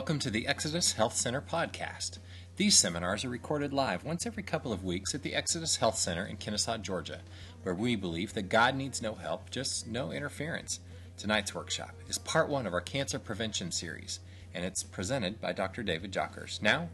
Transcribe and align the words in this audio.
Welcome 0.00 0.20
to 0.20 0.30
the 0.30 0.46
Exodus 0.46 0.94
Health 0.94 1.14
Center 1.14 1.42
podcast. 1.42 2.20
These 2.56 2.78
seminars 2.78 3.22
are 3.22 3.28
recorded 3.28 3.74
live 3.74 4.02
once 4.02 4.24
every 4.24 4.42
couple 4.42 4.72
of 4.72 4.82
weeks 4.82 5.14
at 5.14 5.22
the 5.22 5.34
Exodus 5.34 5.76
Health 5.76 5.98
Center 5.98 6.24
in 6.24 6.38
Kennesaw, 6.38 6.78
Georgia, 6.78 7.20
where 7.64 7.74
we 7.74 7.96
believe 7.96 8.32
that 8.32 8.48
God 8.48 8.74
needs 8.74 9.02
no 9.02 9.12
help, 9.12 9.50
just 9.50 9.86
no 9.86 10.10
interference. 10.10 10.80
Tonight's 11.18 11.54
workshop 11.54 11.90
is 12.08 12.16
part 12.16 12.48
one 12.48 12.66
of 12.66 12.72
our 12.72 12.80
cancer 12.80 13.18
prevention 13.18 13.70
series, 13.70 14.20
and 14.54 14.64
it's 14.64 14.82
presented 14.82 15.38
by 15.38 15.52
Dr. 15.52 15.82
David 15.82 16.12
Jockers. 16.12 16.62
Now, 16.62 16.88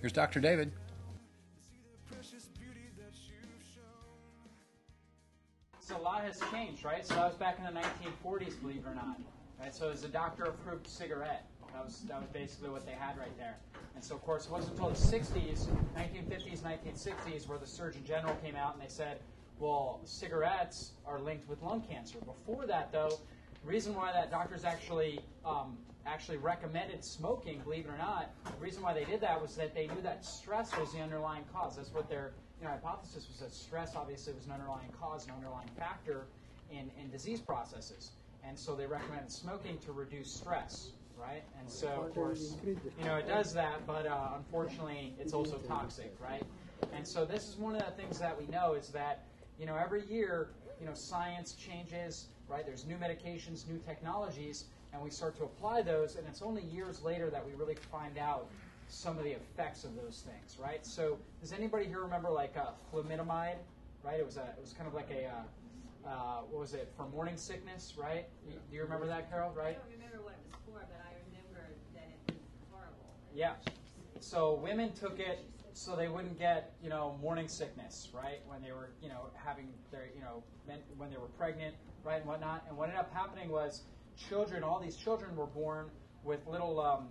here's 0.00 0.12
Dr. 0.12 0.38
David. 0.38 0.70
So 5.80 5.96
a 5.96 5.98
lot 5.98 6.22
has 6.22 6.40
changed, 6.52 6.84
right? 6.84 7.04
So 7.04 7.16
I 7.16 7.26
was 7.26 7.34
back 7.34 7.58
in 7.58 7.64
the 7.74 7.80
1940s, 7.80 8.60
believe 8.60 8.84
it 8.86 8.88
or 8.88 8.94
not. 8.94 9.18
Right? 9.60 9.74
So 9.74 9.88
it 9.88 9.90
was 9.90 10.04
a 10.04 10.08
doctor-approved 10.08 10.86
cigarette. 10.86 11.48
That 11.72 11.84
was 11.84 12.00
that 12.08 12.20
was 12.20 12.28
basically 12.30 12.70
what 12.70 12.86
they 12.86 12.92
had 12.92 13.18
right 13.18 13.36
there. 13.38 13.56
And 13.94 14.02
so, 14.02 14.14
of 14.14 14.22
course, 14.22 14.46
it 14.46 14.52
wasn't 14.52 14.72
until 14.72 14.90
the 14.90 14.96
60s, 14.96 15.68
1950s, 15.96 16.60
1960s, 16.60 17.46
where 17.46 17.58
the 17.58 17.66
Surgeon 17.66 18.02
General 18.04 18.34
came 18.36 18.56
out 18.56 18.74
and 18.74 18.82
they 18.82 18.88
said, 18.88 19.18
well, 19.58 20.00
cigarettes 20.04 20.92
are 21.06 21.20
linked 21.20 21.48
with 21.48 21.62
lung 21.62 21.82
cancer. 21.82 22.18
Before 22.24 22.66
that, 22.66 22.90
though, 22.90 23.18
the 23.62 23.68
reason 23.68 23.94
why 23.94 24.12
that 24.12 24.30
doctors 24.30 24.64
actually 24.64 25.20
um, 25.44 25.76
actually 26.04 26.38
recommended 26.38 27.04
smoking, 27.04 27.60
believe 27.60 27.86
it 27.86 27.90
or 27.90 27.98
not, 27.98 28.30
the 28.44 28.64
reason 28.64 28.82
why 28.82 28.92
they 28.92 29.04
did 29.04 29.20
that 29.20 29.40
was 29.40 29.54
that 29.56 29.74
they 29.74 29.86
knew 29.86 30.00
that 30.02 30.24
stress 30.24 30.76
was 30.76 30.92
the 30.92 31.00
underlying 31.00 31.44
cause. 31.52 31.76
That's 31.76 31.92
what 31.92 32.08
their 32.08 32.32
you 32.60 32.66
know, 32.66 32.72
hypothesis 32.72 33.28
was 33.28 33.38
that 33.40 33.52
stress 33.52 33.94
obviously 33.94 34.32
was 34.32 34.46
an 34.46 34.52
underlying 34.52 34.88
cause, 35.00 35.26
an 35.26 35.32
underlying 35.32 35.68
factor 35.78 36.26
in, 36.72 36.90
in 37.00 37.10
disease 37.10 37.40
processes. 37.40 38.10
And 38.44 38.58
so 38.58 38.74
they 38.74 38.86
recommended 38.86 39.30
smoking 39.30 39.78
to 39.78 39.92
reduce 39.92 40.32
stress 40.32 40.90
right? 41.22 41.42
And 41.58 41.70
so, 41.70 41.88
of 41.88 42.14
course, 42.14 42.56
you 42.64 43.04
know, 43.04 43.16
it 43.16 43.28
does 43.28 43.52
that, 43.54 43.86
but 43.86 44.06
uh, 44.06 44.30
unfortunately, 44.36 45.14
it's 45.18 45.32
also 45.32 45.58
toxic, 45.68 46.14
right? 46.20 46.42
And 46.92 47.06
so, 47.06 47.24
this 47.24 47.48
is 47.48 47.56
one 47.56 47.74
of 47.76 47.84
the 47.84 47.92
things 47.92 48.18
that 48.18 48.38
we 48.38 48.46
know 48.46 48.74
is 48.74 48.88
that, 48.88 49.24
you 49.58 49.66
know, 49.66 49.76
every 49.76 50.04
year, 50.06 50.50
you 50.80 50.86
know, 50.86 50.94
science 50.94 51.54
changes, 51.54 52.26
right? 52.48 52.66
There's 52.66 52.86
new 52.86 52.96
medications, 52.96 53.68
new 53.68 53.78
technologies, 53.78 54.64
and 54.92 55.00
we 55.02 55.10
start 55.10 55.36
to 55.36 55.44
apply 55.44 55.82
those, 55.82 56.16
and 56.16 56.26
it's 56.26 56.42
only 56.42 56.62
years 56.62 57.02
later 57.02 57.30
that 57.30 57.44
we 57.46 57.54
really 57.54 57.76
find 57.90 58.18
out 58.18 58.48
some 58.88 59.16
of 59.16 59.24
the 59.24 59.30
effects 59.30 59.84
of 59.84 59.96
those 59.96 60.24
things, 60.26 60.58
right? 60.62 60.84
So, 60.84 61.18
does 61.40 61.52
anybody 61.52 61.86
here 61.86 62.00
remember 62.00 62.30
like 62.30 62.56
uh, 62.56 62.72
right? 64.04 64.18
It 64.18 64.26
was 64.26 64.36
a, 64.36 64.42
it 64.42 64.60
was 64.60 64.72
kind 64.72 64.86
of 64.86 64.94
like 64.94 65.10
a, 65.10 65.26
uh, 65.26 66.08
uh, 66.08 66.40
what 66.50 66.60
was 66.60 66.74
it 66.74 66.92
for 66.96 67.06
morning 67.08 67.36
sickness, 67.36 67.94
right? 67.96 68.26
Do 68.44 68.76
you 68.76 68.82
remember 68.82 69.06
that, 69.06 69.30
Carol? 69.30 69.52
Right? 69.56 69.78
I 69.78 69.80
don't 69.80 69.92
remember 69.92 70.20
what 70.24 70.34
it 70.34 70.44
was 70.50 70.58
for, 70.66 70.80
but 70.82 71.00
I 71.06 71.14
remember 71.30 71.62
that 71.94 72.10
it 72.10 72.34
was 72.34 72.42
horrible. 72.70 73.14
Yeah. 73.34 73.54
So 74.20 74.60
women 74.62 74.92
took 74.92 75.18
it 75.18 75.44
so 75.74 75.96
they 75.96 76.08
wouldn't 76.08 76.38
get, 76.38 76.74
you 76.82 76.90
know, 76.90 77.18
morning 77.20 77.48
sickness, 77.48 78.08
right? 78.12 78.40
When 78.46 78.62
they 78.62 78.72
were, 78.72 78.90
you 79.02 79.08
know, 79.08 79.30
having 79.34 79.68
their, 79.90 80.08
you 80.14 80.20
know, 80.20 80.42
when 80.96 81.10
they 81.10 81.16
were 81.16 81.28
pregnant, 81.38 81.74
right, 82.04 82.18
and 82.18 82.26
whatnot. 82.26 82.64
And 82.68 82.76
what 82.76 82.88
ended 82.88 83.00
up 83.00 83.12
happening 83.12 83.48
was 83.50 83.82
children, 84.16 84.62
all 84.62 84.80
these 84.80 84.96
children 84.96 85.34
were 85.34 85.46
born 85.46 85.86
with 86.24 86.46
little, 86.46 86.78
um, 86.80 87.08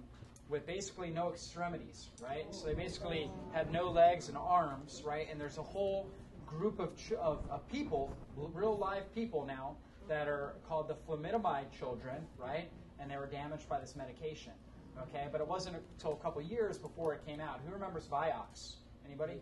with 0.48 0.66
basically 0.68 1.10
no 1.10 1.32
extremities, 1.32 2.10
right? 2.22 2.46
So 2.52 2.68
they 2.68 2.74
basically 2.74 3.32
had 3.52 3.72
no 3.72 3.90
legs 3.90 4.28
and 4.28 4.38
arms, 4.38 5.02
right? 5.06 5.28
And 5.32 5.40
there's 5.40 5.58
a 5.58 5.64
whole 5.64 6.10
group 6.46 6.80
of, 6.80 6.96
ch- 6.98 7.14
of, 7.14 7.40
of 7.50 7.68
people, 7.72 8.14
real 8.36 8.78
live 8.78 9.14
people 9.16 9.46
now, 9.46 9.76
that 10.08 10.28
are 10.28 10.54
called 10.68 10.88
the 10.88 10.96
thalidomide 11.10 11.72
children, 11.78 12.18
right? 12.38 12.70
And 13.00 13.10
they 13.10 13.18
were 13.18 13.28
damaged 13.28 13.68
by 13.70 13.80
this 13.80 13.96
medication. 13.96 14.52
Okay, 15.00 15.28
but 15.32 15.42
it 15.42 15.48
wasn't 15.48 15.78
until 15.94 16.14
a 16.14 16.18
couple 16.18 16.42
years 16.42 16.78
before 16.78 17.14
it 17.14 17.26
came 17.26 17.40
out. 17.40 17.60
Who 17.66 17.74
remembers 17.74 18.08
Vioxx? 18.08 18.76
Anybody? 19.06 19.34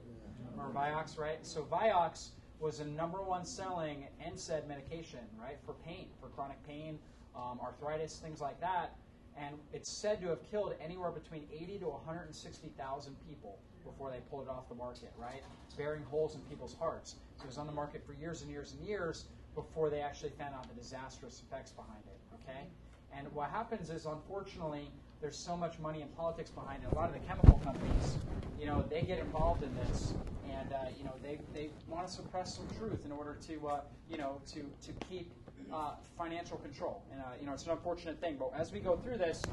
Remember 0.56 0.78
Vioxx, 0.78 1.18
right? 1.18 1.46
So 1.46 1.64
Vioxx 1.64 2.30
was 2.60 2.80
a 2.80 2.86
number 2.86 3.22
one 3.22 3.46
selling 3.46 4.08
NSAID 4.26 4.68
medication, 4.68 5.20
right, 5.42 5.58
for 5.66 5.74
pain, 5.86 6.08
for 6.20 6.28
chronic 6.30 6.62
pain, 6.68 7.00
um, 7.36 7.60
arthritis, 7.64 8.18
things 8.18 8.42
like 8.42 8.60
that. 8.60 8.96
And 9.38 9.56
it's 9.74 9.90
said 9.90 10.22
to 10.22 10.28
have 10.28 10.44
killed 10.50 10.74
anywhere 10.84 11.12
between 11.12 11.44
80 11.54 11.80
to 11.80 11.86
160,000 11.86 13.16
people 13.28 13.60
before 13.86 14.12
they 14.12 14.20
pulled 14.30 14.44
it 14.44 14.50
off 14.50 14.68
the 14.68 14.76
market, 14.76 15.14
right? 15.18 15.42
Bearing 15.78 16.04
holes 16.04 16.36
in 16.36 16.42
people's 16.42 16.76
hearts. 16.78 17.16
So 17.38 17.44
it 17.44 17.48
was 17.48 17.58
on 17.58 17.66
the 17.66 17.74
market 17.74 18.06
for 18.06 18.14
years 18.14 18.42
and 18.42 18.52
years 18.52 18.74
and 18.78 18.86
years 18.86 19.26
before 19.56 19.90
they 19.90 20.02
actually 20.02 20.32
found 20.32 20.54
out 20.54 20.68
the 20.68 20.76
disastrous 20.76 21.42
effects 21.48 21.72
behind 21.72 22.04
it, 22.06 22.20
okay? 22.36 22.68
And 23.14 23.32
what 23.34 23.50
happens 23.50 23.90
is, 23.90 24.06
unfortunately, 24.06 24.92
there's 25.22 25.38
so 25.38 25.56
much 25.56 25.80
money 25.80 26.02
and 26.02 26.16
politics 26.16 26.50
behind 26.50 26.84
it. 26.84 26.92
A 26.92 26.96
lot 26.96 27.10
of 27.10 27.14
the 27.14 27.28
chemical 27.28 27.60
companies, 27.64 28.18
you 28.60 28.66
know, 28.66 28.84
they 28.90 29.02
get 29.02 29.20
involved 29.20 29.64
in 29.64 29.74
this, 29.76 30.14
and 30.50 30.72
uh, 30.74 30.78
you 30.98 31.04
know, 31.04 31.14
they, 31.22 31.40
they 31.54 31.70
want 31.88 32.08
to 32.08 32.14
suppress 32.14 32.56
some 32.56 32.68
truth 32.78 33.06
in 33.06 33.12
order 33.12 33.38
to, 33.48 33.68
uh, 33.68 33.80
you 34.10 34.18
know, 34.18 34.42
to 34.48 34.62
to 34.86 34.94
keep 35.10 35.32
uh, 35.74 35.92
financial 36.18 36.58
control. 36.58 37.04
And 37.12 37.22
uh, 37.22 37.26
you 37.40 37.46
know, 37.46 37.54
it's 37.54 37.66
an 37.66 37.72
unfortunate 37.72 38.20
thing. 38.20 38.38
But 38.40 38.52
as 38.58 38.72
we 38.72 38.80
go 38.80 38.96
through 38.98 39.18
this, 39.18 39.44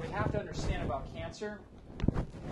we 0.00 0.08
have 0.08 0.30
to 0.32 0.38
understand 0.38 0.82
about 0.82 1.12
cancer 1.14 1.58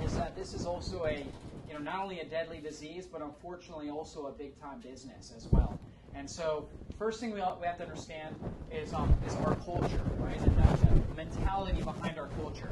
is 0.05 0.17
that 0.17 0.35
this 0.37 0.55
is 0.55 0.67
also 0.67 1.05
a, 1.05 1.25
you 1.69 1.75
know, 1.75 1.79
not 1.79 2.01
only 2.01 2.21
a 2.21 2.25
deadly 2.25 2.59
disease, 2.59 3.07
but 3.07 3.21
unfortunately 3.21 3.91
also 3.91 4.27
a 4.27 4.33
big 4.33 4.59
time 4.61 4.81
business 4.81 5.33
as 5.37 5.47
well. 5.53 5.79
And 6.15 6.29
so, 6.29 6.69
first 6.99 7.21
thing 7.21 7.31
we, 7.31 7.41
we 7.61 7.67
have 7.67 7.79
to 7.79 7.85
understand 7.85 8.35
is, 8.71 8.93
um, 8.93 9.13
is 9.27 9.35
our 9.37 9.55
culture, 9.57 10.01
right? 10.21 10.41
And 10.41 10.57
the 10.57 11.17
mentality 11.17 11.83
behind 11.83 12.19
our 12.19 12.29
culture. 12.29 12.69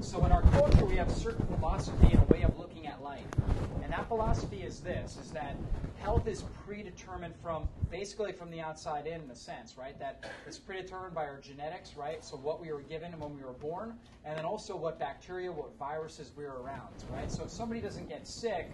So, 0.00 0.24
in 0.24 0.32
our 0.32 0.42
culture, 0.42 0.84
we 0.84 0.96
have 0.96 1.10
certain 1.10 1.46
philosophy 1.46 2.08
and 2.12 2.18
a 2.18 2.32
way 2.32 2.42
of 2.42 2.58
looking 2.58 2.86
at 2.86 3.02
life. 3.02 3.24
And 3.82 3.92
that 3.92 4.06
philosophy 4.08 4.62
is 4.62 4.80
this: 4.80 5.16
is 5.16 5.30
that 5.32 5.56
health 6.04 6.28
is 6.28 6.42
predetermined 6.66 7.34
from 7.42 7.66
basically 7.90 8.32
from 8.32 8.50
the 8.50 8.60
outside 8.60 9.06
in, 9.06 9.22
in 9.22 9.30
a 9.30 9.34
sense, 9.34 9.76
right? 9.78 9.98
That 9.98 10.24
it's 10.46 10.58
predetermined 10.58 11.14
by 11.14 11.24
our 11.24 11.38
genetics, 11.40 11.96
right? 11.96 12.22
So 12.24 12.36
what 12.36 12.60
we 12.60 12.72
were 12.72 12.82
given 12.82 13.18
when 13.18 13.34
we 13.34 13.42
were 13.42 13.52
born, 13.52 13.94
and 14.24 14.36
then 14.36 14.44
also 14.44 14.76
what 14.76 14.98
bacteria, 14.98 15.50
what 15.50 15.76
viruses 15.78 16.32
we 16.36 16.44
were 16.44 16.60
around, 16.62 17.04
right? 17.10 17.30
So 17.30 17.44
if 17.44 17.50
somebody 17.50 17.80
doesn't 17.80 18.08
get 18.08 18.26
sick, 18.26 18.72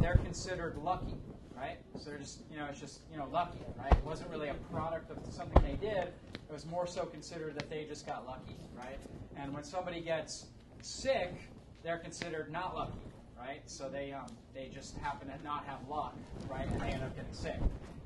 they're 0.00 0.18
considered 0.18 0.76
lucky, 0.76 1.20
right? 1.56 1.78
So 1.98 2.10
they're 2.10 2.18
just, 2.18 2.40
you 2.50 2.58
know, 2.58 2.66
it's 2.70 2.80
just, 2.80 3.00
you 3.10 3.18
know, 3.18 3.26
lucky, 3.32 3.58
right? 3.78 3.92
It 3.92 4.04
wasn't 4.04 4.30
really 4.30 4.48
a 4.48 4.54
product 4.72 5.10
of 5.10 5.18
something 5.32 5.62
they 5.62 5.76
did. 5.86 6.08
It 6.34 6.52
was 6.52 6.66
more 6.66 6.86
so 6.86 7.04
considered 7.06 7.54
that 7.54 7.70
they 7.70 7.84
just 7.84 8.06
got 8.06 8.26
lucky, 8.26 8.56
right? 8.76 8.98
And 9.36 9.52
when 9.52 9.64
somebody 9.64 10.00
gets 10.00 10.46
sick, 10.82 11.34
they're 11.82 11.98
considered 11.98 12.52
not 12.52 12.74
lucky, 12.74 12.98
right? 13.38 13.62
So 13.66 13.88
they 13.88 14.12
um, 14.12 14.26
they 14.54 14.70
just 14.72 14.96
happen 14.98 15.28
to 15.28 15.44
not 15.44 15.64
have 15.66 15.78
luck, 15.88 16.14
right? 16.48 16.66
And 16.70 16.80
they 16.80 16.88
end 16.88 17.02
up 17.02 17.16
getting 17.16 17.32
sick. 17.32 17.58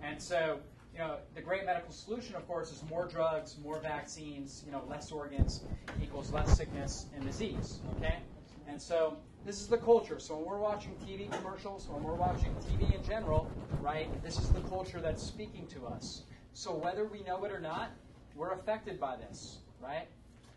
And 0.02 0.20
so, 0.20 0.60
you 0.92 0.98
know, 0.98 1.16
the 1.34 1.40
great 1.40 1.66
medical 1.66 1.92
solution, 1.92 2.34
of 2.34 2.46
course, 2.46 2.72
is 2.72 2.82
more 2.88 3.06
drugs, 3.06 3.56
more 3.62 3.78
vaccines, 3.80 4.62
you 4.66 4.72
know, 4.72 4.82
less 4.88 5.12
organs 5.12 5.62
equals 6.02 6.32
less 6.32 6.56
sickness 6.56 7.06
and 7.14 7.24
disease, 7.24 7.80
okay? 7.96 8.18
And 8.66 8.80
so 8.80 9.16
this 9.44 9.60
is 9.60 9.68
the 9.68 9.78
culture. 9.78 10.18
So 10.18 10.36
when 10.36 10.44
we're 10.44 10.58
watching 10.58 10.92
TV 11.06 11.30
commercials, 11.32 11.88
when 11.88 12.02
we're 12.02 12.14
watching 12.14 12.54
TV 12.56 12.94
in 12.94 13.02
general, 13.04 13.50
right, 13.80 14.08
this 14.22 14.38
is 14.38 14.50
the 14.50 14.60
culture 14.60 15.00
that's 15.00 15.22
speaking 15.22 15.66
to 15.68 15.86
us. 15.86 16.22
So 16.52 16.74
whether 16.74 17.06
we 17.06 17.22
know 17.22 17.44
it 17.44 17.52
or 17.52 17.60
not, 17.60 17.90
we're 18.34 18.52
affected 18.52 19.00
by 19.00 19.16
this, 19.16 19.58
right? 19.82 20.06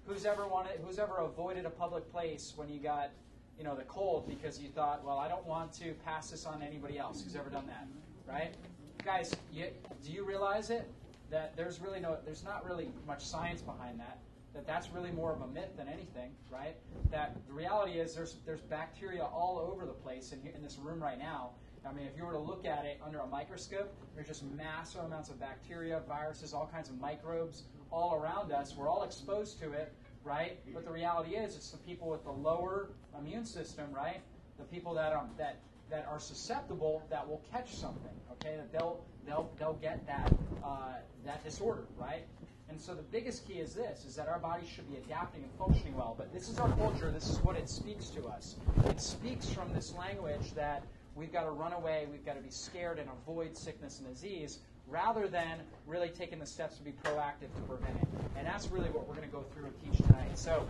Who's 0.05 0.25
ever 0.25 0.47
wanted, 0.47 0.79
who's 0.83 0.99
ever 0.99 1.17
avoided 1.17 1.65
a 1.65 1.69
public 1.69 2.11
place 2.11 2.53
when 2.55 2.69
you 2.69 2.79
got, 2.79 3.11
you 3.57 3.63
know, 3.63 3.75
the 3.75 3.83
cold 3.83 4.27
because 4.27 4.59
you 4.59 4.67
thought, 4.67 5.03
well, 5.05 5.17
I 5.17 5.29
don't 5.29 5.45
want 5.45 5.71
to 5.73 5.93
pass 6.05 6.29
this 6.29 6.45
on 6.45 6.59
to 6.59 6.65
anybody 6.65 6.97
else. 6.97 7.23
Who's 7.23 7.35
ever 7.35 7.49
done 7.49 7.67
that, 7.67 7.87
right? 8.27 8.53
Guys, 9.05 9.33
you, 9.51 9.67
do 10.03 10.11
you 10.11 10.25
realize 10.25 10.69
it? 10.69 10.89
That 11.29 11.55
there's 11.55 11.79
really 11.79 11.99
no, 11.99 12.17
there's 12.25 12.43
not 12.43 12.65
really 12.65 12.89
much 13.07 13.25
science 13.25 13.61
behind 13.61 13.99
that 13.99 14.19
that 14.53 14.67
that's 14.67 14.89
really 14.91 15.11
more 15.11 15.33
of 15.33 15.41
a 15.41 15.47
myth 15.47 15.75
than 15.77 15.87
anything, 15.87 16.31
right? 16.51 16.75
That 17.11 17.35
the 17.47 17.53
reality 17.53 17.93
is 17.93 18.13
there's 18.15 18.37
there's 18.45 18.61
bacteria 18.61 19.23
all 19.23 19.57
over 19.59 19.85
the 19.85 19.93
place 19.93 20.31
in, 20.31 20.39
in 20.55 20.61
this 20.61 20.77
room 20.77 21.01
right 21.01 21.17
now. 21.17 21.51
I 21.87 21.91
mean, 21.91 22.05
if 22.05 22.15
you 22.17 22.25
were 22.25 22.31
to 22.31 22.39
look 22.39 22.65
at 22.65 22.85
it 22.85 23.01
under 23.05 23.19
a 23.19 23.27
microscope, 23.27 23.93
there's 24.15 24.27
just 24.27 24.43
massive 24.55 25.03
amounts 25.03 25.29
of 25.29 25.39
bacteria, 25.39 26.01
viruses, 26.07 26.53
all 26.53 26.69
kinds 26.71 26.89
of 26.89 26.99
microbes 26.99 27.63
all 27.91 28.15
around 28.15 28.51
us. 28.51 28.73
We're 28.75 28.87
all 28.87 29.03
exposed 29.03 29.59
to 29.59 29.71
it, 29.73 29.93
right? 30.23 30.59
But 30.73 30.85
the 30.85 30.91
reality 30.91 31.35
is, 31.35 31.55
it's 31.55 31.71
the 31.71 31.77
people 31.77 32.09
with 32.09 32.23
the 32.23 32.31
lower 32.31 32.89
immune 33.19 33.45
system, 33.45 33.91
right? 33.91 34.21
The 34.57 34.63
people 34.65 34.93
that 34.93 35.13
um, 35.13 35.29
that 35.37 35.59
that 35.89 36.07
are 36.09 36.19
susceptible 36.19 37.03
that 37.09 37.27
will 37.27 37.41
catch 37.51 37.73
something. 37.75 38.11
Okay, 38.33 38.55
that 38.55 38.71
they'll 38.71 39.03
they'll 39.25 39.51
they'll 39.59 39.79
get 39.81 40.05
that 40.07 40.33
uh, 40.63 40.93
that 41.25 41.43
disorder, 41.43 41.83
right? 41.97 42.25
And 42.73 42.81
so 42.81 42.95
the 42.95 43.03
biggest 43.03 43.47
key 43.47 43.59
is 43.59 43.75
this, 43.75 44.03
is 44.03 44.15
that 44.15 44.27
our 44.27 44.39
bodies 44.39 44.67
should 44.67 44.89
be 44.89 44.97
adapting 44.97 45.43
and 45.43 45.51
functioning 45.59 45.95
well. 45.95 46.15
But 46.17 46.33
this 46.33 46.49
is 46.49 46.57
our 46.57 46.71
culture. 46.71 47.11
This 47.11 47.29
is 47.29 47.37
what 47.43 47.55
it 47.55 47.69
speaks 47.69 48.07
to 48.07 48.25
us. 48.25 48.55
It 48.87 48.99
speaks 48.99 49.47
from 49.47 49.71
this 49.75 49.93
language 49.93 50.55
that 50.55 50.83
we've 51.13 51.31
got 51.31 51.43
to 51.43 51.51
run 51.51 51.73
away, 51.73 52.07
we've 52.11 52.25
got 52.25 52.35
to 52.35 52.41
be 52.41 52.49
scared 52.49 52.97
and 52.97 53.07
avoid 53.11 53.55
sickness 53.55 53.99
and 53.99 54.07
disease, 54.07 54.57
rather 54.87 55.27
than 55.27 55.59
really 55.85 56.09
taking 56.09 56.39
the 56.39 56.47
steps 56.47 56.77
to 56.77 56.83
be 56.83 56.93
proactive 57.03 57.53
to 57.55 57.61
prevent 57.67 57.95
it. 57.95 58.07
And 58.35 58.47
that's 58.47 58.67
really 58.69 58.89
what 58.89 59.07
we're 59.07 59.17
going 59.17 59.29
to 59.29 59.35
go 59.35 59.45
through 59.53 59.65
and 59.65 59.73
teach 59.83 60.03
tonight. 60.07 60.35
So 60.35 60.65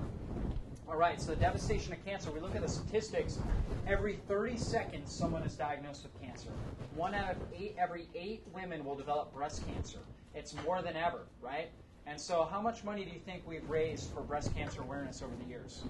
All 0.90 0.98
right, 0.98 1.22
so 1.22 1.28
the 1.32 1.38
devastation 1.38 1.94
of 1.94 2.06
cancer, 2.06 2.32
we 2.32 2.42
look 2.42 2.54
at 2.54 2.62
the 2.62 2.68
statistics. 2.68 3.40
Every 3.88 4.18
30 4.28 4.58
seconds, 4.58 5.10
someone 5.10 5.44
is 5.44 5.56
diagnosed 5.56 6.04
with 6.04 6.22
cancer. 6.22 6.50
One 6.96 7.16
out 7.16 7.32
of 7.32 7.38
eight, 7.58 7.78
every 7.80 8.10
eight 8.14 8.44
women 8.54 8.84
will 8.84 8.96
develop 8.96 9.34
breast 9.34 9.66
cancer. 9.74 10.00
It's 10.36 10.54
more 10.66 10.82
than 10.82 10.98
ever, 10.98 11.22
right? 11.42 11.70
And 12.06 12.20
so, 12.20 12.44
how 12.52 12.60
much 12.62 12.84
money 12.84 13.06
do 13.06 13.12
you 13.12 13.20
think 13.20 13.44
we've 13.48 13.68
raised 13.70 14.12
for 14.12 14.22
breast 14.22 14.54
cancer 14.56 14.82
awareness 14.82 15.22
over 15.22 15.34
the 15.42 15.46
years? 15.50 15.84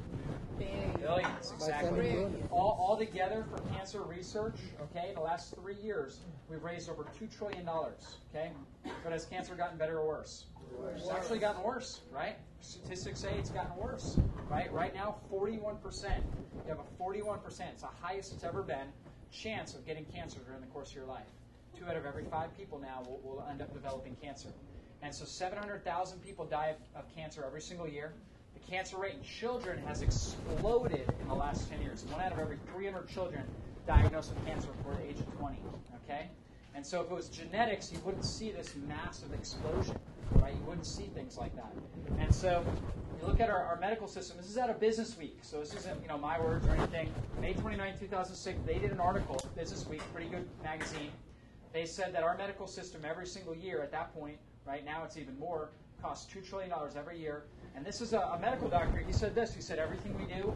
Billions, 1.02 1.52
exactly. 1.52 1.90
All, 2.52 2.78
all 2.80 2.98
together 2.98 3.46
for 3.50 3.60
cancer 3.76 4.02
research, 4.04 4.58
okay, 4.82 5.10
in 5.10 5.16
the 5.16 5.22
last 5.22 5.56
three 5.56 5.76
years, 5.84 6.20
we've 6.50 6.64
raised 6.64 6.90
over 6.90 7.06
$2 7.20 7.36
trillion, 7.36 7.68
okay? 7.68 8.52
But 9.04 9.12
has 9.12 9.26
cancer 9.26 9.56
gotten 9.56 9.78
better 9.78 10.00
or 10.00 10.08
worse? 10.08 10.46
It's 10.96 11.10
actually 11.10 11.40
gotten 11.40 11.64
worse, 11.64 12.02
right? 12.12 12.36
Statistics 12.62 13.20
say 13.20 13.34
it's 13.38 13.50
gotten 13.50 13.76
worse, 13.76 14.18
right? 14.50 14.72
Right 14.72 14.94
now, 14.94 15.16
41%. 15.32 15.78
You 16.66 16.70
have 16.70 16.80
a 16.80 17.04
41%, 17.04 17.44
it's 17.72 17.82
the 17.82 17.88
highest 18.02 18.34
it's 18.34 18.44
ever 18.44 18.62
been, 18.62 18.88
chance 19.32 19.74
of 19.74 19.86
getting 19.86 20.06
cancer 20.06 20.40
during 20.46 20.62
the 20.62 20.68
course 20.68 20.92
of 20.92 20.96
your 20.96 21.06
life. 21.06 21.28
Two 21.78 21.86
out 21.86 21.98
of 21.98 22.06
every 22.06 22.24
five 22.26 22.56
people 22.56 22.80
now 22.80 23.02
will, 23.06 23.20
will 23.24 23.46
end 23.50 23.62
up 23.62 23.74
developing 23.74 24.16
cancer. 24.22 24.50
And 25.04 25.14
so 25.14 25.26
700,000 25.26 26.24
people 26.24 26.46
die 26.46 26.68
of, 26.96 27.04
of 27.04 27.14
cancer 27.14 27.44
every 27.46 27.62
single 27.62 27.88
year. 27.88 28.14
The 28.54 28.72
cancer 28.72 28.98
rate 28.98 29.16
in 29.16 29.24
children 29.24 29.78
has 29.86 30.02
exploded 30.02 31.14
in 31.22 31.28
the 31.28 31.34
last 31.34 31.70
10 31.70 31.82
years. 31.82 32.06
One 32.06 32.22
out 32.22 32.32
of 32.32 32.40
every 32.40 32.58
300 32.74 33.10
children 33.10 33.44
diagnosed 33.86 34.34
with 34.34 34.46
cancer 34.46 34.70
before 34.78 34.96
the 34.96 35.06
age 35.10 35.20
of 35.20 35.38
20. 35.38 35.58
Okay? 36.06 36.30
And 36.74 36.86
so 36.86 37.02
if 37.02 37.12
it 37.12 37.14
was 37.14 37.28
genetics, 37.28 37.92
you 37.92 38.00
wouldn't 38.06 38.24
see 38.24 38.52
this 38.52 38.74
massive 38.88 39.34
explosion, 39.34 39.98
right? 40.36 40.54
You 40.54 40.64
wouldn't 40.66 40.88
see 40.88 41.10
things 41.14 41.38
like 41.38 41.54
that. 41.58 41.74
And 42.20 42.34
so 42.34 42.66
you 43.20 43.28
look 43.28 43.42
at 43.42 43.50
our, 43.50 43.62
our 43.62 43.80
medical 43.80 44.08
system. 44.08 44.38
This 44.38 44.50
is 44.50 44.58
out 44.58 44.70
of 44.70 44.80
Business 44.80 45.18
Week, 45.18 45.38
so 45.42 45.60
this 45.60 45.76
isn't 45.76 46.02
you 46.02 46.08
know 46.08 46.18
my 46.18 46.40
words 46.40 46.66
or 46.66 46.72
anything. 46.72 47.14
May 47.40 47.54
29, 47.54 47.94
2006, 48.00 48.60
they 48.66 48.80
did 48.80 48.92
an 48.92 49.00
article, 49.00 49.40
Business 49.56 49.86
Week, 49.86 50.02
pretty 50.14 50.30
good 50.30 50.48
magazine. 50.64 51.12
They 51.74 51.86
said 51.86 52.14
that 52.16 52.24
our 52.24 52.38
medical 52.38 52.68
system 52.68 53.02
every 53.06 53.28
single 53.28 53.56
year 53.56 53.82
at 53.82 53.92
that 53.92 54.14
point 54.14 54.38
Right 54.66 54.86
now, 54.86 55.04
it's 55.04 55.18
even 55.18 55.38
more. 55.38 55.70
Costs 56.02 56.34
$2 56.34 56.48
trillion 56.48 56.72
every 56.98 57.20
year. 57.20 57.44
And 57.76 57.86
this 57.86 58.02
is 58.02 58.14
a, 58.14 58.20
a 58.20 58.40
medical 58.40 58.70
doctor. 58.70 59.00
He 59.06 59.14
said 59.14 59.36
this. 59.36 59.54
He 59.54 59.62
said, 59.62 59.80
everything 59.80 60.18
we 60.18 60.26
do 60.34 60.54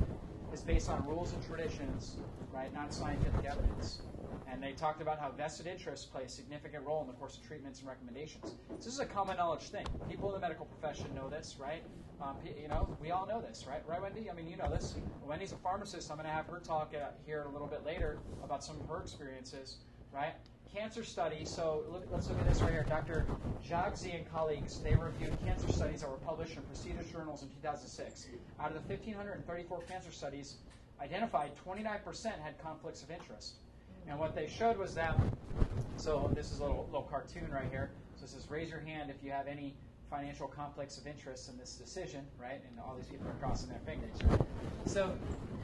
is 0.53 0.61
based 0.61 0.89
on 0.89 1.05
rules 1.05 1.33
and 1.33 1.45
traditions, 1.45 2.17
right, 2.53 2.73
not 2.73 2.93
scientific 2.93 3.45
evidence. 3.45 4.01
And 4.49 4.63
they 4.63 4.71
talked 4.71 5.01
about 5.01 5.19
how 5.19 5.31
vested 5.31 5.67
interests 5.67 6.05
play 6.05 6.23
a 6.23 6.29
significant 6.29 6.85
role 6.85 7.01
in 7.01 7.07
the 7.07 7.13
course 7.13 7.37
of 7.37 7.45
treatments 7.45 7.79
and 7.79 7.87
recommendations. 7.87 8.55
This 8.77 8.87
is 8.87 8.99
a 8.99 9.05
common 9.05 9.37
knowledge 9.37 9.69
thing. 9.69 9.85
People 10.09 10.29
in 10.29 10.35
the 10.35 10.39
medical 10.41 10.65
profession 10.65 11.13
know 11.13 11.29
this, 11.29 11.57
right? 11.59 11.83
Um, 12.21 12.37
you 12.59 12.67
know, 12.67 12.89
we 12.99 13.11
all 13.11 13.27
know 13.27 13.41
this, 13.41 13.65
right? 13.67 13.83
Right, 13.87 14.01
Wendy? 14.01 14.29
I 14.31 14.33
mean, 14.33 14.47
you 14.47 14.57
know 14.57 14.69
this. 14.69 14.95
Wendy's 15.23 15.51
a 15.51 15.57
pharmacist. 15.57 16.09
I'm 16.09 16.17
going 16.17 16.27
to 16.27 16.33
have 16.33 16.47
her 16.47 16.59
talk 16.59 16.93
uh, 16.95 17.09
here 17.25 17.45
a 17.47 17.51
little 17.51 17.67
bit 17.67 17.85
later 17.85 18.17
about 18.43 18.63
some 18.63 18.79
of 18.79 18.87
her 18.87 19.01
experiences, 19.01 19.77
right? 20.13 20.33
cancer 20.77 21.03
study. 21.03 21.45
So 21.45 21.83
look, 21.91 22.03
let's 22.11 22.29
look 22.29 22.39
at 22.39 22.47
this 22.47 22.61
right 22.61 22.71
here. 22.71 22.85
Dr. 22.87 23.25
Jagsi 23.67 24.15
and 24.15 24.31
colleagues, 24.31 24.79
they 24.79 24.93
reviewed 24.95 25.37
cancer 25.45 25.71
studies 25.71 26.01
that 26.01 26.09
were 26.09 26.17
published 26.17 26.55
in 26.55 26.61
prestigious 26.63 27.09
journals 27.11 27.41
in 27.41 27.49
2006. 27.61 28.27
Out 28.59 28.67
of 28.67 28.73
the 28.73 28.93
1,534 28.93 29.81
cancer 29.83 30.11
studies 30.11 30.55
identified, 31.01 31.51
29% 31.65 32.25
had 32.39 32.57
conflicts 32.61 33.01
of 33.03 33.11
interest. 33.11 33.55
And 34.07 34.19
what 34.19 34.35
they 34.35 34.47
showed 34.47 34.77
was 34.77 34.93
that, 34.95 35.19
so 35.97 36.31
this 36.33 36.51
is 36.51 36.59
a 36.59 36.63
little, 36.63 36.85
little 36.85 37.07
cartoon 37.09 37.49
right 37.51 37.69
here. 37.69 37.89
So 38.15 38.21
this 38.21 38.31
says, 38.31 38.49
raise 38.49 38.69
your 38.69 38.79
hand 38.79 39.09
if 39.09 39.23
you 39.23 39.31
have 39.31 39.47
any 39.47 39.75
financial 40.09 40.47
conflicts 40.47 40.97
of 40.97 41.07
interest 41.07 41.49
in 41.49 41.57
this 41.57 41.73
decision, 41.73 42.21
right? 42.39 42.61
And 42.69 42.79
all 42.79 42.95
these 42.95 43.07
people 43.07 43.27
are 43.27 43.35
crossing 43.41 43.69
their 43.69 43.79
fingers. 43.85 44.15
So 44.85 45.15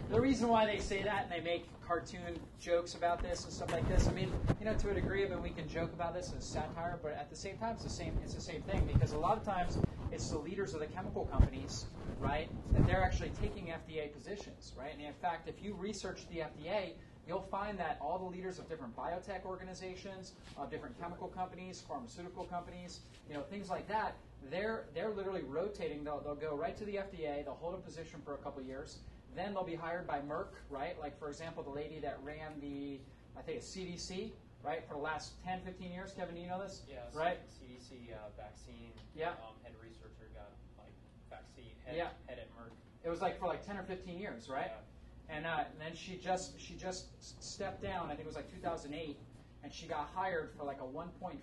the 0.10 0.20
reason 0.20 0.48
why 0.48 0.66
they 0.66 0.80
say 0.80 1.02
that 1.04 1.24
and 1.24 1.32
they 1.32 1.44
make 1.44 1.66
cartoon 1.82 2.40
jokes 2.60 2.94
about 2.94 3.22
this 3.22 3.46
and 3.46 3.54
stuff 3.54 3.72
like 3.72 3.88
this, 3.88 4.08
I 4.08 4.12
mean, 4.12 4.32
you 4.60 4.66
know, 4.66 4.74
to 4.76 4.90
a 4.90 4.94
degree 4.94 5.24
of 5.24 5.32
it, 5.32 5.42
we 5.42 5.50
can 5.50 5.68
joke 5.68 5.92
about 5.94 6.14
this 6.14 6.34
as 6.38 6.44
satire, 6.44 7.00
but 7.02 7.14
at 7.14 7.30
the 7.30 7.36
same 7.36 7.58
time, 7.58 7.74
it's 7.76 7.84
the 7.84 7.90
same. 7.90 8.14
It's 8.24 8.34
the 8.34 8.42
same 8.42 8.62
thing 8.64 8.88
because 8.92 9.14
a 9.14 9.18
lot 9.18 9.38
of 9.38 9.46
times 9.46 9.78
it's 10.12 10.30
the 10.30 10.38
leaders 10.38 10.74
of 10.74 10.82
the 10.82 10.88
chemical 10.88 11.26
companies, 11.26 11.86
right, 12.20 12.50
that 12.74 12.86
they're 12.86 13.04
actually 13.04 13.32
taking 13.42 13.68
FDA 13.68 14.14
positions, 14.14 14.74
right? 14.78 14.92
And 14.94 15.02
in 15.02 15.14
fact, 15.14 15.48
if 15.48 15.64
you 15.64 15.74
research 15.74 16.28
the 16.30 16.40
FDA, 16.40 16.94
you'll 17.28 17.42
find 17.42 17.78
that 17.80 17.98
all 18.02 18.20
the 18.20 18.26
leaders 18.26 18.60
of 18.60 18.70
different 18.70 18.96
biotech 18.96 19.46
organizations, 19.46 20.34
of 20.58 20.70
different 20.70 21.00
chemical 21.00 21.28
companies, 21.30 21.82
pharmaceutical 21.88 22.44
companies, 22.46 23.00
you 23.30 23.36
know, 23.36 23.42
things 23.42 23.70
like 23.70 23.88
that, 23.88 24.16
they're 24.50 24.86
they're 24.94 25.12
literally 25.12 25.44
rotating. 25.44 26.04
They'll, 26.04 26.22
they'll 26.22 26.36
go 26.36 26.56
right 26.56 26.78
to 26.78 26.86
the 26.86 26.96
FDA. 26.96 27.44
They'll 27.44 27.58
hold 27.60 27.74
a 27.74 27.78
position 27.78 28.22
for 28.24 28.36
a 28.36 28.38
couple 28.38 28.62
years 28.62 29.00
then 29.36 29.54
they'll 29.54 29.64
be 29.64 29.76
hired 29.76 30.08
by 30.08 30.20
Merck, 30.20 30.54
right? 30.70 31.00
Like, 31.00 31.18
for 31.18 31.30
example, 31.30 31.64
the 31.64 31.70
lady 31.70 32.00
that 32.00 32.20
ran 32.24 32.60
the, 32.62 33.00
I 33.38 33.42
think 33.42 33.58
it's 33.58 33.76
CDC, 33.76 34.32
right, 34.64 34.86
for 34.88 34.94
the 34.94 35.00
last 35.00 35.44
10, 35.44 35.62
15 35.66 35.92
years. 35.92 36.14
Kevin, 36.16 36.36
do 36.36 36.42
you 36.42 36.48
know 36.48 36.62
this? 36.62 36.82
Yeah, 36.90 36.98
right? 37.14 37.40
CDC 37.48 38.14
uh, 38.14 38.30
vaccine. 38.38 38.92
Yeah. 39.16 39.30
Um, 39.30 39.56
head 39.64 39.74
researcher 39.82 40.30
got 40.34 40.52
like 40.78 40.94
vaccine 41.30 41.74
head, 41.86 41.96
yeah. 41.98 42.10
head 42.28 42.40
at 42.40 42.50
Merck. 42.58 42.72
It 43.04 43.10
was 43.10 43.22
like 43.22 43.40
for 43.40 43.48
like 43.48 43.66
10 43.66 43.78
or 43.78 43.84
15 43.84 44.20
years, 44.20 44.50
right? 44.50 44.72
Yeah. 44.72 45.36
And, 45.36 45.46
uh, 45.46 45.64
and 45.72 45.80
then 45.80 45.96
she 45.96 46.18
just 46.18 46.60
she 46.60 46.76
just 46.76 47.08
stepped 47.42 47.82
down. 47.82 48.08
I 48.08 48.10
think 48.10 48.22
it 48.22 48.26
was 48.28 48.36
like 48.36 48.52
2008, 48.54 49.18
and 49.64 49.74
she 49.74 49.88
got 49.88 50.10
hired 50.14 50.52
for 50.58 50.66
like 50.66 50.82
a 50.82 50.86
1.5 50.86 51.40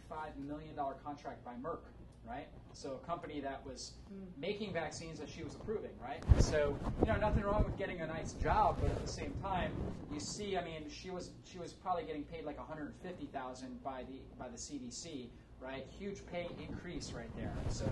million 0.47 0.77
dollar 0.77 0.95
contract 1.03 1.45
by 1.45 1.53
Merck 1.53 1.81
right? 2.27 2.47
So 2.73 3.01
a 3.03 3.07
company 3.07 3.41
that 3.41 3.65
was 3.67 3.93
making 4.39 4.73
vaccines 4.73 5.19
that 5.19 5.29
she 5.29 5.43
was 5.43 5.55
approving, 5.55 5.91
right? 6.03 6.23
So 6.39 6.77
you 7.01 7.13
know, 7.13 7.19
nothing 7.19 7.43
wrong 7.43 7.65
with 7.65 7.77
getting 7.77 8.01
a 8.01 8.07
nice 8.07 8.33
job, 8.35 8.79
but 8.81 8.91
at 8.91 9.03
the 9.05 9.11
same 9.11 9.35
time, 9.43 9.73
you 10.13 10.21
see, 10.21 10.57
I 10.57 10.65
mean, 10.65 10.89
she 10.89 11.11
was 11.11 11.31
she 11.45 11.59
was 11.59 11.73
probably 11.73 12.05
getting 12.05 12.25
paid 12.25 12.45
like 12.45 12.59
150,000 12.59 13.83
by 13.83 14.05
the 14.05 14.21
by 14.39 14.49
the 14.49 14.57
CDC, 14.57 15.27
right? 15.61 15.87
Huge 15.99 16.25
pay 16.33 16.49
increase 16.61 17.13
right 17.13 17.31
there. 17.37 17.53
So 17.69 17.85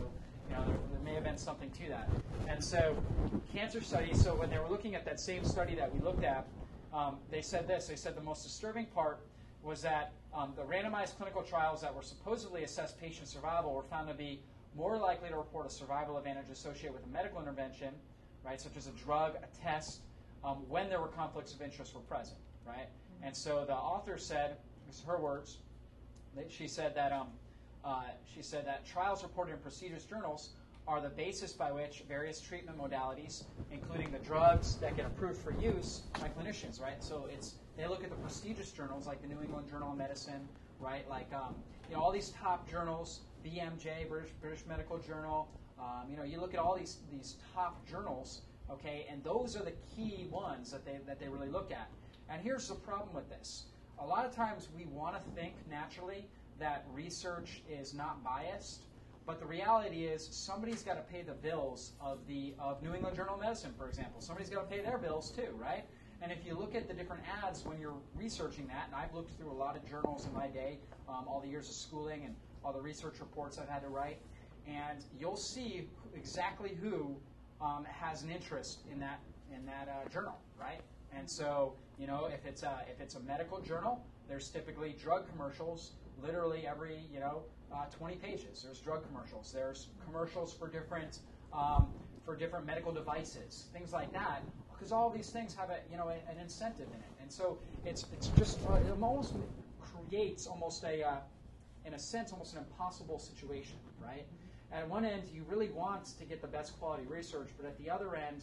you 0.48 0.56
know, 0.56 0.64
there, 0.64 0.76
there, 0.92 1.00
may 1.04 1.14
have 1.14 1.24
been 1.24 1.36
something 1.36 1.70
to 1.72 1.88
that. 1.88 2.08
And 2.48 2.62
so, 2.62 2.96
cancer 3.52 3.82
studies. 3.82 4.22
So 4.22 4.34
when 4.34 4.48
they 4.48 4.58
were 4.58 4.68
looking 4.68 4.94
at 4.94 5.04
that 5.04 5.20
same 5.20 5.44
study 5.44 5.74
that 5.74 5.92
we 5.92 6.00
looked 6.00 6.24
at, 6.24 6.46
um, 6.94 7.16
they 7.30 7.42
said 7.42 7.68
this. 7.68 7.86
They 7.86 7.96
said 7.96 8.16
the 8.16 8.22
most 8.22 8.44
disturbing 8.44 8.86
part 8.86 9.20
was 9.68 9.82
that 9.82 10.12
um, 10.34 10.54
the 10.56 10.62
randomized 10.62 11.16
clinical 11.18 11.42
trials 11.42 11.82
that 11.82 11.94
were 11.94 12.02
supposedly 12.02 12.64
assessed 12.64 12.98
patient 12.98 13.28
survival 13.28 13.74
were 13.74 13.82
found 13.82 14.08
to 14.08 14.14
be 14.14 14.40
more 14.74 14.96
likely 14.96 15.28
to 15.28 15.36
report 15.36 15.66
a 15.66 15.70
survival 15.70 16.16
advantage 16.16 16.46
associated 16.50 16.94
with 16.94 17.04
a 17.04 17.08
medical 17.08 17.38
intervention, 17.38 17.92
right, 18.44 18.58
such 18.58 18.76
as 18.78 18.86
a 18.86 18.92
drug, 18.92 19.34
a 19.36 19.62
test, 19.62 20.00
um, 20.42 20.56
when 20.68 20.88
there 20.88 21.00
were 21.00 21.08
conflicts 21.08 21.52
of 21.52 21.60
interest 21.60 21.94
were 21.94 22.00
present, 22.00 22.38
right? 22.66 22.88
Mm-hmm. 22.88 23.26
And 23.26 23.36
so 23.36 23.64
the 23.66 23.74
author 23.74 24.16
said, 24.16 24.56
this 24.86 24.96
is 24.96 25.04
her 25.04 25.18
words, 25.18 25.58
she 26.48 26.66
said 26.66 26.94
that 26.94 27.12
um, 27.12 27.26
uh, 27.84 28.04
she 28.34 28.42
said 28.42 28.66
that 28.66 28.86
trials 28.86 29.22
reported 29.22 29.52
in 29.52 29.58
prestigious 29.58 30.04
journals 30.04 30.50
are 30.86 31.02
the 31.02 31.10
basis 31.10 31.52
by 31.52 31.70
which 31.70 32.04
various 32.08 32.40
treatment 32.40 32.78
modalities, 32.78 33.44
including 33.70 34.10
the 34.12 34.18
drugs 34.20 34.76
that 34.76 34.96
get 34.96 35.04
approved 35.04 35.38
for 35.42 35.52
use 35.60 36.02
by 36.14 36.28
clinicians, 36.28 36.80
right? 36.80 37.02
So 37.04 37.28
it's 37.30 37.56
they 37.78 37.86
look 37.86 38.02
at 38.02 38.10
the 38.10 38.16
prestigious 38.16 38.72
journals 38.72 39.06
like 39.06 39.22
the 39.22 39.28
New 39.28 39.40
England 39.40 39.68
Journal 39.70 39.92
of 39.92 39.96
Medicine, 39.96 40.46
right? 40.80 41.08
Like 41.08 41.32
um, 41.32 41.54
you 41.88 41.94
know 41.94 42.02
all 42.02 42.10
these 42.10 42.30
top 42.30 42.68
journals, 42.68 43.20
BMJ, 43.46 44.08
British 44.08 44.32
British 44.42 44.66
Medical 44.66 44.98
Journal. 44.98 45.48
Um, 45.78 46.10
you 46.10 46.16
know, 46.16 46.24
you 46.24 46.40
look 46.40 46.54
at 46.54 46.60
all 46.60 46.76
these 46.76 46.98
these 47.10 47.36
top 47.54 47.88
journals, 47.88 48.42
okay, 48.68 49.06
and 49.08 49.22
those 49.22 49.56
are 49.56 49.62
the 49.62 49.74
key 49.94 50.26
ones 50.28 50.72
that 50.72 50.84
they 50.84 50.98
that 51.06 51.20
they 51.20 51.28
really 51.28 51.48
look 51.48 51.70
at. 51.70 51.88
And 52.28 52.42
here's 52.42 52.68
the 52.68 52.74
problem 52.74 53.14
with 53.14 53.28
this: 53.30 53.66
a 54.00 54.04
lot 54.04 54.26
of 54.26 54.34
times 54.34 54.68
we 54.76 54.86
want 54.86 55.14
to 55.14 55.30
think 55.40 55.54
naturally 55.70 56.26
that 56.58 56.84
research 56.92 57.62
is 57.70 57.94
not 57.94 58.24
biased, 58.24 58.86
but 59.24 59.38
the 59.38 59.46
reality 59.46 60.04
is 60.06 60.26
somebody's 60.26 60.82
got 60.82 60.94
to 60.94 61.12
pay 61.12 61.22
the 61.22 61.34
bills 61.34 61.92
of 62.00 62.18
the 62.26 62.54
of 62.58 62.82
New 62.82 62.92
England 62.92 63.14
Journal 63.14 63.36
of 63.36 63.40
Medicine, 63.40 63.70
for 63.78 63.88
example. 63.88 64.20
Somebody's 64.20 64.50
got 64.50 64.68
to 64.68 64.76
pay 64.76 64.82
their 64.82 64.98
bills 64.98 65.30
too, 65.30 65.54
right? 65.56 65.84
And 66.20 66.32
if 66.32 66.44
you 66.44 66.54
look 66.54 66.74
at 66.74 66.88
the 66.88 66.94
different 66.94 67.22
ads 67.44 67.64
when 67.64 67.78
you're 67.78 67.94
researching 68.16 68.66
that, 68.68 68.86
and 68.86 68.94
I've 68.94 69.14
looked 69.14 69.36
through 69.38 69.52
a 69.52 69.54
lot 69.54 69.76
of 69.76 69.88
journals 69.88 70.26
in 70.26 70.34
my 70.34 70.48
day, 70.48 70.78
um, 71.08 71.26
all 71.28 71.40
the 71.40 71.48
years 71.48 71.68
of 71.68 71.74
schooling 71.74 72.24
and 72.24 72.34
all 72.64 72.72
the 72.72 72.80
research 72.80 73.20
reports 73.20 73.58
I've 73.58 73.68
had 73.68 73.82
to 73.82 73.88
write, 73.88 74.18
and 74.66 75.04
you'll 75.18 75.36
see 75.36 75.88
exactly 76.14 76.76
who 76.82 77.16
um, 77.60 77.84
has 77.84 78.22
an 78.22 78.30
interest 78.30 78.80
in 78.92 78.98
that 79.00 79.20
in 79.54 79.64
that 79.66 79.88
uh, 79.88 80.08
journal, 80.10 80.36
right? 80.60 80.80
And 81.16 81.30
so, 81.30 81.74
you 81.98 82.06
know, 82.06 82.28
if 82.32 82.44
it's 82.44 82.62
a, 82.62 82.84
if 82.90 83.00
it's 83.00 83.14
a 83.14 83.20
medical 83.20 83.60
journal, 83.60 84.04
there's 84.28 84.50
typically 84.50 84.94
drug 85.00 85.26
commercials 85.30 85.92
literally 86.20 86.66
every 86.66 86.98
you 87.12 87.20
know 87.20 87.42
uh, 87.72 87.84
20 87.96 88.16
pages. 88.16 88.62
There's 88.64 88.80
drug 88.80 89.06
commercials. 89.06 89.52
There's 89.52 89.88
commercials 90.04 90.52
for 90.52 90.68
different 90.68 91.20
um, 91.52 91.88
for 92.24 92.36
different 92.36 92.66
medical 92.66 92.92
devices, 92.92 93.66
things 93.72 93.92
like 93.92 94.12
that 94.12 94.42
because 94.78 94.92
all 94.92 95.10
these 95.10 95.30
things 95.30 95.54
have 95.54 95.70
a 95.70 95.78
you 95.90 95.96
know 95.96 96.08
an 96.08 96.38
incentive 96.40 96.86
in 96.86 97.00
it, 97.00 97.12
and 97.20 97.32
so 97.32 97.58
it's 97.84 98.06
it's 98.12 98.28
just 98.28 98.60
uh, 98.68 98.74
it 98.74 98.90
almost 98.90 99.34
creates 99.80 100.46
almost 100.46 100.84
a 100.84 101.02
uh, 101.02 101.16
in 101.84 101.94
a 101.94 101.98
sense 101.98 102.32
almost 102.32 102.54
an 102.54 102.60
impossible 102.60 103.18
situation, 103.18 103.76
right? 104.00 104.26
At 104.70 104.88
one 104.88 105.04
end, 105.04 105.22
you 105.32 105.44
really 105.48 105.70
want 105.70 106.04
to 106.18 106.24
get 106.24 106.42
the 106.42 106.48
best 106.48 106.78
quality 106.78 107.04
research, 107.08 107.48
but 107.56 107.66
at 107.66 107.78
the 107.78 107.88
other 107.88 108.14
end, 108.14 108.42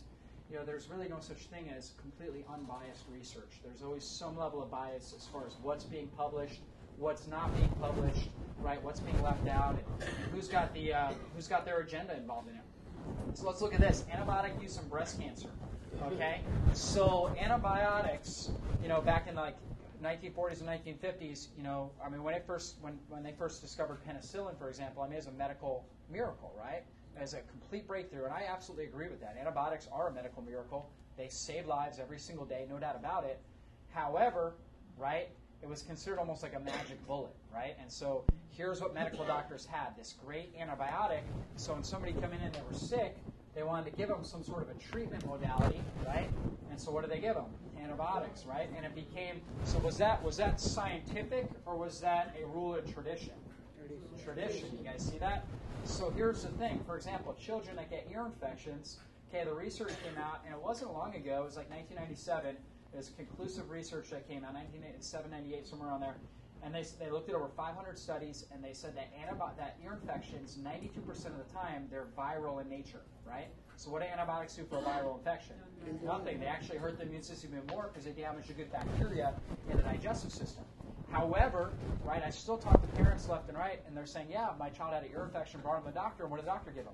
you 0.49 0.57
know, 0.57 0.65
there's 0.65 0.89
really 0.89 1.07
no 1.07 1.19
such 1.19 1.37
thing 1.47 1.69
as 1.75 1.91
completely 2.01 2.43
unbiased 2.51 3.03
research. 3.11 3.61
There's 3.63 3.83
always 3.83 4.03
some 4.03 4.37
level 4.37 4.61
of 4.61 4.71
bias 4.71 5.13
as 5.15 5.27
far 5.27 5.45
as 5.45 5.53
what's 5.61 5.83
being 5.83 6.07
published, 6.17 6.61
what's 6.97 7.27
not 7.27 7.55
being 7.55 7.69
published, 7.79 8.29
right? 8.63 8.83
What's 8.83 8.99
being 8.99 9.21
left 9.21 9.47
out, 9.47 9.77
who's 10.33 10.47
got 10.47 10.73
the 10.73 10.93
uh, 10.93 11.11
who's 11.35 11.47
got 11.47 11.65
their 11.65 11.79
agenda 11.79 12.15
involved 12.17 12.49
in 12.49 12.55
it. 12.55 12.61
So 13.33 13.45
let's 13.47 13.61
look 13.61 13.73
at 13.73 13.81
this 13.81 14.03
antibiotic 14.11 14.59
use 14.61 14.79
in 14.79 14.87
breast 14.87 15.19
cancer. 15.19 15.49
Okay, 16.03 16.41
so 16.73 17.31
antibiotics, 17.39 18.49
you 18.81 18.89
know, 18.89 19.01
back 19.01 19.27
in 19.27 19.35
like 19.35 19.55
1940s 20.03 20.59
and 20.59 20.69
1950s, 20.69 21.47
you 21.57 21.63
know, 21.63 21.91
I 22.05 22.09
mean, 22.09 22.21
when 22.23 22.35
it 22.35 22.43
first 22.45 22.75
when 22.81 22.99
when 23.09 23.23
they 23.23 23.31
first 23.31 23.61
discovered 23.61 23.99
penicillin, 24.05 24.57
for 24.57 24.69
example, 24.69 25.01
I 25.03 25.07
mean, 25.07 25.17
it's 25.17 25.27
a 25.27 25.31
medical 25.31 25.85
miracle, 26.11 26.53
right? 26.59 26.83
As 27.17 27.33
a 27.33 27.39
complete 27.41 27.87
breakthrough, 27.87 28.25
and 28.25 28.33
I 28.33 28.43
absolutely 28.51 28.85
agree 28.85 29.07
with 29.07 29.21
that. 29.21 29.37
Antibiotics 29.39 29.87
are 29.91 30.09
a 30.09 30.13
medical 30.13 30.41
miracle. 30.41 30.91
They 31.17 31.29
save 31.29 31.65
lives 31.65 31.97
every 31.97 32.19
single 32.19 32.45
day, 32.45 32.65
no 32.69 32.77
doubt 32.77 32.97
about 32.97 33.23
it. 33.23 33.39
However, 33.93 34.55
right, 34.97 35.29
it 35.61 35.69
was 35.69 35.81
considered 35.81 36.19
almost 36.19 36.43
like 36.43 36.55
a 36.55 36.59
magic 36.59 37.05
bullet, 37.07 37.33
right? 37.53 37.75
And 37.79 37.89
so 37.89 38.25
here's 38.49 38.81
what 38.81 38.93
medical 38.93 39.25
doctors 39.25 39.65
had 39.65 39.95
this 39.97 40.13
great 40.25 40.57
antibiotic. 40.59 41.21
So 41.55 41.73
when 41.73 41.83
somebody 41.83 42.13
come 42.13 42.33
in 42.33 42.41
and 42.41 42.53
they 42.53 42.61
were 42.67 42.73
sick, 42.73 43.17
they 43.55 43.63
wanted 43.63 43.85
to 43.85 43.97
give 43.97 44.09
them 44.09 44.23
some 44.23 44.43
sort 44.43 44.61
of 44.61 44.69
a 44.69 44.73
treatment 44.91 45.25
modality, 45.25 45.81
right? 46.05 46.29
And 46.69 46.79
so 46.79 46.91
what 46.91 47.01
did 47.01 47.11
they 47.11 47.21
give 47.21 47.35
them? 47.35 47.45
Antibiotics, 47.81 48.45
right? 48.45 48.69
And 48.75 48.85
it 48.85 48.93
became 48.93 49.41
so 49.63 49.79
was 49.79 49.97
that 49.97 50.21
was 50.21 50.37
that 50.37 50.59
scientific 50.59 51.49
or 51.65 51.75
was 51.75 51.99
that 52.01 52.35
a 52.41 52.45
rule 52.45 52.75
of 52.75 52.91
tradition? 52.93 53.33
Tradition. 54.23 54.69
You 54.77 54.83
guys 54.83 55.05
see 55.05 55.19
that? 55.19 55.45
So 55.85 56.11
here's 56.15 56.41
the 56.41 56.49
thing. 56.49 56.81
For 56.85 56.97
example, 56.97 57.35
children 57.39 57.75
that 57.75 57.89
get 57.89 58.07
ear 58.11 58.25
infections. 58.25 58.97
Okay, 59.29 59.43
the 59.43 59.53
research 59.53 59.91
came 60.03 60.17
out, 60.21 60.41
and 60.45 60.53
it 60.53 60.61
wasn't 60.61 60.93
long 60.93 61.13
ago. 61.15 61.41
It 61.41 61.45
was 61.45 61.57
like 61.57 61.69
1997. 61.69 62.55
There's 62.91 63.09
conclusive 63.09 63.69
research 63.69 64.09
that 64.09 64.27
came 64.27 64.43
out, 64.43 64.53
1997, 64.53 65.29
98, 65.29 65.67
somewhere 65.67 65.89
around 65.89 66.01
there. 66.01 66.15
And 66.65 66.73
they, 66.73 66.83
they 66.99 67.11
looked 67.11 67.29
at 67.29 67.35
over 67.35 67.47
500 67.47 67.97
studies, 67.97 68.47
and 68.51 68.63
they 68.63 68.73
said 68.73 68.97
that 68.97 69.11
antibi- 69.13 69.55
that 69.55 69.77
ear 69.83 69.93
infections, 70.01 70.57
92% 70.57 71.07
of 71.27 71.37
the 71.37 71.53
time, 71.53 71.87
they're 71.91 72.07
viral 72.17 72.59
in 72.59 72.67
nature, 72.67 73.01
right? 73.23 73.47
So 73.77 73.91
what 73.91 74.01
do 74.01 74.07
antibiotics 74.07 74.55
do 74.55 74.63
for 74.65 74.79
a 74.79 74.81
viral 74.81 75.15
infection? 75.19 75.55
Mm-hmm. 75.85 76.07
Nothing. 76.07 76.39
They 76.39 76.47
actually 76.47 76.79
hurt 76.79 76.97
the 76.97 77.03
immune 77.03 77.21
system 77.21 77.51
even 77.53 77.67
more 77.67 77.91
because 77.93 78.05
they 78.05 78.19
damage 78.19 78.47
the 78.47 78.53
good 78.53 78.71
bacteria 78.71 79.35
in 79.69 79.77
the 79.77 79.83
digestive 79.83 80.31
system. 80.31 80.63
However, 81.11 81.71
right, 82.03 82.23
I 82.25 82.31
still 82.31 82.57
talk 82.57 82.81
to 82.81 82.87
parents 83.03 83.29
left 83.29 83.47
and 83.47 83.57
right, 83.57 83.79
and 83.85 83.95
they're 83.95 84.07
saying, 84.07 84.27
yeah, 84.31 84.49
my 84.57 84.69
child 84.69 84.93
had 84.93 85.03
an 85.03 85.11
ear 85.11 85.23
infection, 85.23 85.59
brought 85.61 85.77
him 85.77 85.83
to 85.83 85.89
the 85.89 85.93
doctor, 85.93 86.23
and 86.23 86.31
what 86.31 86.37
did 86.37 86.47
the 86.47 86.51
doctor 86.51 86.71
give 86.71 86.85
him? 86.85 86.93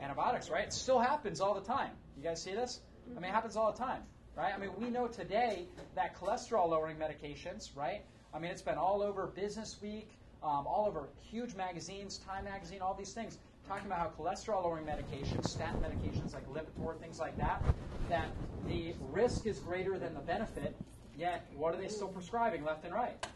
Antibiotics, 0.00 0.48
right? 0.48 0.64
It 0.64 0.72
still 0.72 0.98
happens 0.98 1.42
all 1.42 1.52
the 1.52 1.60
time. 1.60 1.90
You 2.16 2.22
guys 2.22 2.42
see 2.42 2.54
this? 2.54 2.80
I 3.14 3.20
mean, 3.20 3.30
it 3.30 3.34
happens 3.34 3.56
all 3.56 3.70
the 3.70 3.78
time, 3.78 4.02
right? 4.34 4.54
I 4.54 4.58
mean, 4.58 4.70
we 4.78 4.88
know 4.88 5.06
today 5.06 5.68
that 5.96 6.18
cholesterol 6.18 6.70
lowering 6.70 6.96
medications, 6.96 7.76
right? 7.76 8.04
I 8.32 8.38
mean, 8.38 8.50
it's 8.50 8.62
been 8.62 8.78
all 8.78 9.02
over 9.02 9.26
Business 9.26 9.76
Week, 9.82 10.08
um, 10.42 10.66
all 10.66 10.86
over 10.86 11.08
huge 11.20 11.54
magazines, 11.54 12.18
Time 12.18 12.44
Magazine, 12.44 12.80
all 12.80 12.94
these 12.94 13.12
things, 13.12 13.38
talking 13.66 13.86
about 13.86 13.98
how 13.98 14.10
cholesterol 14.18 14.62
lowering 14.62 14.84
medications, 14.84 15.46
statin 15.46 15.80
medications 15.80 16.32
like 16.32 16.48
Lipitor, 16.48 16.98
things 17.00 17.18
like 17.18 17.36
that, 17.38 17.62
that 18.08 18.28
the 18.66 18.94
risk 19.12 19.46
is 19.46 19.58
greater 19.58 19.98
than 19.98 20.14
the 20.14 20.20
benefit, 20.20 20.76
yet 21.16 21.46
what 21.56 21.74
are 21.74 21.80
they 21.80 21.88
still 21.88 22.08
prescribing 22.08 22.64
left 22.64 22.84
and 22.84 22.94
right? 22.94 23.26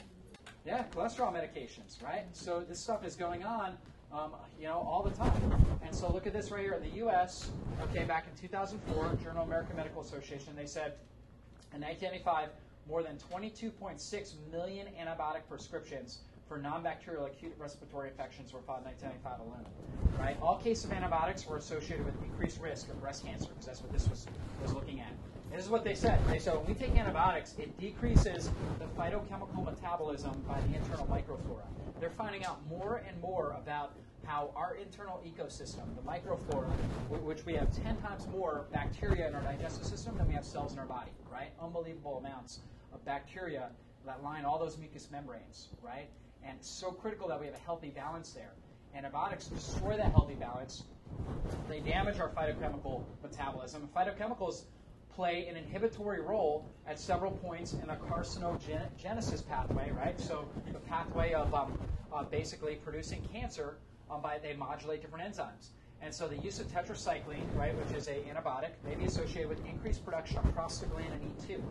Yeah, 0.64 0.84
cholesterol 0.94 1.32
medications, 1.32 2.02
right? 2.02 2.24
So 2.32 2.64
this 2.66 2.80
stuff 2.80 3.04
is 3.04 3.16
going 3.16 3.44
on, 3.44 3.76
um, 4.12 4.30
you 4.58 4.66
know, 4.66 4.78
all 4.78 5.02
the 5.02 5.10
time. 5.10 5.66
And 5.84 5.94
so 5.94 6.10
look 6.10 6.26
at 6.26 6.32
this 6.32 6.50
right 6.50 6.62
here 6.62 6.72
in 6.72 6.82
the 6.82 6.96
U.S. 6.98 7.50
Okay, 7.82 8.04
back 8.04 8.26
in 8.32 8.40
2004, 8.40 9.18
Journal 9.22 9.44
American 9.44 9.76
Medical 9.76 10.00
Association, 10.00 10.54
they 10.56 10.66
said 10.66 10.94
in 11.74 11.80
1995, 11.82 12.48
more 12.88 13.02
than 13.02 13.16
22.6 13.32 14.34
million 14.50 14.86
antibiotic 15.00 15.48
prescriptions 15.48 16.18
for 16.48 16.58
non-bacterial 16.58 17.24
acute 17.24 17.54
respiratory 17.58 18.10
infections 18.10 18.52
were 18.52 18.60
filed 18.60 18.80
in 18.80 18.86
1995 18.86 19.40
alone. 19.40 19.64
Right? 20.18 20.36
All 20.42 20.58
cases 20.58 20.84
of 20.84 20.92
antibiotics 20.92 21.46
were 21.46 21.56
associated 21.56 22.04
with 22.04 22.14
increased 22.22 22.60
risk 22.60 22.88
of 22.90 23.00
breast 23.00 23.24
cancer 23.24 23.48
because 23.48 23.66
that's 23.66 23.82
what 23.82 23.92
this 23.92 24.08
was 24.08 24.26
was 24.62 24.74
looking 24.74 25.00
at. 25.00 25.08
And 25.50 25.58
this 25.58 25.64
is 25.64 25.70
what 25.70 25.84
they 25.84 25.94
said. 25.94 26.20
They 26.28 26.38
said 26.38 26.56
when 26.56 26.66
we 26.66 26.74
take 26.74 26.96
antibiotics, 26.96 27.54
it 27.58 27.78
decreases 27.78 28.50
the 28.78 28.86
phytochemical 29.00 29.64
metabolism 29.64 30.44
by 30.46 30.60
the 30.68 30.76
internal 30.76 31.06
microflora. 31.06 31.64
They're 32.00 32.10
finding 32.10 32.44
out 32.44 32.60
more 32.68 33.02
and 33.08 33.18
more 33.20 33.56
about 33.58 33.92
how 34.24 34.50
our 34.56 34.76
internal 34.76 35.22
ecosystem, 35.24 35.84
the 35.96 36.02
microflora, 36.02 36.70
which 37.22 37.44
we 37.46 37.54
have 37.54 37.70
10 37.82 37.96
times 37.98 38.26
more 38.28 38.66
bacteria 38.72 39.28
in 39.28 39.34
our 39.34 39.42
digestive 39.42 39.86
system 39.86 40.16
than 40.16 40.26
we 40.26 40.34
have 40.34 40.44
cells 40.44 40.72
in 40.72 40.78
our 40.78 40.86
body, 40.86 41.10
right? 41.30 41.50
Unbelievable 41.60 42.18
amounts 42.18 42.60
of 42.94 43.04
bacteria 43.04 43.68
that 44.06 44.22
line 44.22 44.44
all 44.44 44.58
those 44.58 44.76
mucous 44.78 45.10
membranes, 45.10 45.68
right? 45.82 46.08
And 46.44 46.56
it's 46.58 46.68
so 46.68 46.90
critical 46.90 47.28
that 47.28 47.40
we 47.40 47.46
have 47.46 47.54
a 47.54 47.58
healthy 47.58 47.88
balance 47.88 48.30
there. 48.30 48.52
Antibiotics 48.94 49.46
destroy 49.46 49.96
that 49.96 50.12
healthy 50.12 50.34
balance. 50.34 50.84
They 51.68 51.80
damage 51.80 52.20
our 52.20 52.28
phytochemical 52.28 53.02
metabolism. 53.22 53.88
Phytochemicals 53.96 54.64
play 55.14 55.46
an 55.48 55.56
inhibitory 55.56 56.20
role 56.20 56.66
at 56.86 56.98
several 56.98 57.32
points 57.32 57.72
in 57.72 57.86
the 57.86 57.94
carcinogenesis 57.94 59.46
pathway, 59.48 59.90
right? 59.92 60.20
So 60.20 60.46
the 60.72 60.78
pathway 60.80 61.32
of 61.32 61.54
um, 61.54 61.78
uh, 62.12 62.24
basically 62.24 62.76
producing 62.76 63.26
cancer 63.32 63.78
um, 64.10 64.20
by 64.20 64.38
they 64.38 64.54
modulate 64.54 65.02
different 65.02 65.32
enzymes. 65.32 65.68
And 66.04 66.14
so 66.14 66.28
the 66.28 66.36
use 66.36 66.60
of 66.60 66.66
tetracycline, 66.66 67.56
right, 67.56 67.74
which 67.74 67.96
is 67.96 68.08
a 68.08 68.16
antibiotic, 68.28 68.72
may 68.84 68.94
be 68.94 69.06
associated 69.06 69.48
with 69.48 69.64
increased 69.64 70.04
production 70.04 70.36
of 70.36 70.44
prostaglandin 70.54 71.18
E2. 71.48 71.62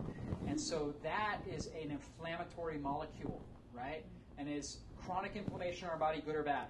And 0.48 0.60
so 0.60 0.92
that 1.04 1.38
is 1.48 1.68
an 1.80 1.92
inflammatory 1.92 2.78
molecule, 2.78 3.40
right? 3.72 4.04
And 4.36 4.48
is 4.48 4.78
chronic 5.06 5.36
inflammation 5.36 5.84
in 5.84 5.90
our 5.90 5.96
body 5.96 6.20
good 6.20 6.34
or 6.34 6.42
bad? 6.42 6.66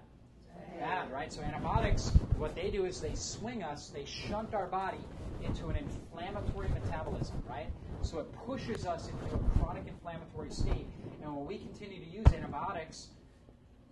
Bad, 0.79 1.11
right? 1.11 1.33
So 1.33 1.41
antibiotics, 1.41 2.11
what 2.37 2.55
they 2.55 2.71
do 2.71 2.85
is 2.85 3.01
they 3.01 3.15
swing 3.15 3.63
us, 3.63 3.89
they 3.89 4.05
shunt 4.05 4.53
our 4.53 4.67
body 4.67 5.01
into 5.43 5.69
an 5.69 5.77
inflammatory 5.77 6.69
metabolism, 6.69 7.43
right? 7.49 7.71
So 8.03 8.19
it 8.19 8.31
pushes 8.47 8.85
us 8.85 9.09
into 9.09 9.25
a 9.35 9.39
chronic 9.59 9.85
inflammatory 9.87 10.51
state. 10.51 10.87
And 11.23 11.35
when 11.35 11.47
we 11.47 11.57
continue 11.57 12.05
to 12.05 12.11
use 12.11 12.27
antibiotics 12.27 13.09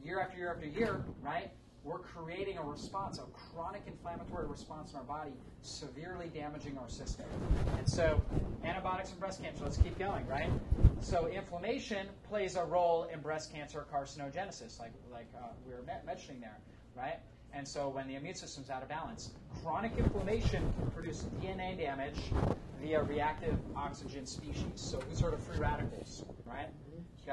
year 0.04 0.20
after 0.20 0.36
year 0.36 0.52
after 0.52 0.66
year, 0.66 1.02
right, 1.22 1.50
we're 1.84 1.98
creating 1.98 2.58
a 2.58 2.62
response, 2.62 3.18
a 3.18 3.22
chronic 3.32 3.82
inflammatory 3.86 4.46
response 4.46 4.92
in 4.92 4.98
our 4.98 5.04
body, 5.04 5.32
severely 5.62 6.30
damaging 6.32 6.78
our 6.78 6.88
system. 6.88 7.26
And 7.76 7.88
so, 7.88 8.20
antibiotics 8.64 9.10
and 9.10 9.18
breast 9.18 9.42
cancer, 9.42 9.64
let's 9.64 9.78
keep 9.78 9.98
going, 9.98 10.26
right? 10.28 10.50
So, 11.00 11.26
inflammation 11.26 12.06
plays 12.28 12.56
a 12.56 12.64
role 12.64 13.08
in 13.12 13.20
breast 13.20 13.52
cancer 13.52 13.84
carcinogenesis, 13.92 14.78
like, 14.78 14.92
like 15.12 15.26
uh, 15.36 15.48
we 15.66 15.74
were 15.74 15.82
mentioning 16.06 16.40
there, 16.40 16.58
right? 16.96 17.18
And 17.52 17.66
so, 17.66 17.88
when 17.88 18.06
the 18.06 18.14
immune 18.14 18.36
system's 18.36 18.70
out 18.70 18.82
of 18.82 18.88
balance, 18.88 19.30
chronic 19.62 19.92
inflammation 19.98 20.72
can 20.78 20.90
produce 20.92 21.24
DNA 21.40 21.76
damage 21.76 22.20
via 22.80 23.02
reactive 23.02 23.56
oxygen 23.76 24.24
species. 24.24 24.64
So, 24.76 25.00
who's 25.00 25.20
heard 25.20 25.34
of 25.34 25.42
free 25.42 25.58
radicals, 25.58 26.24
right? 26.46 26.68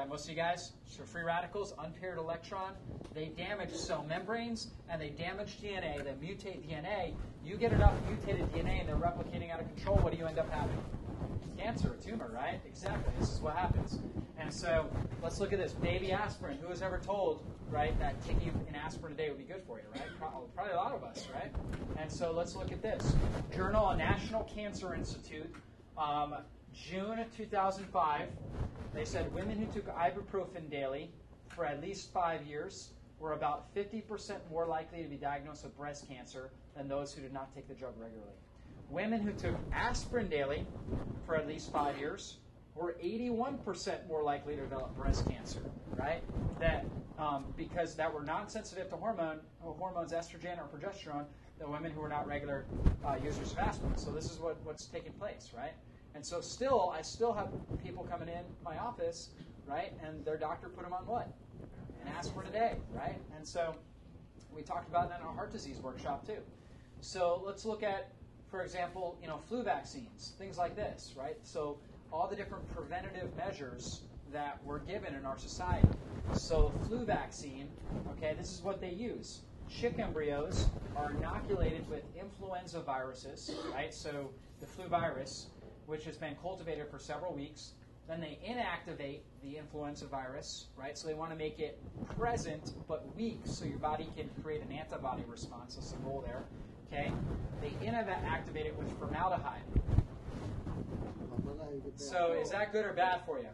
Most 0.08 0.24
of 0.24 0.30
you 0.30 0.36
guys? 0.36 0.72
So 0.86 1.02
free 1.04 1.22
radicals, 1.22 1.74
unpaired 1.78 2.18
electron, 2.18 2.74
they 3.14 3.26
damage 3.26 3.72
cell 3.72 4.04
membranes 4.08 4.68
and 4.88 5.00
they 5.00 5.10
damage 5.10 5.58
DNA, 5.60 6.02
they 6.04 6.12
mutate 6.26 6.66
DNA. 6.68 7.14
You 7.44 7.56
get 7.56 7.72
enough 7.72 7.94
mutated 8.08 8.52
DNA 8.52 8.80
and 8.80 8.88
they're 8.88 8.96
replicating 8.96 9.52
out 9.52 9.60
of 9.60 9.66
control, 9.74 9.96
what 9.98 10.12
do 10.12 10.18
you 10.18 10.26
end 10.26 10.38
up 10.38 10.50
having? 10.50 10.76
Cancer, 11.58 11.96
a 11.98 12.02
tumor, 12.02 12.30
right? 12.34 12.60
Exactly. 12.66 13.12
This 13.18 13.32
is 13.32 13.40
what 13.40 13.54
happens. 13.54 13.98
And 14.38 14.52
so 14.52 14.90
let's 15.22 15.40
look 15.40 15.52
at 15.52 15.58
this. 15.58 15.72
Baby 15.72 16.12
aspirin. 16.12 16.58
Who 16.62 16.68
was 16.68 16.80
ever 16.80 16.98
told, 16.98 17.44
right, 17.68 17.98
that 17.98 18.20
taking 18.24 18.48
an 18.68 18.74
aspirin 18.74 19.12
a 19.12 19.16
day 19.16 19.28
would 19.28 19.38
be 19.38 19.44
good 19.44 19.62
for 19.66 19.78
you, 19.78 19.84
right? 19.92 20.02
Probably 20.18 20.72
a 20.72 20.76
lot 20.76 20.92
of 20.92 21.04
us, 21.04 21.28
right? 21.34 21.52
And 21.98 22.10
so 22.10 22.32
let's 22.32 22.56
look 22.56 22.72
at 22.72 22.80
this. 22.80 23.14
Journal 23.54 23.90
of 23.90 23.98
National 23.98 24.44
Cancer 24.44 24.94
Institute, 24.94 25.54
um, 25.98 26.34
June 26.72 27.18
of 27.18 27.34
2005. 27.36 28.28
They 28.92 29.04
said 29.04 29.32
women 29.32 29.58
who 29.58 29.66
took 29.66 29.86
ibuprofen 29.94 30.70
daily 30.70 31.10
for 31.48 31.64
at 31.64 31.80
least 31.80 32.12
five 32.12 32.46
years 32.46 32.90
were 33.18 33.32
about 33.32 33.74
50% 33.74 34.38
more 34.50 34.66
likely 34.66 35.02
to 35.02 35.08
be 35.08 35.16
diagnosed 35.16 35.64
with 35.64 35.76
breast 35.76 36.08
cancer 36.08 36.50
than 36.76 36.88
those 36.88 37.12
who 37.12 37.22
did 37.22 37.32
not 37.32 37.54
take 37.54 37.68
the 37.68 37.74
drug 37.74 37.92
regularly. 37.98 38.32
Women 38.88 39.20
who 39.20 39.32
took 39.32 39.54
aspirin 39.72 40.28
daily 40.28 40.66
for 41.26 41.36
at 41.36 41.46
least 41.46 41.70
five 41.70 41.98
years 41.98 42.38
were 42.74 42.96
81% 43.02 44.08
more 44.08 44.22
likely 44.22 44.56
to 44.56 44.62
develop 44.62 44.96
breast 44.96 45.28
cancer, 45.28 45.60
right? 45.96 46.22
That 46.58 46.86
um, 47.18 47.44
because 47.56 47.94
that 47.96 48.12
were 48.12 48.22
not 48.22 48.50
sensitive 48.50 48.88
to 48.88 48.96
hormone 48.96 49.40
hormones, 49.60 50.12
estrogen 50.12 50.58
or 50.58 50.66
progesterone, 50.74 51.26
the 51.58 51.68
women 51.68 51.92
who 51.92 52.00
were 52.00 52.08
not 52.08 52.26
regular 52.26 52.64
uh, 53.04 53.16
users 53.22 53.52
of 53.52 53.58
aspirin. 53.58 53.96
So 53.96 54.10
this 54.10 54.30
is 54.30 54.38
what, 54.38 54.56
what's 54.64 54.86
taking 54.86 55.12
place, 55.12 55.50
right? 55.54 55.74
And 56.14 56.24
so 56.24 56.40
still, 56.40 56.92
I 56.96 57.02
still 57.02 57.32
have 57.32 57.48
people 57.82 58.04
coming 58.04 58.28
in 58.28 58.44
my 58.64 58.78
office, 58.78 59.30
right? 59.66 59.92
And 60.04 60.24
their 60.24 60.36
doctor 60.36 60.68
put 60.68 60.84
them 60.84 60.92
on 60.92 61.06
what? 61.06 61.32
An 62.02 62.08
aspirin 62.08 62.48
a 62.48 62.52
day, 62.52 62.78
right? 62.94 63.20
And 63.36 63.46
so 63.46 63.74
we 64.54 64.62
talked 64.62 64.88
about 64.88 65.08
that 65.10 65.20
in 65.20 65.26
our 65.26 65.34
heart 65.34 65.52
disease 65.52 65.78
workshop 65.80 66.26
too. 66.26 66.40
So 67.00 67.42
let's 67.44 67.64
look 67.64 67.82
at 67.82 68.10
for 68.50 68.62
example, 68.62 69.16
you 69.22 69.28
know, 69.28 69.38
flu 69.48 69.62
vaccines, 69.62 70.34
things 70.36 70.58
like 70.58 70.74
this, 70.74 71.14
right? 71.16 71.36
So 71.44 71.78
all 72.12 72.28
the 72.28 72.36
different 72.36 72.66
preventative 72.74 73.34
measures 73.36 74.02
that 74.32 74.62
were 74.64 74.80
given 74.80 75.14
in 75.14 75.24
our 75.24 75.38
society. 75.38 75.88
So 76.32 76.72
flu 76.86 77.04
vaccine, 77.04 77.68
okay, 78.10 78.34
this 78.36 78.52
is 78.52 78.62
what 78.62 78.80
they 78.80 78.90
use. 78.90 79.42
Chick 79.68 79.98
embryos 79.98 80.70
are 80.96 81.12
inoculated 81.12 81.88
with 81.88 82.02
influenza 82.20 82.80
viruses, 82.80 83.54
right? 83.72 83.94
So 83.94 84.30
the 84.60 84.66
flu 84.66 84.88
virus, 84.88 85.46
which 85.90 86.04
has 86.04 86.16
been 86.16 86.36
cultivated 86.40 86.88
for 86.88 87.00
several 87.00 87.34
weeks, 87.34 87.72
then 88.08 88.20
they 88.20 88.38
inactivate 88.48 89.20
the 89.42 89.56
influenza 89.56 90.06
virus, 90.06 90.66
right? 90.76 90.96
So 90.96 91.08
they 91.08 91.14
want 91.14 91.32
to 91.32 91.36
make 91.36 91.58
it 91.58 91.80
present 92.16 92.74
but 92.86 93.04
weak 93.16 93.40
so 93.44 93.64
your 93.64 93.78
body 93.78 94.08
can 94.16 94.30
create 94.42 94.62
an 94.62 94.70
antibody 94.72 95.24
response. 95.26 95.74
That's 95.74 95.90
the 95.90 95.98
goal 95.98 96.24
there. 96.24 96.44
Okay? 96.92 97.12
They 97.60 97.70
inactivate 97.84 98.66
it 98.66 98.78
with 98.78 98.88
formaldehyde. 98.98 99.62
So 101.96 102.32
is 102.40 102.50
that 102.50 102.72
good 102.72 102.84
or 102.84 102.92
bad 102.92 103.22
for 103.26 103.38
you? 103.38 103.46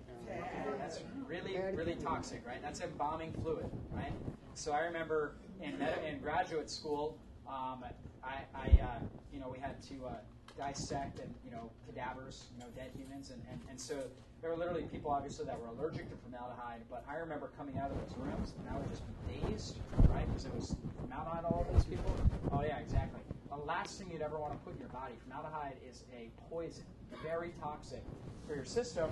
That's 0.79 1.01
really, 1.27 1.59
really 1.75 1.97
toxic, 1.97 2.47
right? 2.47 2.61
That's 2.63 2.81
embalming 2.81 3.33
fluid, 3.43 3.67
right? 3.95 4.13
So 4.55 4.73
I 4.73 4.81
remember 4.81 5.37
in, 5.63 5.79
med- 5.79 5.99
in 6.07 6.21
graduate 6.21 6.71
school, 6.71 7.19
um, 7.49 7.85
I, 8.23 8.37
I 8.55 8.67
uh, 8.83 8.99
you 9.33 9.41
know, 9.41 9.49
we 9.49 9.59
had 9.59 9.83
to 9.85 9.95
uh, 10.07 10.13
dissect 10.57 11.21
and 11.21 11.33
you 11.45 11.51
know 11.51 11.71
cadavers, 11.87 12.47
you 12.53 12.61
know, 12.61 12.71
dead 12.75 12.91
humans, 12.97 13.31
and, 13.31 13.43
and, 13.51 13.61
and 13.71 13.81
so 13.81 13.95
there 14.41 14.51
were 14.51 14.57
literally 14.57 14.83
people 14.83 15.11
obviously 15.11 15.45
that 15.47 15.59
were 15.61 15.69
allergic 15.69 16.09
to 16.11 16.17
formaldehyde. 16.17 16.83
But 16.91 17.05
I 17.09 17.17
remember 17.17 17.51
coming 17.57 17.79
out 17.79 17.91
of 17.91 17.97
those 17.99 18.17
rooms 18.19 18.53
and 18.59 18.69
I 18.69 18.79
would 18.79 18.91
just 18.91 19.03
be 19.07 19.41
dazed, 19.41 19.77
right? 20.13 20.27
Because 20.29 20.45
it 20.45 20.55
was 20.55 20.77
formaldehyde 21.01 21.45
all 21.45 21.67
over 21.67 21.73
these 21.73 21.85
people. 21.85 22.15
Oh 22.53 22.63
yeah, 22.63 22.79
exactly. 22.79 23.21
The 23.49 23.57
last 23.57 23.99
thing 23.99 24.11
you'd 24.13 24.23
ever 24.23 24.39
want 24.39 24.53
to 24.53 24.59
put 24.59 24.75
in 24.75 24.81
your 24.81 24.89
body. 24.91 25.15
Formaldehyde 25.25 25.77
is 25.89 26.05
a 26.15 26.29
poison, 26.51 26.85
very 27.23 27.53
toxic 27.61 28.03
for 28.47 28.55
your 28.55 28.65
system. 28.65 29.09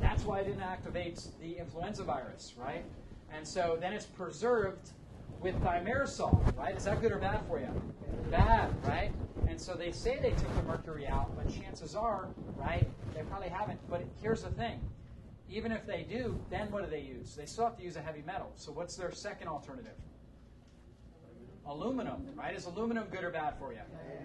That's 0.00 0.24
why 0.24 0.40
it 0.40 0.58
inactivates 0.58 1.28
the 1.40 1.58
influenza 1.58 2.02
virus, 2.02 2.54
right? 2.58 2.84
And 3.32 3.46
so 3.46 3.78
then 3.80 3.92
it's 3.92 4.06
preserved 4.06 4.90
with 5.44 5.60
thimerosal, 5.60 6.56
right? 6.56 6.74
Is 6.74 6.84
that 6.84 7.02
good 7.02 7.12
or 7.12 7.18
bad 7.18 7.46
for 7.46 7.60
you? 7.60 7.68
Bad, 8.30 8.74
right? 8.86 9.12
And 9.46 9.60
so 9.60 9.74
they 9.74 9.92
say 9.92 10.18
they 10.20 10.30
took 10.30 10.56
the 10.56 10.62
mercury 10.62 11.06
out, 11.06 11.36
but 11.36 11.54
chances 11.54 11.94
are, 11.94 12.30
right, 12.56 12.88
they 13.14 13.20
probably 13.24 13.50
haven't. 13.50 13.78
But 13.90 14.04
here's 14.20 14.42
the 14.42 14.48
thing 14.50 14.80
even 15.50 15.70
if 15.70 15.86
they 15.86 16.06
do, 16.08 16.40
then 16.50 16.70
what 16.70 16.82
do 16.82 16.90
they 16.90 17.02
use? 17.02 17.36
They 17.36 17.44
still 17.44 17.64
have 17.64 17.76
to 17.76 17.84
use 17.84 17.96
a 17.96 18.00
heavy 18.00 18.22
metal. 18.26 18.50
So 18.56 18.72
what's 18.72 18.96
their 18.96 19.12
second 19.12 19.46
alternative? 19.48 19.92
Aluminum, 21.66 22.26
right? 22.34 22.56
Is 22.56 22.64
aluminum 22.64 23.04
good 23.10 23.22
or 23.22 23.30
bad 23.30 23.58
for 23.58 23.74
you? 23.74 23.80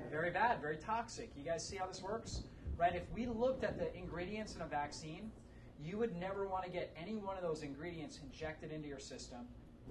Very 0.09 0.31
bad, 0.31 0.61
very 0.61 0.77
toxic. 0.77 1.29
You 1.35 1.43
guys 1.43 1.67
see 1.67 1.75
how 1.75 1.87
this 1.87 2.01
works? 2.01 2.43
Right? 2.77 2.95
If 2.95 3.03
we 3.13 3.27
looked 3.27 3.65
at 3.65 3.77
the 3.77 3.93
ingredients 3.95 4.55
in 4.55 4.61
a 4.61 4.65
vaccine, 4.65 5.29
you 5.83 5.97
would 5.97 6.15
never 6.15 6.47
want 6.47 6.63
to 6.63 6.69
get 6.69 6.95
any 6.97 7.17
one 7.17 7.35
of 7.35 7.43
those 7.43 7.61
ingredients 7.61 8.19
injected 8.23 8.71
into 8.71 8.87
your 8.87 8.99
system. 8.99 9.39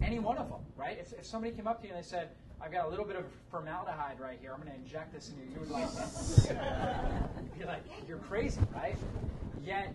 Any 0.02 0.18
one 0.18 0.38
of 0.38 0.48
them, 0.48 0.60
right? 0.76 0.98
If, 1.00 1.12
if 1.12 1.26
somebody 1.26 1.52
came 1.52 1.66
up 1.66 1.80
to 1.80 1.86
you 1.86 1.94
and 1.94 2.02
they 2.02 2.06
said, 2.06 2.30
I've 2.60 2.72
got 2.72 2.86
a 2.86 2.88
little 2.88 3.04
bit 3.04 3.16
of 3.16 3.24
formaldehyde 3.50 4.18
right 4.18 4.38
here. 4.40 4.52
I'm 4.52 4.61
going 4.61 4.72
to 4.72 4.78
inject 4.78 5.12
this 5.12 5.30
into 5.30 5.42
you. 5.42 5.50
You 5.54 5.61
would 5.61 5.70
like, 5.70 5.88
you'd 7.38 7.58
be 7.58 7.64
like, 7.64 7.82
you're 8.08 8.18
crazy, 8.18 8.61
right? 8.74 8.96
Yet, 9.64 9.94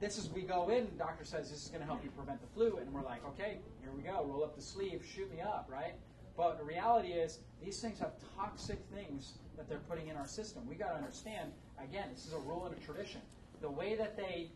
this 0.00 0.18
is 0.18 0.30
we 0.30 0.42
go 0.42 0.70
in. 0.70 0.86
The 0.86 0.98
doctor 0.98 1.24
says 1.24 1.50
this 1.50 1.64
is 1.64 1.68
going 1.68 1.80
to 1.80 1.86
help 1.86 2.02
you 2.02 2.10
prevent 2.10 2.40
the 2.40 2.48
flu, 2.48 2.78
and 2.78 2.92
we're 2.92 3.02
like, 3.02 3.24
okay, 3.28 3.58
here 3.82 3.90
we 3.94 4.02
go. 4.02 4.24
Roll 4.24 4.42
up 4.42 4.56
the 4.56 4.62
sleeve, 4.62 5.04
shoot 5.14 5.32
me 5.32 5.40
up, 5.40 5.68
right? 5.70 5.94
But 6.36 6.58
the 6.58 6.64
reality 6.64 7.08
is, 7.08 7.38
these 7.62 7.78
things 7.80 7.98
have 7.98 8.12
toxic 8.36 8.78
things 8.94 9.34
that 9.56 9.68
they're 9.68 9.78
putting 9.88 10.08
in 10.08 10.16
our 10.16 10.26
system. 10.26 10.62
We 10.68 10.74
got 10.74 10.88
to 10.88 10.96
understand. 10.96 11.52
Again, 11.82 12.08
this 12.14 12.26
is 12.26 12.32
a 12.32 12.38
rule 12.38 12.66
and 12.66 12.74
a 12.74 12.80
tradition. 12.80 13.20
The 13.60 13.70
way 13.70 13.94
that 13.96 14.16
they 14.16 14.48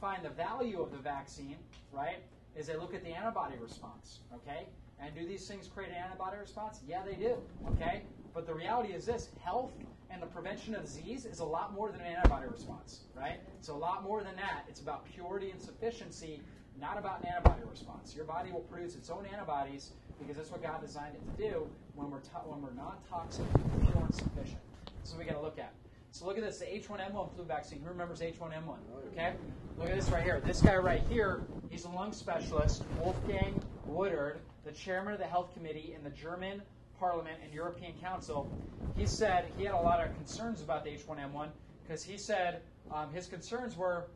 find 0.00 0.24
the 0.24 0.30
value 0.30 0.82
of 0.82 0.90
the 0.90 0.98
vaccine, 0.98 1.56
right, 1.92 2.18
is 2.56 2.66
they 2.66 2.76
look 2.76 2.94
at 2.94 3.02
the 3.02 3.10
antibody 3.10 3.54
response. 3.60 4.20
Okay, 4.34 4.66
and 5.00 5.14
do 5.14 5.26
these 5.26 5.46
things 5.46 5.68
create 5.68 5.90
an 5.90 5.96
antibody 5.96 6.38
response? 6.38 6.80
Yeah, 6.86 7.02
they 7.04 7.14
do. 7.14 7.36
Okay? 7.72 8.02
But 8.34 8.46
the 8.46 8.54
reality 8.54 8.92
is 8.92 9.04
this 9.04 9.30
health 9.42 9.72
and 10.10 10.22
the 10.22 10.26
prevention 10.26 10.74
of 10.74 10.82
disease 10.82 11.24
is 11.24 11.40
a 11.40 11.44
lot 11.44 11.72
more 11.74 11.90
than 11.90 12.00
an 12.00 12.06
antibody 12.06 12.46
response, 12.48 13.00
right? 13.16 13.40
It's 13.58 13.68
a 13.68 13.74
lot 13.74 14.02
more 14.02 14.22
than 14.22 14.36
that. 14.36 14.64
It's 14.68 14.80
about 14.80 15.04
purity 15.06 15.50
and 15.50 15.60
sufficiency, 15.60 16.40
not 16.80 16.98
about 16.98 17.22
an 17.22 17.28
antibody 17.28 17.62
response. 17.68 18.14
Your 18.14 18.24
body 18.24 18.52
will 18.52 18.60
produce 18.60 18.94
its 18.94 19.10
own 19.10 19.26
antibodies 19.32 19.90
because 20.20 20.36
that's 20.36 20.50
what 20.50 20.62
God 20.62 20.80
designed 20.80 21.14
it 21.14 21.36
to 21.36 21.50
do 21.50 21.66
when 21.94 22.10
we're, 22.10 22.20
when 22.46 22.62
we're 22.62 22.74
non 22.74 22.94
toxic, 23.08 23.46
pure, 23.82 24.04
and 24.04 24.14
sufficient. 24.14 24.60
So 25.04 25.18
we 25.18 25.24
got 25.24 25.34
to 25.34 25.40
look 25.40 25.58
at. 25.58 25.72
So 26.12 26.26
look 26.26 26.38
at 26.38 26.44
this, 26.44 26.58
the 26.58 26.66
H1N1 26.66 27.34
flu 27.34 27.44
vaccine. 27.44 27.80
Who 27.82 27.88
remembers 27.88 28.20
H1N1? 28.20 28.76
Okay? 29.12 29.32
Look 29.78 29.88
at 29.88 29.96
this 29.96 30.08
right 30.10 30.22
here. 30.22 30.40
This 30.44 30.60
guy 30.60 30.76
right 30.76 31.02
here, 31.08 31.42
he's 31.70 31.84
a 31.84 31.88
lung 31.88 32.12
specialist, 32.12 32.84
Wolfgang 33.00 33.60
Wodarg 33.90 34.36
the 34.64 34.72
chairman 34.72 35.12
of 35.12 35.18
the 35.18 35.26
health 35.26 35.52
committee 35.54 35.94
in 35.96 36.04
the 36.04 36.10
German 36.10 36.62
Parliament 36.98 37.38
and 37.42 37.52
European 37.52 37.92
Council, 38.00 38.50
he 38.96 39.06
said 39.06 39.46
he 39.58 39.64
had 39.64 39.74
a 39.74 39.80
lot 39.80 40.00
of 40.00 40.14
concerns 40.16 40.62
about 40.62 40.84
the 40.84 40.90
H1N1 40.90 41.48
because 41.82 42.04
he 42.04 42.16
said 42.16 42.62
um, 42.92 43.12
his 43.12 43.26
concerns 43.26 43.76
were 43.76 44.06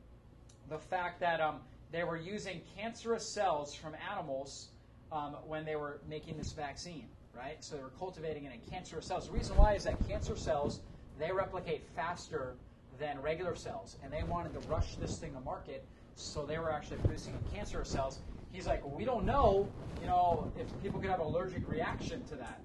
the 0.69 0.79
fact 0.79 1.21
that 1.21 1.41
um, 1.41 1.57
they 1.91 2.05
were 2.05 2.17
using 2.17 2.61
cancerous 2.77 3.29
cells 3.29 3.75
from 3.75 3.95
animals 4.11 4.69
um, 5.11 5.37
when 5.47 5.65
they 5.65 5.77
were 5.77 6.01
making 6.09 6.37
this 6.37 6.53
vaccine, 6.53 7.07
right? 7.37 7.63
So 7.63 7.77
they 7.77 7.83
were 7.83 7.93
cultivating 7.99 8.45
it 8.45 8.53
in 8.53 8.71
cancerous 8.71 9.07
cells. 9.07 9.27
The 9.27 9.33
reason 9.33 9.57
why 9.57 9.75
is 9.75 9.85
that 9.85 9.97
cancer 10.09 10.37
cells 10.37 10.81
they 11.19 11.33
replicate 11.33 11.83
faster 11.95 12.55
than 12.99 13.21
regular 13.21 13.55
cells, 13.55 13.97
and 14.03 14.13
they 14.13 14.23
wanted 14.23 14.53
to 14.55 14.69
rush 14.69 14.97
this 14.97 15.19
thing 15.19 15.35
to 15.35 15.41
market, 15.41 15.85
so 16.15 16.47
they 16.47 16.59
were 16.59 16.73
actually 16.73 16.97
producing 16.99 17.35
cancerous 17.53 17.91
cells 17.91 18.21
he's 18.57 18.67
like, 18.67 18.85
well, 18.85 18.95
we 18.97 19.05
don't 19.05 19.25
know, 19.25 19.69
you 20.01 20.07
know, 20.07 20.51
if 20.59 20.67
people 20.83 20.99
could 20.99 21.11
have 21.11 21.21
an 21.21 21.27
allergic 21.27 21.69
reaction 21.69 22.25
to 22.25 22.37
that. 22.37 22.61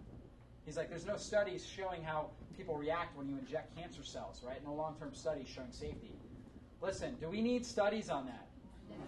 He's 0.65 0.77
like, 0.77 0.89
there's 0.89 1.05
no 1.05 1.17
studies 1.17 1.65
showing 1.65 2.01
how 2.01 2.29
people 2.55 2.77
react 2.77 3.17
when 3.17 3.27
you 3.27 3.37
inject 3.37 3.75
cancer 3.75 4.03
cells, 4.03 4.41
right? 4.47 4.63
No 4.63 4.73
long-term 4.73 5.13
studies 5.13 5.47
showing 5.53 5.71
safety. 5.71 6.13
Listen, 6.81 7.15
do 7.19 7.29
we 7.29 7.41
need 7.41 7.65
studies 7.65 8.09
on 8.09 8.25
that? 8.27 8.47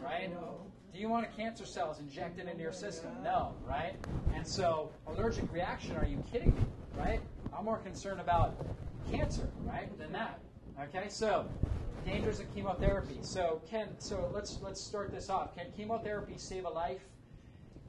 Right? 0.04 0.30
No. 0.32 0.60
Do 0.94 1.00
you 1.00 1.10
want 1.10 1.26
a 1.26 1.30
cancer 1.30 1.66
cells 1.66 2.00
injected 2.00 2.48
into 2.48 2.62
your 2.62 2.74
system? 2.74 3.12
No, 3.24 3.54
right? 3.68 3.96
And 4.36 4.46
so, 4.46 4.92
allergic 5.08 5.52
reaction, 5.52 5.96
are 5.96 6.06
you 6.06 6.24
kidding 6.32 6.54
me? 6.54 6.66
Right? 6.98 7.22
I'm 7.58 7.66
more 7.66 7.80
concerned 7.80 8.20
about 8.20 8.56
cancer, 9.12 9.50
right, 9.66 9.96
than 9.98 10.12
that. 10.12 10.40
Okay, 10.82 11.08
so 11.10 11.46
dangers 12.06 12.40
of 12.40 12.54
chemotherapy. 12.54 13.18
So 13.22 13.62
can 13.70 13.88
so 14.00 14.30
let's 14.34 14.60
let's 14.62 14.82
start 14.82 15.12
this 15.12 15.30
off. 15.30 15.56
Can 15.56 15.68
chemotherapy 15.76 16.36
save 16.38 16.66
a 16.66 16.70
life 16.70 17.02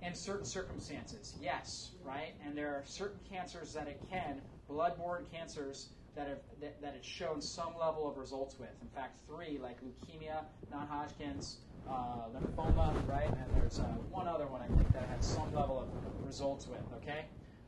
in 0.02 0.14
certain 0.14 0.44
circumstances? 0.44 1.34
Yes, 1.42 1.92
right? 2.04 2.34
And 2.44 2.56
there 2.56 2.68
are 2.68 2.82
certain 2.84 3.18
cancers 3.30 3.72
that 3.72 3.88
it 3.88 4.00
can, 4.10 4.40
blood-borne 4.68 5.24
cancers 5.32 5.88
that 6.14 6.28
have 6.28 6.38
that, 6.60 6.80
that 6.82 6.94
it's 6.96 7.08
shown 7.08 7.40
some 7.40 7.74
level 7.78 8.08
of 8.08 8.16
results 8.16 8.58
with. 8.58 8.70
In 8.82 8.88
fact, 8.88 9.18
three 9.26 9.58
like 9.62 9.78
leukemia, 9.82 10.44
non-Hodgkin's, 10.70 11.58
uh, 11.88 12.28
lymphoma, 12.34 12.94
right? 13.08 13.28
And 13.28 13.60
there's 13.60 13.78
uh, 13.78 13.84
one 14.10 14.28
other 14.28 14.46
one 14.46 14.62
I 14.62 14.66
think 14.76 14.92
that 14.92 15.08
had 15.08 15.24
some 15.24 15.52
level 15.54 15.78
of 15.78 16.26
results 16.26 16.66
with. 16.66 16.84
Okay, 17.02 17.24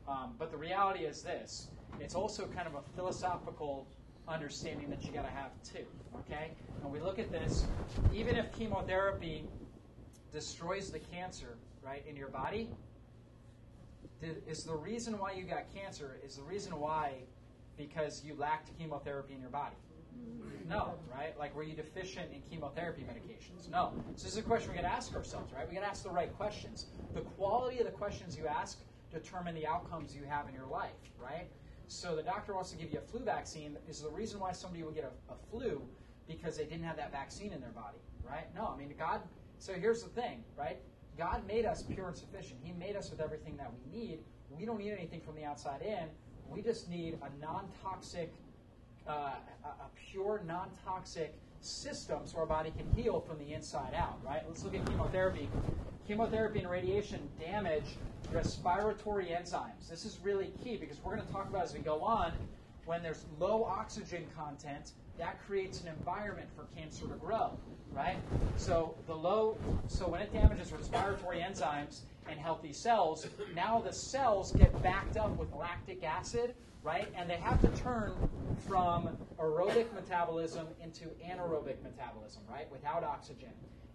um, 0.07 0.33
but 0.37 0.51
the 0.51 0.57
reality 0.57 1.05
is 1.05 1.23
this: 1.23 1.69
it's 1.99 2.15
also 2.15 2.45
kind 2.47 2.67
of 2.67 2.75
a 2.75 2.81
philosophical 2.95 3.87
understanding 4.27 4.89
that 4.89 5.03
you 5.05 5.11
got 5.11 5.23
to 5.23 5.31
have 5.31 5.51
too. 5.63 5.85
Okay? 6.19 6.51
And 6.83 6.91
we 6.91 6.99
look 6.99 7.19
at 7.19 7.31
this, 7.31 7.65
even 8.13 8.35
if 8.35 8.51
chemotherapy 8.51 9.45
destroys 10.31 10.91
the 10.91 10.99
cancer, 10.99 11.57
right, 11.83 12.03
in 12.07 12.15
your 12.15 12.29
body, 12.29 12.69
is 14.47 14.63
the 14.63 14.75
reason 14.75 15.17
why 15.19 15.31
you 15.31 15.43
got 15.43 15.73
cancer 15.73 16.17
is 16.25 16.35
the 16.35 16.43
reason 16.43 16.79
why 16.79 17.13
because 17.77 18.23
you 18.25 18.35
lacked 18.35 18.75
chemotherapy 18.77 19.33
in 19.33 19.41
your 19.41 19.51
body. 19.51 19.75
No, 20.67 20.95
right? 21.15 21.37
Like, 21.37 21.55
were 21.55 21.63
you 21.63 21.75
deficient 21.75 22.31
in 22.33 22.41
chemotherapy 22.49 23.03
medications? 23.03 23.69
No. 23.69 23.93
So 24.15 24.23
this 24.23 24.33
is 24.33 24.37
a 24.37 24.41
question 24.41 24.71
we 24.71 24.75
got 24.75 24.81
to 24.81 24.93
ask 24.93 25.15
ourselves, 25.15 25.53
right? 25.53 25.67
We 25.67 25.75
got 25.75 25.81
to 25.81 25.87
ask 25.87 26.03
the 26.03 26.09
right 26.09 26.35
questions. 26.35 26.87
The 27.13 27.21
quality 27.21 27.79
of 27.79 27.85
the 27.85 27.91
questions 27.91 28.35
you 28.35 28.47
ask 28.47 28.79
determine 29.13 29.55
the 29.55 29.65
outcomes 29.65 30.15
you 30.15 30.23
have 30.27 30.49
in 30.49 30.55
your 30.55 30.65
life, 30.65 30.91
right? 31.21 31.47
So 31.87 32.15
the 32.15 32.23
doctor 32.23 32.53
wants 32.53 32.71
to 32.71 32.77
give 32.77 32.91
you 32.91 32.99
a 32.99 33.01
flu 33.01 33.21
vaccine. 33.21 33.77
Is 33.87 34.01
the 34.01 34.09
reason 34.09 34.39
why 34.39 34.51
somebody 34.51 34.83
would 34.83 34.95
get 34.95 35.05
a, 35.05 35.33
a 35.33 35.35
flu 35.49 35.81
because 36.27 36.57
they 36.57 36.65
didn't 36.65 36.83
have 36.83 36.97
that 36.97 37.11
vaccine 37.11 37.53
in 37.53 37.61
their 37.61 37.71
body, 37.71 37.99
right? 38.23 38.53
No, 38.53 38.71
I 38.73 38.77
mean 38.77 38.93
God. 38.97 39.21
So 39.59 39.73
here's 39.73 40.03
the 40.03 40.09
thing, 40.09 40.43
right? 40.57 40.77
God 41.17 41.47
made 41.47 41.65
us 41.65 41.83
pure 41.83 42.09
and 42.09 42.17
sufficient. 42.17 42.59
He 42.61 42.73
made 42.73 42.95
us 42.95 43.09
with 43.09 43.21
everything 43.21 43.57
that 43.57 43.71
we 43.73 43.99
need. 43.99 44.19
We 44.49 44.65
don't 44.65 44.77
need 44.77 44.91
anything 44.91 45.21
from 45.21 45.35
the 45.35 45.45
outside 45.45 45.81
in. 45.81 46.09
We 46.47 46.61
just 46.61 46.89
need 46.89 47.17
a 47.21 47.41
non-toxic, 47.41 48.33
uh, 49.07 49.11
a, 49.11 49.67
a 49.67 49.89
pure 50.11 50.41
non-toxic 50.45 51.33
system 51.61 52.19
so 52.25 52.39
our 52.39 52.45
body 52.45 52.71
can 52.77 52.87
heal 52.95 53.19
from 53.19 53.39
the 53.39 53.53
inside 53.53 53.93
out, 53.95 54.19
right? 54.23 54.43
Let's 54.47 54.63
look 54.63 54.75
at 54.75 54.85
chemotherapy. 54.85 55.49
Chemotherapy 56.07 56.59
and 56.59 56.69
radiation 56.69 57.27
damage 57.39 57.97
respiratory 58.31 59.27
enzymes. 59.27 59.89
This 59.89 60.05
is 60.05 60.19
really 60.23 60.51
key 60.63 60.77
because 60.77 60.97
we're 61.03 61.15
going 61.15 61.25
to 61.25 61.33
talk 61.33 61.49
about 61.49 61.63
as 61.63 61.73
we 61.73 61.79
go 61.79 62.01
on 62.01 62.31
when 62.87 63.03
there's 63.03 63.25
low 63.37 63.65
oxygen 63.65 64.25
content, 64.35 64.93
that 65.19 65.45
creates 65.45 65.81
an 65.81 65.89
environment 65.89 66.47
for 66.55 66.65
cancer 66.75 67.05
to 67.05 67.15
grow, 67.15 67.51
right? 67.93 68.17
So 68.55 68.95
the 69.07 69.13
low, 69.13 69.57
so 69.87 70.07
when 70.07 70.21
it 70.21 70.31
damages 70.31 70.71
respiratory 70.71 71.39
enzymes 71.39 72.01
and 72.29 72.39
healthy 72.39 72.71
cells, 72.71 73.27
now 73.53 73.81
the 73.81 73.91
cells 73.91 74.53
get 74.53 74.81
backed 74.81 75.17
up 75.17 75.37
with 75.37 75.51
lactic 75.53 76.03
acid, 76.03 76.55
right? 76.83 77.07
And 77.15 77.29
they 77.29 77.37
have 77.37 77.59
to 77.61 77.67
turn 77.81 78.13
from 78.67 79.09
aerobic 79.39 79.93
metabolism 79.93 80.67
into 80.81 81.05
anaerobic 81.25 81.81
metabolism, 81.83 82.43
right? 82.49 82.71
Without 82.71 83.03
oxygen. 83.03 83.49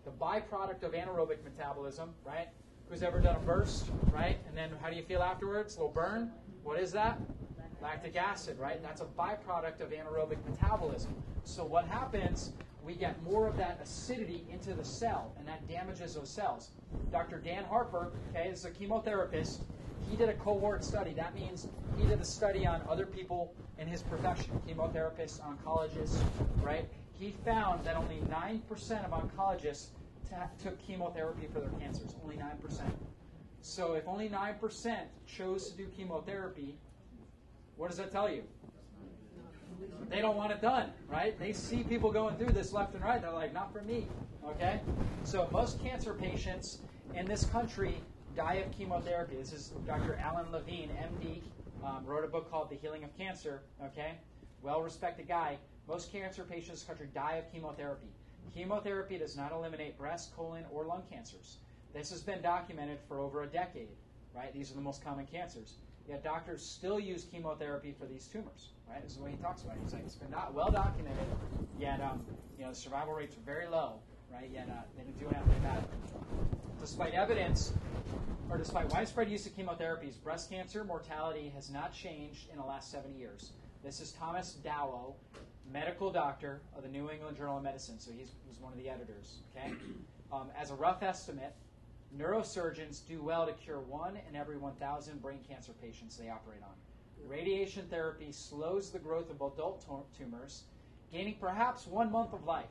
The 0.05 0.11
byproduct 0.11 0.83
of 0.83 0.93
anaerobic 0.93 1.43
metabolism, 1.45 2.11
right? 2.25 2.49
Who's 2.89 3.03
ever 3.03 3.21
done 3.21 3.37
a 3.37 3.41
burst, 3.41 3.87
right? 4.13 4.39
And 4.47 4.57
then 4.57 4.71
how 4.83 4.91
do 4.91 4.97
you 4.97 5.03
feel 5.03 5.23
afterwards? 5.23 5.77
A 5.77 5.79
little 5.79 5.93
burn? 5.93 6.31
What 6.63 6.79
is 6.79 6.93
that? 6.93 7.19
Lactic 7.81 8.17
acid, 8.17 8.59
right? 8.61 8.81
That's 8.83 9.01
a 9.01 9.07
byproduct 9.07 9.81
of 9.81 9.91
anaerobic 9.91 10.39
metabolism. 10.49 11.15
So 11.45 11.65
what 11.65 11.87
happens? 11.87 12.53
We 12.85 12.95
get 12.95 13.21
more 13.23 13.47
of 13.47 13.57
that 13.57 13.81
acidity 13.83 14.45
into 14.53 14.75
the 14.75 14.85
cell, 14.85 15.33
and 15.39 15.47
that 15.49 15.67
damages 15.69 16.15
those 16.15 16.29
cells. 16.29 16.71
Dr. 17.11 17.39
Dan 17.39 17.65
Harper, 17.65 18.13
okay, 18.31 18.49
is 18.49 18.65
a 18.65 18.71
chemotherapist. 18.71 19.61
He 20.09 20.17
did 20.17 20.29
a 20.29 20.35
cohort 20.35 20.85
study. 20.85 21.13
That 21.13 21.35
means 21.35 21.69
he 21.97 22.07
did 22.07 22.21
a 22.21 22.25
study 22.25 22.67
on 22.67 22.83
other 22.89 23.07
people 23.07 23.55
in 23.79 23.87
his 23.87 24.03
profession, 24.03 24.61
chemotherapists, 24.67 25.41
oncologists, 25.41 26.19
right? 26.63 26.89
He 27.13 27.35
found 27.45 27.85
that 27.85 27.97
only 27.97 28.23
9% 28.31 29.05
of 29.05 29.11
oncologists 29.11 29.89
t- 30.29 30.37
took 30.63 30.79
chemotherapy 30.87 31.49
for 31.53 31.61
their 31.61 31.71
cancers. 31.81 32.15
Only 32.23 32.37
9%. 32.37 32.81
So 33.61 33.95
if 33.95 34.09
only 34.09 34.29
9% 34.29 34.97
chose 35.27 35.71
to 35.71 35.77
do 35.77 35.87
chemotherapy, 35.87 36.77
what 37.77 37.89
does 37.89 37.99
that 37.99 38.11
tell 38.11 38.29
you? 38.29 38.43
They 40.09 40.21
don't 40.21 40.37
want 40.37 40.53
it 40.53 40.61
done, 40.61 40.91
right? 41.09 41.39
They 41.39 41.53
see 41.53 41.83
people 41.83 42.13
going 42.13 42.37
through 42.37 42.53
this 42.53 42.73
left 42.73 42.95
and 42.95 43.03
right. 43.03 43.21
They're 43.21 43.33
like, 43.33 43.55
not 43.55 43.73
for 43.73 43.83
me. 43.83 44.07
Okay? 44.45 44.81
So 45.25 45.49
most 45.53 45.83
cancer 45.83 46.13
patients 46.13 46.79
in 47.15 47.27
this 47.27 47.45
country 47.47 48.03
die 48.37 48.55
of 48.55 48.71
chemotherapy. 48.73 49.37
This 49.37 49.53
is 49.53 49.73
Dr. 49.87 50.19
Alan 50.23 50.51
Levine, 50.51 50.89
MD, 50.89 51.43
um, 51.85 52.05
wrote 52.07 52.25
a 52.25 52.29
book 52.29 52.51
called 52.51 52.71
The 52.71 52.77
Healing 52.77 53.05
of 53.05 53.17
Cancer. 53.17 53.61
Okay? 53.85 54.13
Well 54.63 54.81
respected 54.81 55.29
guy. 55.29 55.59
Most 55.87 56.13
cancer 56.13 56.45
patients 56.45 56.69
in 56.69 56.75
this 56.75 56.85
country 56.85 57.09
die 57.15 57.35
of 57.37 57.53
chemotherapy. 57.53 58.09
Chemotherapy 58.55 59.19
does 59.19 59.37
not 59.37 59.53
eliminate 59.53 59.99
breast, 59.99 60.35
colon, 60.35 60.65
or 60.73 60.85
lung 60.85 61.03
cancers. 61.11 61.59
This 61.93 62.11
has 62.11 62.23
been 62.23 62.41
documented 62.41 62.99
for 63.07 63.21
over 63.21 63.43
a 63.43 63.47
decade, 63.47 63.89
right? 64.35 64.53
These 64.55 64.71
are 64.71 64.75
the 64.75 64.81
most 64.81 65.05
common 65.05 65.27
cancers. 65.27 65.75
Yet 66.09 66.25
doctors 66.25 66.65
still 66.65 66.99
use 66.99 67.25
chemotherapy 67.25 67.95
for 67.99 68.07
these 68.07 68.27
tumors, 68.27 68.71
right? 68.89 69.03
This 69.03 69.13
is 69.13 69.19
what 69.19 69.31
he 69.31 69.37
talks 69.37 69.63
about. 69.63 69.77
He's 69.83 69.93
like, 69.93 70.05
it's 70.05 70.15
been 70.15 70.31
not 70.31 70.55
well 70.55 70.71
documented, 70.71 71.27
yet 71.79 72.01
um, 72.01 72.25
you 72.59 72.65
know 72.65 72.71
the 72.71 72.77
survival 72.77 73.15
rates 73.15 73.37
are 73.37 73.45
very 73.45 73.69
low, 73.69 74.01
right? 74.33 74.51
Yet 74.53 74.69
uh, 74.71 74.83
they 74.97 75.05
didn't 75.05 75.19
do 75.19 75.27
anything 75.27 75.65
about 75.65 75.79
it. 75.79 75.85
Despite 76.81 77.15
evidence, 77.15 77.73
or 78.51 78.59
despite 78.59 78.91
widespread 78.91 79.31
use 79.31 79.47
of 79.47 79.57
chemotherapies, 79.57 80.21
breast 80.23 80.51
cancer 80.51 80.85
mortality 80.85 81.53
has 81.55 81.71
not 81.71 81.93
changed 81.93 82.51
in 82.51 82.57
the 82.57 82.65
last 82.65 82.91
70 82.91 83.17
years. 83.17 83.53
This 83.85 84.01
is 84.01 84.13
Thomas 84.13 84.55
Dowell, 84.55 85.17
medical 85.73 86.11
doctor 86.11 86.61
of 86.77 86.83
the 86.83 86.89
New 86.89 87.11
England 87.11 87.37
Journal 87.37 87.59
of 87.59 87.63
Medicine. 87.63 87.99
So 87.99 88.11
he's, 88.11 88.33
he's 88.47 88.59
one 88.59 88.73
of 88.73 88.79
the 88.79 88.89
editors. 88.89 89.39
Okay, 89.57 89.73
um, 90.33 90.49
as 90.61 90.71
a 90.71 90.75
rough 90.75 91.03
estimate, 91.03 91.55
neurosurgeons 92.17 93.07
do 93.07 93.23
well 93.23 93.47
to 93.47 93.53
cure 93.53 93.81
one 93.81 94.19
in 94.29 94.37
every 94.37 94.59
1,000 94.59 95.23
brain 95.23 95.39
cancer 95.49 95.73
patients 95.81 96.17
they 96.17 96.29
operate 96.29 96.63
on. 96.63 96.75
Radiation 97.27 97.87
therapy 97.89 98.33
slows 98.33 98.91
the 98.91 98.99
growth 98.99 99.31
of 99.31 99.37
adult 99.37 99.87
tumors, 100.19 100.65
gaining 101.13 101.37
perhaps 101.41 101.87
one 101.87 102.11
month 102.11 102.33
of 102.33 102.45
life, 102.45 102.67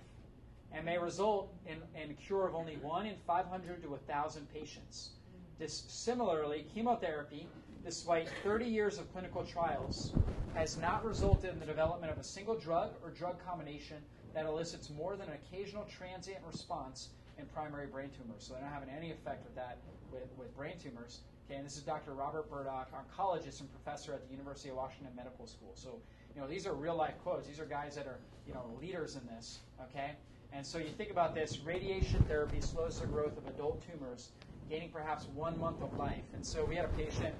and 0.74 0.86
may 0.86 0.98
result 0.98 1.54
in, 1.66 1.78
in 2.02 2.16
cure 2.16 2.48
of 2.48 2.56
only 2.56 2.78
one 2.78 3.06
in 3.06 3.16
500 3.28 3.82
to 3.82 3.90
1,000 3.90 4.54
patients. 4.54 5.12
This, 5.60 5.84
similarly, 5.88 6.66
chemotherapy, 6.74 7.48
despite 7.84 8.30
30 8.44 8.66
years 8.66 8.98
of 8.98 9.12
clinical 9.12 9.44
trials, 9.44 10.14
has 10.54 10.78
not 10.78 11.06
resulted 11.06 11.52
in 11.52 11.60
the 11.60 11.66
development 11.66 12.12
of 12.12 12.18
a 12.18 12.24
single 12.24 12.56
drug 12.56 12.94
or 13.04 13.12
drug 13.12 13.44
combination 13.46 13.98
that 14.34 14.46
elicits 14.46 14.90
more 14.90 15.16
than 15.16 15.28
an 15.30 15.36
occasional 15.46 15.86
transient 15.86 16.40
response 16.46 17.10
in 17.38 17.46
primary 17.48 17.88
brain 17.88 18.10
tumors. 18.18 18.44
So 18.44 18.54
they're 18.54 18.64
not 18.64 18.74
having 18.74 18.90
any 18.90 19.12
effect 19.12 19.44
with 19.44 19.56
that 19.56 19.78
with, 20.12 20.24
with 20.38 20.56
brain 20.56 20.76
tumors. 20.82 21.20
Okay, 21.48 21.58
and 21.58 21.66
this 21.66 21.76
is 21.76 21.84
Dr. 21.84 22.14
Robert 22.14 22.50
Burdock, 22.50 22.90
oncologist 22.94 23.62
and 23.62 23.70
professor 23.72 24.14
at 24.14 24.24
the 24.26 24.32
University 24.32 24.70
of 24.70 24.76
Washington 24.76 25.14
Medical 25.16 25.48
School. 25.48 25.72
So, 25.76 26.00
you 26.36 26.42
know, 26.42 26.48
these 26.48 26.66
are 26.66 26.74
real 26.74 26.96
life 26.96 27.16
quotes. 27.24 27.48
These 27.48 27.60
are 27.60 27.66
guys 27.66 27.96
that 27.96 28.08
are, 28.08 28.20
you 28.48 28.54
know, 28.54 28.66
leaders 28.80 29.16
in 29.16 29.26
this. 29.28 29.60
Okay? 29.82 30.12
And 30.54 30.66
so 30.66 30.78
you 30.78 30.90
think 30.90 31.12
about 31.12 31.34
this 31.34 31.60
radiation 31.60 32.22
therapy 32.28 32.60
slows 32.62 33.00
the 33.00 33.08
growth 33.08 33.38
of 33.38 33.48
adult 33.48 33.82
tumors, 33.90 34.32
gaining 34.70 34.90
perhaps 34.90 35.28
one 35.34 35.58
month 35.60 35.82
of 35.82 35.98
life. 35.98 36.26
And 36.34 36.46
so 36.46 36.66
we 36.66 36.76
had 36.76 36.84
a 36.86 36.90
patient, 36.90 37.34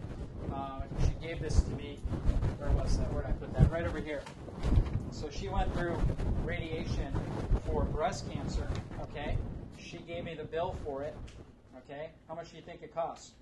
uh, 0.54 0.82
she 1.02 1.12
gave 1.26 1.41
this 1.41 1.62
to 1.62 1.69
me. 1.71 2.00
Where 2.58 2.71
was 2.71 2.97
that? 2.97 3.12
Where 3.13 3.24
did 3.24 3.32
I 3.32 3.34
put 3.34 3.54
that? 3.54 3.69
Right 3.71 3.86
over 3.86 4.00
here. 4.00 4.21
So 5.12 5.30
she 5.30 5.50
went 5.50 5.74
through 5.76 6.00
radiation 6.45 7.13
for 7.65 7.84
breast 7.84 8.32
cancer, 8.32 8.65
okay? 9.02 9.38
She 9.78 9.97
gave 9.97 10.24
me 10.24 10.36
the 10.36 10.45
bill 10.45 10.78
for 10.86 11.04
it, 11.04 11.13
okay? 11.78 12.12
How 12.28 12.36
much 12.36 12.52
do 12.52 12.58
you 12.58 12.63
think 12.63 12.82
it 12.82 12.95
cost? 12.95 13.34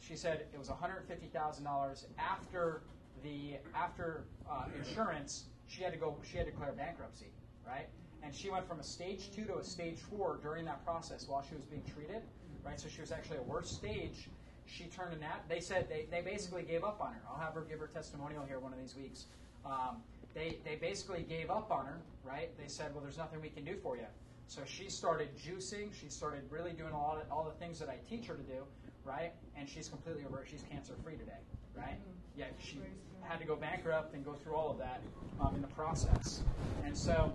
She 0.00 0.16
said 0.16 0.46
it 0.52 0.58
was 0.58 0.68
one 0.68 0.78
hundred 0.78 1.04
fifty 1.06 1.26
thousand 1.26 1.64
dollars 1.64 2.06
after 2.18 2.82
the 3.22 3.56
after 3.74 4.24
uh, 4.50 4.64
insurance. 4.78 5.44
She 5.66 5.82
had 5.82 5.92
to 5.92 5.98
go. 5.98 6.16
She 6.30 6.36
had 6.36 6.46
to 6.46 6.52
declare 6.52 6.72
bankruptcy, 6.72 7.32
right? 7.66 7.88
And 8.22 8.34
she 8.34 8.50
went 8.50 8.66
from 8.68 8.80
a 8.80 8.84
stage 8.84 9.30
two 9.34 9.44
to 9.44 9.58
a 9.58 9.64
stage 9.64 9.98
four 10.10 10.38
during 10.42 10.64
that 10.66 10.84
process 10.84 11.28
while 11.28 11.44
she 11.48 11.54
was 11.54 11.64
being 11.64 11.82
treated 11.94 12.22
right? 12.66 12.80
So 12.80 12.88
she 12.88 13.00
was 13.00 13.12
actually 13.12 13.38
a 13.38 13.42
worse 13.42 13.70
stage. 13.70 14.28
She 14.66 14.84
turned 14.84 15.14
in 15.14 15.20
that. 15.20 15.44
They 15.48 15.60
said 15.60 15.88
they, 15.88 16.06
they 16.10 16.20
basically 16.20 16.62
gave 16.62 16.82
up 16.82 17.00
on 17.00 17.12
her. 17.12 17.20
I'll 17.30 17.40
have 17.40 17.54
her 17.54 17.62
give 17.62 17.78
her 17.78 17.86
testimonial 17.86 18.44
here 18.46 18.58
one 18.58 18.72
of 18.72 18.80
these 18.80 18.96
weeks. 18.96 19.26
Um, 19.64 19.98
they, 20.34 20.58
they 20.64 20.74
basically 20.74 21.24
gave 21.28 21.50
up 21.50 21.70
on 21.70 21.86
her, 21.86 21.98
right? 22.24 22.50
They 22.58 22.68
said, 22.68 22.92
well, 22.92 23.02
there's 23.02 23.16
nothing 23.16 23.40
we 23.40 23.48
can 23.48 23.64
do 23.64 23.76
for 23.82 23.96
you. 23.96 24.06
So 24.48 24.62
she 24.66 24.88
started 24.90 25.28
juicing. 25.36 25.94
She 25.98 26.08
started 26.08 26.42
really 26.50 26.72
doing 26.72 26.92
all, 26.92 27.18
all 27.30 27.44
the 27.44 27.64
things 27.64 27.78
that 27.78 27.88
I 27.88 27.96
teach 28.10 28.26
her 28.26 28.34
to 28.34 28.42
do, 28.42 28.64
right? 29.06 29.32
And 29.56 29.68
she's 29.68 29.88
completely 29.88 30.24
over. 30.24 30.44
She's 30.48 30.64
cancer 30.70 30.94
free 31.04 31.16
today, 31.16 31.38
right? 31.76 31.98
Yet 32.36 32.54
she 32.58 32.78
had 33.22 33.38
to 33.40 33.46
go 33.46 33.56
bankrupt 33.56 34.14
and 34.14 34.24
go 34.24 34.34
through 34.34 34.54
all 34.54 34.70
of 34.70 34.78
that 34.78 35.00
um, 35.40 35.54
in 35.54 35.62
the 35.62 35.68
process. 35.68 36.42
And 36.84 36.96
so 36.96 37.32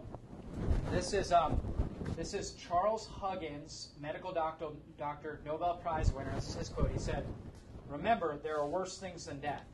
this 0.91 1.13
is 1.13 1.31
um, 1.31 1.59
this 2.17 2.33
is 2.33 2.51
Charles 2.53 3.07
Huggins, 3.07 3.89
medical 3.99 4.31
doctor, 4.31 4.67
doctor, 4.97 5.39
Nobel 5.45 5.75
Prize 5.75 6.11
winner. 6.11 6.31
This 6.35 6.49
is 6.49 6.55
his 6.55 6.69
quote. 6.69 6.91
He 6.91 6.99
said, 6.99 7.25
"Remember, 7.89 8.37
there 8.43 8.57
are 8.57 8.67
worse 8.67 8.97
things 8.97 9.25
than 9.25 9.39
death. 9.39 9.65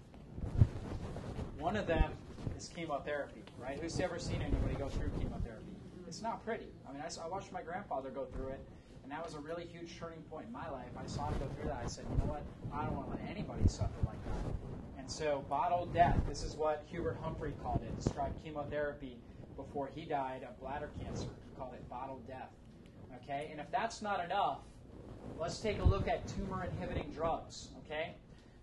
One 1.58 1.76
of 1.76 1.88
them 1.88 2.12
is 2.56 2.70
chemotherapy. 2.70 3.44
Right? 3.60 3.80
Who's 3.80 4.00
ever 4.00 4.20
seen 4.20 4.42
anybody 4.42 4.76
go 4.76 4.88
through 4.88 5.10
chemotherapy? 5.20 5.66
It's 6.08 6.22
not 6.22 6.46
pretty. 6.46 6.68
I 6.88 6.94
mean, 6.94 7.02
I, 7.02 7.26
I 7.26 7.28
watched 7.28 7.52
my 7.52 7.62
grandfather 7.62 8.10
go 8.12 8.26
through 8.26 8.50
it, 8.50 8.60
and 9.08 9.18
that 9.18 9.24
was 9.24 9.36
a 9.36 9.40
really 9.40 9.64
huge 9.64 9.98
turning 9.98 10.20
point 10.24 10.48
in 10.48 10.52
my 10.52 10.70
life. 10.70 10.90
I 11.02 11.08
saw 11.08 11.30
him 11.30 11.40
go 11.40 11.48
through 11.56 11.70
that. 11.70 11.80
I 11.82 11.88
said, 11.88 12.04
you 12.12 12.18
know 12.18 12.30
what? 12.30 12.44
I 12.74 12.84
don't 12.84 12.94
want 12.94 13.10
to 13.10 13.16
let 13.16 13.32
anybody 13.32 13.66
suffer 13.66 13.96
like 14.06 14.22
that. 14.26 14.52
And 15.00 15.10
so, 15.10 15.46
bottled 15.50 15.94
death. 15.94 16.18
This 16.28 16.44
is 16.44 16.58
what 16.58 16.84
Hubert 16.92 17.18
Humphrey 17.24 17.54
called 17.64 17.84
it. 17.84 17.96
Described 17.96 18.44
chemotherapy 18.44 19.16
before 19.56 19.90
he 19.96 20.04
died 20.04 20.44
of 20.44 20.60
bladder 20.60 20.90
cancer. 21.02 21.30
He 21.30 21.56
called 21.58 21.74
it 21.74 21.90
bottled 21.90 22.28
death. 22.28 22.52
Okay? 23.24 23.48
And 23.50 23.62
if 23.62 23.72
that's 23.72 24.02
not 24.02 24.26
enough, 24.26 24.60
let's 25.40 25.60
take 25.60 25.80
a 25.80 25.86
look 25.86 26.10
at 26.10 26.28
tumor 26.28 26.68
inhibiting 26.70 27.10
drugs. 27.16 27.70
Okay? 27.86 28.14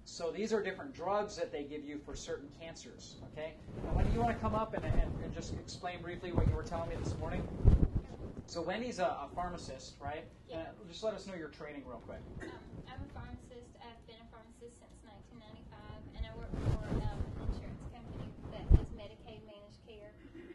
So 0.04 0.30
these 0.30 0.52
are 0.52 0.62
different 0.62 0.94
drugs 0.94 1.36
that 1.36 1.52
they 1.52 1.62
give 1.62 1.86
you 1.86 1.98
for 2.04 2.14
certain 2.14 2.50
cancers. 2.60 3.16
Okay? 3.32 3.54
Now, 3.82 3.96
when 3.96 4.12
you 4.12 4.20
want 4.20 4.36
to 4.36 4.42
come 4.42 4.54
up 4.54 4.74
and, 4.74 4.84
and, 4.84 5.10
and 5.24 5.34
just 5.34 5.54
explain 5.54 6.02
briefly 6.02 6.32
what 6.32 6.46
you 6.48 6.54
were 6.54 6.62
telling 6.62 6.90
me 6.90 6.96
this 7.02 7.16
morning? 7.16 7.42
So 8.46 8.62
Wendy's 8.62 8.98
a, 9.00 9.26
a 9.26 9.28
pharmacist, 9.34 9.96
right? 9.98 10.24
Yeah. 10.46 10.70
Uh, 10.76 10.86
just 10.86 11.02
let 11.02 11.14
us 11.14 11.26
know 11.26 11.34
your 11.34 11.48
training 11.50 11.82
real 11.88 12.02
quick. 12.04 12.22
Um, 12.44 12.62
I'm 12.86 13.00
a 13.02 13.10
pharmacist. 13.10 13.74
I've 13.82 13.98
been 14.06 14.20
a 14.20 14.28
pharmacist 14.30 14.78
since 14.78 14.94
1995, 15.02 15.74
and 16.14 16.22
I 16.22 16.32
work 16.38 16.52
for 16.52 16.84
um, 17.08 17.18
an 17.24 17.50
insurance 17.50 17.82
company 17.90 18.28
that 18.52 18.64
is 18.78 18.88
Medicaid 18.94 19.42
managed 19.48 19.80
care. 19.88 20.12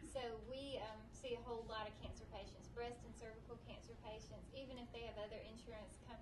So 0.07 0.21
we 0.47 0.79
um, 0.85 1.01
see 1.11 1.35
a 1.35 1.41
whole 1.43 1.65
lot 1.67 1.89
of 1.89 1.93
cancer 1.99 2.25
patients, 2.31 2.69
breast 2.71 3.01
and 3.03 3.11
cervical 3.17 3.57
cancer 3.67 3.97
patients. 4.05 4.47
Even 4.55 4.77
if 4.79 4.87
they 4.95 5.03
have 5.09 5.17
other 5.19 5.41
insurance 5.49 5.97
com- 6.05 6.21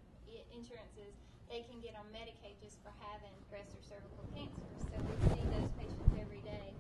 insurances, 0.52 1.14
they 1.52 1.64
can 1.68 1.80
get 1.84 1.96
on 1.96 2.08
Medicaid 2.12 2.58
just 2.64 2.80
for 2.84 2.92
having 3.00 3.32
breast 3.52 3.76
or 3.76 3.84
cervical 3.84 4.26
cancer. 4.36 4.68
So 4.88 4.96
we 5.08 5.16
see 5.32 5.44
those 5.52 5.72
patients 5.80 6.12
every 6.20 6.44
day. 6.44 6.76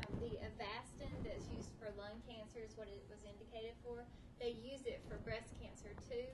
Um, 0.00 0.12
the 0.20 0.36
Avastin 0.44 1.12
that's 1.24 1.48
used 1.48 1.72
for 1.80 1.88
lung 1.96 2.20
cancer 2.28 2.60
is 2.60 2.76
what 2.76 2.88
it 2.88 2.96
was 2.96 3.08
indicated 3.08 3.08
for. 3.08 3.09
They 4.40 4.56
use 4.64 4.88
it 4.88 5.04
for 5.04 5.20
breast 5.20 5.52
cancer 5.60 5.92
too, 6.08 6.24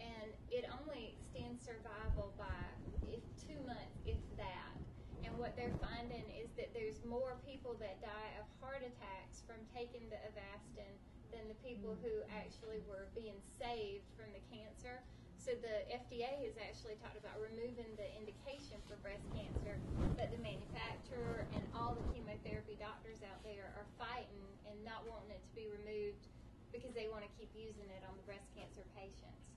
and 0.00 0.32
it 0.48 0.64
only 0.72 1.12
extends 1.12 1.60
survival 1.60 2.32
by 2.40 2.64
if 3.12 3.20
two 3.36 3.60
months, 3.68 4.00
if 4.08 4.16
that. 4.40 4.72
And 5.20 5.36
what 5.36 5.52
they're 5.52 5.76
finding 5.76 6.24
is 6.32 6.48
that 6.56 6.72
there's 6.72 7.04
more 7.04 7.36
people 7.44 7.76
that 7.76 8.00
die 8.00 8.32
of 8.40 8.48
heart 8.64 8.80
attacks 8.80 9.44
from 9.44 9.60
taking 9.68 10.08
the 10.08 10.16
Avastin 10.32 10.96
than 11.28 11.44
the 11.44 11.60
people 11.60 11.92
who 12.00 12.24
mm-hmm. 12.24 12.40
actually 12.40 12.80
were 12.88 13.12
being 13.12 13.36
saved 13.60 14.08
from 14.16 14.32
the 14.32 14.40
cancer. 14.48 15.04
So 15.36 15.52
the 15.60 15.84
FDA 15.92 16.48
has 16.48 16.56
actually 16.56 16.96
talked 17.04 17.20
about 17.20 17.36
removing 17.36 17.92
the 18.00 18.08
indication 18.16 18.80
for 18.88 18.96
breast 19.04 19.28
cancer, 19.36 19.76
but 20.16 20.32
the 20.32 20.40
manufacturer 20.40 21.44
and 21.52 21.66
all 21.76 21.98
the 21.98 22.06
chemotherapy 22.14 22.80
doctors 22.80 23.20
out 23.26 23.42
there 23.44 23.76
are 23.76 23.84
fighting 24.00 24.46
and 24.70 24.78
not 24.86 25.04
wanting 25.04 25.36
it 25.36 25.42
to 25.44 25.52
be 25.52 25.66
removed 25.66 26.31
because 26.72 26.94
they 26.94 27.08
want 27.12 27.22
to 27.22 27.30
keep 27.38 27.50
using 27.54 27.86
it 27.92 28.02
on 28.08 28.16
the 28.16 28.24
breast 28.24 28.48
cancer 28.56 28.82
patients. 28.96 29.52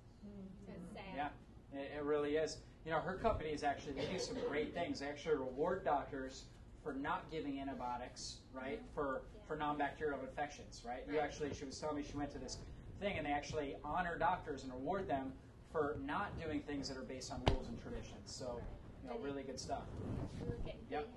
So 0.66 0.74
it's 0.74 0.86
mm-hmm. 0.86 0.96
sad. 0.96 1.32
Yeah, 1.74 1.80
it, 1.80 1.98
it 1.98 2.04
really 2.04 2.36
is. 2.36 2.58
You 2.86 2.92
know, 2.92 3.00
her 3.00 3.16
company 3.16 3.50
is 3.50 3.64
actually 3.64 3.94
they 3.94 4.06
do 4.12 4.20
some 4.20 4.38
great 4.48 4.74
things. 4.74 5.00
They 5.00 5.08
actually 5.08 5.36
reward 5.36 5.86
doctors 5.86 6.46
for 6.84 6.94
not 6.94 7.26
giving 7.32 7.60
antibiotics, 7.60 8.38
right? 8.54 8.80
Mm-hmm. 8.80 8.94
For 8.94 9.22
for 9.48 9.56
non-bacterial 9.56 10.20
infections, 10.22 10.82
right? 10.86 11.04
You 11.12 11.20
actually, 11.20 11.54
she 11.54 11.66
was 11.66 11.80
telling 11.80 11.98
me 11.98 12.04
she 12.04 12.18
went 12.18 12.32
to 12.32 12.40
this 12.40 12.58
thing 13.00 13.18
and 13.18 13.26
they 13.26 13.32
actually 13.32 13.76
honor 13.84 14.18
doctors 14.18 14.64
and 14.64 14.74
reward 14.74 15.08
them 15.08 15.34
for 15.72 15.98
not 16.04 16.32
doing 16.42 16.62
things 16.62 16.90
that 16.90 16.98
are 16.98 17.04
based 17.04 17.32
on 17.32 17.42
rules 17.52 17.68
and 17.68 17.80
traditions. 17.82 18.26
So, 18.26 18.60
you 19.04 19.10
know, 19.10 19.18
really 19.20 19.44
good 19.44 19.60
stuff. 19.60 19.84
We're 20.42 20.56
Yep. 20.90 21.08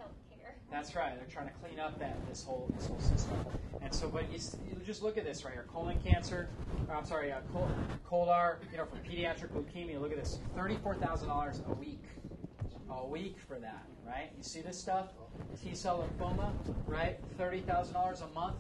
That's 0.71 0.95
right. 0.95 1.17
They're 1.17 1.27
trying 1.33 1.49
to 1.49 1.55
clean 1.55 1.81
up 1.81 1.99
that 1.99 2.19
this 2.29 2.45
whole 2.45 2.71
this 2.77 2.87
whole 2.87 3.01
system. 3.01 3.37
And 3.83 3.95
so, 3.95 4.09
but 4.09 4.31
you, 4.31 4.39
you 4.69 4.77
just 4.85 5.03
look 5.03 5.17
at 5.17 5.25
this 5.25 5.45
right 5.45 5.55
here: 5.55 5.65
colon 5.73 5.99
cancer. 6.05 6.49
I'm 6.93 7.05
sorry, 7.05 7.33
uh, 7.33 7.41
col- 7.53 7.71
Clolar. 8.09 8.57
You 8.71 8.79
know, 8.79 8.85
for 8.85 8.97
pediatric 8.97 9.51
leukemia. 9.51 10.01
Look 10.01 10.13
at 10.13 10.19
this: 10.19 10.39
thirty-four 10.55 10.97
thousand 10.97 11.29
dollars 11.29 11.61
a 11.67 11.73
week. 11.73 12.05
A 12.91 13.07
week 13.07 13.37
for 13.47 13.59
that, 13.59 13.85
right? 14.07 14.31
You 14.37 14.43
see 14.43 14.61
this 14.61 14.79
stuff? 14.79 15.09
T 15.63 15.75
cell 15.75 16.09
lymphoma, 16.19 16.53
right? 16.87 17.19
Thirty 17.37 17.61
thousand 17.61 17.95
dollars 17.95 18.23
a 18.23 18.29
month, 18.29 18.57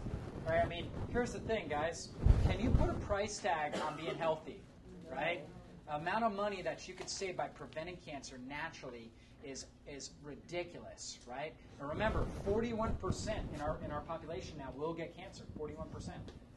right? 0.46 0.60
I 0.62 0.66
mean, 0.66 0.86
here's 1.10 1.32
the 1.32 1.40
thing, 1.40 1.68
guys. 1.68 2.10
Can 2.46 2.60
you 2.60 2.70
put 2.70 2.90
a 2.90 2.94
price 2.94 3.38
tag 3.38 3.74
on 3.86 3.96
being 3.96 4.16
healthy, 4.16 4.60
right? 5.10 5.42
amount 5.90 6.24
of 6.24 6.34
money 6.34 6.62
that 6.62 6.86
you 6.86 6.94
could 6.94 7.08
save 7.08 7.36
by 7.36 7.46
preventing 7.46 7.96
cancer 8.04 8.38
naturally 8.46 9.10
is 9.48 9.66
is 9.86 10.10
ridiculous, 10.22 11.18
right? 11.26 11.54
And 11.80 11.88
remember, 11.88 12.26
41% 12.46 13.30
in 13.54 13.60
our 13.60 13.78
in 13.84 13.90
our 13.90 14.02
population 14.02 14.58
now 14.58 14.68
will 14.76 14.92
get 14.92 15.16
cancer. 15.16 15.44
41%, 15.58 15.86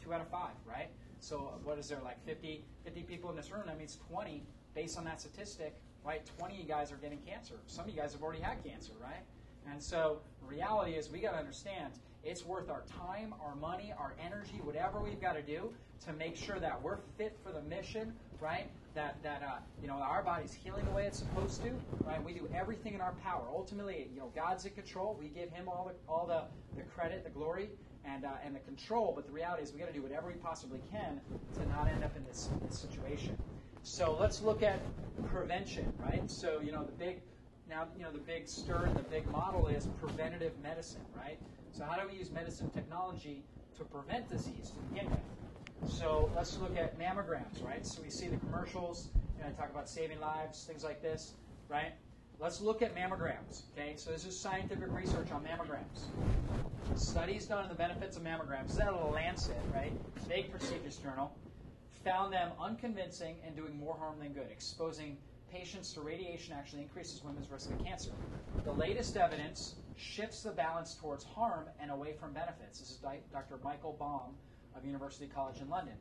two 0.04 0.14
out 0.14 0.22
of 0.22 0.30
five, 0.30 0.56
right? 0.66 0.90
So 1.20 1.54
what 1.64 1.78
is 1.78 1.88
there 1.88 2.02
like 2.04 2.24
50 2.26 2.66
50 2.84 3.04
people 3.04 3.30
in 3.30 3.36
this 3.36 3.52
room? 3.52 3.64
That 3.68 3.78
means 3.78 3.98
20 4.10 4.44
based 4.74 4.98
on 4.98 5.06
that 5.06 5.22
statistic, 5.22 5.80
right? 6.04 6.22
20 6.38 6.56
of 6.56 6.60
you 6.60 6.66
guys 6.66 6.92
are 6.92 6.98
getting 6.98 7.20
cancer. 7.20 7.56
Some 7.68 7.86
of 7.86 7.92
you 7.94 8.00
guys 8.00 8.14
have 8.14 8.24
already 8.24 8.42
had 8.42 8.64
cancer, 8.64 8.94
right? 9.02 9.24
And 9.72 9.82
so 9.82 10.20
reality 10.42 10.94
is 10.94 11.10
we 11.10 11.20
got 11.20 11.32
to 11.32 11.38
understand 11.38 11.94
it's 12.24 12.46
worth 12.46 12.70
our 12.70 12.84
time, 12.84 13.34
our 13.44 13.56
money, 13.56 13.94
our 13.98 14.16
energy, 14.24 14.60
whatever 14.64 15.00
we've 15.00 15.22
got 15.22 15.34
to 15.34 15.42
do 15.42 15.74
to 16.06 16.14
make 16.14 16.36
sure 16.36 16.60
that 16.60 16.82
we're 16.82 16.98
fit 17.18 17.38
for 17.44 17.52
the 17.52 17.62
mission, 17.62 18.14
right? 18.40 18.70
That 18.94 19.24
that 19.24 19.42
uh, 19.42 19.60
you 19.82 19.88
know 19.88 19.96
our 19.96 20.22
body's 20.22 20.54
healing 20.54 20.86
the 20.86 20.92
way 20.92 21.06
it's 21.06 21.18
supposed 21.18 21.62
to, 21.62 21.72
right? 22.04 22.24
We 22.24 22.34
do 22.34 22.50
everything 22.54 22.94
in 22.94 23.02
our 23.02 23.14
power. 23.24 23.48
Ultimately, 23.50 24.10
you 24.14 24.20
know 24.20 24.32
God's 24.36 24.66
in 24.66 24.72
control. 24.72 25.16
We 25.18 25.30
give 25.30 25.50
Him 25.50 25.70
all 25.70 25.90
the 25.90 26.12
all 26.12 26.28
the, 26.28 26.44
the 26.76 26.84
credit, 26.90 27.24
the 27.24 27.30
glory, 27.30 27.70
and 28.04 28.26
uh, 28.26 28.46
and 28.46 28.54
the 28.54 28.60
control. 28.60 29.14
But 29.16 29.26
the 29.26 29.32
reality 29.32 29.64
is 29.64 29.72
we 29.72 29.80
got 29.80 29.88
to 29.88 29.94
do 29.94 30.02
whatever 30.02 30.28
we 30.28 30.34
possibly 30.34 30.82
can 30.92 31.22
to 31.58 31.66
not 31.68 31.88
end 31.88 32.04
up 32.04 32.16
in 32.18 32.26
this, 32.26 32.50
this 32.66 32.76
situation. 32.76 33.38
So 33.84 34.18
let's 34.20 34.42
look 34.42 34.64
at 34.64 34.82
prevention, 35.24 35.86
right? 36.02 36.30
So 36.30 36.60
you 36.62 36.72
know 36.72 36.84
the 36.84 36.92
big 36.92 37.22
now 37.70 37.88
you 37.98 38.04
know 38.04 38.12
the 38.12 38.20
big 38.20 38.48
stir 38.48 38.86
and 38.86 38.96
the 38.96 39.04
big 39.04 39.26
model 39.32 39.68
is 39.68 39.88
preventative 40.00 40.54
medicine, 40.62 41.06
right? 41.16 41.40
So 41.72 41.86
how 41.86 42.00
do 42.00 42.08
we 42.12 42.18
use 42.18 42.30
medicine 42.30 42.70
technology 42.72 43.44
to 43.78 43.86
prevent 43.86 44.30
disease 44.30 44.72
to 44.72 44.82
begin 44.82 45.10
with? 45.10 45.20
So 45.88 46.30
let's 46.36 46.58
look 46.58 46.78
at 46.78 46.98
mammograms, 47.00 47.64
right? 47.64 47.86
So 47.86 48.02
we 48.02 48.10
see 48.10 48.28
the 48.28 48.38
commercials, 48.38 49.10
and 49.40 49.48
I 49.48 49.52
talk 49.60 49.72
about 49.72 49.90
saving 49.90 50.20
lives, 50.20 50.64
things 50.66 50.84
like 50.84 51.02
this, 51.02 51.34
right? 51.70 51.94
Let's 52.40 52.62
look 52.62 52.82
at 52.82 52.96
mammograms, 52.96 53.64
okay? 53.74 53.94
So 53.98 54.12
this 54.12 54.26
is 54.26 54.40
scientific 54.40 54.92
research 54.92 55.32
on 55.32 55.44
mammograms. 55.44 57.00
Studies 57.00 57.46
done 57.46 57.64
on 57.64 57.70
the 57.70 57.76
benefits 57.76 58.18
of 58.18 58.24
mammograms. 58.24 58.68
This 58.68 58.76
is 58.76 58.80
out 58.82 58.96
of 58.96 59.14
Lancet, 59.14 59.58
right? 59.74 59.92
Big 60.28 60.52
prestigious 60.52 60.98
journal. 60.98 61.32
Found 62.04 62.34
them 62.34 62.52
unconvincing 62.60 63.36
and 63.46 63.56
doing 63.56 63.78
more 63.78 63.96
harm 63.96 64.18
than 64.20 64.34
good. 64.34 64.48
Exposing 64.52 65.18
patients 65.52 65.94
to 65.94 66.02
radiation 66.02 66.54
actually 66.54 66.82
increases 66.82 67.24
women's 67.24 67.50
risk 67.52 67.70
of 67.70 67.84
cancer. 67.84 68.12
The 68.64 68.72
latest 68.72 69.18
evidence 69.18 69.76
shifts 69.98 70.42
the 70.42 70.52
balance 70.52 70.96
towards 70.96 71.24
harm 71.24 71.66
and 71.80 71.92
away 71.92 72.14
from 72.14 72.34
benefits. 72.34 72.80
This 72.80 72.90
is 72.90 72.98
Dr. 72.98 73.60
Michael 73.64 73.96
Baum 74.00 74.36
of 74.76 74.86
University 74.86 75.28
College 75.28 75.62
in 75.62 75.70
London. 75.70 75.94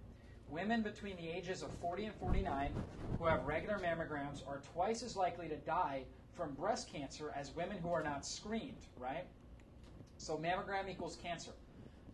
Women 0.48 0.82
between 0.82 1.16
the 1.16 1.28
ages 1.28 1.62
of 1.62 1.70
40 1.80 2.06
and 2.06 2.14
49 2.16 2.72
who 3.18 3.26
have 3.26 3.44
regular 3.44 3.78
mammograms 3.78 4.46
are 4.48 4.60
twice 4.72 5.02
as 5.02 5.16
likely 5.16 5.48
to 5.48 5.56
die 5.56 6.02
from 6.34 6.52
breast 6.54 6.92
cancer 6.92 7.32
as 7.36 7.54
women 7.54 7.78
who 7.78 7.90
are 7.90 8.02
not 8.02 8.26
screened, 8.26 8.86
right? 8.98 9.24
So 10.16 10.36
mammogram 10.36 10.90
equals 10.90 11.16
cancer. 11.22 11.52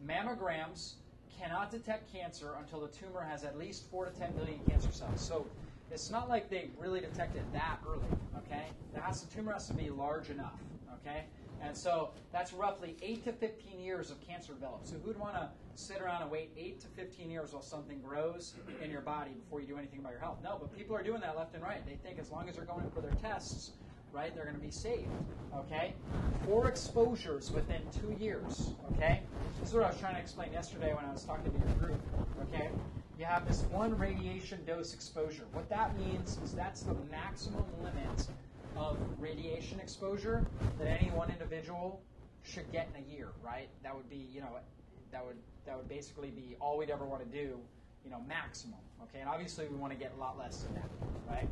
Mammograms 0.06 0.94
cannot 1.38 1.70
detect 1.70 2.12
cancer 2.12 2.54
until 2.58 2.80
the 2.80 2.88
tumor 2.88 3.22
has 3.22 3.44
at 3.44 3.58
least 3.58 3.90
4 3.90 4.06
to 4.06 4.18
10 4.18 4.36
million 4.36 4.60
cancer 4.68 4.90
cells. 4.92 5.20
So 5.20 5.46
it's 5.90 6.10
not 6.10 6.28
like 6.28 6.50
they 6.50 6.68
really 6.78 7.00
detect 7.00 7.36
it 7.36 7.44
that 7.52 7.78
early, 7.88 8.00
okay? 8.38 8.66
The, 8.94 9.00
has, 9.00 9.22
the 9.22 9.34
tumor 9.34 9.52
has 9.52 9.66
to 9.68 9.74
be 9.74 9.90
large 9.90 10.30
enough, 10.30 10.58
okay? 11.00 11.24
And 11.62 11.76
so 11.76 12.10
that's 12.32 12.52
roughly 12.52 12.96
8 13.02 13.24
to 13.24 13.32
15 13.32 13.80
years 13.80 14.10
of 14.10 14.20
cancer 14.26 14.52
development. 14.52 14.88
So 14.88 14.96
who'd 15.04 15.18
want 15.18 15.34
to 15.34 15.48
sit 15.74 16.00
around 16.00 16.22
and 16.22 16.30
wait 16.30 16.50
8 16.56 16.80
to 16.80 16.86
15 16.88 17.30
years 17.30 17.52
while 17.52 17.62
something 17.62 18.00
grows 18.00 18.54
in 18.82 18.90
your 18.90 19.00
body 19.00 19.32
before 19.32 19.60
you 19.60 19.66
do 19.66 19.76
anything 19.76 20.00
about 20.00 20.12
your 20.12 20.20
health? 20.20 20.38
No, 20.42 20.56
but 20.60 20.76
people 20.76 20.94
are 20.96 21.02
doing 21.02 21.20
that 21.20 21.36
left 21.36 21.54
and 21.54 21.62
right. 21.62 21.84
They 21.86 21.96
think 21.96 22.18
as 22.18 22.30
long 22.30 22.48
as 22.48 22.56
they're 22.56 22.64
going 22.64 22.84
in 22.84 22.90
for 22.90 23.00
their 23.00 23.14
tests, 23.22 23.72
right, 24.12 24.34
they're 24.34 24.44
going 24.44 24.56
to 24.56 24.62
be 24.62 24.70
saved, 24.70 25.10
okay? 25.54 25.92
Four 26.44 26.68
exposures 26.68 27.50
within 27.50 27.82
two 27.92 28.16
years, 28.22 28.70
okay? 28.92 29.20
This 29.60 29.70
is 29.70 29.74
what 29.74 29.84
I 29.84 29.88
was 29.88 29.98
trying 29.98 30.14
to 30.14 30.20
explain 30.20 30.52
yesterday 30.52 30.94
when 30.94 31.04
I 31.04 31.12
was 31.12 31.24
talking 31.24 31.52
to 31.52 31.58
your 31.58 31.76
group, 31.76 32.00
okay? 32.42 32.70
You 33.18 33.24
have 33.24 33.46
this 33.48 33.62
one 33.70 33.96
radiation 33.98 34.58
dose 34.66 34.94
exposure. 34.94 35.44
What 35.52 35.68
that 35.70 35.98
means 35.98 36.38
is 36.44 36.52
that's 36.52 36.82
the 36.82 36.94
maximum 37.10 37.64
limit 37.82 38.28
of 38.76 38.98
radiation 39.18 39.80
exposure 39.80 40.48
that 40.78 40.88
any 40.88 41.10
one 41.10 41.30
individual 41.30 42.02
should 42.42 42.70
get 42.70 42.90
in 42.94 43.02
a 43.02 43.06
year, 43.06 43.28
right? 43.42 43.68
That 43.82 43.96
would 43.96 44.08
be, 44.08 44.28
you 44.32 44.40
know, 44.40 44.58
that 45.10 45.24
would 45.26 45.36
that 45.64 45.76
would 45.76 45.88
basically 45.88 46.30
be 46.30 46.56
all 46.60 46.78
we'd 46.78 46.90
ever 46.90 47.04
want 47.04 47.22
to 47.24 47.28
do, 47.28 47.58
you 48.04 48.10
know, 48.10 48.20
maximum. 48.28 48.78
Okay, 49.02 49.20
and 49.20 49.28
obviously 49.28 49.66
we 49.68 49.76
want 49.76 49.92
to 49.92 49.98
get 49.98 50.12
a 50.16 50.20
lot 50.20 50.38
less 50.38 50.62
than 50.62 50.74
that, 50.74 50.90
right? 51.26 51.48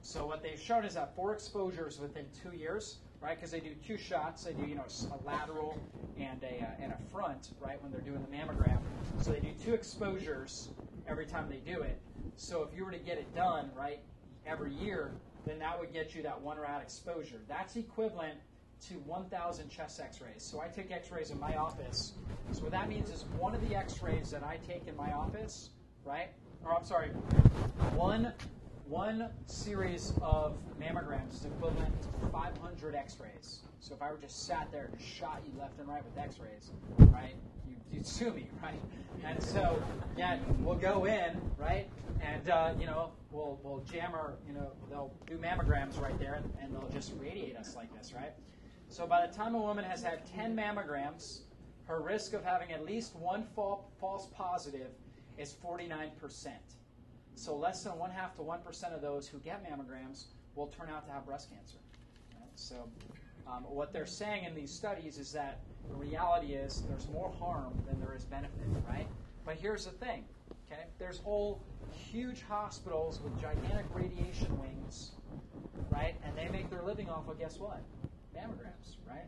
So 0.00 0.26
what 0.26 0.42
they've 0.42 0.60
shown 0.60 0.84
is 0.84 0.94
that 0.94 1.16
four 1.16 1.32
exposures 1.32 1.98
within 1.98 2.26
two 2.42 2.56
years, 2.56 3.00
right? 3.20 3.34
Because 3.34 3.50
they 3.50 3.60
do 3.60 3.74
two 3.84 3.96
shots. 3.96 4.44
They 4.44 4.52
do, 4.52 4.62
you 4.62 4.76
know, 4.76 4.84
a 5.10 5.26
lateral 5.26 5.76
and 6.16 6.42
a 6.44 6.62
uh, 6.62 6.82
and 6.82 6.92
a 6.92 6.98
front, 7.10 7.50
right? 7.60 7.82
When 7.82 7.90
they're 7.90 8.00
doing 8.00 8.22
the 8.22 8.28
mammogram, 8.36 8.78
so 9.16 9.32
they 9.32 9.40
do 9.40 9.52
two 9.52 9.74
exposures 9.74 10.70
every 11.08 11.26
time 11.26 11.48
they 11.48 11.58
do 11.58 11.82
it. 11.82 12.00
So 12.36 12.62
if 12.62 12.76
you 12.76 12.84
were 12.84 12.90
to 12.92 12.98
get 12.98 13.18
it 13.18 13.34
done, 13.34 13.70
right, 13.74 14.00
every 14.46 14.72
year, 14.74 15.16
then 15.46 15.58
that 15.60 15.78
would 15.78 15.92
get 15.92 16.14
you 16.14 16.22
that 16.22 16.40
one 16.40 16.58
rad 16.58 16.82
exposure. 16.82 17.40
That's 17.48 17.76
equivalent 17.76 18.38
to 18.88 18.94
1,000 18.94 19.68
chest 19.70 20.00
x-rays. 20.00 20.42
So 20.42 20.60
I 20.60 20.68
take 20.68 20.90
x-rays 20.90 21.30
in 21.30 21.40
my 21.40 21.56
office. 21.56 22.12
So 22.52 22.62
what 22.62 22.72
that 22.72 22.88
means 22.88 23.10
is 23.10 23.24
one 23.38 23.54
of 23.54 23.66
the 23.68 23.74
x-rays 23.74 24.30
that 24.32 24.42
I 24.42 24.58
take 24.66 24.86
in 24.86 24.96
my 24.96 25.12
office, 25.12 25.70
right, 26.04 26.28
or 26.64 26.76
I'm 26.76 26.84
sorry, 26.84 27.08
one 27.94 28.32
one 28.88 29.28
series 29.46 30.12
of 30.22 30.56
mammograms 30.80 31.34
is 31.34 31.44
equivalent 31.44 31.92
to 32.02 32.28
500 32.30 32.94
X-rays. 32.94 33.60
So 33.80 33.94
if 33.94 34.02
I 34.02 34.12
were 34.12 34.18
just 34.18 34.46
sat 34.46 34.70
there 34.70 34.90
and 34.92 35.00
shot 35.00 35.42
you 35.44 35.58
left 35.58 35.78
and 35.80 35.88
right 35.88 36.04
with 36.04 36.16
X-rays, 36.16 36.70
right, 37.12 37.34
you'd 37.92 38.06
sue 38.06 38.32
me, 38.32 38.48
right? 38.62 38.80
And 39.24 39.42
so, 39.42 39.82
yeah, 40.16 40.38
we'll 40.60 40.76
go 40.76 41.06
in, 41.06 41.40
right, 41.58 41.88
and 42.20 42.48
uh, 42.48 42.74
you 42.78 42.86
know, 42.86 43.10
we'll 43.30 43.58
we'll 43.62 43.80
jam 43.80 44.12
our, 44.14 44.34
you 44.46 44.54
know, 44.54 44.72
they'll 44.88 45.12
do 45.26 45.36
mammograms 45.36 46.00
right 46.00 46.18
there, 46.18 46.34
and, 46.34 46.52
and 46.62 46.74
they'll 46.74 46.90
just 46.90 47.12
radiate 47.18 47.56
us 47.56 47.74
like 47.74 47.92
this, 47.96 48.12
right? 48.12 48.32
So 48.88 49.06
by 49.06 49.26
the 49.26 49.32
time 49.32 49.54
a 49.54 49.58
woman 49.60 49.84
has 49.84 50.02
had 50.02 50.24
10 50.34 50.56
mammograms, 50.56 51.40
her 51.86 52.00
risk 52.00 52.32
of 52.34 52.44
having 52.44 52.72
at 52.72 52.84
least 52.84 53.16
one 53.16 53.42
fal- 53.54 53.90
false 53.98 54.28
positive 54.32 54.90
is 55.38 55.54
49%. 55.64 56.48
So 57.34 57.56
less 57.56 57.84
than 57.84 57.98
one 57.98 58.10
half 58.10 58.34
to 58.36 58.42
1% 58.42 58.94
of 58.94 59.02
those 59.02 59.28
who 59.28 59.38
get 59.38 59.62
mammograms 59.64 60.26
will 60.54 60.68
turn 60.68 60.88
out 60.88 61.06
to 61.06 61.12
have 61.12 61.26
breast 61.26 61.50
cancer. 61.50 61.78
Right? 62.40 62.50
So 62.54 62.88
um, 63.46 63.64
what 63.64 63.92
they're 63.92 64.06
saying 64.06 64.44
in 64.44 64.54
these 64.54 64.72
studies 64.72 65.18
is 65.18 65.32
that 65.32 65.60
the 65.88 65.94
reality 65.96 66.54
is 66.54 66.82
there's 66.88 67.08
more 67.08 67.32
harm 67.38 67.74
than 67.86 67.98
there 68.00 68.14
is 68.14 68.24
benefit, 68.24 68.68
right? 68.86 69.06
But 69.44 69.56
here's 69.56 69.84
the 69.84 69.92
thing, 69.92 70.24
okay? 70.66 70.84
There's 70.98 71.18
whole 71.18 71.62
huge 72.10 72.42
hospitals 72.42 73.20
with 73.22 73.38
gigantic 73.40 73.86
radiation 73.92 74.58
wings, 74.58 75.12
right? 75.90 76.16
And 76.24 76.36
they 76.36 76.48
make 76.48 76.70
their 76.70 76.82
living 76.82 77.08
off 77.08 77.28
of 77.28 77.38
guess 77.38 77.58
what? 77.58 77.82
Mammograms, 78.36 78.96
right? 79.08 79.26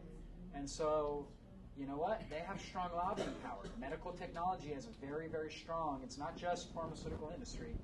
And 0.55 0.69
so, 0.69 1.29
you 1.77 1.87
know 1.87 1.97
what? 1.97 2.23
They 2.29 2.41
have 2.41 2.61
strong 2.61 2.91
lobbying 2.95 3.29
power. 3.45 3.65
Medical 3.81 4.13
technology 4.13 4.71
is 4.71 4.89
very, 5.01 5.29
very 5.29 5.53
strong. 5.53 6.01
It's 6.03 6.19
not 6.19 6.37
just 6.37 6.75
pharmaceutical 6.75 7.31
industry. 7.33 7.77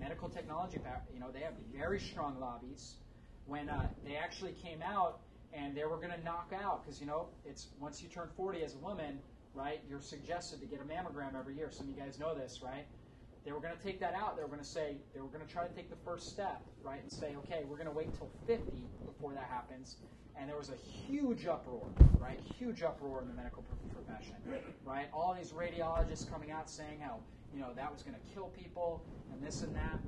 Medical 0.00 0.28
technology, 0.28 0.78
you 1.14 1.20
know, 1.20 1.30
they 1.32 1.40
have 1.40 1.54
very 1.72 2.00
strong 2.00 2.38
lobbies. 2.40 2.96
When 3.46 3.68
uh, 3.68 3.86
they 4.04 4.16
actually 4.16 4.52
came 4.52 4.82
out 4.82 5.20
and 5.52 5.76
they 5.76 5.84
were 5.84 5.96
going 5.96 6.10
to 6.10 6.22
knock 6.24 6.52
out, 6.54 6.84
because 6.84 7.00
you 7.00 7.06
know, 7.06 7.28
it's 7.44 7.68
once 7.80 8.02
you 8.02 8.08
turn 8.08 8.28
40 8.36 8.62
as 8.62 8.74
a 8.74 8.78
woman, 8.78 9.18
right? 9.54 9.80
You're 9.88 10.00
suggested 10.00 10.60
to 10.60 10.66
get 10.66 10.80
a 10.80 10.84
mammogram 10.84 11.38
every 11.38 11.56
year. 11.56 11.70
Some 11.70 11.88
of 11.88 11.94
you 11.96 12.00
guys 12.00 12.18
know 12.18 12.34
this, 12.34 12.60
right? 12.62 12.86
They 13.44 13.52
were 13.52 13.60
going 13.60 13.76
to 13.76 13.82
take 13.82 14.00
that 14.00 14.14
out. 14.14 14.36
They 14.36 14.42
were 14.42 14.48
going 14.48 14.60
to 14.60 14.66
say, 14.66 14.96
they 15.14 15.20
were 15.20 15.28
going 15.28 15.46
to 15.46 15.50
try 15.50 15.66
to 15.66 15.72
take 15.72 15.88
the 15.88 15.96
first 16.04 16.28
step, 16.28 16.62
right? 16.82 17.00
And 17.00 17.10
say, 17.10 17.36
okay, 17.38 17.62
we're 17.68 17.76
going 17.76 17.88
to 17.88 17.94
wait 17.94 18.12
till 18.16 18.28
50 18.46 18.88
before 19.06 19.32
that 19.32 19.48
happens. 19.48 19.96
And 20.38 20.48
there 20.48 20.58
was 20.58 20.70
a 20.70 20.76
huge 20.76 21.46
uproar, 21.46 21.86
right? 22.18 22.38
Huge 22.58 22.82
uproar 22.82 23.22
in 23.22 23.28
the 23.28 23.34
medical 23.34 23.64
profession, 23.94 24.34
right? 24.84 25.06
All 25.14 25.32
these 25.32 25.52
radiologists 25.52 26.30
coming 26.30 26.50
out 26.50 26.68
saying 26.68 27.00
how, 27.00 27.20
you 27.54 27.60
know, 27.60 27.68
that 27.76 27.90
was 27.90 28.02
going 28.02 28.16
to 28.16 28.34
kill 28.34 28.48
people 28.48 29.02
and 29.32 29.42
this 29.42 29.62
and 29.62 29.74
that. 29.74 29.98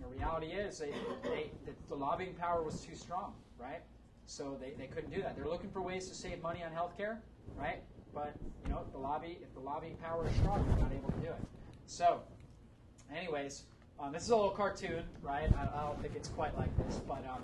The 0.00 0.06
reality 0.06 0.46
is, 0.46 0.78
they, 0.78 0.94
they, 1.22 1.50
the, 1.66 1.72
the 1.88 1.94
lobbying 1.94 2.34
power 2.34 2.62
was 2.62 2.80
too 2.80 2.94
strong, 2.94 3.34
right? 3.58 3.82
So 4.26 4.58
they, 4.60 4.72
they 4.76 4.86
couldn't 4.86 5.10
do 5.14 5.22
that. 5.22 5.36
They're 5.36 5.48
looking 5.48 5.70
for 5.70 5.80
ways 5.82 6.08
to 6.08 6.14
save 6.14 6.42
money 6.42 6.62
on 6.62 6.70
healthcare, 6.72 7.18
right? 7.56 7.82
But 8.14 8.34
you 8.64 8.72
know, 8.72 8.82
the 8.92 8.98
lobby, 8.98 9.38
if 9.42 9.52
the 9.54 9.60
lobbying 9.60 9.96
power 9.96 10.26
is 10.26 10.34
strong, 10.36 10.64
they're 10.68 10.78
not 10.78 10.92
able 10.92 11.12
to 11.12 11.20
do 11.20 11.28
it. 11.28 11.40
So 11.86 12.20
anyways, 13.14 13.62
um, 14.00 14.12
this 14.12 14.24
is 14.24 14.30
a 14.30 14.36
little 14.36 14.50
cartoon, 14.50 15.04
right? 15.22 15.50
I, 15.56 15.78
I, 15.78 15.86
don't 15.86 16.00
think 16.02 16.16
it's 16.16 16.28
quite 16.28 16.56
like 16.58 16.76
this, 16.86 17.00
but 17.06 17.24
um, 17.26 17.42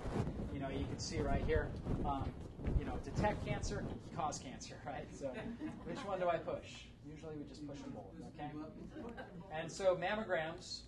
you 0.53 0.59
know, 0.59 0.69
you 0.69 0.85
can 0.85 0.99
see 0.99 1.19
right 1.19 1.43
here. 1.47 1.69
Um, 2.05 2.31
you 2.79 2.85
know, 2.85 2.93
detect 3.03 3.45
cancer, 3.45 3.83
cause 4.15 4.39
cancer, 4.39 4.75
right? 4.85 5.07
So, 5.17 5.31
which 5.85 5.99
one 5.99 6.19
do 6.19 6.29
I 6.29 6.37
push? 6.37 6.85
Usually, 7.05 7.35
we 7.35 7.43
just 7.49 7.67
push 7.67 7.79
them 7.79 7.93
both, 7.93 8.05
okay? 8.35 8.51
And 9.51 9.71
so, 9.71 9.95
mammograms. 9.95 10.81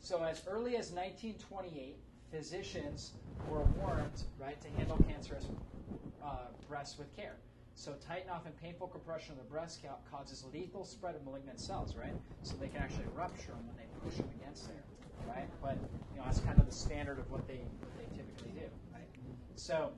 So, 0.00 0.22
as 0.22 0.42
early 0.46 0.76
as 0.76 0.92
1928, 0.92 1.96
physicians 2.30 3.12
were 3.48 3.64
warned, 3.80 4.24
right, 4.38 4.60
to 4.60 4.68
handle 4.76 4.98
cancerous 5.08 5.46
uh, 6.24 6.46
breasts 6.68 6.98
with 6.98 7.14
care. 7.16 7.36
So 7.74 7.94
tighten 8.06 8.28
off 8.30 8.44
and 8.44 8.60
painful 8.60 8.88
compression 8.88 9.32
of 9.32 9.38
the 9.38 9.44
breast 9.44 9.84
causes 10.10 10.44
lethal 10.52 10.84
spread 10.84 11.14
of 11.14 11.24
malignant 11.24 11.60
cells, 11.60 11.94
right? 11.94 12.12
So 12.42 12.56
they 12.56 12.66
can 12.66 12.82
actually 12.82 13.06
rupture 13.14 13.52
them 13.52 13.64
when 13.68 13.76
they 13.76 13.86
push 14.04 14.16
them 14.16 14.28
against 14.40 14.66
there, 14.66 14.82
right? 15.28 15.48
But 15.62 15.78
you 16.12 16.18
know 16.18 16.24
that's 16.24 16.40
kind 16.40 16.58
of 16.58 16.66
the 16.66 16.74
standard 16.74 17.20
of 17.20 17.30
what 17.30 17.46
they 17.46 17.60
what 17.80 17.92
they 17.96 18.16
typically 18.16 18.50
do, 18.60 18.66
right? 18.92 19.06
So 19.54 19.92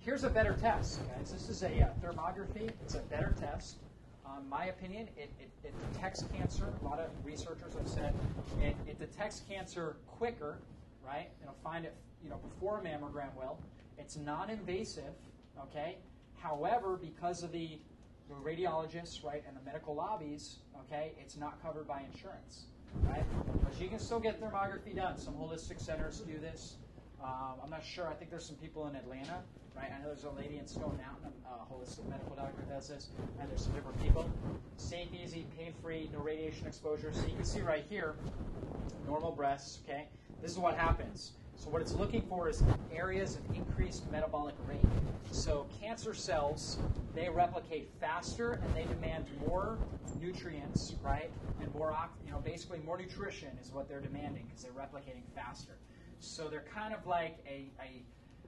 here's 0.00 0.24
a 0.24 0.30
better 0.30 0.54
test, 0.54 1.00
guys. 1.08 1.30
This 1.30 1.50
is 1.50 1.62
a 1.62 1.82
uh, 1.82 1.88
thermography. 2.02 2.70
It's 2.82 2.94
a 2.94 3.00
better 3.00 3.34
test. 3.38 3.76
Um, 4.24 4.48
my 4.48 4.66
opinion, 4.66 5.08
it, 5.16 5.30
it, 5.38 5.50
it, 5.62 5.92
detects 5.92 6.24
cancer. 6.34 6.72
A 6.80 6.84
lot 6.84 6.98
of 6.98 7.10
researchers 7.22 7.74
have 7.74 7.88
said 7.88 8.14
it, 8.60 8.74
it 8.88 8.98
detects 8.98 9.42
cancer 9.48 9.96
quicker, 10.06 10.58
right? 11.06 11.28
It'll 11.42 11.54
find 11.62 11.84
it, 11.84 11.94
you 12.22 12.30
know, 12.30 12.38
before 12.38 12.78
a 12.78 12.82
mammogram 12.82 13.34
will. 13.36 13.58
It's 13.98 14.16
non-invasive, 14.16 15.14
okay? 15.62 15.96
However, 16.36 16.98
because 17.00 17.42
of 17.42 17.52
the, 17.52 17.78
radiologists, 18.42 19.24
right, 19.24 19.44
and 19.46 19.56
the 19.56 19.60
medical 19.64 19.94
lobbies, 19.94 20.56
okay, 20.80 21.12
it's 21.20 21.36
not 21.36 21.62
covered 21.62 21.86
by 21.86 22.02
insurance, 22.12 22.64
right? 23.04 23.22
But 23.62 23.80
you 23.80 23.88
can 23.88 24.00
still 24.00 24.18
get 24.18 24.40
thermography 24.40 24.96
done. 24.96 25.16
Some 25.16 25.34
holistic 25.34 25.80
centers 25.80 26.20
do 26.20 26.38
this. 26.38 26.74
Um, 27.22 27.54
I'm 27.62 27.70
not 27.70 27.84
sure. 27.84 28.08
I 28.08 28.14
think 28.14 28.30
there's 28.30 28.44
some 28.44 28.56
people 28.56 28.88
in 28.88 28.96
Atlanta, 28.96 29.42
right? 29.76 29.90
I 29.94 30.02
know 30.02 30.06
there's 30.06 30.24
a 30.24 30.30
lady 30.30 30.58
in 30.58 30.66
Stone 30.66 30.98
Mountain, 30.98 31.32
a 31.46 31.72
holistic 31.72 32.08
medical 32.08 32.34
doctor 32.34 32.62
does 32.68 32.88
this, 32.88 33.08
and 33.40 33.48
there's 33.48 33.62
some 33.62 33.72
different 33.72 34.02
people. 34.02 34.28
Safe, 34.76 35.08
easy, 35.14 35.46
pain-free, 35.56 36.10
no 36.12 36.18
radiation 36.18 36.66
exposure. 36.66 37.12
So 37.12 37.26
you 37.26 37.36
can 37.36 37.44
see 37.44 37.60
right 37.60 37.84
here, 37.88 38.16
normal 39.06 39.30
breasts, 39.32 39.78
okay? 39.84 40.08
This 40.46 40.52
is 40.52 40.60
what 40.60 40.76
happens. 40.76 41.32
So 41.56 41.70
what 41.70 41.82
it's 41.82 41.94
looking 41.94 42.22
for 42.22 42.48
is 42.48 42.62
areas 42.94 43.34
of 43.34 43.56
increased 43.56 44.08
metabolic 44.12 44.54
rate. 44.68 44.86
So 45.32 45.66
cancer 45.80 46.14
cells, 46.14 46.78
they 47.16 47.28
replicate 47.28 47.90
faster 48.00 48.52
and 48.52 48.76
they 48.76 48.84
demand 48.84 49.24
more 49.44 49.76
nutrients, 50.20 50.94
right? 51.02 51.32
And 51.60 51.74
more, 51.74 51.96
you 52.24 52.30
know, 52.30 52.38
basically 52.38 52.78
more 52.86 52.96
nutrition 52.96 53.58
is 53.60 53.72
what 53.72 53.88
they're 53.88 54.00
demanding 54.00 54.44
because 54.46 54.62
they're 54.62 54.70
replicating 54.70 55.24
faster. 55.34 55.72
So 56.20 56.46
they're 56.46 56.66
kind 56.72 56.94
of 56.94 57.04
like 57.08 57.38
a, 57.44 57.66
a 57.82 58.04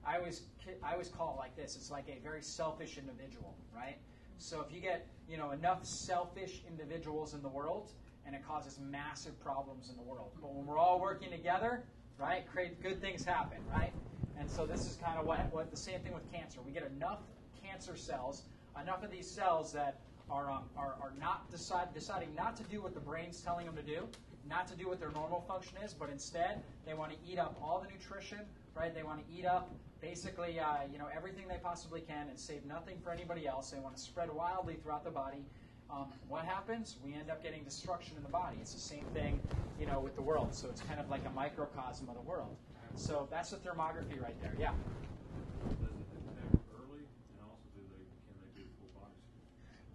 I 0.07 0.19
always 0.19 0.43
I 0.85 0.93
always 0.93 1.09
call 1.09 1.35
it 1.35 1.39
like 1.41 1.57
this. 1.57 1.75
It's 1.75 1.91
like 1.91 2.09
a 2.09 2.23
very 2.23 2.43
selfish 2.43 2.97
individual, 2.97 3.57
right? 3.75 3.99
So 4.39 4.61
if 4.61 4.73
you 4.73 4.81
get 4.81 5.09
you 5.29 5.37
know 5.37 5.51
enough 5.51 5.85
selfish 5.85 6.63
individuals 6.69 7.35
in 7.35 7.43
the 7.43 7.49
world, 7.49 7.91
and 8.29 8.37
it 8.37 8.47
causes 8.47 8.79
massive 8.79 9.41
problems 9.41 9.89
in 9.89 9.97
the 9.97 10.03
world. 10.03 10.31
But 10.41 10.55
when 10.55 10.67
we're 10.67 10.79
all 10.79 11.01
working 11.01 11.31
together, 11.31 11.83
right? 12.19 12.47
Create 12.53 12.81
good 12.83 13.01
things 13.01 13.25
happen, 13.25 13.57
right? 13.73 13.93
And 14.39 14.49
so 14.51 14.67
this 14.67 14.87
is 14.87 14.99
kind 15.03 15.19
of 15.19 15.25
what, 15.25 15.51
what 15.51 15.71
the 15.71 15.79
same 15.79 16.01
thing 16.01 16.13
with 16.13 16.31
cancer. 16.31 16.61
We 16.65 16.73
get 16.73 16.85
enough 16.85 17.21
cancer 17.65 17.97
cells, 17.97 18.43
enough 18.81 19.03
of 19.03 19.11
these 19.11 19.29
cells 19.29 19.73
that 19.73 20.01
are, 20.31 20.51
um, 20.51 20.65
are, 20.77 20.95
are 21.01 21.15
not 21.19 21.51
decide, 21.51 21.95
deciding 21.95 22.35
not 22.35 22.55
to 22.57 22.65
do 22.65 22.83
what 22.83 22.93
the 22.93 23.01
brain's 23.01 23.41
telling 23.41 23.65
them 23.65 23.77
to 23.77 23.83
do, 23.83 24.07
not 24.47 24.69
to 24.69 24.77
do 24.77 24.89
what 24.89 25.01
their 25.01 25.11
normal 25.13 25.41
function 25.49 25.79
is, 25.83 25.95
but 25.95 26.11
instead 26.11 26.61
they 26.85 26.93
want 26.93 27.11
to 27.11 27.17
eat 27.27 27.39
up 27.39 27.59
all 27.63 27.81
the 27.81 27.89
nutrition, 27.91 28.41
right? 28.77 28.95
They 28.95 29.05
want 29.05 29.27
to 29.27 29.35
eat 29.35 29.47
up 29.47 29.71
basically 30.01 30.61
uh, 30.61 30.87
you 30.93 30.99
know 30.99 31.09
everything 31.15 31.49
they 31.49 31.59
possibly 31.61 32.01
can 32.01 32.29
and 32.29 32.39
save 32.39 32.65
nothing 32.65 32.97
for 33.03 33.11
anybody 33.11 33.49
else. 33.49 33.71
They 33.71 33.81
want 33.81 33.97
to 33.97 34.03
spread 34.03 34.33
wildly 34.33 34.77
throughout 34.83 35.03
the 35.03 35.11
body 35.11 35.45
um, 35.91 36.07
what 36.29 36.45
happens? 36.45 36.97
We 37.05 37.15
end 37.15 37.31
up 37.31 37.43
getting 37.43 37.65
destruction 37.65 38.17
in 38.17 38.23
the 38.23 38.29
body. 38.29 38.57
It's 38.61 38.75
the 38.75 38.81
same 38.81 39.05
thing, 39.15 39.41
you 39.81 39.87
know, 39.87 40.01
with 40.01 40.15
the 40.17 40.23
world. 40.23 40.55
So 40.55 40.69
it's 40.69 40.83
kind 40.83 41.01
of 41.01 41.09
like 41.09 41.25
a 41.27 41.31
microcosm 41.31 42.09
of 42.09 42.15
the 42.15 42.23
world. 42.23 42.57
So 42.95 43.29
that's 43.31 43.51
the 43.51 43.57
thermography 43.57 44.21
right 44.23 44.41
there. 44.43 44.55
Yeah. 44.59 44.73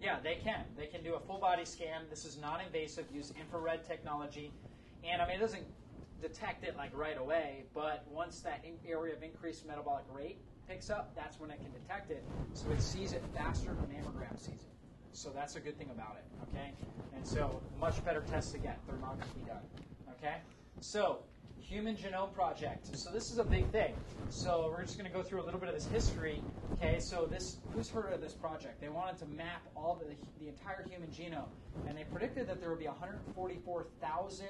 Yeah, 0.00 0.18
they 0.22 0.34
can. 0.34 0.64
They 0.76 0.86
can 0.86 1.02
do 1.02 1.14
a 1.14 1.20
full 1.20 1.38
body 1.38 1.64
scan. 1.64 2.02
This 2.10 2.26
is 2.26 2.36
non-invasive. 2.38 3.06
Use 3.10 3.32
infrared 3.40 3.86
technology, 3.86 4.52
and 5.02 5.22
I 5.22 5.26
mean 5.26 5.36
it 5.36 5.40
doesn't 5.40 5.64
detect 6.20 6.62
it 6.62 6.76
like 6.76 6.94
right 6.94 7.16
away, 7.18 7.64
but 7.72 8.04
once 8.10 8.40
that 8.40 8.62
area 8.86 9.14
of 9.14 9.22
increased 9.22 9.66
metabolic 9.66 10.04
rate 10.12 10.38
picks 10.68 10.90
up, 10.90 11.14
that's 11.16 11.40
when 11.40 11.50
it 11.50 11.58
can 11.62 11.72
detect 11.72 12.10
it. 12.10 12.22
So 12.52 12.70
it 12.70 12.82
sees 12.82 13.14
it 13.14 13.22
faster 13.34 13.68
than 13.68 13.86
mammogram 13.86 14.38
sees 14.38 14.60
it. 14.60 14.73
So 15.14 15.30
that's 15.30 15.54
a 15.54 15.60
good 15.60 15.78
thing 15.78 15.90
about 15.90 16.16
it, 16.16 16.24
okay? 16.50 16.72
And 17.14 17.24
so 17.24 17.60
much 17.80 18.04
better 18.04 18.22
test 18.28 18.52
to 18.52 18.58
get, 18.58 18.80
thermography 18.88 19.46
done, 19.46 19.62
okay? 20.10 20.38
So 20.80 21.20
Human 21.60 21.96
Genome 21.96 22.34
Project. 22.34 22.96
So 22.96 23.10
this 23.10 23.30
is 23.30 23.38
a 23.38 23.44
big 23.44 23.70
thing. 23.70 23.94
So 24.28 24.72
we're 24.76 24.82
just 24.82 24.98
going 24.98 25.10
to 25.10 25.16
go 25.16 25.22
through 25.22 25.40
a 25.40 25.44
little 25.44 25.60
bit 25.60 25.68
of 25.68 25.74
this 25.74 25.86
history. 25.86 26.42
Okay, 26.74 26.98
so 26.98 27.26
this 27.26 27.58
who's 27.72 27.88
heard 27.88 28.12
of 28.12 28.20
this 28.20 28.32
project? 28.32 28.80
They 28.80 28.88
wanted 28.88 29.16
to 29.18 29.26
map 29.26 29.62
all 29.76 29.94
the, 29.94 30.14
the 30.44 30.48
entire 30.48 30.84
human 30.88 31.08
genome, 31.08 31.48
and 31.88 31.96
they 31.96 32.04
predicted 32.04 32.48
that 32.48 32.60
there 32.60 32.70
would 32.70 32.80
be 32.80 32.86
144,000 32.86 34.46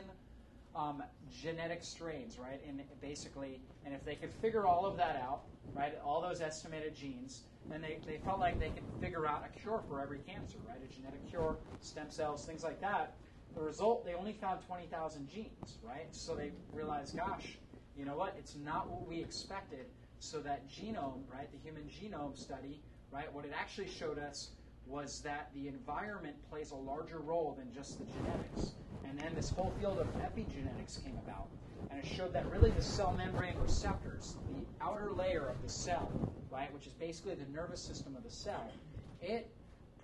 um, 0.74 1.02
genetic 1.30 1.84
strains, 1.84 2.38
right? 2.38 2.60
And 2.66 2.82
basically, 3.00 3.60
and 3.84 3.94
if 3.94 4.04
they 4.04 4.16
could 4.16 4.32
figure 4.32 4.66
all 4.66 4.86
of 4.86 4.96
that 4.96 5.16
out, 5.16 5.42
right, 5.74 5.94
all 6.04 6.20
those 6.20 6.40
estimated 6.40 6.94
genes, 6.94 7.42
and 7.70 7.82
they, 7.82 7.98
they 8.06 8.18
felt 8.18 8.40
like 8.40 8.58
they 8.60 8.70
could 8.70 8.84
figure 9.00 9.26
out 9.26 9.44
a 9.44 9.58
cure 9.60 9.82
for 9.88 10.00
every 10.00 10.18
cancer, 10.18 10.58
right? 10.66 10.78
A 10.84 10.94
genetic 10.94 11.28
cure, 11.28 11.58
stem 11.80 12.10
cells, 12.10 12.44
things 12.44 12.62
like 12.62 12.80
that. 12.80 13.16
The 13.54 13.62
result, 13.62 14.04
they 14.04 14.14
only 14.14 14.32
found 14.32 14.60
20,000 14.66 15.28
genes, 15.28 15.78
right? 15.82 16.08
So 16.10 16.34
they 16.34 16.52
realized, 16.72 17.16
gosh, 17.16 17.58
you 17.96 18.04
know 18.04 18.16
what? 18.16 18.34
It's 18.38 18.56
not 18.56 18.90
what 18.90 19.06
we 19.06 19.20
expected. 19.20 19.86
So 20.18 20.40
that 20.40 20.68
genome, 20.68 21.22
right, 21.32 21.50
the 21.52 21.58
human 21.58 21.84
genome 21.84 22.36
study, 22.36 22.82
right, 23.12 23.32
what 23.32 23.44
it 23.44 23.52
actually 23.54 23.88
showed 23.88 24.18
us 24.18 24.50
was 24.86 25.20
that 25.20 25.50
the 25.54 25.68
environment 25.68 26.36
plays 26.50 26.70
a 26.70 26.76
larger 26.76 27.18
role 27.18 27.54
than 27.58 27.72
just 27.72 27.98
the 27.98 28.04
genetics. 28.04 28.72
And 29.08 29.18
then 29.18 29.34
this 29.34 29.50
whole 29.50 29.70
field 29.78 29.98
of 29.98 30.06
epigenetics 30.18 31.02
came 31.02 31.16
about. 31.18 31.48
And 31.90 31.98
it 31.98 32.06
showed 32.06 32.32
that 32.32 32.50
really 32.50 32.70
the 32.70 32.82
cell 32.82 33.14
membrane 33.16 33.56
receptors, 33.58 34.36
the 34.48 34.66
outer 34.80 35.12
layer 35.12 35.48
of 35.48 35.62
the 35.62 35.68
cell, 35.68 36.10
right, 36.50 36.72
which 36.72 36.86
is 36.86 36.92
basically 36.94 37.34
the 37.34 37.50
nervous 37.52 37.80
system 37.80 38.16
of 38.16 38.22
the 38.24 38.30
cell, 38.30 38.72
it 39.20 39.50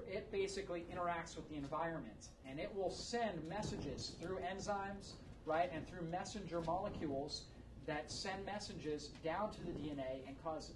it 0.08 0.30
basically 0.32 0.86
interacts 0.92 1.36
with 1.36 1.48
the 1.50 1.56
environment 1.56 2.28
and 2.48 2.58
it 2.58 2.74
will 2.74 2.90
send 2.90 3.46
messages 3.48 4.12
through 4.20 4.38
enzymes, 4.38 5.12
right, 5.44 5.70
and 5.74 5.86
through 5.86 6.02
messenger 6.10 6.62
molecules 6.62 7.44
that 7.86 8.10
send 8.10 8.44
messages 8.46 9.08
down 9.22 9.50
to 9.50 9.62
the 9.62 9.72
DNA 9.72 10.26
and 10.26 10.42
cause 10.42 10.72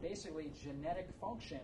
basically 0.00 0.52
genetic 0.62 1.10
function 1.20 1.60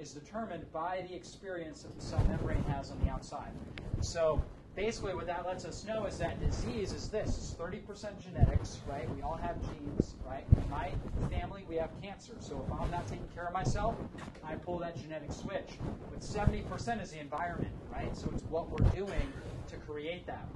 is 0.00 0.12
determined 0.12 0.64
by 0.72 1.04
the 1.08 1.14
experience 1.14 1.82
that 1.82 1.94
the 1.94 2.00
cell 2.00 2.24
membrane 2.28 2.62
has 2.64 2.90
on 2.90 2.98
the 3.04 3.10
outside. 3.10 3.52
So 4.00 4.40
basically 4.76 5.14
what 5.14 5.26
that 5.26 5.44
lets 5.46 5.64
us 5.64 5.84
know 5.84 6.06
is 6.06 6.18
that 6.18 6.40
disease 6.40 6.92
is 6.92 7.08
this 7.08 7.36
it's 7.36 7.54
30% 7.54 8.22
genetics 8.22 8.78
right? 8.86 9.08
We 9.14 9.22
all 9.22 9.36
have 9.36 9.56
genes 9.68 10.14
right? 10.24 10.46
In 10.62 10.68
my 10.70 10.92
family 11.30 11.64
we 11.68 11.76
have 11.76 11.90
cancer. 12.00 12.34
So 12.40 12.62
if 12.64 12.72
i'm 12.80 12.90
not 12.90 13.08
taking 13.08 13.28
care 13.34 13.46
of 13.46 13.52
myself 13.52 13.96
i 14.44 14.54
pull 14.54 14.78
that 14.78 14.96
genetic 14.96 15.32
switch. 15.32 15.80
But 16.10 16.20
70% 16.20 17.02
is 17.02 17.10
the 17.10 17.18
environment 17.20 17.74
right? 17.90 18.16
So 18.16 18.30
it's 18.30 18.44
what 18.44 18.70
we're 18.70 18.84
doing 18.84 19.32
to 19.68 19.76
create 19.76 20.26
that 20.26 20.48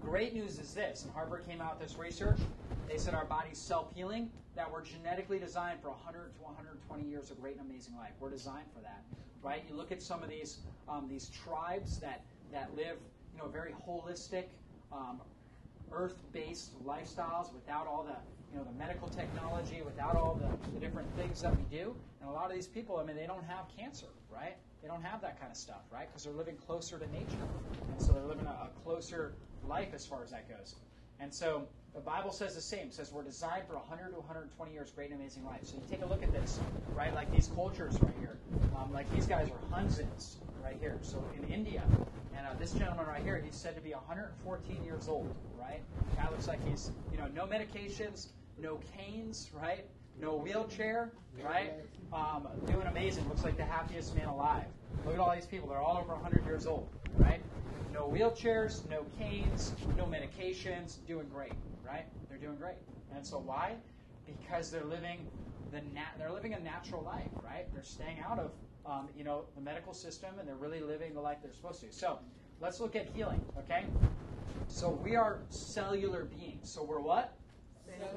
great 0.00 0.34
news 0.34 0.58
is 0.58 0.72
this 0.72 1.04
and 1.04 1.12
harvard 1.12 1.46
came 1.46 1.60
out 1.60 1.78
with 1.78 1.88
this 1.88 1.98
research 1.98 2.40
they 2.88 2.96
said 2.96 3.14
our 3.14 3.24
body's 3.24 3.58
self-healing 3.58 4.30
that 4.56 4.70
we're 4.70 4.82
genetically 4.82 5.38
designed 5.38 5.80
for 5.80 5.90
100 5.90 6.34
to 6.34 6.42
120 6.42 7.04
years 7.04 7.30
of 7.30 7.40
great 7.40 7.56
and 7.56 7.68
amazing 7.68 7.94
life 7.96 8.12
we're 8.20 8.30
designed 8.30 8.66
for 8.74 8.80
that 8.80 9.02
right 9.42 9.64
you 9.68 9.74
look 9.74 9.92
at 9.92 10.02
some 10.02 10.22
of 10.22 10.28
these 10.28 10.60
um, 10.88 11.06
these 11.08 11.28
tribes 11.28 11.98
that 11.98 12.24
that 12.52 12.74
live 12.74 12.96
you 13.32 13.38
know, 13.38 13.48
very 13.48 13.72
holistic, 13.86 14.46
um, 14.92 15.20
earth-based 15.92 16.84
lifestyles 16.84 17.52
without 17.52 17.86
all 17.86 18.02
the, 18.02 18.16
you 18.52 18.58
know, 18.58 18.64
the 18.64 18.76
medical 18.78 19.08
technology, 19.08 19.82
without 19.82 20.16
all 20.16 20.34
the, 20.34 20.50
the 20.74 20.84
different 20.84 21.14
things 21.14 21.40
that 21.40 21.56
we 21.56 21.64
do. 21.64 21.94
And 22.20 22.28
a 22.28 22.32
lot 22.32 22.46
of 22.46 22.52
these 22.52 22.66
people, 22.66 22.96
I 22.98 23.04
mean, 23.04 23.16
they 23.16 23.26
don't 23.26 23.44
have 23.44 23.66
cancer, 23.76 24.06
right? 24.32 24.56
They 24.82 24.88
don't 24.88 25.02
have 25.02 25.20
that 25.22 25.38
kind 25.38 25.50
of 25.50 25.56
stuff, 25.56 25.82
right? 25.92 26.08
Because 26.08 26.24
they're 26.24 26.32
living 26.32 26.56
closer 26.56 26.98
to 26.98 27.06
nature. 27.12 27.46
And 27.92 28.00
so 28.00 28.12
they're 28.12 28.24
living 28.24 28.46
a, 28.46 28.68
a 28.68 28.70
closer 28.82 29.34
life 29.68 29.90
as 29.94 30.06
far 30.06 30.22
as 30.22 30.30
that 30.30 30.48
goes. 30.48 30.74
And 31.20 31.32
so 31.32 31.66
the 31.94 32.00
Bible 32.00 32.32
says 32.32 32.54
the 32.54 32.60
same. 32.60 32.86
It 32.86 32.94
says 32.94 33.12
we're 33.12 33.22
designed 33.22 33.66
for 33.66 33.74
100 33.74 34.10
to 34.10 34.16
120 34.16 34.72
years 34.72 34.90
great 34.90 35.10
and 35.10 35.20
amazing 35.20 35.44
life. 35.44 35.60
So 35.64 35.74
you 35.74 35.82
take 35.90 36.02
a 36.02 36.06
look 36.06 36.22
at 36.22 36.32
this, 36.32 36.58
right? 36.94 37.14
Like 37.14 37.30
these 37.30 37.48
cultures 37.48 37.98
right 38.00 38.14
here. 38.20 38.38
Um, 38.76 38.92
like 38.92 39.10
these 39.12 39.26
guys 39.26 39.48
are 39.48 39.76
Hunzins 39.76 40.36
right 40.64 40.76
here. 40.80 40.98
So 41.02 41.22
in 41.36 41.52
India, 41.52 41.82
and 42.36 42.46
uh, 42.46 42.50
this 42.58 42.72
gentleman 42.72 43.06
right 43.06 43.22
here, 43.22 43.40
he's 43.44 43.56
said 43.56 43.74
to 43.74 43.82
be 43.82 43.92
114 43.92 44.84
years 44.84 45.08
old, 45.08 45.34
right? 45.58 45.80
Guy 46.16 46.30
looks 46.30 46.48
like 46.48 46.66
he's, 46.66 46.90
you 47.12 47.18
know, 47.18 47.26
no 47.34 47.44
medications, 47.44 48.28
no 48.58 48.80
canes, 48.96 49.50
right? 49.52 49.84
No 50.20 50.36
wheelchair, 50.36 51.10
right? 51.42 51.72
Um, 52.12 52.48
doing 52.66 52.86
amazing. 52.86 53.26
Looks 53.28 53.44
like 53.44 53.56
the 53.56 53.64
happiest 53.64 54.14
man 54.14 54.28
alive. 54.28 54.64
Look 55.04 55.14
at 55.14 55.20
all 55.20 55.34
these 55.34 55.46
people. 55.46 55.68
They're 55.68 55.78
all 55.78 55.96
over 55.96 56.12
100 56.14 56.44
years 56.44 56.66
old, 56.66 56.88
right? 57.18 57.40
No 57.92 58.08
wheelchairs, 58.08 58.88
no 58.90 59.04
canes, 59.18 59.72
no 59.96 60.04
medications, 60.04 61.04
doing 61.06 61.28
great, 61.28 61.54
right? 61.86 62.06
They're 62.28 62.38
doing 62.38 62.56
great. 62.56 62.76
And 63.14 63.26
so 63.26 63.38
why? 63.38 63.76
Because 64.26 64.70
they're 64.70 64.84
living 64.84 65.26
the 65.72 65.80
nat- 65.94 66.14
they're 66.18 66.32
living 66.32 66.54
a 66.54 66.60
natural 66.60 67.02
life, 67.02 67.30
right? 67.44 67.72
They're 67.72 67.82
staying 67.84 68.18
out 68.20 68.38
of 68.38 68.50
um, 68.86 69.08
you 69.16 69.24
know, 69.24 69.44
the 69.54 69.60
medical 69.60 69.92
system, 69.92 70.30
and 70.38 70.48
they're 70.48 70.56
really 70.56 70.80
living 70.80 71.14
the 71.14 71.20
life 71.20 71.38
they're 71.42 71.52
supposed 71.52 71.80
to. 71.82 71.92
So 71.92 72.18
let's 72.60 72.80
look 72.80 72.96
at 72.96 73.08
healing, 73.14 73.40
okay? 73.58 73.84
So 74.68 74.90
we 74.90 75.16
are 75.16 75.40
cellular 75.50 76.24
beings. 76.24 76.70
So 76.72 76.82
we're 76.82 77.00
what? 77.00 77.39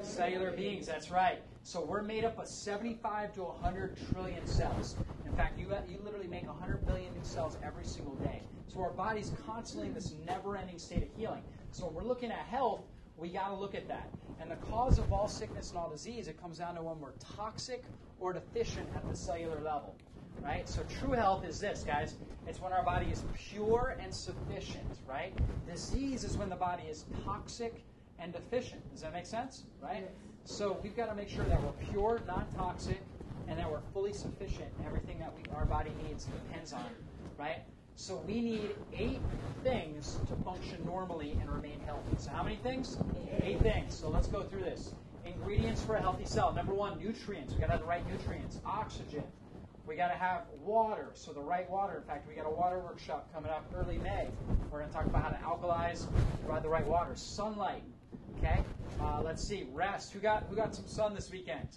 Cellular, 0.02 0.50
beings. 0.52 0.86
That's 0.86 1.10
right. 1.10 1.40
So 1.62 1.84
we're 1.84 2.02
made 2.02 2.24
up 2.24 2.38
of 2.38 2.46
75 2.46 3.34
to 3.34 3.42
100 3.42 3.96
trillion 4.12 4.46
cells. 4.46 4.96
In 5.26 5.32
fact, 5.32 5.58
you, 5.58 5.66
you 5.88 5.98
literally 6.04 6.26
make 6.26 6.46
100 6.46 6.86
billion 6.86 7.12
new 7.14 7.24
cells 7.24 7.56
every 7.64 7.84
single 7.84 8.14
day. 8.16 8.42
So 8.68 8.80
our 8.80 8.90
body's 8.90 9.32
constantly 9.46 9.88
in 9.88 9.94
this 9.94 10.14
never-ending 10.26 10.78
state 10.78 11.02
of 11.02 11.08
healing. 11.16 11.42
So 11.70 11.86
when 11.86 11.94
we're 11.94 12.08
looking 12.08 12.30
at 12.30 12.38
health, 12.38 12.82
we 13.16 13.28
got 13.28 13.48
to 13.48 13.54
look 13.54 13.74
at 13.74 13.88
that. 13.88 14.10
And 14.40 14.50
the 14.50 14.56
cause 14.56 14.98
of 14.98 15.12
all 15.12 15.28
sickness 15.28 15.70
and 15.70 15.78
all 15.78 15.88
disease, 15.88 16.28
it 16.28 16.40
comes 16.40 16.58
down 16.58 16.74
to 16.74 16.82
when 16.82 17.00
we're 17.00 17.12
toxic 17.36 17.84
or 18.20 18.32
deficient 18.32 18.88
at 18.94 19.08
the 19.08 19.16
cellular 19.16 19.60
level 19.60 19.96
right? 20.42 20.68
So 20.68 20.82
true 21.00 21.12
health 21.12 21.44
is 21.44 21.60
this, 21.60 21.84
guys. 21.84 22.16
It's 22.46 22.60
when 22.60 22.72
our 22.72 22.84
body 22.84 23.06
is 23.06 23.24
pure 23.34 23.96
and 24.00 24.14
sufficient, 24.14 24.98
right? 25.08 25.32
Disease 25.66 26.24
is 26.24 26.36
when 26.36 26.48
the 26.48 26.56
body 26.56 26.84
is 26.84 27.04
toxic 27.24 27.82
and 28.24 28.32
deficient. 28.32 28.80
Does 28.90 29.02
that 29.02 29.12
make 29.12 29.26
sense? 29.26 29.64
Right? 29.80 30.08
So 30.44 30.78
we've 30.82 30.96
got 30.96 31.10
to 31.10 31.14
make 31.14 31.28
sure 31.28 31.44
that 31.44 31.62
we're 31.62 31.72
pure, 31.90 32.20
non-toxic, 32.26 33.00
and 33.48 33.58
that 33.58 33.70
we're 33.70 33.82
fully 33.92 34.14
sufficient. 34.14 34.68
Everything 34.86 35.18
that 35.18 35.32
we, 35.36 35.42
our 35.54 35.66
body 35.66 35.92
needs 36.06 36.24
depends 36.24 36.72
on, 36.72 36.86
right? 37.38 37.58
So 37.96 38.22
we 38.26 38.40
need 38.40 38.70
eight 38.96 39.20
things 39.62 40.18
to 40.26 40.34
function 40.42 40.84
normally 40.84 41.36
and 41.40 41.48
remain 41.50 41.78
healthy. 41.86 42.16
So 42.18 42.30
how 42.30 42.42
many 42.42 42.56
things? 42.56 42.96
Eight 43.42 43.60
things. 43.60 43.94
So 43.94 44.08
let's 44.08 44.26
go 44.26 44.42
through 44.42 44.62
this. 44.62 44.94
Ingredients 45.26 45.82
for 45.82 45.94
a 45.94 46.00
healthy 46.00 46.24
cell. 46.24 46.52
Number 46.52 46.74
one, 46.74 46.98
nutrients. 46.98 47.52
We 47.52 47.60
got 47.60 47.66
to 47.66 47.72
have 47.72 47.80
the 47.80 47.86
right 47.86 48.06
nutrients. 48.10 48.58
Oxygen, 48.66 49.22
we 49.86 49.96
got 49.96 50.08
to 50.08 50.14
have 50.14 50.42
water, 50.62 51.10
so 51.14 51.32
the 51.32 51.40
right 51.40 51.68
water. 51.70 51.98
In 51.98 52.02
fact, 52.04 52.26
we 52.28 52.34
got 52.34 52.46
a 52.46 52.50
water 52.50 52.78
workshop 52.78 53.32
coming 53.34 53.50
up 53.50 53.64
early 53.76 53.98
May. 53.98 54.28
We're 54.70 54.80
going 54.80 54.90
to 54.90 54.94
talk 54.94 55.06
about 55.06 55.22
how 55.22 55.28
to 55.30 55.36
alkalize, 55.36 56.06
provide 56.44 56.62
the 56.62 56.68
right 56.68 56.86
water. 56.86 57.12
Sunlight, 57.14 57.82
okay. 58.38 58.64
Uh, 59.00 59.20
let's 59.22 59.42
see, 59.42 59.66
rest. 59.72 60.12
Who 60.12 60.18
got 60.18 60.44
who 60.48 60.56
got 60.56 60.74
some 60.74 60.86
sun 60.86 61.14
this 61.14 61.30
weekend? 61.30 61.68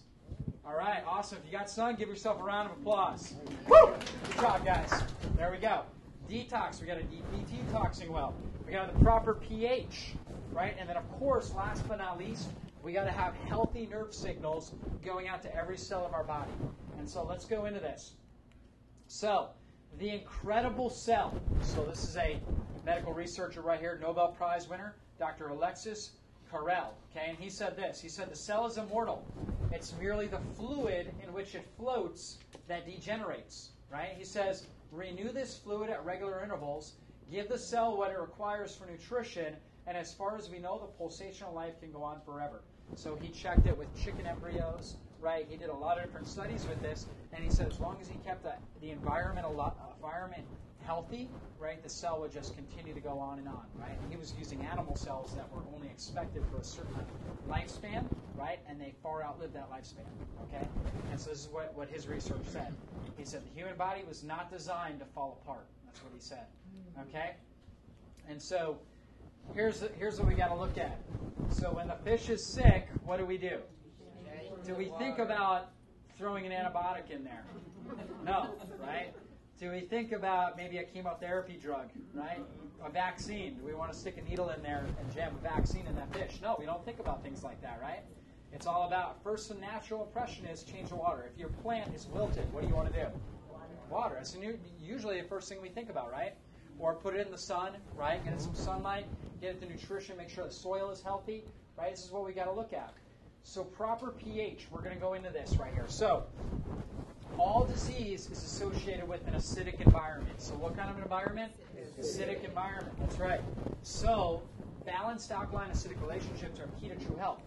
All 0.65 0.75
right, 0.75 1.01
awesome. 1.07 1.37
If 1.39 1.51
you 1.51 1.57
got 1.57 1.69
sun, 1.69 1.95
give 1.95 2.09
yourself 2.09 2.41
a 2.41 2.43
round 2.43 2.69
of 2.69 2.77
applause. 2.77 3.33
Woo! 3.69 3.93
Good 4.25 4.41
job, 4.41 4.65
guys. 4.65 4.91
There 5.37 5.49
we 5.49 5.57
go. 5.59 5.83
Detox. 6.29 6.81
We 6.81 6.87
got 6.87 6.97
to 6.97 7.05
be 7.05 7.21
detoxing 7.49 8.09
well. 8.09 8.35
We 8.65 8.73
got 8.73 8.93
the 8.93 8.99
proper 9.03 9.35
pH, 9.35 10.15
right? 10.51 10.75
And 10.77 10.89
then, 10.89 10.97
of 10.97 11.09
course, 11.19 11.53
last 11.53 11.87
but 11.87 11.99
not 11.99 12.17
least, 12.19 12.49
we 12.83 12.91
got 12.91 13.05
to 13.05 13.11
have 13.11 13.33
healthy 13.47 13.87
nerve 13.87 14.13
signals 14.13 14.73
going 15.05 15.29
out 15.29 15.41
to 15.43 15.55
every 15.55 15.77
cell 15.77 16.05
of 16.05 16.13
our 16.13 16.25
body. 16.25 16.51
And 16.99 17.09
so 17.09 17.23
let's 17.23 17.45
go 17.45 17.65
into 17.65 17.79
this. 17.79 18.15
So, 19.07 19.51
the 19.99 20.09
incredible 20.09 20.89
cell. 20.89 21.33
So, 21.61 21.85
this 21.85 22.03
is 22.03 22.17
a 22.17 22.41
medical 22.85 23.13
researcher 23.13 23.61
right 23.61 23.79
here, 23.79 23.97
Nobel 24.01 24.29
Prize 24.29 24.67
winner, 24.67 24.95
Dr. 25.17 25.47
Alexis 25.47 26.11
Carrel. 26.51 26.93
Okay, 27.11 27.27
and 27.29 27.37
he 27.37 27.49
said 27.49 27.75
this. 27.75 28.01
He 28.01 28.09
said 28.09 28.31
the 28.31 28.35
cell 28.35 28.65
is 28.65 28.77
immortal. 28.77 29.25
It's 29.71 29.93
merely 29.99 30.27
the 30.27 30.39
fluid 30.55 31.13
in 31.23 31.33
which 31.33 31.55
it 31.55 31.65
floats 31.77 32.37
that 32.67 32.85
degenerates. 32.85 33.71
Right? 33.91 34.13
He 34.17 34.25
says, 34.25 34.67
renew 34.91 35.31
this 35.31 35.57
fluid 35.57 35.89
at 35.89 36.03
regular 36.03 36.43
intervals, 36.43 36.93
give 37.31 37.47
the 37.47 37.57
cell 37.57 37.97
what 37.97 38.11
it 38.11 38.19
requires 38.19 38.75
for 38.75 38.85
nutrition, 38.85 39.55
and 39.85 39.95
as 39.95 40.13
far 40.13 40.37
as 40.37 40.49
we 40.49 40.59
know, 40.59 40.77
the 40.77 41.03
pulsational 41.03 41.53
life 41.53 41.79
can 41.79 41.91
go 41.91 42.03
on 42.03 42.19
forever. 42.25 42.61
So 42.95 43.17
he 43.21 43.29
checked 43.29 43.65
it 43.65 43.77
with 43.77 43.87
chicken 43.95 44.25
embryos, 44.25 44.95
right? 45.21 45.45
He 45.49 45.57
did 45.57 45.69
a 45.69 45.73
lot 45.73 45.97
of 45.97 46.05
different 46.05 46.27
studies 46.27 46.65
with 46.67 46.81
this, 46.81 47.05
and 47.33 47.43
he 47.43 47.49
said 47.49 47.67
as 47.67 47.79
long 47.79 47.97
as 48.01 48.07
he 48.07 48.17
kept 48.25 48.43
the, 48.43 48.53
the 48.81 48.91
environment 48.91 49.45
uh, 49.45 49.71
environment 49.95 50.43
healthy, 50.87 51.27
right, 51.59 51.83
the 51.83 51.89
cell 51.89 52.21
would 52.21 52.31
just 52.31 52.55
continue 52.55 52.93
to 52.93 53.01
go 53.01 53.19
on 53.19 53.39
and 53.39 53.47
on, 53.49 53.65
right? 53.77 53.99
And 54.01 54.09
he 54.09 54.17
was 54.17 54.33
using 54.39 54.65
animal 54.71 54.95
cells 54.95 55.35
that 55.35 55.53
were 55.53 55.61
only 55.75 55.89
expected 55.89 56.43
for 56.49 56.61
a 56.61 56.63
certain 56.63 56.95
lifespan, 57.49 58.05
right? 58.37 58.59
And 58.69 58.79
they 58.79 58.93
far 59.03 59.21
outlived 59.21 59.53
that 59.53 59.69
lifespan, 59.69 60.07
okay? 60.43 60.65
And 61.11 61.19
so 61.19 61.29
this 61.29 61.41
is 61.41 61.49
what, 61.49 61.75
what 61.75 61.89
his 61.89 62.07
research 62.07 62.45
said. 62.45 62.73
He 63.17 63.25
said 63.25 63.41
the 63.43 63.53
human 63.53 63.75
body 63.75 64.03
was 64.07 64.23
not 64.23 64.49
designed 64.49 64.99
to 64.99 65.05
fall 65.05 65.41
apart. 65.43 65.67
That's 65.85 66.01
what 66.01 66.13
he 66.13 66.21
said, 66.21 66.45
mm. 66.97 67.09
okay? 67.09 67.31
And 68.29 68.41
so 68.41 68.77
here's, 69.53 69.83
here's 69.99 70.19
what 70.19 70.29
we 70.29 70.35
got 70.35 70.47
to 70.47 70.55
look 70.55 70.77
at. 70.77 70.99
So 71.49 71.69
when 71.69 71.89
the 71.89 71.97
fish 72.05 72.29
is 72.29 72.45
sick, 72.45 72.87
what 73.03 73.17
do 73.17 73.25
we 73.25 73.37
do? 73.37 73.57
Do 74.65 74.73
we 74.73 74.89
think 74.97 75.19
about 75.19 75.71
throwing 76.17 76.45
an 76.45 76.53
antibiotic 76.53 77.11
in 77.11 77.25
there? 77.25 77.45
No, 78.25 78.47
right? 78.81 79.13
Do 79.59 79.71
we 79.71 79.79
think 79.79 80.11
about 80.11 80.55
maybe 80.55 80.77
a 80.77 80.83
chemotherapy 80.83 81.57
drug, 81.59 81.89
right? 82.13 82.39
A 82.85 82.91
vaccine. 82.91 83.55
Do 83.55 83.65
we 83.65 83.73
want 83.73 83.91
to 83.91 83.97
stick 83.97 84.17
a 84.17 84.29
needle 84.29 84.51
in 84.51 84.61
there 84.61 84.85
and 84.99 85.13
jam 85.13 85.35
a 85.35 85.41
vaccine 85.41 85.87
in 85.87 85.95
that 85.95 86.13
fish? 86.13 86.39
No, 86.43 86.55
we 86.59 86.65
don't 86.65 86.85
think 86.85 86.99
about 86.99 87.23
things 87.23 87.43
like 87.43 87.59
that, 87.63 87.79
right? 87.81 88.01
It's 88.53 88.67
all 88.67 88.85
about 88.85 89.23
first 89.23 89.49
the 89.49 89.55
natural 89.55 90.03
impression 90.03 90.45
is 90.45 90.61
change 90.63 90.89
the 90.89 90.95
water. 90.95 91.27
If 91.33 91.39
your 91.39 91.49
plant 91.49 91.93
is 91.95 92.05
wilted, 92.05 92.51
what 92.53 92.61
do 92.61 92.67
you 92.67 92.75
want 92.75 92.93
to 92.93 92.99
do? 92.99 93.07
Water. 93.89 94.15
That's 94.17 94.37
usually 94.79 95.19
the 95.19 95.27
first 95.27 95.49
thing 95.49 95.59
we 95.59 95.69
think 95.69 95.89
about, 95.89 96.11
right? 96.11 96.33
Or 96.77 96.93
put 96.93 97.15
it 97.15 97.25
in 97.25 97.31
the 97.31 97.37
sun, 97.37 97.71
right? 97.95 98.23
Get 98.23 98.33
it 98.33 98.41
some 98.41 98.53
sunlight, 98.53 99.05
get 99.41 99.51
it 99.55 99.59
the 99.59 99.65
nutrition, 99.65 100.17
make 100.17 100.29
sure 100.29 100.45
the 100.45 100.51
soil 100.51 100.91
is 100.91 101.01
healthy, 101.01 101.43
right? 101.77 101.95
This 101.95 102.05
is 102.05 102.11
what 102.11 102.23
we 102.25 102.31
got 102.31 102.45
to 102.45 102.51
look 102.51 102.73
at. 102.73 102.93
So 103.41 103.63
proper 103.63 104.11
pH, 104.11 104.67
we're 104.69 104.81
going 104.81 104.93
to 104.93 105.01
go 105.01 105.13
into 105.13 105.31
this 105.31 105.55
right 105.57 105.73
here. 105.73 105.85
So 105.87 106.25
all 107.37 107.65
disease 107.65 108.29
is 108.31 108.43
associated 108.43 109.07
with 109.07 109.27
an 109.27 109.33
acidic 109.33 109.79
environment. 109.81 110.41
So 110.41 110.53
what 110.55 110.75
kind 110.75 110.89
of 110.89 110.97
an 110.97 111.03
environment? 111.03 111.51
Acidic 111.99 112.43
environment. 112.43 112.95
That's 112.99 113.19
right. 113.19 113.41
So 113.83 114.41
balanced 114.85 115.31
alkaline 115.31 115.69
acidic 115.69 116.01
relationships 116.01 116.59
are 116.59 116.67
key 116.79 116.89
to 116.89 116.95
true 116.95 117.15
health. 117.15 117.41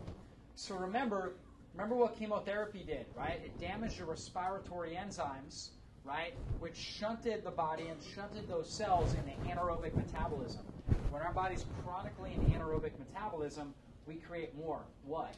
So 0.54 0.76
remember, 0.76 1.32
remember 1.74 1.96
what 1.96 2.18
chemotherapy 2.18 2.84
did, 2.86 3.06
right? 3.16 3.40
It 3.44 3.58
damaged 3.58 3.98
your 3.98 4.08
respiratory 4.08 4.98
enzymes, 5.00 5.70
right, 6.04 6.34
which 6.58 6.76
shunted 6.76 7.44
the 7.44 7.50
body 7.50 7.88
and 7.88 7.98
shunted 8.14 8.48
those 8.48 8.68
cells 8.70 9.14
into 9.14 9.30
anaerobic 9.50 9.94
metabolism. 9.94 10.62
When 11.10 11.22
our 11.22 11.32
body's 11.32 11.64
chronically 11.84 12.32
in 12.34 12.52
anaerobic 12.52 12.92
metabolism, 12.98 13.74
we 14.06 14.16
create 14.16 14.56
more 14.56 14.80
what? 15.04 15.34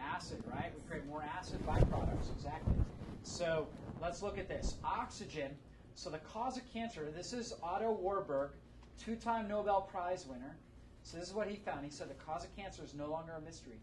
Acid, 0.00 0.42
right? 0.50 0.72
We 0.74 0.88
create 0.88 1.06
more 1.06 1.22
acid 1.22 1.64
byproducts, 1.66 2.32
exactly. 2.36 2.74
So 3.22 3.66
let's 4.00 4.22
look 4.22 4.38
at 4.38 4.48
this. 4.48 4.76
Oxygen. 4.84 5.52
So 5.94 6.10
the 6.10 6.18
cause 6.18 6.56
of 6.56 6.62
cancer, 6.72 7.10
this 7.14 7.32
is 7.32 7.54
Otto 7.62 7.92
Warburg, 7.92 8.50
two 8.98 9.16
time 9.16 9.48
Nobel 9.48 9.82
Prize 9.82 10.26
winner. 10.26 10.56
So 11.02 11.18
this 11.18 11.28
is 11.28 11.34
what 11.34 11.48
he 11.48 11.56
found. 11.56 11.84
He 11.84 11.90
said 11.90 12.08
the 12.08 12.14
cause 12.14 12.44
of 12.44 12.54
cancer 12.56 12.82
is 12.84 12.94
no 12.94 13.10
longer 13.10 13.32
a 13.32 13.40
mystery. 13.40 13.78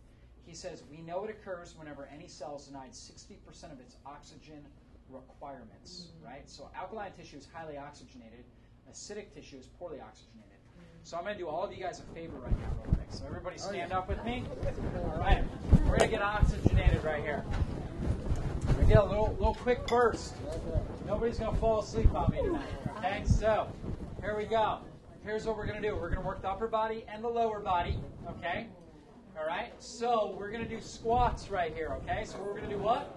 He 0.45 0.55
says, 0.55 0.83
We 0.89 1.01
know 1.01 1.23
it 1.25 1.29
occurs 1.29 1.75
whenever 1.77 2.09
any 2.13 2.27
cell 2.27 2.55
is 2.57 2.65
denied 2.65 2.91
60% 2.91 3.71
of 3.71 3.79
its 3.79 3.97
oxygen 4.05 4.65
requirements, 5.09 6.07
mm-hmm. 6.07 6.25
right? 6.25 6.49
So 6.49 6.69
alkaline 6.75 7.11
tissue 7.11 7.37
is 7.37 7.47
highly 7.53 7.77
oxygenated, 7.77 8.45
acidic 8.91 9.33
tissue 9.33 9.57
is 9.57 9.67
poorly 9.67 9.99
oxygenated. 10.01 10.49
Mm-hmm. 10.49 10.99
So 11.03 11.17
I'm 11.17 11.23
going 11.23 11.35
to 11.35 11.39
do 11.39 11.47
all 11.47 11.63
of 11.63 11.73
you 11.73 11.83
guys 11.83 11.99
a 11.99 12.13
favor 12.15 12.37
right 12.37 12.57
now, 12.59 12.71
real 12.83 12.93
quick. 12.95 13.07
So 13.09 13.25
everybody 13.27 13.57
oh, 13.59 13.69
stand 13.69 13.91
up 13.91 14.07
with 14.07 14.23
me. 14.23 14.43
All 14.95 15.17
right. 15.19 15.43
We're 15.71 15.97
going 15.97 15.99
to 15.99 16.07
get 16.07 16.21
oxygenated 16.21 17.03
right 17.03 17.21
here. 17.21 17.43
Get 18.89 18.97
a 18.97 19.03
little, 19.03 19.29
little 19.33 19.53
quick 19.53 19.85
burst. 19.85 20.33
Nobody's 21.05 21.37
going 21.37 21.53
to 21.53 21.57
fall 21.59 21.79
asleep 21.79 22.11
on 22.15 22.31
me 22.31 22.41
tonight. 22.41 22.65
Okay? 22.97 23.21
So 23.23 23.71
here 24.19 24.35
we 24.35 24.45
go. 24.45 24.79
Here's 25.23 25.45
what 25.45 25.57
we're 25.57 25.67
going 25.67 25.79
to 25.79 25.87
do. 25.87 25.93
We're 25.93 26.09
going 26.09 26.21
to 26.21 26.25
work 26.25 26.41
the 26.41 26.49
upper 26.49 26.67
body 26.67 27.05
and 27.07 27.23
the 27.23 27.27
lower 27.27 27.59
body. 27.59 27.99
Okay? 28.27 28.65
All 29.37 29.45
right. 29.45 29.71
So 29.77 30.35
we're 30.39 30.49
going 30.49 30.63
to 30.63 30.67
do 30.67 30.81
squats 30.81 31.51
right 31.51 31.71
here. 31.71 31.99
Okay? 32.01 32.23
So 32.25 32.39
we're 32.39 32.57
going 32.57 32.67
to 32.67 32.75
do 32.75 32.79
what? 32.81 33.15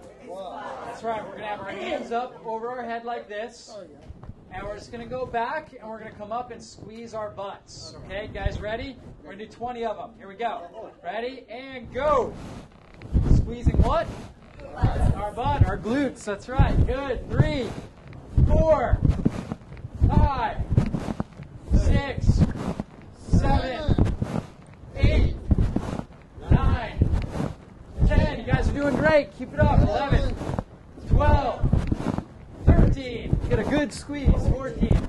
That's 0.85 1.01
right. 1.01 1.23
We're 1.23 1.29
going 1.29 1.41
to 1.41 1.47
have 1.47 1.61
our 1.61 1.71
hands 1.71 2.11
up 2.11 2.45
over 2.45 2.69
our 2.69 2.83
head 2.83 3.03
like 3.03 3.27
this. 3.27 3.75
And 4.51 4.61
we're 4.67 4.77
just 4.77 4.91
going 4.91 5.03
to 5.03 5.09
go 5.09 5.25
back 5.25 5.73
and 5.73 5.89
we're 5.89 5.97
going 5.97 6.11
to 6.11 6.17
come 6.19 6.31
up 6.31 6.51
and 6.51 6.63
squeeze 6.63 7.15
our 7.15 7.31
butts. 7.31 7.95
Okay, 8.05 8.29
guys, 8.31 8.59
ready? 8.61 8.95
We're 9.23 9.29
going 9.33 9.39
to 9.39 9.45
do 9.47 9.51
20 9.51 9.85
of 9.85 9.97
them. 9.97 10.11
Here 10.19 10.27
we 10.27 10.35
go. 10.35 10.91
Ready? 11.03 11.45
And 11.49 11.91
go. 11.91 12.31
Squeezing 13.37 13.81
what? 13.81 14.05
Our 14.75 15.31
butt, 15.31 15.65
our 15.67 15.77
glutes. 15.77 16.23
That's 16.23 16.49
right. 16.49 16.75
Good. 16.87 17.29
Three, 17.29 17.67
four, 18.47 18.99
five, 20.07 20.57
six, 21.73 22.41
seven, 23.29 24.15
eight, 24.95 25.35
nine, 26.49 27.09
ten. 28.07 28.39
You 28.39 28.45
guys 28.45 28.69
are 28.69 28.73
doing 28.73 28.95
great. 28.95 29.35
Keep 29.37 29.53
it 29.53 29.59
up. 29.59 29.79
11, 29.81 30.35
12, 31.09 31.69
13. 32.65 33.39
Get 33.49 33.59
a 33.59 33.63
good 33.63 33.93
squeeze. 33.93 34.29
14, 34.49 35.07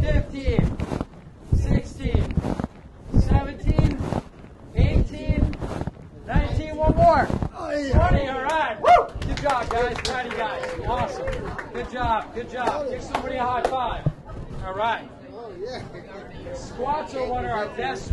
15, 0.00 0.76
16, 1.56 2.34
17, 3.20 3.98
18, 4.76 5.54
19. 6.26 6.76
One 6.76 6.96
more. 6.96 7.26
20. 7.26 7.92
All 8.28 8.42
right. 8.42 8.76
Woo! 8.80 9.06
Good 9.20 9.36
job, 9.42 9.68
guys. 9.68 9.96
Proud 10.04 10.26
of 10.26 10.32
you 10.32 10.38
guys. 10.38 10.80
Awesome. 10.86 11.26
Good 11.72 11.90
job. 11.90 12.34
Good 12.34 12.50
job. 12.50 12.90
Give 12.90 13.02
somebody 13.02 13.36
a 13.36 13.42
high 13.42 13.62
five. 13.62 14.06
All 14.64 14.74
right. 14.74 15.08
Squats 16.54 17.14
are 17.14 17.26
one 17.26 17.44
of 17.44 17.50
our 17.50 17.68
best 17.76 18.12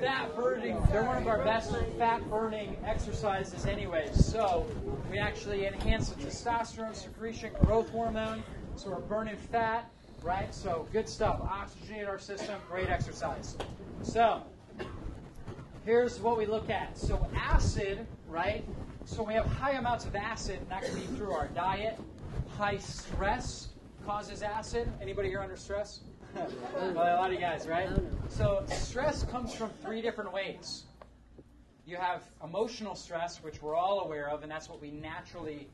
fat 0.00 0.34
burning. 0.36 0.76
They're 0.96 1.04
one 1.04 1.18
of 1.18 1.26
our 1.28 1.44
best 1.44 1.76
fat 1.98 2.26
burning 2.30 2.74
exercises, 2.82 3.66
anyways. 3.66 4.24
So 4.24 4.64
we 5.10 5.18
actually 5.18 5.66
enhance 5.66 6.08
the 6.08 6.24
testosterone 6.24 6.96
secretion, 6.96 7.50
growth 7.60 7.90
hormone. 7.90 8.42
So 8.76 8.88
we're 8.88 9.00
burning 9.00 9.36
fat, 9.36 9.90
right? 10.22 10.54
So 10.54 10.88
good 10.94 11.06
stuff. 11.06 11.42
Oxygenate 11.42 12.08
our 12.08 12.18
system. 12.18 12.58
Great 12.70 12.88
exercise. 12.88 13.58
So 14.02 14.42
here's 15.84 16.18
what 16.18 16.38
we 16.38 16.46
look 16.46 16.70
at. 16.70 16.96
So 16.96 17.28
acid, 17.36 18.06
right? 18.26 18.64
So 19.04 19.22
we 19.22 19.34
have 19.34 19.44
high 19.44 19.72
amounts 19.72 20.06
of 20.06 20.16
acid, 20.16 20.60
and 20.60 20.70
that 20.70 20.82
can 20.82 20.94
be 20.94 21.02
through 21.18 21.32
our 21.32 21.48
diet. 21.48 22.00
High 22.56 22.78
stress 22.78 23.68
causes 24.06 24.40
acid. 24.40 24.90
Anybody 25.02 25.28
here 25.28 25.40
under 25.40 25.58
stress? 25.58 26.00
Well, 26.36 27.16
a 27.16 27.16
lot 27.16 27.28
of 27.28 27.32
you 27.34 27.40
guys, 27.40 27.66
right? 27.66 27.88
So 28.28 28.64
stress 28.66 29.22
comes 29.22 29.54
from 29.54 29.70
three 29.82 30.02
different 30.02 30.32
ways. 30.32 30.84
You 31.84 31.96
have 31.96 32.22
emotional 32.42 32.94
stress, 32.94 33.42
which 33.42 33.62
we're 33.62 33.76
all 33.76 34.00
aware 34.00 34.28
of, 34.28 34.42
and 34.42 34.50
that's 34.50 34.68
what 34.68 34.80
we 34.80 34.90
naturally 34.90 35.68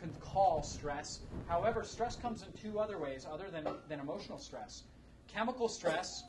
c- 0.00 0.08
call 0.20 0.62
stress. 0.62 1.20
However, 1.46 1.84
stress 1.84 2.16
comes 2.16 2.42
in 2.42 2.48
two 2.60 2.78
other 2.78 2.98
ways 2.98 3.26
other 3.30 3.48
than, 3.50 3.66
than 3.88 4.00
emotional 4.00 4.38
stress. 4.38 4.84
Chemical 5.28 5.68
stress, 5.68 6.24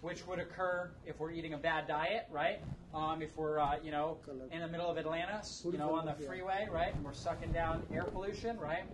which 0.00 0.26
would 0.26 0.38
occur 0.38 0.90
if 1.04 1.20
we're 1.20 1.30
eating 1.30 1.54
a 1.54 1.58
bad 1.58 1.86
diet, 1.86 2.26
right? 2.30 2.60
Um, 2.94 3.20
if 3.20 3.36
we're, 3.36 3.58
uh, 3.60 3.76
you 3.82 3.90
know, 3.90 4.16
in 4.50 4.60
the 4.62 4.68
middle 4.68 4.88
of 4.90 4.96
Atlanta, 4.96 5.42
you 5.64 5.76
know, 5.78 5.94
on 5.94 6.06
the 6.06 6.14
freeway, 6.26 6.66
right? 6.72 6.94
And 6.94 7.04
we're 7.04 7.12
sucking 7.12 7.52
down 7.52 7.82
air 7.92 8.04
pollution, 8.04 8.56
right? 8.58 8.84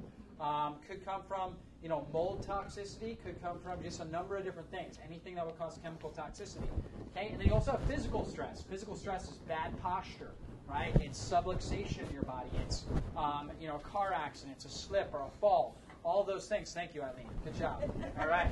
Um, 0.41 0.77
could 0.87 1.05
come 1.05 1.23
from, 1.29 1.55
you 1.85 1.91
know, 1.91 2.07
mold 2.14 2.45
toxicity. 2.45 3.18
Could 3.22 3.41
come 3.43 3.59
from 3.62 3.82
just 3.82 4.01
a 4.01 4.07
number 4.07 4.37
of 4.37 4.45
different 4.45 4.70
things. 4.70 4.99
Anything 5.07 5.35
that 5.35 5.45
would 5.45 5.59
cause 5.59 5.78
chemical 5.85 6.11
toxicity. 6.11 6.66
Okay, 7.14 7.28
and 7.30 7.39
then 7.39 7.47
you 7.47 7.53
also 7.53 7.72
have 7.72 7.82
physical 7.82 8.24
stress. 8.24 8.62
Physical 8.62 8.97
stress 8.97 9.24
is 9.24 9.37
bad 9.47 9.70
posture, 9.82 10.30
right? 10.66 10.97
It's 10.99 11.18
subluxation 11.22 12.09
in 12.09 12.14
your 12.14 12.22
body. 12.22 12.49
It's, 12.62 12.87
um, 13.16 13.53
you 13.61 13.68
know, 13.68 13.76
a 13.76 13.80
car 13.80 14.14
accident, 14.14 14.57
it's 14.57 14.64
a 14.64 14.70
slip 14.70 15.11
or 15.12 15.20
a 15.20 15.30
fall. 15.41 15.76
All 16.05 16.24
those 16.24 16.49
things. 16.49 16.72
Thank 16.72 16.95
you, 16.95 17.03
Eileen. 17.03 17.28
Good 17.45 17.59
job. 17.59 17.82
All 18.18 18.28
right. 18.28 18.51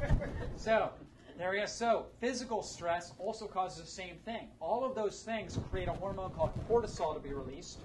So, 0.57 0.91
there 1.39 1.51
we 1.51 1.59
go. 1.59 1.67
So, 1.67 2.07
physical 2.21 2.63
stress 2.63 3.15
also 3.19 3.47
causes 3.47 3.83
the 3.83 3.91
same 3.91 4.17
thing. 4.27 4.49
All 4.61 4.85
of 4.85 4.95
those 4.95 5.23
things 5.23 5.59
create 5.71 5.89
a 5.89 5.93
hormone 5.93 6.31
called 6.31 6.51
cortisol 6.69 7.15
to 7.15 7.21
be 7.21 7.33
released, 7.33 7.79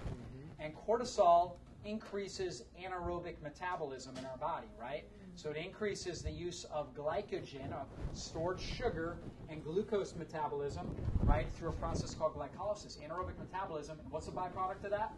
and 0.60 0.74
cortisol 0.86 1.52
increases 1.84 2.64
anaerobic 2.78 3.40
metabolism 3.42 4.16
in 4.18 4.26
our 4.26 4.36
body, 4.36 4.66
right? 4.80 5.04
So 5.38 5.50
it 5.50 5.56
increases 5.56 6.20
the 6.20 6.32
use 6.32 6.64
of 6.64 6.92
glycogen, 6.96 7.70
of 7.70 7.86
stored 8.12 8.58
sugar, 8.58 9.18
and 9.48 9.62
glucose 9.62 10.16
metabolism, 10.16 10.84
right, 11.22 11.46
through 11.56 11.68
a 11.68 11.74
process 11.74 12.12
called 12.12 12.34
glycolysis. 12.34 12.98
Anaerobic 12.98 13.38
metabolism, 13.38 14.00
and 14.02 14.10
what's 14.10 14.26
a 14.26 14.32
byproduct 14.32 14.82
of 14.82 14.90
that? 14.90 15.12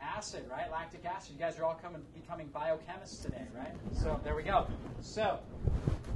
Acid, 0.00 0.44
right? 0.50 0.72
Lactic 0.72 1.04
acid. 1.04 1.34
You 1.34 1.38
guys 1.38 1.58
are 1.58 1.64
all 1.64 1.74
coming, 1.74 2.00
becoming 2.14 2.48
biochemists 2.48 3.20
today, 3.20 3.46
right? 3.54 3.74
So 3.92 4.18
there 4.24 4.34
we 4.34 4.42
go. 4.42 4.68
So 5.02 5.38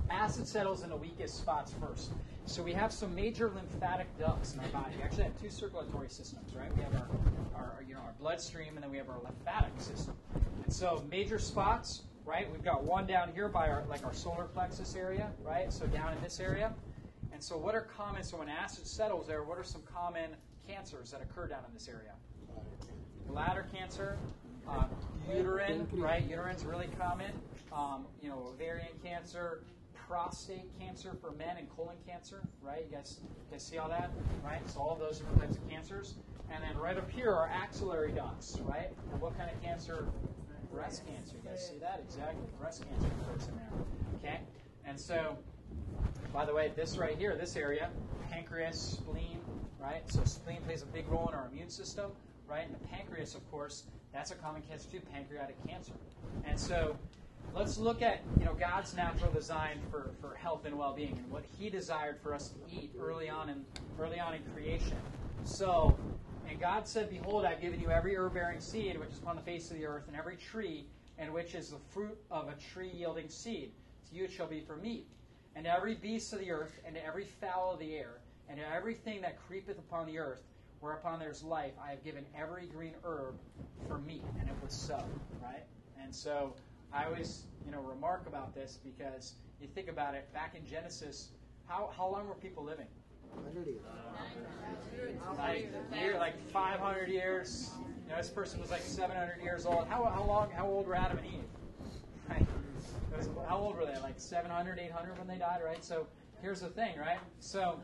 acid 0.09 0.47
settles 0.47 0.83
in 0.83 0.89
the 0.89 0.97
weakest 0.97 1.37
spots 1.37 1.75
first. 1.79 2.13
So 2.47 2.63
we 2.63 2.73
have 2.73 2.91
some 2.91 3.15
major 3.15 3.53
lymphatic 3.55 4.07
ducts 4.19 4.55
in 4.55 4.61
our 4.61 4.69
body. 4.69 4.95
We 4.97 5.03
actually 5.03 5.25
have 5.25 5.39
two 5.43 5.51
circulatory 5.51 6.09
systems, 6.09 6.55
right? 6.57 6.75
We 6.75 6.83
have 6.85 6.95
our, 6.95 7.09
our 7.55 7.85
you 7.87 7.93
know 7.93 8.01
our 8.01 8.15
bloodstream, 8.19 8.77
and 8.77 8.83
then 8.83 8.91
we 8.91 8.97
have 8.97 9.11
our 9.11 9.21
lymphatic 9.23 9.79
system. 9.79 10.15
And 10.65 10.73
so 10.73 11.05
major 11.11 11.39
spots, 11.39 12.05
right? 12.29 12.51
We've 12.53 12.63
got 12.63 12.85
one 12.85 13.07
down 13.07 13.33
here 13.33 13.49
by 13.49 13.69
our 13.69 13.85
like 13.89 14.05
our 14.05 14.13
solar 14.13 14.45
plexus 14.45 14.95
area, 14.95 15.31
right? 15.43 15.73
So 15.73 15.87
down 15.87 16.13
in 16.13 16.23
this 16.23 16.39
area. 16.39 16.73
And 17.33 17.43
so 17.43 17.57
what 17.57 17.75
are 17.75 17.81
common? 17.97 18.23
So 18.23 18.37
when 18.37 18.49
acid 18.49 18.87
settles 18.87 19.27
there, 19.27 19.43
what 19.43 19.59
are 19.59 19.65
some 19.65 19.83
common 19.83 20.37
cancers 20.67 21.11
that 21.13 21.23
occur 21.23 21.47
down 21.47 21.61
in 21.67 21.73
this 21.73 21.89
area? 21.89 22.13
Bladder 23.27 23.67
cancer, 23.73 24.19
uh, 24.69 24.85
uterine, 25.33 25.87
right? 25.93 26.29
Uterine's 26.29 26.65
really 26.65 26.89
common. 26.99 27.33
Um, 27.73 28.07
you 28.23 28.29
know, 28.29 28.49
ovarian 28.53 28.89
cancer, 29.03 29.63
prostate 30.09 30.67
cancer 30.79 31.13
for 31.21 31.31
men, 31.33 31.57
and 31.59 31.69
colon 31.77 31.97
cancer, 32.07 32.41
right? 32.63 32.85
You 32.91 32.97
guys, 32.97 33.21
you 33.23 33.53
guys 33.53 33.65
see 33.65 33.79
all 33.79 33.89
that, 33.89 34.11
right? 34.45 34.61
So 34.71 34.81
all 34.81 34.97
those 34.97 35.19
different 35.19 35.41
types 35.41 35.57
of 35.57 35.69
cancers. 35.71 36.15
And 36.51 36.63
then 36.65 36.79
right 36.79 36.97
up 36.97 37.11
here 37.11 37.31
are 37.31 37.49
axillary 37.49 38.13
ducts, 38.13 38.59
right? 38.65 38.89
And 39.13 39.21
what 39.21 39.37
kind 39.37 39.51
of 39.51 39.63
cancer? 39.63 40.07
Breast 40.73 41.07
cancer. 41.07 41.37
You 41.43 41.51
guys 41.51 41.67
see 41.67 41.79
that? 41.79 42.03
Exactly. 42.05 42.47
Breast 42.61 42.85
cancer 42.89 43.09
occurs 43.23 43.49
in 43.49 43.57
there. 43.57 43.71
Okay? 44.17 44.41
And 44.85 44.99
so, 44.99 45.37
by 46.33 46.45
the 46.45 46.55
way, 46.55 46.73
this 46.77 46.97
right 46.97 47.17
here, 47.17 47.37
this 47.37 47.57
area, 47.57 47.91
pancreas, 48.31 48.79
spleen, 48.79 49.39
right? 49.81 50.03
So 50.11 50.25
spleen 50.25 50.63
plays 50.63 50.83
a 50.83 50.87
big 50.87 51.09
role 51.09 51.29
in 51.29 51.35
our 51.35 51.49
immune 51.51 51.71
system, 51.71 52.11
right? 52.49 52.65
And 52.65 52.75
the 52.75 52.87
pancreas, 52.89 53.35
of 53.35 53.49
course, 53.51 53.85
that's 54.13 54.31
a 54.31 54.35
common 54.35 54.63
cancer 54.63 54.89
too, 54.91 55.01
pancreatic 55.13 55.57
cancer. 55.67 55.93
And 56.45 56.59
so 56.59 56.97
let's 57.55 57.79
look 57.79 58.03
at 58.03 58.23
you 58.39 58.45
know 58.45 58.55
God's 58.55 58.95
natural 58.95 59.33
design 59.33 59.79
for, 59.91 60.11
for 60.21 60.35
health 60.35 60.65
and 60.65 60.77
well-being 60.79 61.17
and 61.19 61.31
what 61.31 61.45
He 61.59 61.71
desired 61.71 62.19
for 62.23 62.35
us 62.35 62.49
to 62.49 62.75
eat 62.75 62.93
early 63.01 63.29
on 63.29 63.49
in 63.49 63.65
early 63.99 64.21
on 64.21 64.35
in 64.35 64.43
creation. 64.55 64.97
So, 65.45 65.97
and 66.49 66.59
God 66.59 66.89
said, 66.89 67.11
Behold, 67.11 67.45
I've 67.45 67.61
given 67.61 67.79
you 67.79 67.91
every 67.91 68.17
herb 68.17 68.35
bearing 68.35 68.61
seed 68.61 68.99
which 68.99 69.11
is 69.11 69.19
upon 69.19 69.37
the 69.37 69.43
face 69.43 69.71
of 69.71 69.77
the 69.77 69.85
earth, 69.87 70.05
and 70.09 70.17
every 70.17 70.37
tree, 70.37 70.87
and 71.19 71.33
which 71.33 71.55
is 71.55 71.71
the 71.71 71.79
fruit 71.91 72.19
of 72.31 72.49
a 72.49 72.55
tree 72.55 72.91
yielding 72.91 73.29
seed. 73.29 73.73
To 74.09 74.17
you 74.17 74.25
it 74.25 74.33
shall 74.33 74.47
be 74.47 74.61
for 74.61 74.77
meat. 74.77 75.07
And 75.55 75.67
every 75.67 75.95
beast 75.95 76.33
of 76.33 76.41
the 76.41 76.51
earth, 76.51 76.81
and 76.87 76.97
every 76.97 77.25
fowl 77.25 77.75
of 77.75 77.81
the 77.81 77.95
air, 77.97 78.21
and 78.49 78.59
everything 78.61 79.21
that 79.23 79.39
creepeth 79.47 79.79
upon 79.79 80.07
the 80.07 80.19
earth, 80.19 80.43
whereupon 80.81 81.19
there's 81.19 81.43
life, 81.43 81.73
I 81.85 81.91
have 81.91 82.03
given 82.05 82.25
every 82.35 82.67
green 82.67 82.95
herb 83.05 83.35
for 83.87 83.99
meat. 83.99 84.25
And 84.41 84.49
it 84.49 84.57
was 84.63 84.73
so, 84.73 85.05
right? 85.43 85.65
And 86.03 86.15
so 86.15 86.55
I 86.93 87.05
always, 87.05 87.45
you 87.65 87.73
know, 87.73 87.81
remark 87.81 88.27
about 88.27 88.55
this 88.55 88.79
because 88.83 89.35
you 89.61 89.67
think 89.67 89.89
about 89.89 90.15
it, 90.15 90.33
back 90.33 90.55
in 90.55 90.65
Genesis, 90.65 91.31
how, 91.67 91.91
how 91.95 92.09
long 92.09 92.27
were 92.27 92.35
people 92.35 92.65
living? 92.65 92.87
Like, 95.39 95.73
year, 96.01 96.19
like 96.19 96.51
500 96.51 97.09
years. 97.09 97.71
You 98.05 98.11
know, 98.11 98.17
this 98.17 98.29
person 98.29 98.61
was 98.61 98.71
like 98.71 98.83
700 98.83 99.43
years 99.43 99.67
old. 99.67 99.87
How, 99.89 100.05
how 100.05 100.25
long, 100.25 100.51
how 100.51 100.67
old 100.67 100.87
were 100.87 100.95
Adam 100.95 101.19
and 101.19 101.27
Eve? 101.27 101.33
Right? 102.29 102.47
How 103.49 103.57
old 103.57 103.77
were 103.77 103.87
they? 103.87 103.99
Like 104.01 104.15
700, 104.19 104.79
800 104.79 105.19
when 105.19 105.27
they 105.27 105.39
died, 105.39 105.61
right? 105.65 105.83
So 105.83 106.07
here's 106.43 106.61
the 106.61 106.69
thing, 106.69 106.99
right? 106.99 107.19
So, 107.41 107.81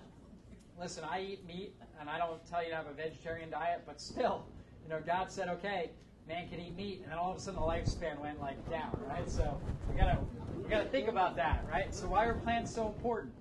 listen, 0.79 1.03
I 1.03 1.23
eat 1.23 1.47
meat, 1.47 1.75
and 1.99 2.11
I 2.11 2.19
don't 2.19 2.45
tell 2.47 2.63
you 2.63 2.69
to 2.71 2.77
have 2.77 2.87
a 2.87 2.93
vegetarian 2.93 3.51
diet, 3.51 3.83
but 3.87 4.01
still, 4.03 4.45
you 4.83 4.91
know, 4.91 5.01
God 5.07 5.31
said, 5.31 5.49
okay, 5.49 5.91
man 6.29 6.49
can 6.49 6.61
eat 6.61 6.77
meat, 6.77 7.01
and 7.03 7.11
then 7.11 7.19
all 7.19 7.31
of 7.31 7.37
a 7.37 7.41
sudden 7.41 7.61
the 7.61 7.67
lifespan 7.67 8.19
went 8.21 8.41
like 8.41 8.59
down, 8.71 8.99
right? 9.09 9.29
So 9.29 9.59
we 9.91 9.97
gotta 9.97 10.19
we 10.63 10.69
gotta 10.69 10.89
think 10.89 11.09
about 11.09 11.37
that, 11.37 11.65
right? 11.71 11.95
So 11.95 12.07
why 12.07 12.25
are 12.25 12.35
plants 12.35 12.75
so 12.75 12.87
important? 12.87 13.33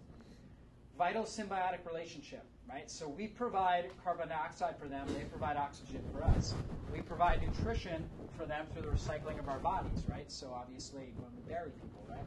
Vital 1.03 1.23
symbiotic 1.23 1.85
relationship, 1.85 2.45
right? 2.69 2.89
So 2.89 3.09
we 3.09 3.27
provide 3.27 3.91
carbon 4.05 4.29
dioxide 4.29 4.79
for 4.79 4.87
them, 4.87 5.05
they 5.07 5.25
provide 5.25 5.57
oxygen 5.57 5.99
for 6.13 6.23
us. 6.23 6.53
We 6.93 7.01
provide 7.01 7.41
nutrition 7.41 8.05
for 8.37 8.45
them 8.45 8.67
through 8.71 8.83
the 8.83 8.87
recycling 8.87 9.37
of 9.37 9.49
our 9.49 9.59
bodies, 9.59 10.05
right? 10.09 10.31
So 10.31 10.53
obviously 10.55 11.11
when 11.17 11.29
we 11.35 11.41
bury 11.41 11.71
people, 11.71 12.05
right? 12.09 12.23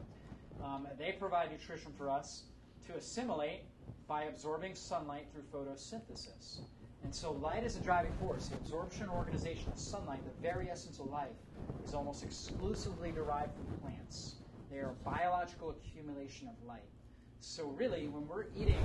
Um, 0.63 0.87
they 0.99 1.13
provide 1.13 1.51
nutrition 1.51 1.91
for 1.97 2.07
us 2.07 2.43
to 2.85 2.93
assimilate 2.93 3.61
by 4.07 4.25
absorbing 4.25 4.75
sunlight 4.75 5.25
through 5.33 5.49
photosynthesis. 5.51 6.59
And 7.03 7.15
so 7.15 7.31
light 7.31 7.63
is 7.63 7.77
a 7.77 7.79
driving 7.79 8.13
force. 8.19 8.49
The 8.49 8.57
absorption 8.57 9.09
organization 9.09 9.71
of 9.71 9.79
sunlight, 9.79 10.19
the 10.23 10.47
very 10.47 10.69
essence 10.69 10.99
of 10.99 11.07
life, 11.07 11.39
is 11.83 11.95
almost 11.95 12.21
exclusively 12.21 13.11
derived 13.11 13.55
from 13.55 13.65
plants. 13.81 14.35
They 14.69 14.77
are 14.77 14.91
a 14.91 15.03
biological 15.03 15.71
accumulation 15.71 16.47
of 16.47 16.53
light. 16.67 16.91
So 17.39 17.65
really, 17.77 18.07
when 18.07 18.27
we're 18.27 18.45
eating 18.55 18.77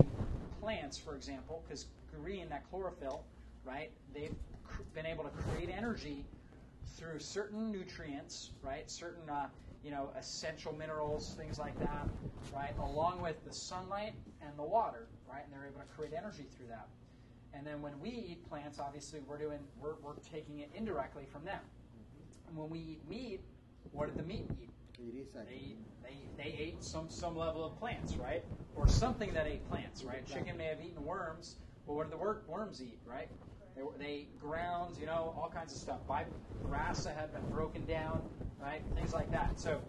plants, 0.61 0.98
for 0.98 1.16
example, 1.16 1.62
because 1.64 1.86
green, 2.22 2.48
that 2.50 2.68
chlorophyll, 2.70 3.24
right, 3.64 3.90
they've 4.14 4.34
cr- 4.64 4.82
been 4.94 5.07
able 5.07 5.24
to 5.24 5.30
create 5.30 5.70
energy 5.70 6.24
through 6.96 7.18
certain 7.18 7.72
nutrients, 7.72 8.50
right, 8.62 8.90
certain, 8.90 9.28
uh, 9.28 9.48
you 9.84 9.90
know, 9.90 10.11
essential 10.18 10.72
minerals, 10.72 11.34
things 11.36 11.59
like 11.59 11.78
that, 11.80 12.09
right, 12.55 12.74
along 12.80 13.20
with 13.20 13.42
the 13.44 13.53
sunlight 13.53 14.14
and 14.40 14.57
the 14.57 14.62
water, 14.62 15.07
right, 15.28 15.42
and 15.44 15.53
they're 15.53 15.68
able 15.68 15.80
to 15.80 15.86
create 15.96 16.12
energy 16.16 16.44
through 16.57 16.68
that. 16.68 16.86
And 17.55 17.66
then 17.66 17.82
when 17.82 17.92
we 18.00 18.11
eat 18.11 18.48
plants, 18.48 18.78
obviously 18.78 19.20
we're 19.26 19.38
doing 19.38 19.59
we're, 19.80 19.94
we're 20.03 20.14
taking 20.30 20.61
it 20.61 20.70
indirectly 20.74 21.24
from 21.30 21.44
them. 21.44 21.61
And 22.48 22.57
when 22.57 22.70
we 22.70 22.78
eat 22.78 23.00
meat, 23.09 23.40
what 23.92 24.07
did 24.07 24.16
the 24.16 24.26
meat 24.26 24.46
eat? 24.62 24.70
They, 25.34 25.76
they, 26.03 26.28
they 26.36 26.57
ate 26.59 26.84
some, 26.84 27.11
some 27.11 27.36
level 27.36 27.64
of 27.64 27.78
plants, 27.78 28.18
right? 28.18 28.44
Or 28.74 28.88
something 28.88 29.32
that 29.34 29.46
ate 29.46 29.68
plants, 29.68 30.05
right? 30.05 30.26
Chicken 30.26 30.57
may 30.57 30.66
have 30.66 30.80
eaten 30.80 31.05
worms, 31.05 31.57
but 31.86 31.94
what 31.94 32.05
did 32.05 32.12
the 32.12 32.16
wor- 32.16 32.42
worms 32.46 32.82
eat, 32.82 33.00
right? 33.05 33.28
They, 33.76 33.82
they 33.98 34.11
ate 34.11 34.38
grounds, 34.38 34.98
you 34.98 35.07
know, 35.07 35.34
all 35.36 35.50
kinds 35.53 35.72
of 35.72 35.78
stuff. 35.78 36.07
By 36.07 36.24
grass 36.62 37.05
that 37.05 37.16
had 37.16 37.32
been 37.32 37.46
broken 37.50 37.84
down, 37.86 38.20
right? 38.61 38.82
Things 38.94 39.12
like 39.12 39.30
that. 39.32 39.59
So, 39.59 39.80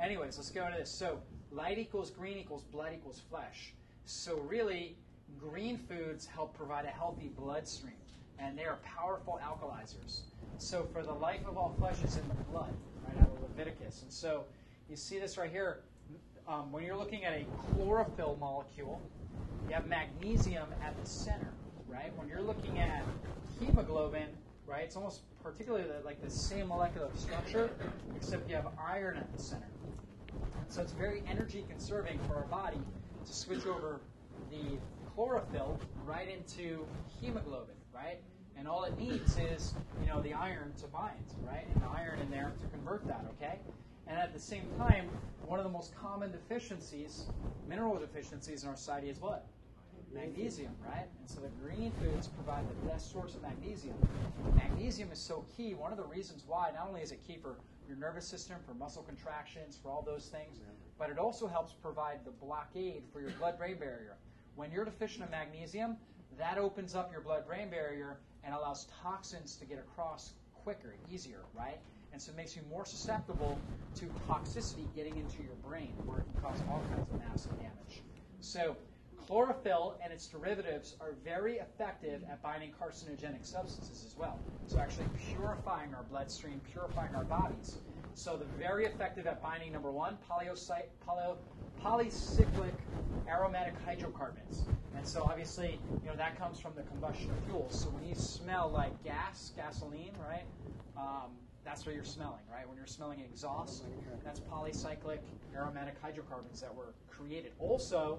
anyways, 0.00 0.36
let's 0.36 0.50
go 0.50 0.66
into 0.66 0.78
this. 0.78 0.90
So, 0.90 1.18
light 1.50 1.78
equals 1.78 2.10
green 2.10 2.38
equals 2.38 2.62
blood 2.62 2.92
equals 2.94 3.20
flesh. 3.28 3.74
So, 4.04 4.36
really, 4.38 4.96
green 5.38 5.78
foods 5.78 6.26
help 6.26 6.56
provide 6.56 6.84
a 6.84 6.88
healthy 6.88 7.30
bloodstream, 7.36 7.94
and 8.38 8.58
they 8.58 8.64
are 8.64 8.78
powerful 8.84 9.40
alkalizers. 9.42 10.22
So, 10.58 10.84
for 10.92 11.02
the 11.02 11.12
life 11.12 11.40
of 11.46 11.56
all 11.56 11.76
flesh 11.78 12.02
is 12.04 12.16
in 12.16 12.28
the 12.28 12.34
blood, 12.50 12.72
right 13.06 13.16
out 13.20 13.28
of 13.28 13.42
Leviticus. 13.42 14.02
And 14.02 14.12
so, 14.12 14.44
you 14.88 14.96
see 14.96 15.18
this 15.18 15.38
right 15.38 15.50
here. 15.50 15.80
Um, 16.48 16.72
when 16.72 16.84
you're 16.84 16.96
looking 16.96 17.24
at 17.24 17.32
a 17.32 17.44
chlorophyll 17.74 18.36
molecule, 18.40 19.00
you 19.68 19.74
have 19.74 19.86
magnesium 19.86 20.66
at 20.82 21.00
the 21.00 21.08
center, 21.08 21.52
right? 21.88 22.12
When 22.18 22.28
you're 22.28 22.42
looking 22.42 22.78
at 22.78 23.04
hemoglobin, 23.60 24.28
right, 24.66 24.84
it's 24.84 24.96
almost 24.96 25.22
particularly 25.42 25.86
the, 25.86 26.04
like 26.04 26.22
the 26.22 26.30
same 26.30 26.68
molecular 26.68 27.08
structure, 27.16 27.70
except 28.16 28.48
you 28.48 28.56
have 28.56 28.68
iron 28.78 29.16
at 29.16 29.32
the 29.32 29.42
center. 29.42 29.68
So 30.68 30.82
it's 30.82 30.92
very 30.92 31.22
energy 31.28 31.64
conserving 31.68 32.18
for 32.26 32.36
our 32.36 32.46
body 32.46 32.80
to 33.24 33.32
switch 33.32 33.66
over 33.66 34.00
the 34.50 34.78
chlorophyll 35.14 35.78
right 36.04 36.28
into 36.28 36.84
hemoglobin, 37.20 37.76
right? 37.94 38.20
And 38.56 38.68
all 38.68 38.84
it 38.84 38.96
needs 38.98 39.38
is, 39.38 39.74
you 40.00 40.08
know, 40.08 40.20
the 40.22 40.32
iron 40.32 40.72
to 40.80 40.86
bind, 40.86 41.24
right? 41.46 41.66
And 41.74 41.82
the 41.82 41.88
iron 41.88 42.20
in 42.20 42.30
there 42.30 42.52
to 42.60 42.66
convert 42.68 43.06
that, 43.06 43.24
okay? 43.36 43.58
And 44.06 44.18
at 44.18 44.32
the 44.32 44.40
same 44.40 44.66
time, 44.78 45.08
one 45.46 45.58
of 45.58 45.64
the 45.64 45.70
most 45.70 45.94
common 45.96 46.30
deficiencies, 46.30 47.26
mineral 47.68 47.98
deficiencies 47.98 48.62
in 48.62 48.68
our 48.68 48.76
society 48.76 49.08
is 49.08 49.20
what? 49.20 49.46
Magnesium, 50.14 50.72
right? 50.86 51.06
And 51.20 51.28
so 51.28 51.40
the 51.40 51.48
green 51.64 51.90
foods 51.92 52.28
provide 52.28 52.64
the 52.68 52.88
best 52.88 53.10
source 53.10 53.34
of 53.34 53.42
magnesium. 53.42 53.96
Magnesium 54.54 55.10
is 55.10 55.18
so 55.18 55.44
key. 55.56 55.74
One 55.74 55.90
of 55.90 55.98
the 55.98 56.04
reasons 56.04 56.44
why, 56.46 56.70
not 56.74 56.86
only 56.88 57.00
is 57.00 57.12
it 57.12 57.20
key 57.26 57.38
for 57.40 57.56
your 57.88 57.96
nervous 57.96 58.26
system, 58.26 58.56
for 58.66 58.74
muscle 58.74 59.02
contractions, 59.02 59.78
for 59.82 59.90
all 59.90 60.02
those 60.02 60.26
things, 60.26 60.58
but 60.98 61.10
it 61.10 61.18
also 61.18 61.46
helps 61.46 61.72
provide 61.72 62.24
the 62.24 62.30
blockade 62.30 63.02
for 63.12 63.20
your 63.20 63.30
blood 63.30 63.58
brain 63.58 63.76
barrier. 63.76 64.16
When 64.54 64.70
you're 64.70 64.84
deficient 64.84 65.24
in 65.24 65.30
magnesium, 65.30 65.96
that 66.38 66.58
opens 66.58 66.94
up 66.94 67.10
your 67.10 67.22
blood 67.22 67.46
brain 67.46 67.70
barrier 67.70 68.18
and 68.44 68.54
allows 68.54 68.86
toxins 69.02 69.56
to 69.56 69.64
get 69.64 69.78
across 69.78 70.32
quicker, 70.52 70.94
easier, 71.10 71.40
right? 71.54 71.80
And 72.12 72.20
so 72.20 72.30
it 72.32 72.36
makes 72.36 72.56
you 72.56 72.62
more 72.70 72.84
susceptible 72.84 73.64
to 73.96 74.06
toxicity 74.28 74.94
getting 74.94 75.16
into 75.16 75.42
your 75.42 75.56
brain, 75.56 75.92
where 76.06 76.20
it 76.20 76.26
can 76.26 76.34
cause 76.40 76.62
all 76.68 76.86
kinds 76.88 77.06
of 77.08 77.18
massive 77.18 77.56
damage. 77.56 78.02
So, 78.40 78.76
chlorophyll 79.26 79.98
and 80.02 80.12
its 80.12 80.26
derivatives 80.26 80.96
are 81.00 81.14
very 81.24 81.58
effective 81.58 82.22
at 82.30 82.42
binding 82.42 82.70
carcinogenic 82.72 83.44
substances 83.44 84.04
as 84.04 84.16
well. 84.16 84.40
So, 84.66 84.80
actually 84.80 85.08
purifying 85.32 85.94
our 85.94 86.04
bloodstream, 86.04 86.60
purifying 86.72 87.14
our 87.14 87.24
bodies. 87.24 87.78
So, 88.14 88.36
they're 88.36 88.68
very 88.68 88.84
effective 88.84 89.26
at 89.26 89.42
binding 89.42 89.72
number 89.72 89.90
one, 89.90 90.16
polyocy- 90.30 90.84
polyo- 91.06 91.36
polycyclic 91.82 92.72
aromatic 93.28 93.74
hydrocarbons. 93.84 94.64
And 94.96 95.06
so, 95.06 95.24
obviously, 95.24 95.80
you 96.02 96.10
know 96.10 96.16
that 96.16 96.38
comes 96.38 96.60
from 96.60 96.72
the 96.76 96.82
combustion 96.82 97.30
of 97.30 97.38
fuels. 97.46 97.74
So, 97.74 97.88
when 97.90 98.04
you 98.04 98.14
smell 98.14 98.70
like 98.70 99.02
gas, 99.02 99.52
gasoline, 99.56 100.12
right? 100.20 100.44
Um, 100.96 101.32
that's 101.64 101.86
what 101.86 101.94
you're 101.94 102.04
smelling, 102.04 102.42
right? 102.52 102.68
When 102.68 102.76
you're 102.76 102.86
smelling 102.86 103.20
exhaust, 103.20 103.84
that's 104.24 104.40
polycyclic 104.40 105.18
aromatic 105.56 105.94
hydrocarbons 106.02 106.60
that 106.60 106.74
were 106.74 106.94
created. 107.08 107.52
Also, 107.58 108.18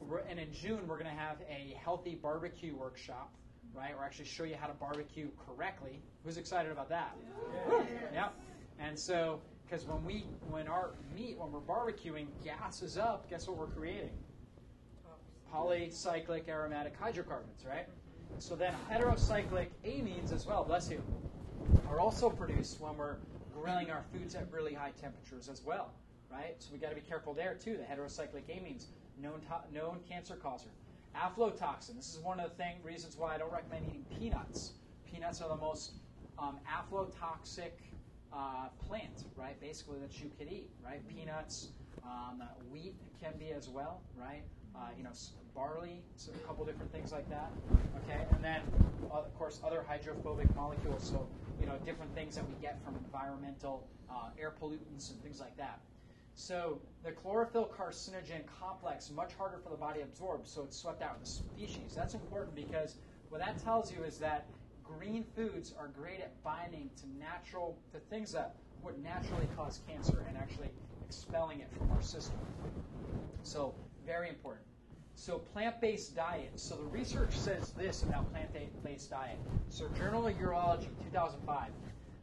we're, 0.00 0.18
and 0.18 0.38
in 0.38 0.52
June, 0.52 0.86
we're 0.86 0.98
going 0.98 1.10
to 1.10 1.20
have 1.20 1.38
a 1.48 1.74
healthy 1.82 2.14
barbecue 2.14 2.74
workshop, 2.74 3.32
right? 3.74 3.92
We're 3.96 4.04
actually 4.04 4.26
show 4.26 4.44
you 4.44 4.56
how 4.56 4.66
to 4.66 4.74
barbecue 4.74 5.28
correctly. 5.46 6.00
Who's 6.24 6.36
excited 6.36 6.70
about 6.70 6.88
that? 6.90 7.16
Yeah. 7.68 7.82
yeah. 8.12 8.28
And 8.78 8.98
so, 8.98 9.40
because 9.64 9.84
when 9.86 10.04
we, 10.04 10.26
when 10.50 10.68
our 10.68 10.90
meat, 11.14 11.38
when 11.38 11.50
we're 11.50 11.60
barbecuing, 11.60 12.26
gases 12.44 12.96
up, 12.98 13.28
guess 13.28 13.48
what 13.48 13.56
we're 13.56 13.66
creating? 13.66 14.10
Polycyclic 15.52 16.48
aromatic 16.48 16.96
hydrocarbons, 16.96 17.64
right? 17.68 17.86
So 18.38 18.54
then 18.54 18.74
heterocyclic 18.90 19.68
amines 19.84 20.32
as 20.32 20.46
well, 20.46 20.64
bless 20.64 20.90
you, 20.90 21.00
are 21.88 22.00
also 22.00 22.28
produced 22.28 22.80
when 22.80 22.96
we're 22.96 23.16
grilling 23.52 23.90
our 23.90 24.02
foods 24.12 24.34
at 24.34 24.50
really 24.52 24.74
high 24.74 24.92
temperatures 25.00 25.48
as 25.48 25.62
well, 25.64 25.92
right? 26.30 26.56
So 26.58 26.72
we 26.72 26.78
got 26.78 26.90
to 26.90 26.94
be 26.94 27.00
careful 27.00 27.32
there 27.32 27.54
too. 27.54 27.76
The 27.78 27.84
heterocyclic 27.84 28.44
amines, 28.50 28.86
known 29.20 29.40
to- 29.42 29.72
known 29.74 30.00
cancer 30.08 30.36
causer. 30.36 30.68
Aflatoxin. 31.16 31.96
This 31.96 32.14
is 32.14 32.18
one 32.20 32.38
of 32.40 32.50
the 32.50 32.56
thing, 32.56 32.76
reasons 32.82 33.16
why 33.16 33.34
I 33.34 33.38
don't 33.38 33.52
recommend 33.52 33.86
eating 33.88 34.04
peanuts. 34.18 34.72
Peanuts 35.10 35.40
are 35.40 35.48
the 35.48 35.56
most 35.56 35.92
um, 36.38 36.58
aflatoxic 36.68 37.72
uh, 38.36 38.68
plant, 38.86 39.24
right? 39.36 39.60
Basically 39.60 40.00
that 40.00 40.20
you 40.22 40.30
could 40.38 40.48
eat, 40.52 40.72
right? 40.84 41.06
Peanuts, 41.08 41.70
um, 42.04 42.42
wheat 42.70 42.96
can 43.20 43.34
be 43.38 43.52
as 43.52 43.68
well, 43.68 44.04
right? 44.14 44.44
Uh, 44.76 44.90
you 44.96 45.04
know, 45.04 45.10
s- 45.10 45.34
barley, 45.54 46.04
so 46.16 46.32
a 46.32 46.46
couple 46.46 46.64
different 46.66 46.92
things 46.92 47.12
like 47.12 47.28
that. 47.30 47.54
Okay, 47.96 48.26
and 48.34 48.44
then 48.44 48.62
of 49.10 49.32
course 49.34 49.60
other 49.64 49.82
hydrophobic 49.86 50.54
molecules. 50.54 51.08
So 51.08 51.30
you 51.58 51.66
know, 51.66 51.78
different 51.84 52.14
things 52.14 52.34
that 52.36 52.46
we 52.46 52.54
get 52.54 52.82
from 52.84 52.96
environmental 52.96 53.88
uh, 54.10 54.30
air 54.38 54.54
pollutants 54.60 55.10
and 55.10 55.22
things 55.22 55.40
like 55.40 55.56
that. 55.56 55.80
So 56.34 56.82
the 57.02 57.12
chlorophyll 57.12 57.70
carcinogen 57.76 58.44
complex 58.46 59.10
much 59.10 59.34
harder 59.34 59.58
for 59.58 59.70
the 59.70 59.76
body 59.76 60.00
to 60.00 60.04
absorb, 60.06 60.46
so 60.46 60.64
it's 60.64 60.76
swept 60.76 61.02
out 61.02 61.14
of 61.14 61.20
the 61.20 61.26
species. 61.26 61.94
That's 61.94 62.14
important 62.14 62.54
because 62.54 62.96
What 63.28 63.40
that 63.40 63.58
tells 63.58 63.90
you 63.92 64.04
is 64.04 64.18
that 64.18 64.50
green 64.86 65.24
foods 65.34 65.74
are 65.78 65.88
great 65.88 66.20
at 66.20 66.42
binding 66.42 66.90
to 66.96 67.18
natural, 67.18 67.76
to 67.92 67.98
things 67.98 68.32
that 68.32 68.54
would 68.82 69.02
naturally 69.02 69.48
cause 69.56 69.80
cancer 69.88 70.24
and 70.28 70.36
actually 70.36 70.70
expelling 71.06 71.60
it 71.60 71.68
from 71.76 71.90
our 71.92 72.02
system. 72.02 72.36
So, 73.42 73.74
very 74.04 74.28
important. 74.28 74.66
So, 75.14 75.38
plant 75.38 75.80
based 75.80 76.14
diet. 76.14 76.52
So, 76.56 76.76
the 76.76 76.84
research 76.84 77.36
says 77.36 77.70
this 77.70 78.02
about 78.02 78.30
plant 78.32 78.50
based 78.84 79.10
diet. 79.10 79.38
So, 79.70 79.88
Journal 79.96 80.26
of 80.26 80.34
Urology, 80.34 80.88
2005. 81.04 81.70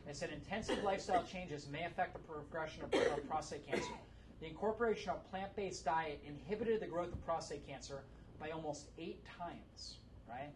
They 0.06 0.14
said 0.14 0.32
intensive 0.32 0.84
lifestyle 0.84 1.24
changes 1.24 1.68
may 1.70 1.86
affect 1.86 2.14
the 2.14 2.20
progression 2.20 2.84
of, 2.84 2.92
prostate 3.30 3.66
cancer. 3.66 3.94
The 4.42 4.48
incorporation 4.48 5.12
of 5.12 5.30
plant 5.32 5.56
based 5.56 5.86
diet 5.86 6.22
inhibited 6.28 6.82
the 6.82 6.88
growth 6.88 7.14
of 7.14 7.26
prostate 7.26 7.66
cancer 7.66 8.04
by 8.40 8.50
almost 8.50 8.88
eight 8.98 9.24
times, 9.40 9.96
right? 10.28 10.52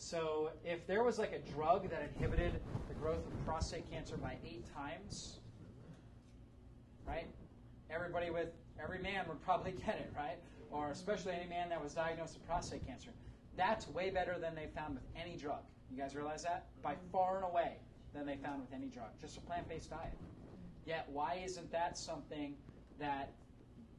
So, 0.00 0.48
if 0.64 0.86
there 0.86 1.04
was 1.04 1.18
like 1.18 1.32
a 1.32 1.52
drug 1.52 1.90
that 1.90 2.10
inhibited 2.14 2.58
the 2.88 2.94
growth 2.94 3.26
of 3.26 3.44
prostate 3.46 3.88
cancer 3.90 4.16
by 4.16 4.38
eight 4.46 4.64
times, 4.74 5.40
right? 7.06 7.26
Everybody 7.90 8.30
with, 8.30 8.48
every 8.82 8.98
man 8.98 9.26
would 9.28 9.42
probably 9.42 9.72
get 9.86 9.96
it, 9.96 10.10
right? 10.16 10.38
Or 10.70 10.90
especially 10.90 11.34
any 11.34 11.50
man 11.50 11.68
that 11.68 11.82
was 11.82 11.92
diagnosed 11.92 12.32
with 12.32 12.46
prostate 12.48 12.86
cancer. 12.86 13.10
That's 13.58 13.88
way 13.88 14.08
better 14.08 14.38
than 14.40 14.54
they 14.54 14.68
found 14.74 14.94
with 14.94 15.04
any 15.14 15.36
drug. 15.36 15.60
You 15.90 15.98
guys 15.98 16.14
realize 16.14 16.44
that? 16.44 16.68
By 16.82 16.94
mm-hmm. 16.94 17.10
far 17.12 17.36
and 17.36 17.44
away 17.44 17.76
than 18.14 18.24
they 18.24 18.36
found 18.36 18.62
with 18.62 18.72
any 18.72 18.86
drug. 18.86 19.10
Just 19.20 19.36
a 19.36 19.40
plant 19.42 19.68
based 19.68 19.90
diet. 19.90 20.16
Yet, 20.86 21.06
why 21.12 21.42
isn't 21.44 21.70
that 21.72 21.98
something 21.98 22.54
that 22.98 23.32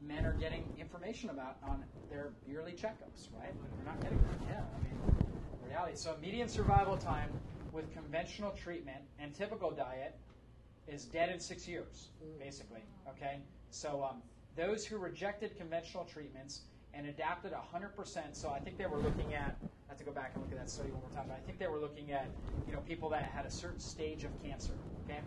men 0.01 0.25
are 0.25 0.33
getting 0.33 0.63
information 0.79 1.29
about 1.29 1.57
on 1.61 1.83
their 2.09 2.31
yearly 2.47 2.71
checkups, 2.71 3.29
right? 3.39 3.53
They're 3.77 3.85
not 3.85 4.01
getting 4.01 4.17
it. 4.17 4.25
Yeah, 4.49 4.63
I 4.75 4.83
mean, 4.83 5.31
reality. 5.71 5.95
So, 5.95 6.15
median 6.21 6.49
survival 6.49 6.97
time 6.97 7.29
with 7.71 7.93
conventional 7.93 8.51
treatment 8.51 8.99
and 9.19 9.33
typical 9.33 9.71
diet 9.71 10.15
is 10.87 11.05
dead 11.05 11.29
in 11.29 11.39
six 11.39 11.67
years, 11.67 12.09
basically. 12.39 12.81
Okay? 13.07 13.37
So, 13.69 14.03
um, 14.03 14.21
those 14.57 14.85
who 14.85 14.97
rejected 14.97 15.57
conventional 15.57 16.03
treatments 16.03 16.61
and 16.93 17.07
adapted 17.07 17.53
100%, 17.53 18.35
so 18.35 18.49
I 18.49 18.59
think 18.59 18.77
they 18.77 18.85
were 18.85 18.99
looking 18.99 19.33
at, 19.33 19.57
I 19.87 19.91
have 19.91 19.97
to 19.97 20.03
go 20.03 20.11
back 20.11 20.31
and 20.33 20.41
look 20.43 20.51
at 20.51 20.57
that 20.57 20.69
study 20.69 20.91
one 20.91 21.01
more 21.01 21.11
time, 21.11 21.25
but 21.29 21.37
I 21.37 21.45
think 21.45 21.57
they 21.57 21.67
were 21.67 21.79
looking 21.79 22.11
at, 22.11 22.31
you 22.67 22.73
know, 22.73 22.79
people 22.79 23.09
that 23.09 23.23
had 23.23 23.45
a 23.45 23.51
certain 23.51 23.79
stage 23.79 24.25
of 24.25 24.31
cancer, 24.41 24.73
okay? 25.05 25.21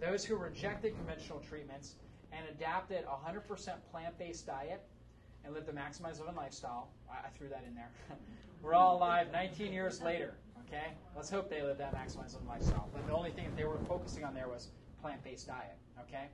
Those 0.00 0.24
who 0.24 0.36
rejected 0.36 0.96
conventional 0.96 1.40
treatments 1.40 1.96
and 2.30 2.46
adapted 2.48 3.04
100% 3.04 3.72
plant-based 3.90 4.46
diet 4.46 4.84
and 5.48 5.54
lived 5.54 5.66
the 5.66 5.72
maximized 5.72 6.20
living 6.20 6.36
lifestyle, 6.36 6.88
I, 7.10 7.28
threw 7.36 7.48
that 7.48 7.64
in 7.66 7.74
there. 7.74 7.90
we're 8.62 8.74
all 8.74 8.96
alive 8.96 9.28
19 9.32 9.72
years 9.72 10.02
later, 10.02 10.34
okay? 10.66 10.88
Let's 11.16 11.30
hope 11.30 11.48
they 11.48 11.62
live 11.62 11.78
that 11.78 11.94
maximized 11.94 12.34
living 12.34 12.48
lifestyle. 12.48 12.88
But 12.92 13.06
the 13.06 13.14
only 13.14 13.30
thing 13.30 13.44
that 13.44 13.56
they 13.56 13.64
were 13.64 13.78
focusing 13.88 14.24
on 14.24 14.34
there 14.34 14.46
was 14.46 14.68
plant-based 15.00 15.46
diet, 15.46 15.78
okay? 16.00 16.26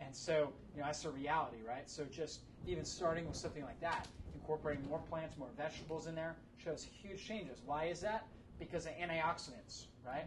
And 0.00 0.14
so, 0.14 0.52
you 0.74 0.80
know, 0.80 0.86
that's 0.86 1.02
the 1.02 1.10
reality, 1.10 1.58
right? 1.66 1.90
So 1.90 2.04
just 2.04 2.42
even 2.66 2.84
starting 2.84 3.26
with 3.26 3.36
something 3.36 3.64
like 3.64 3.80
that, 3.80 4.06
incorporating 4.34 4.88
more 4.88 5.00
plants, 5.10 5.36
more 5.36 5.48
vegetables 5.56 6.06
in 6.06 6.14
there, 6.14 6.36
shows 6.62 6.86
huge 7.02 7.26
changes. 7.26 7.58
Why 7.66 7.86
is 7.86 8.00
that? 8.00 8.26
Because 8.60 8.86
of 8.86 8.92
antioxidants, 8.92 9.86
right? 10.06 10.26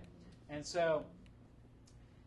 And 0.50 0.66
so, 0.66 1.06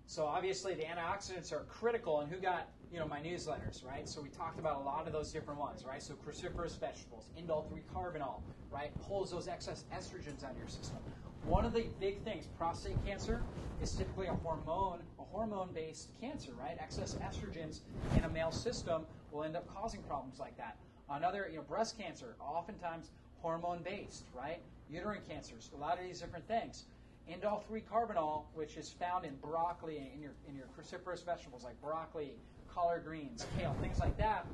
so 0.06 0.24
obviously 0.24 0.74
the 0.74 0.84
antioxidants 0.84 1.52
are 1.52 1.64
critical. 1.68 2.20
And 2.20 2.32
who 2.32 2.38
got 2.38 2.68
you 2.92 2.98
know 2.98 3.06
my 3.06 3.20
newsletters, 3.20 3.84
right? 3.84 4.08
So 4.08 4.20
we 4.20 4.28
talked 4.28 4.58
about 4.58 4.80
a 4.80 4.84
lot 4.84 5.06
of 5.06 5.12
those 5.12 5.32
different 5.32 5.60
ones, 5.60 5.84
right? 5.84 6.02
So 6.02 6.14
cruciferous 6.14 6.78
vegetables, 6.78 7.30
indole 7.38 7.68
three 7.68 7.82
carbinol, 7.94 8.40
right, 8.70 8.90
pulls 9.06 9.30
those 9.30 9.48
excess 9.48 9.84
estrogens 9.94 10.44
out 10.44 10.52
of 10.52 10.58
your 10.58 10.68
system. 10.68 10.98
One 11.44 11.64
of 11.64 11.72
the 11.72 11.86
big 12.00 12.22
things, 12.22 12.46
prostate 12.58 12.96
cancer, 13.06 13.42
is 13.80 13.92
typically 13.92 14.26
a 14.26 14.34
hormone, 14.34 15.00
a 15.18 15.22
hormone-based 15.22 16.08
cancer, 16.20 16.52
right? 16.58 16.76
Excess 16.80 17.16
estrogens 17.16 17.80
in 18.16 18.24
a 18.24 18.28
male 18.28 18.50
system 18.50 19.06
will 19.30 19.44
end 19.44 19.56
up 19.56 19.66
causing 19.72 20.02
problems 20.02 20.40
like 20.40 20.56
that. 20.56 20.76
Another, 21.08 21.46
you 21.50 21.58
know, 21.58 21.62
breast 21.62 21.98
cancer, 21.98 22.34
oftentimes 22.40 23.10
hormone-based, 23.42 24.24
right? 24.36 24.60
Uterine 24.90 25.20
cancers, 25.28 25.70
a 25.74 25.78
lot 25.78 25.98
of 25.98 26.04
these 26.04 26.20
different 26.20 26.46
things. 26.48 26.84
Indole 27.30 27.64
3 27.66 27.82
carbinol, 27.92 28.44
which 28.54 28.76
is 28.76 28.90
found 28.90 29.24
in 29.24 29.34
broccoli 29.36 30.10
in 30.14 30.20
your 30.20 30.32
in 30.48 30.54
your 30.54 30.66
cruciferous 30.78 31.24
vegetables 31.24 31.64
like 31.64 31.80
broccoli, 31.80 32.36
collard 32.76 33.04
greens, 33.04 33.46
kale, 33.58 33.74
things 33.80 33.98
like 33.98 34.16
that, 34.18 34.46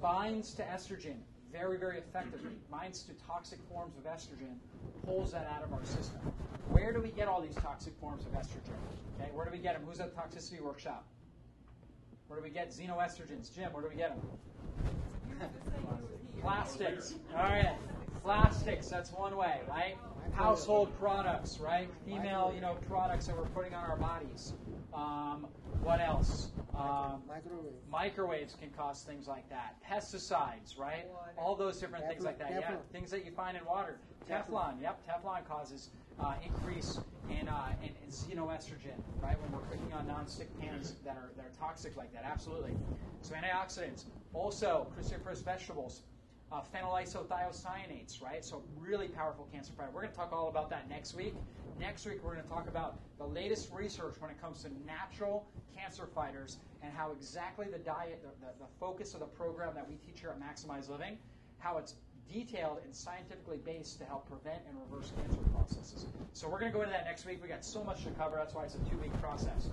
binds 0.00 0.52
to 0.54 0.62
estrogen 0.62 1.14
very, 1.52 1.78
very 1.78 1.98
effectively, 1.98 2.50
binds 2.70 3.02
to 3.04 3.12
toxic 3.26 3.60
forms 3.70 3.94
of 3.96 4.04
estrogen, 4.04 4.56
pulls 5.06 5.30
that 5.30 5.48
out 5.54 5.62
of 5.62 5.72
our 5.72 5.84
system. 5.84 6.18
Where 6.70 6.92
do 6.92 7.00
we 7.00 7.10
get 7.10 7.28
all 7.28 7.40
these 7.40 7.54
toxic 7.54 7.92
forms 8.00 8.24
of 8.26 8.32
estrogen? 8.32 8.74
Okay, 9.20 9.30
where 9.32 9.46
do 9.46 9.52
we 9.52 9.58
get 9.58 9.74
them? 9.74 9.82
Who's 9.86 10.00
at 10.00 10.14
the 10.14 10.20
toxicity 10.20 10.60
workshop? 10.60 11.06
Where 12.26 12.40
do 12.40 12.42
we 12.42 12.50
get 12.50 12.70
xenoestrogens? 12.70 13.54
Jim, 13.54 13.72
where 13.72 13.82
do 13.82 13.88
we 13.88 13.96
get 13.96 14.16
them? 14.16 15.50
Plastics. 16.40 17.14
All 17.36 17.42
right. 17.44 17.76
Plastics, 18.24 18.88
that's 18.88 19.12
one 19.12 19.36
way, 19.36 19.60
right? 19.68 19.96
Household 20.32 20.96
products, 20.98 21.58
right? 21.60 21.88
Female, 22.06 22.52
you 22.54 22.60
know, 22.60 22.76
products 22.88 23.26
that 23.26 23.36
we're 23.36 23.44
putting 23.46 23.74
on 23.74 23.84
our 23.84 23.96
bodies. 23.96 24.54
Um, 24.92 25.46
what 25.80 26.00
else? 26.00 26.50
Um, 26.74 27.22
Microwave. 27.28 27.72
microwaves 27.90 28.54
can 28.54 28.70
cause 28.70 29.02
things 29.02 29.26
like 29.26 29.48
that. 29.50 29.76
Pesticides, 29.88 30.78
right? 30.78 31.06
All 31.36 31.54
those 31.54 31.78
different 31.78 32.08
things 32.08 32.24
like 32.24 32.38
that. 32.38 32.50
Yeah, 32.50 32.76
things 32.92 33.10
that 33.10 33.26
you 33.26 33.30
find 33.32 33.56
in 33.56 33.64
water. 33.66 33.98
Teflon, 34.28 34.80
yep, 34.80 35.00
Teflon 35.06 35.46
causes 35.46 35.90
uh, 36.18 36.34
increase 36.44 37.00
in, 37.28 37.48
uh, 37.48 37.72
in, 37.82 37.90
in 38.02 38.08
xenoestrogen, 38.10 38.96
right? 39.20 39.40
When 39.40 39.52
we're 39.52 39.60
cooking 39.60 39.92
on 39.92 40.06
non-stick 40.06 40.58
pans 40.58 40.94
that 41.04 41.16
are 41.16 41.30
that 41.36 41.44
are 41.44 41.52
toxic 41.58 41.96
like 41.96 42.12
that, 42.14 42.24
absolutely. 42.24 42.72
So 43.20 43.34
antioxidants, 43.34 44.04
also 44.32 44.88
cruciferous 44.96 45.44
vegetables, 45.44 46.02
uh, 46.50 46.60
phenylisothiocyanates, 46.74 48.22
right? 48.22 48.44
So 48.44 48.62
really 48.78 49.08
powerful 49.08 49.46
cancer 49.52 49.72
fighter. 49.76 49.90
We're 49.94 50.02
going 50.02 50.12
to 50.12 50.16
talk 50.18 50.32
all 50.32 50.48
about 50.48 50.70
that 50.70 50.88
next 50.88 51.14
week. 51.14 51.36
Next 51.78 52.06
week, 52.06 52.20
we're 52.22 52.32
going 52.34 52.44
to 52.44 52.48
talk 52.48 52.68
about 52.68 52.98
the 53.18 53.26
latest 53.26 53.70
research 53.72 54.14
when 54.18 54.30
it 54.30 54.40
comes 54.40 54.62
to 54.62 54.70
natural 54.86 55.46
cancer 55.76 56.06
fighters 56.06 56.58
and 56.82 56.92
how 56.92 57.12
exactly 57.12 57.66
the 57.70 57.78
diet, 57.78 58.22
the, 58.22 58.46
the, 58.46 58.52
the 58.60 58.70
focus 58.78 59.14
of 59.14 59.20
the 59.20 59.26
program 59.26 59.74
that 59.74 59.88
we 59.88 59.96
teach 59.96 60.20
here 60.20 60.30
at 60.30 60.40
Maximized 60.40 60.88
Living, 60.88 61.18
how 61.58 61.78
it's 61.78 61.94
detailed 62.32 62.78
and 62.84 62.94
scientifically 62.94 63.58
based 63.64 63.98
to 63.98 64.04
help 64.04 64.28
prevent 64.28 64.60
and 64.68 64.78
reverse 64.90 65.12
cancer 65.20 65.42
processes. 65.54 66.06
So 66.32 66.48
we're 66.48 66.60
going 66.60 66.72
to 66.72 66.76
go 66.76 66.82
into 66.82 66.92
that 66.92 67.04
next 67.04 67.26
week. 67.26 67.42
We 67.42 67.48
got 67.48 67.64
so 67.64 67.82
much 67.82 68.04
to 68.04 68.10
cover. 68.10 68.36
That's 68.36 68.54
why 68.54 68.64
it's 68.64 68.74
a 68.74 68.90
two-week 68.90 69.12
process. 69.20 69.68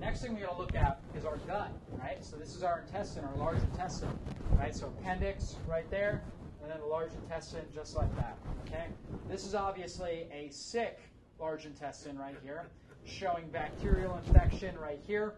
Next 0.00 0.22
thing 0.22 0.34
we're 0.34 0.46
going 0.46 0.54
to 0.54 0.60
look 0.60 0.74
at 0.74 1.00
is 1.16 1.24
our 1.24 1.36
gut, 1.46 1.70
right? 1.98 2.24
So 2.24 2.36
this 2.36 2.56
is 2.56 2.62
our 2.62 2.80
intestine, 2.86 3.24
our 3.24 3.36
large 3.36 3.62
intestine, 3.72 4.18
right? 4.58 4.74
So 4.74 4.86
appendix 4.86 5.56
right 5.68 5.88
there, 5.90 6.24
and 6.60 6.70
then 6.70 6.80
the 6.80 6.86
large 6.86 7.12
intestine 7.22 7.62
just 7.72 7.96
like 7.96 8.14
that, 8.16 8.36
okay? 8.66 8.86
This 9.28 9.46
is 9.46 9.54
obviously 9.54 10.26
a 10.32 10.48
sick 10.50 10.98
large 11.42 11.66
intestine 11.66 12.16
right 12.16 12.36
here, 12.44 12.68
showing 13.04 13.48
bacterial 13.48 14.16
infection 14.24 14.78
right 14.78 15.00
here. 15.08 15.34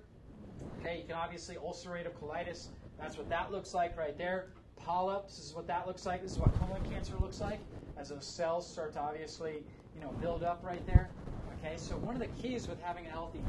Okay, 0.79 0.99
you 0.99 1.05
can 1.05 1.17
obviously 1.17 1.57
ulcerative 1.57 2.13
colitis. 2.13 2.69
That's 3.01 3.17
what 3.17 3.31
that 3.31 3.51
looks 3.51 3.73
like 3.73 3.97
right 3.97 4.17
there. 4.19 4.51
Polyps 4.77 5.39
this 5.39 5.47
is 5.47 5.55
what 5.55 5.67
that 5.67 5.87
looks 5.87 6.05
like. 6.05 6.21
This 6.21 6.33
is 6.33 6.39
what 6.39 6.53
colon 6.61 6.83
cancer 6.91 7.15
looks 7.19 7.41
like 7.41 7.59
as 7.97 8.11
those 8.11 8.27
cells 8.27 8.71
start 8.71 8.93
to 8.93 9.01
obviously, 9.01 9.65
you 9.95 10.03
know, 10.03 10.11
build 10.21 10.43
up 10.43 10.63
right 10.63 10.87
there. 10.87 11.09
Okay, 11.59 11.75
so 11.79 11.97
one 11.97 12.15
of 12.15 12.21
the 12.21 12.43
keys 12.43 12.69
with 12.69 12.81
having 12.83 13.07
a 13.07 13.11
healthy 13.11 13.41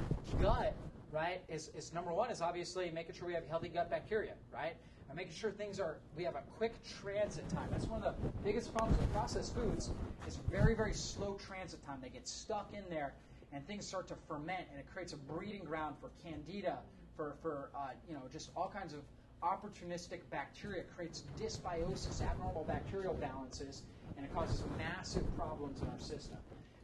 gut, 0.42 0.74
right, 1.12 1.42
is, 1.50 1.72
is 1.76 1.94
number 1.94 2.14
one 2.14 2.32
is 2.32 2.40
obviously 2.40 2.90
making 2.90 3.16
sure 3.16 3.28
we 3.28 3.34
have 3.34 3.46
healthy 3.50 3.68
gut 3.68 3.90
bacteria, 3.90 4.34
right? 4.54 4.78
And 5.08 5.18
making 5.18 5.34
sure 5.34 5.52
things 5.52 5.80
are, 5.80 5.98
we 6.16 6.24
have 6.24 6.36
a 6.36 6.44
quick 6.58 6.74
transit 7.02 7.48
time. 7.50 7.68
That's 7.72 7.88
one 7.88 8.02
of 8.02 8.06
the 8.06 8.16
biggest 8.44 8.74
problems 8.74 9.00
with 9.00 9.12
processed 9.12 9.54
foods 9.54 9.92
is 10.28 10.38
very, 10.50 10.76
very 10.76 10.94
slow 10.94 11.36
transit 11.36 11.86
time. 11.86 12.00
They 12.02 12.10
get 12.10 12.28
stuck 12.28 12.74
in 12.74 12.84
there 12.90 13.14
and 13.54 13.66
things 13.68 13.86
start 13.86 14.08
to 14.08 14.16
ferment 14.28 14.66
and 14.72 14.80
it 14.80 14.86
creates 14.92 15.14
a 15.14 15.18
breeding 15.18 15.64
ground 15.64 15.96
for 16.02 16.12
candida, 16.24 16.80
for, 17.16 17.36
for 17.42 17.70
uh, 17.76 17.90
you 18.08 18.16
know, 18.16 18.24
just 18.32 18.50
all 18.56 18.72
kinds 18.74 18.94
of 18.94 19.02
opportunistic 19.44 20.22
bacteria. 20.32 20.80
It 20.82 20.90
creates 20.96 21.24
dysbiosis, 21.40 22.22
abnormal 22.22 22.66
bacterial 22.68 23.14
balances, 23.14 23.84
and 24.18 24.26
it 24.26 24.34
causes 24.34 24.64
massive 24.78 25.24
problems 25.38 25.82
in 25.82 25.88
our 25.88 26.00
system. 26.00 26.38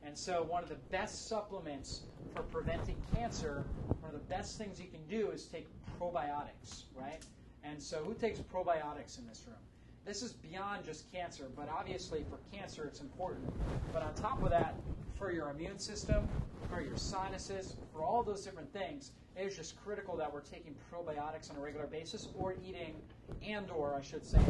And 0.03 0.17
so, 0.17 0.43
one 0.43 0.63
of 0.63 0.69
the 0.69 0.79
best 0.91 1.27
supplements 1.27 2.01
for 2.35 2.43
preventing 2.43 2.97
cancer, 3.13 3.65
one 3.99 4.13
of 4.13 4.19
the 4.19 4.27
best 4.33 4.57
things 4.57 4.79
you 4.79 4.87
can 4.87 5.05
do 5.07 5.31
is 5.31 5.45
take 5.45 5.67
probiotics, 5.99 6.83
right? 6.95 7.23
And 7.63 7.81
so, 7.81 8.03
who 8.03 8.13
takes 8.13 8.39
probiotics 8.39 9.19
in 9.19 9.27
this 9.27 9.43
room? 9.47 9.57
This 10.05 10.23
is 10.23 10.33
beyond 10.33 10.83
just 10.83 11.11
cancer, 11.11 11.47
but 11.55 11.69
obviously 11.69 12.25
for 12.29 12.39
cancer 12.55 12.85
it's 12.85 13.01
important. 13.01 13.51
But 13.93 14.01
on 14.01 14.13
top 14.15 14.41
of 14.41 14.49
that, 14.49 14.75
for 15.17 15.31
your 15.31 15.51
immune 15.51 15.77
system, 15.77 16.27
for 16.69 16.81
your 16.81 16.97
sinuses, 16.97 17.75
for 17.93 18.01
all 18.01 18.23
those 18.23 18.43
different 18.43 18.73
things, 18.73 19.11
it 19.35 19.45
is 19.45 19.55
just 19.55 19.79
critical 19.83 20.17
that 20.17 20.33
we're 20.33 20.41
taking 20.41 20.73
probiotics 20.91 21.51
on 21.51 21.57
a 21.57 21.59
regular 21.59 21.85
basis 21.85 22.29
or 22.37 22.55
eating, 22.67 22.95
and 23.47 23.69
or 23.69 23.93
I 23.93 24.01
should 24.01 24.25
say, 24.25 24.41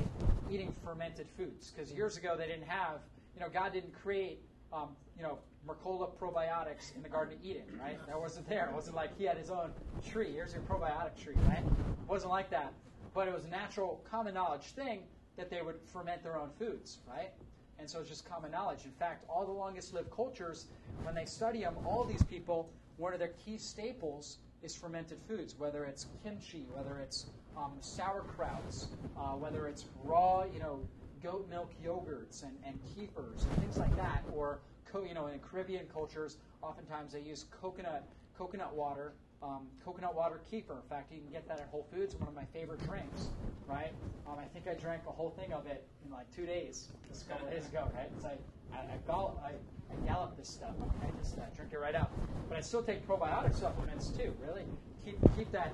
eating 0.49 0.74
fermented 0.86 1.28
foods. 1.38 1.72
Because 1.72 1.91
years 1.91 2.16
ago 2.16 2.36
they 2.38 2.47
didn't 2.47 2.68
have, 2.68 2.99
you 3.36 3.41
know, 3.41 3.49
God 3.49 3.74
didn't 3.74 3.93
create 4.01 4.39
um, 4.74 4.89
you 5.18 5.24
know, 5.24 5.38
Mercola 5.68 6.09
probiotics 6.18 6.95
in 6.95 7.03
the 7.03 7.09
Garden 7.09 7.38
of 7.38 7.45
Eden, 7.45 7.64
right? 7.80 7.97
That 8.07 8.20
wasn't 8.20 8.47
there. 8.49 8.68
It 8.68 8.74
wasn't 8.74 8.95
like 8.95 9.16
he 9.18 9.26
had 9.26 9.38
his 9.38 9.49
own 9.49 9.72
tree. 10.03 10.32
Here's 10.32 10.53
your 10.53 10.64
probiotic 10.64 11.22
tree, 11.22 11.36
right? 11.47 11.59
It 11.59 12.09
wasn't 12.09 12.32
like 12.32 12.49
that. 12.49 12.74
But 13.14 13.28
it 13.28 13.34
was 13.34 13.45
a 13.45 13.49
natural, 13.49 14.03
common 14.09 14.34
knowledge 14.34 14.64
thing 14.74 15.03
that 15.38 15.49
they 15.49 15.62
would 15.62 15.76
ferment 15.88 16.24
their 16.24 16.38
own 16.38 16.49
foods, 16.57 16.99
right? 17.07 17.32
And 17.80 17.89
so 17.89 17.99
it's 17.99 18.09
just 18.09 18.30
common 18.30 18.51
knowledge. 18.51 18.86
In 18.86 18.91
fact, 18.91 19.26
all 19.28 19.45
the 19.45 19.51
longest 19.51 19.93
lived 19.93 20.12
cultures, 20.12 20.68
when 21.03 21.16
they 21.16 21.26
study 21.26 21.62
them, 21.62 21.76
all 21.86 22.05
these 22.05 22.24
people, 22.24 22.72
one 22.97 23.14
of 23.14 23.20
their 23.20 23.34
key 23.43 23.57
staples 23.57 24.38
is 24.62 24.76
fermented 24.76 25.18
foods, 25.28 25.55
whether 25.57 25.86
it's 25.86 26.05
kimchi, 26.22 26.68
whether 26.72 26.99
it's 26.99 27.26
um, 27.57 27.74
sauerkrauts, 27.82 28.88
uh, 29.18 29.32
whether 29.32 29.68
it's 29.68 29.86
raw, 30.03 30.43
you 30.43 30.59
know, 30.59 30.80
goat 31.24 31.47
milk 31.49 31.72
yogurts 31.84 32.43
and, 32.43 32.53
and 32.66 32.80
kefirs 32.86 33.43
and 33.43 33.57
things 33.59 33.78
like 33.78 33.95
that, 33.97 34.24
or 34.36 34.59
co- 34.91 35.03
you 35.03 35.14
know, 35.14 35.28
in 35.28 35.39
Caribbean 35.39 35.86
cultures, 35.91 36.38
oftentimes 36.62 37.14
they 37.14 37.20
use 37.20 37.45
coconut 37.62 38.07
coconut 38.38 38.74
water, 38.74 39.14
um, 39.44 39.68
coconut 39.84 40.16
water 40.16 40.42
kefir. 40.52 40.76
In 40.82 40.89
fact, 40.89 41.12
you 41.12 41.20
can 41.20 41.32
get 41.32 41.48
that 41.48 41.60
at 41.60 41.68
Whole 41.70 41.88
Foods. 41.94 42.16
One 42.16 42.28
of 42.28 42.36
my 42.36 42.46
favorite 42.54 42.84
drinks, 42.88 43.30
right? 43.68 43.94
Um, 44.28 44.38
I 44.39 44.46
think 44.46 44.68
I 44.68 44.74
drank 44.74 45.04
a 45.08 45.12
whole 45.12 45.32
thing 45.32 45.54
of 45.54 45.66
it 45.66 45.88
in 46.06 46.12
like 46.12 46.34
two 46.36 46.46
days, 46.46 46.89
just 47.08 47.26
a 47.26 47.30
couple 47.30 47.50
days 47.50 47.68
ago, 47.68 47.89
right? 47.96 48.10
It's 48.16 48.24
like 48.24 48.39
I, 48.74 48.78
I, 48.78 49.14
I, 49.14 49.52
I 49.52 50.08
gallop 50.08 50.38
this 50.38 50.50
stuff. 50.50 50.76
I 51.02 51.10
just 51.22 51.36
drink 51.56 51.74
it 51.74 51.80
right 51.80 51.96
out. 51.96 52.12
But 52.50 52.58
I 52.58 52.62
still 52.62 52.84
take 52.84 53.08
probiotic 53.08 53.56
supplements 53.56 54.10
too. 54.10 54.34
Really 54.46 54.64
keep 55.04 55.18
keep 55.36 55.52
that 55.52 55.74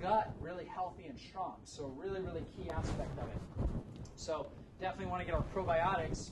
gut 0.00 0.32
really 0.40 0.64
healthy 0.64 1.06
and 1.06 1.18
strong. 1.18 1.56
So 1.64 1.92
really, 1.96 2.20
really 2.20 2.44
key 2.56 2.70
aspect 2.70 3.18
of 3.18 3.28
it. 3.28 3.68
So 4.16 4.46
definitely 4.80 5.06
want 5.06 5.20
to 5.22 5.26
get 5.26 5.34
our 5.34 5.44
probiotics. 5.54 6.30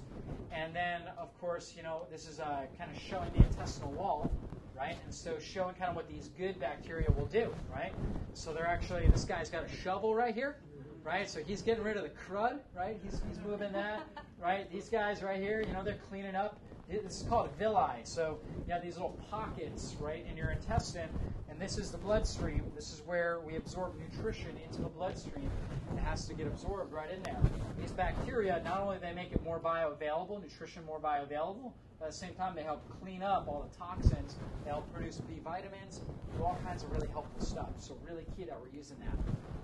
And 0.53 0.75
then, 0.75 1.03
of 1.19 1.39
course, 1.41 1.75
you 1.77 1.83
know, 1.83 2.07
this 2.11 2.29
is 2.29 2.41
uh, 2.41 2.63
kind 2.79 2.91
of 2.91 3.01
showing 3.01 3.31
the 3.37 3.45
intestinal 3.45 3.93
wall, 3.93 4.31
right? 4.77 4.97
And 5.05 5.15
so 5.15 5.39
showing 5.39 5.75
kind 5.75 5.91
of 5.91 5.97
what 5.97 6.09
these 6.09 6.29
good 6.37 6.59
bacteria 6.61 7.11
will 7.11 7.27
do, 7.27 7.55
right? 7.73 7.93
So 8.35 8.53
they're 8.53 8.67
actually, 8.67 9.09
this 9.09 9.25
guy's 9.25 9.49
got 9.49 9.65
a 9.65 9.69
shovel 9.69 10.15
right 10.15 10.35
here, 10.35 10.57
right? 11.03 11.29
So 11.29 11.41
he's 11.41 11.63
getting 11.63 11.83
rid 11.83 11.97
of 11.97 12.03
the 12.03 12.11
crud, 12.11 12.59
right? 12.77 12.99
He's, 13.03 13.21
he's 13.27 13.39
moving 13.47 13.73
that, 13.73 14.03
right? 14.43 14.71
These 14.71 14.89
guys 14.89 15.23
right 15.23 15.41
here, 15.41 15.63
you 15.63 15.73
know, 15.73 15.83
they're 15.83 15.99
cleaning 16.09 16.35
up. 16.35 16.61
This 16.89 17.21
is 17.21 17.27
called 17.29 17.51
villi. 17.59 18.03
So 18.05 18.39
you 18.67 18.73
have 18.73 18.83
these 18.83 18.95
little 18.95 19.19
pockets, 19.31 19.97
right, 20.01 20.25
in 20.31 20.37
your 20.37 20.51
intestine, 20.51 21.09
and 21.57 21.65
this 21.67 21.79
is 21.79 21.91
the 21.91 21.97
bloodstream. 21.97 22.63
This 22.75 22.93
is 22.93 23.01
where 23.07 23.41
we 23.41 23.57
absorb 23.57 23.95
nutrition 23.99 24.51
into 24.63 24.83
the 24.83 24.91
bloodstream. 24.91 25.51
It 25.97 26.01
has 26.01 26.27
to 26.27 26.35
get 26.35 26.47
absorbed 26.47 26.93
right 26.93 27.11
in 27.11 27.23
there. 27.23 27.41
These 27.81 27.93
bacteria, 27.93 28.61
not 28.63 28.81
only 28.81 28.99
they 28.99 29.15
make 29.15 29.33
it 29.33 29.43
more 29.43 29.59
bioavailable, 29.59 30.43
nutrition 30.43 30.85
more 30.85 31.01
bioavailable, 31.01 31.73
but 31.99 32.07
at 32.07 32.11
the 32.11 32.17
same 32.19 32.35
time 32.35 32.55
they 32.55 32.63
help 32.63 32.83
clean 33.01 33.23
up 33.23 33.49
all 33.49 33.67
the 33.71 33.75
toxins. 33.75 34.37
They 34.65 34.71
help 34.71 34.93
produce 34.93 35.17
B 35.17 35.41
vitamins, 35.43 36.03
do 36.37 36.45
all 36.45 36.59
kinds 36.63 36.83
of 36.83 36.93
really 36.93 37.09
helpful 37.09 37.41
stuff. 37.41 37.71
So 37.79 37.97
really 38.07 38.27
key 38.37 38.45
that 38.45 38.61
we're 38.61 38.77
using 38.77 38.99
that. 38.99 39.17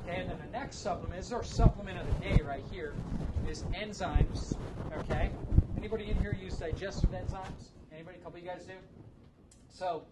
Okay, 0.09 0.23
and 0.23 0.31
then 0.31 0.39
the 0.39 0.59
next 0.59 0.79
supplement 0.79 1.21
is 1.21 1.31
our 1.31 1.45
supplement 1.45 1.99
of 2.01 2.07
the 2.07 2.27
day 2.27 2.43
right 2.43 2.65
here 2.73 2.95
is 3.47 3.65
enzymes. 3.65 4.55
Okay, 5.01 5.31
anybody 5.77 6.11
in 6.11 6.17
here 6.21 6.35
use 6.43 6.55
digestive 6.57 7.11
enzymes? 7.11 7.69
Anybody? 7.93 8.17
A 8.17 8.25
couple 8.25 8.39
of 8.39 8.45
you 8.45 8.51
guys 8.51 8.65
do. 8.65 8.73
So 9.69 10.05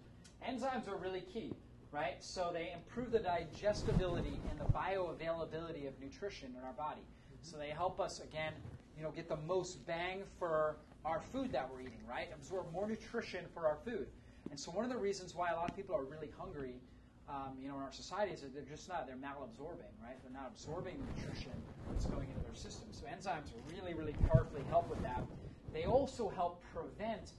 enzymes 0.46 0.86
are 0.86 0.96
really 0.96 1.22
key 1.22 1.54
right? 1.92 2.22
So 2.22 2.50
they 2.52 2.72
improve 2.74 3.10
the 3.10 3.18
digestibility 3.18 4.42
and 4.50 4.60
the 4.60 4.64
bioavailability 4.64 5.88
of 5.88 5.98
nutrition 6.00 6.54
in 6.56 6.64
our 6.64 6.72
body. 6.72 7.02
So 7.42 7.56
they 7.56 7.70
help 7.70 8.00
us 8.00 8.20
again, 8.20 8.52
you 8.96 9.02
know, 9.02 9.10
get 9.10 9.28
the 9.28 9.36
most 9.36 9.86
bang 9.86 10.22
for 10.38 10.76
our 11.04 11.20
food 11.20 11.52
that 11.52 11.68
we're 11.72 11.80
eating, 11.80 12.06
right? 12.08 12.28
Absorb 12.34 12.70
more 12.72 12.86
nutrition 12.86 13.44
for 13.54 13.66
our 13.66 13.78
food. 13.84 14.06
And 14.50 14.58
so 14.58 14.70
one 14.70 14.84
of 14.84 14.90
the 14.90 14.98
reasons 14.98 15.34
why 15.34 15.50
a 15.50 15.56
lot 15.56 15.70
of 15.70 15.76
people 15.76 15.94
are 15.96 16.04
really 16.04 16.30
hungry, 16.38 16.74
um, 17.28 17.56
you 17.60 17.68
know, 17.68 17.76
in 17.76 17.82
our 17.82 17.92
society 17.92 18.32
is 18.32 18.42
that 18.42 18.52
they're 18.52 18.62
just 18.62 18.88
not, 18.88 19.06
they're 19.06 19.16
malabsorbing, 19.16 19.94
right? 20.02 20.20
They're 20.22 20.32
not 20.32 20.50
absorbing 20.52 20.98
the 20.98 21.04
nutrition 21.04 21.52
that's 21.90 22.04
going 22.04 22.28
into 22.30 22.42
their 22.42 22.54
system. 22.54 22.88
So 22.92 23.06
enzymes 23.06 23.52
really, 23.66 23.94
really 23.94 24.14
powerfully 24.28 24.64
help 24.68 24.90
with 24.90 25.02
that. 25.02 25.24
They 25.72 25.84
also 25.84 26.28
help 26.28 26.62
prevent 26.74 27.32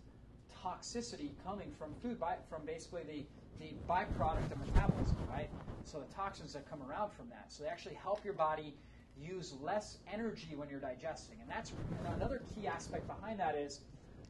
toxicity 0.63 1.31
coming 1.43 1.71
from 1.77 1.93
food, 2.01 2.19
by, 2.19 2.35
from 2.49 2.65
basically 2.65 3.03
the 3.03 3.25
the 3.61 3.73
byproduct 3.87 4.51
of 4.51 4.59
metabolism, 4.65 5.17
right? 5.29 5.49
So 5.83 5.99
the 5.99 6.13
toxins 6.13 6.53
that 6.53 6.69
come 6.69 6.81
around 6.81 7.11
from 7.11 7.29
that. 7.29 7.45
So 7.49 7.63
they 7.63 7.69
actually 7.69 7.95
help 7.95 8.25
your 8.25 8.33
body 8.33 8.73
use 9.17 9.53
less 9.61 9.97
energy 10.11 10.55
when 10.55 10.69
you're 10.69 10.79
digesting. 10.79 11.37
And 11.41 11.49
that's 11.49 11.73
another 12.15 12.41
key 12.55 12.67
aspect 12.67 13.07
behind 13.07 13.39
that 13.39 13.55
is 13.55 13.81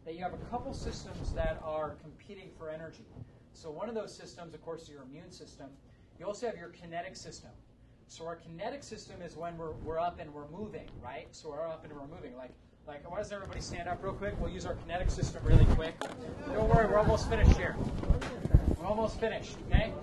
that 0.05 0.15
you 0.15 0.23
have 0.23 0.33
a 0.33 0.45
couple 0.49 0.73
systems 0.73 1.31
that 1.33 1.61
are 1.63 1.95
competing 2.01 2.49
for 2.57 2.69
energy. 2.69 3.05
So 3.53 3.69
one 3.69 3.89
of 3.89 3.95
those 3.95 4.13
systems, 4.13 4.53
of 4.53 4.61
course, 4.63 4.83
is 4.83 4.89
your 4.89 5.03
immune 5.03 5.31
system. 5.31 5.67
You 6.19 6.25
also 6.25 6.47
have 6.47 6.57
your 6.57 6.69
kinetic 6.69 7.15
system. 7.15 7.51
So 8.07 8.25
our 8.25 8.35
kinetic 8.35 8.83
system 8.83 9.21
is 9.21 9.37
when 9.37 9.57
we're, 9.57 9.71
we're 9.83 9.99
up 9.99 10.19
and 10.19 10.33
we're 10.33 10.49
moving, 10.49 10.89
right? 11.01 11.27
So 11.31 11.49
we're 11.49 11.67
up 11.67 11.85
and 11.85 11.93
we're 11.93 12.07
moving. 12.07 12.35
Like, 12.35 12.51
like, 12.87 13.09
why 13.09 13.19
does 13.19 13.31
everybody 13.31 13.61
stand 13.61 13.87
up 13.87 14.03
real 14.03 14.13
quick? 14.13 14.33
We'll 14.39 14.51
use 14.51 14.65
our 14.65 14.73
kinetic 14.75 15.11
system 15.11 15.43
really 15.45 15.65
quick. 15.75 15.93
Don't 16.47 16.67
worry, 16.67 16.87
we're 16.87 16.97
almost 16.97 17.29
finished 17.29 17.55
here. 17.55 17.75
We're 18.81 18.87
almost 18.87 19.19
finished, 19.19 19.57
okay? 19.67 19.93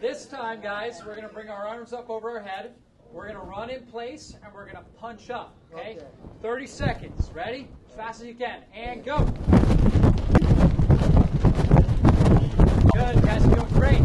This 0.00 0.24
time, 0.26 0.60
guys, 0.62 1.02
we're 1.04 1.14
going 1.14 1.28
to 1.28 1.34
bring 1.34 1.50
our 1.50 1.66
arms 1.66 1.92
up 1.92 2.08
over 2.08 2.30
our 2.30 2.42
head. 2.42 2.74
We're 3.12 3.28
going 3.28 3.38
to 3.38 3.42
run 3.44 3.68
in 3.68 3.84
place 3.84 4.36
and 4.42 4.54
we're 4.54 4.64
going 4.64 4.76
to 4.76 4.90
punch 4.98 5.28
up, 5.28 5.54
okay? 5.72 5.98
30 6.40 6.66
seconds. 6.66 7.30
Ready? 7.34 7.68
As 7.88 7.94
fast 7.94 8.20
as 8.22 8.26
you 8.26 8.34
can. 8.34 8.62
And 8.74 9.04
go. 9.04 9.18
Good. 12.94 13.22
Guys 13.22 13.44
are 13.44 13.54
doing 13.54 13.68
great. 13.74 14.02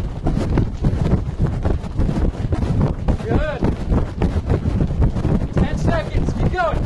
Good. 3.24 3.60
10 5.54 5.78
seconds. 5.78 6.32
Keep 6.34 6.52
going. 6.52 6.78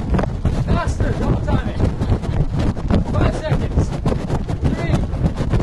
Faster. 0.64 1.12
Double 1.18 1.40
time 1.44 1.68
it. 1.68 1.78
Five 3.12 3.34
seconds. 3.36 3.88
Three, 4.68 4.94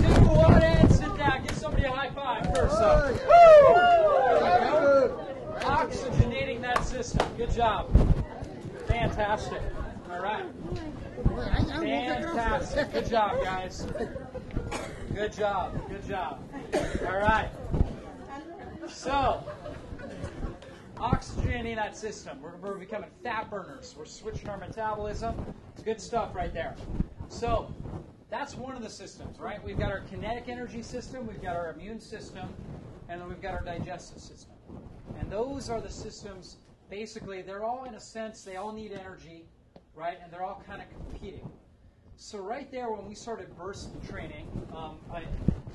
two, 0.04 0.26
one, 0.30 0.62
and 0.62 0.92
sit 0.94 1.18
down. 1.18 1.46
Give 1.46 1.58
somebody 1.58 1.84
a 1.86 1.92
high 1.92 2.10
five 2.12 2.46
first. 2.56 2.78
So. 2.78 3.16
Oxygenating 5.62 6.62
that 6.62 6.84
system. 6.86 7.28
Good 7.38 7.52
job. 7.52 7.90
Fantastic. 8.88 9.62
All 10.12 10.22
right. 10.22 10.46
Fantastic. 11.26 12.94
Good 12.94 13.10
job, 13.10 13.44
guys. 13.44 13.86
Good 15.30 15.38
job. 15.38 15.90
Good 15.90 16.08
job. 16.08 16.42
All 17.06 17.20
right. 17.20 17.52
So, 18.88 19.44
oxygenating 20.98 21.76
that 21.76 21.96
system. 21.96 22.42
We're, 22.42 22.56
we're 22.56 22.80
becoming 22.80 23.12
fat 23.24 23.48
burners. 23.48 23.94
We're 23.96 24.06
switching 24.06 24.50
our 24.50 24.58
metabolism. 24.58 25.36
It's 25.76 25.84
good 25.84 26.02
stuff 26.02 26.34
right 26.34 26.52
there. 26.52 26.76
So, 27.28 27.72
that's 28.32 28.56
one 28.56 28.76
of 28.76 28.82
the 28.82 28.90
systems, 28.90 29.40
right? 29.40 29.64
We've 29.64 29.78
got 29.78 29.92
our 29.92 30.00
kinetic 30.00 30.46
energy 30.48 30.82
system, 30.82 31.28
we've 31.28 31.44
got 31.44 31.56
our 31.56 31.74
immune 31.74 32.00
system, 32.00 32.50
and 33.08 33.22
then 33.22 33.30
we've 33.30 33.42
got 33.42 33.54
our 33.54 33.64
digestive 33.64 34.20
system. 34.20 34.56
And 35.20 35.32
those 35.32 35.70
are 35.70 35.80
the 35.80 35.92
systems, 35.92 36.58
basically, 36.90 37.44
they're 37.44 37.64
all, 37.64 37.84
in 37.84 37.94
a 37.94 38.00
sense, 38.00 38.42
they 38.42 38.56
all 38.56 38.72
need 38.72 38.94
energy, 38.94 39.46
right? 39.94 40.18
And 40.24 40.34
they're 40.34 40.44
all 40.44 40.64
kind 40.68 40.82
of 40.82 40.90
competing. 40.90 41.48
So, 42.22 42.38
right 42.40 42.70
there, 42.70 42.92
when 42.92 43.08
we 43.08 43.16
started 43.16 43.48
burst 43.58 43.92
training, 44.10 44.46
um, 44.76 44.98
I, 45.10 45.24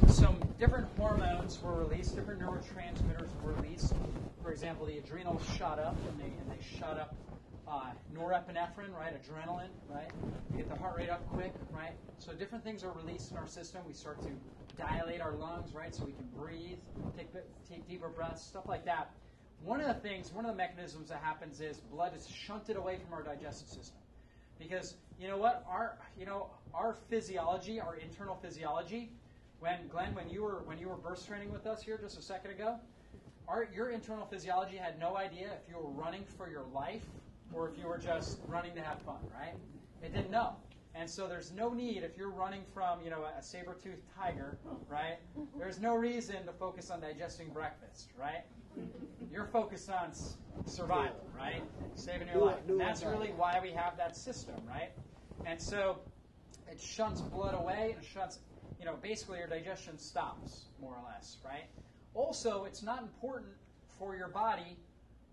some 0.09 0.39
different 0.59 0.87
hormones 0.99 1.59
were 1.63 1.73
released, 1.73 2.15
different 2.15 2.39
neurotransmitters 2.43 3.31
were 3.43 3.55
released. 3.55 3.95
For 4.43 4.53
example, 4.53 4.85
the 4.85 4.99
adrenals 4.99 5.43
shot 5.57 5.79
up, 5.79 5.97
and 6.07 6.21
they, 6.21 6.27
and 6.27 6.51
they 6.51 6.79
shot 6.79 7.01
up 7.01 7.17
uh, 7.67 7.93
norepinephrine, 8.15 8.93
right? 8.95 9.15
Adrenaline, 9.15 9.71
right? 9.89 10.11
Get 10.55 10.69
the 10.69 10.77
heart 10.77 10.99
rate 10.99 11.09
up 11.09 11.27
quick, 11.31 11.55
right? 11.73 11.95
So 12.19 12.35
different 12.35 12.63
things 12.63 12.85
are 12.85 12.93
released 12.93 13.31
in 13.31 13.39
our 13.39 13.49
system. 13.49 13.81
We 13.89 13.95
start 13.95 14.21
to 14.23 14.29
dilate 14.77 15.23
our 15.23 15.33
lungs, 15.33 15.75
right? 15.75 15.95
So 15.95 16.05
we 16.05 16.13
can 16.13 16.29
breathe, 16.37 16.79
take 17.17 17.33
take 17.67 17.89
deeper 17.89 18.11
breaths, 18.11 18.43
stuff 18.43 18.65
like 18.69 18.85
that. 18.85 19.13
One 19.63 19.81
of 19.81 19.87
the 19.87 19.95
things, 19.95 20.31
one 20.31 20.45
of 20.45 20.51
the 20.51 20.59
mechanisms 20.59 21.09
that 21.09 21.23
happens 21.23 21.63
is 21.63 21.79
blood 21.79 22.13
is 22.15 22.29
shunted 22.29 22.77
away 22.77 22.99
from 23.03 23.15
our 23.15 23.23
digestive 23.23 23.69
system, 23.69 23.97
because 24.59 24.97
you 25.19 25.29
know 25.29 25.37
what? 25.37 25.65
Our 25.69 25.99
you 26.17 26.27
know 26.27 26.51
our 26.73 26.95
physiology, 27.09 27.81
our 27.81 27.97
internal 27.97 28.35
physiology. 28.35 29.13
When 29.61 29.89
Glenn, 29.89 30.15
when 30.15 30.29
you 30.29 30.43
were 30.43 30.63
when 30.67 30.79
you 30.79 30.89
were 30.89 30.97
burst 30.97 31.27
training 31.27 31.51
with 31.51 31.67
us 31.67 31.83
here 31.83 31.99
just 31.99 32.19
a 32.19 32.23
second 32.23 32.51
ago, 32.51 32.77
our, 33.49 33.69
your 33.75 33.91
internal 33.91 34.27
physiology 34.27 34.77
had 34.77 34.99
no 34.99 35.17
idea 35.17 35.49
if 35.63 35.69
you 35.69 35.77
were 35.77 35.91
running 35.91 36.25
for 36.37 36.51
your 36.51 36.65
life 36.73 37.07
or 37.53 37.69
if 37.69 37.79
you 37.79 37.87
were 37.87 37.99
just 37.99 38.39
running 38.49 38.75
to 38.75 38.83
have 38.83 39.01
fun, 39.03 39.21
right? 39.33 39.55
It 40.03 40.13
didn't 40.13 40.31
know. 40.31 40.57
And 40.95 41.09
so 41.09 41.27
there's 41.27 41.53
no 41.53 41.73
need 41.73 42.03
if 42.03 42.17
you're 42.17 42.31
running 42.31 42.63
from, 42.73 43.01
you 43.03 43.11
know, 43.11 43.25
a 43.39 43.43
saber-toothed 43.43 44.03
tiger, 44.17 44.59
right? 44.89 45.19
There's 45.59 45.81
no 45.81 45.95
reason 45.95 46.47
to 46.47 46.53
focus 46.53 46.91
on 46.91 47.01
digesting 47.01 47.49
breakfast, 47.53 48.13
right? 48.19 48.45
You're 49.33 49.47
focused 49.47 49.91
on 49.91 50.13
survival, 50.65 51.27
right? 51.37 51.63
Saving 51.95 52.29
your 52.29 52.45
life. 52.45 52.57
And 52.69 52.81
that's 52.81 53.03
really 53.05 53.33
why 53.37 53.59
we 53.63 53.71
have 53.73 53.97
that 53.97 54.17
system, 54.17 54.55
right? 54.69 54.91
And 55.45 55.61
so 55.61 55.99
it 56.71 56.81
shunts 56.81 57.21
blood 57.21 57.55
away 57.55 57.95
and 57.97 58.05
shunts, 58.05 58.41
you 58.79 58.85
know, 58.85 58.97
basically 59.03 59.39
your 59.39 59.49
digestion 59.49 59.99
stops, 59.99 60.67
more 60.81 60.95
or 60.95 61.03
less, 61.13 61.39
right? 61.45 61.67
Also, 62.15 62.65
it's 62.65 62.83
not 62.83 63.03
important 63.03 63.53
for 63.99 64.17
your 64.17 64.29
body 64.29 64.79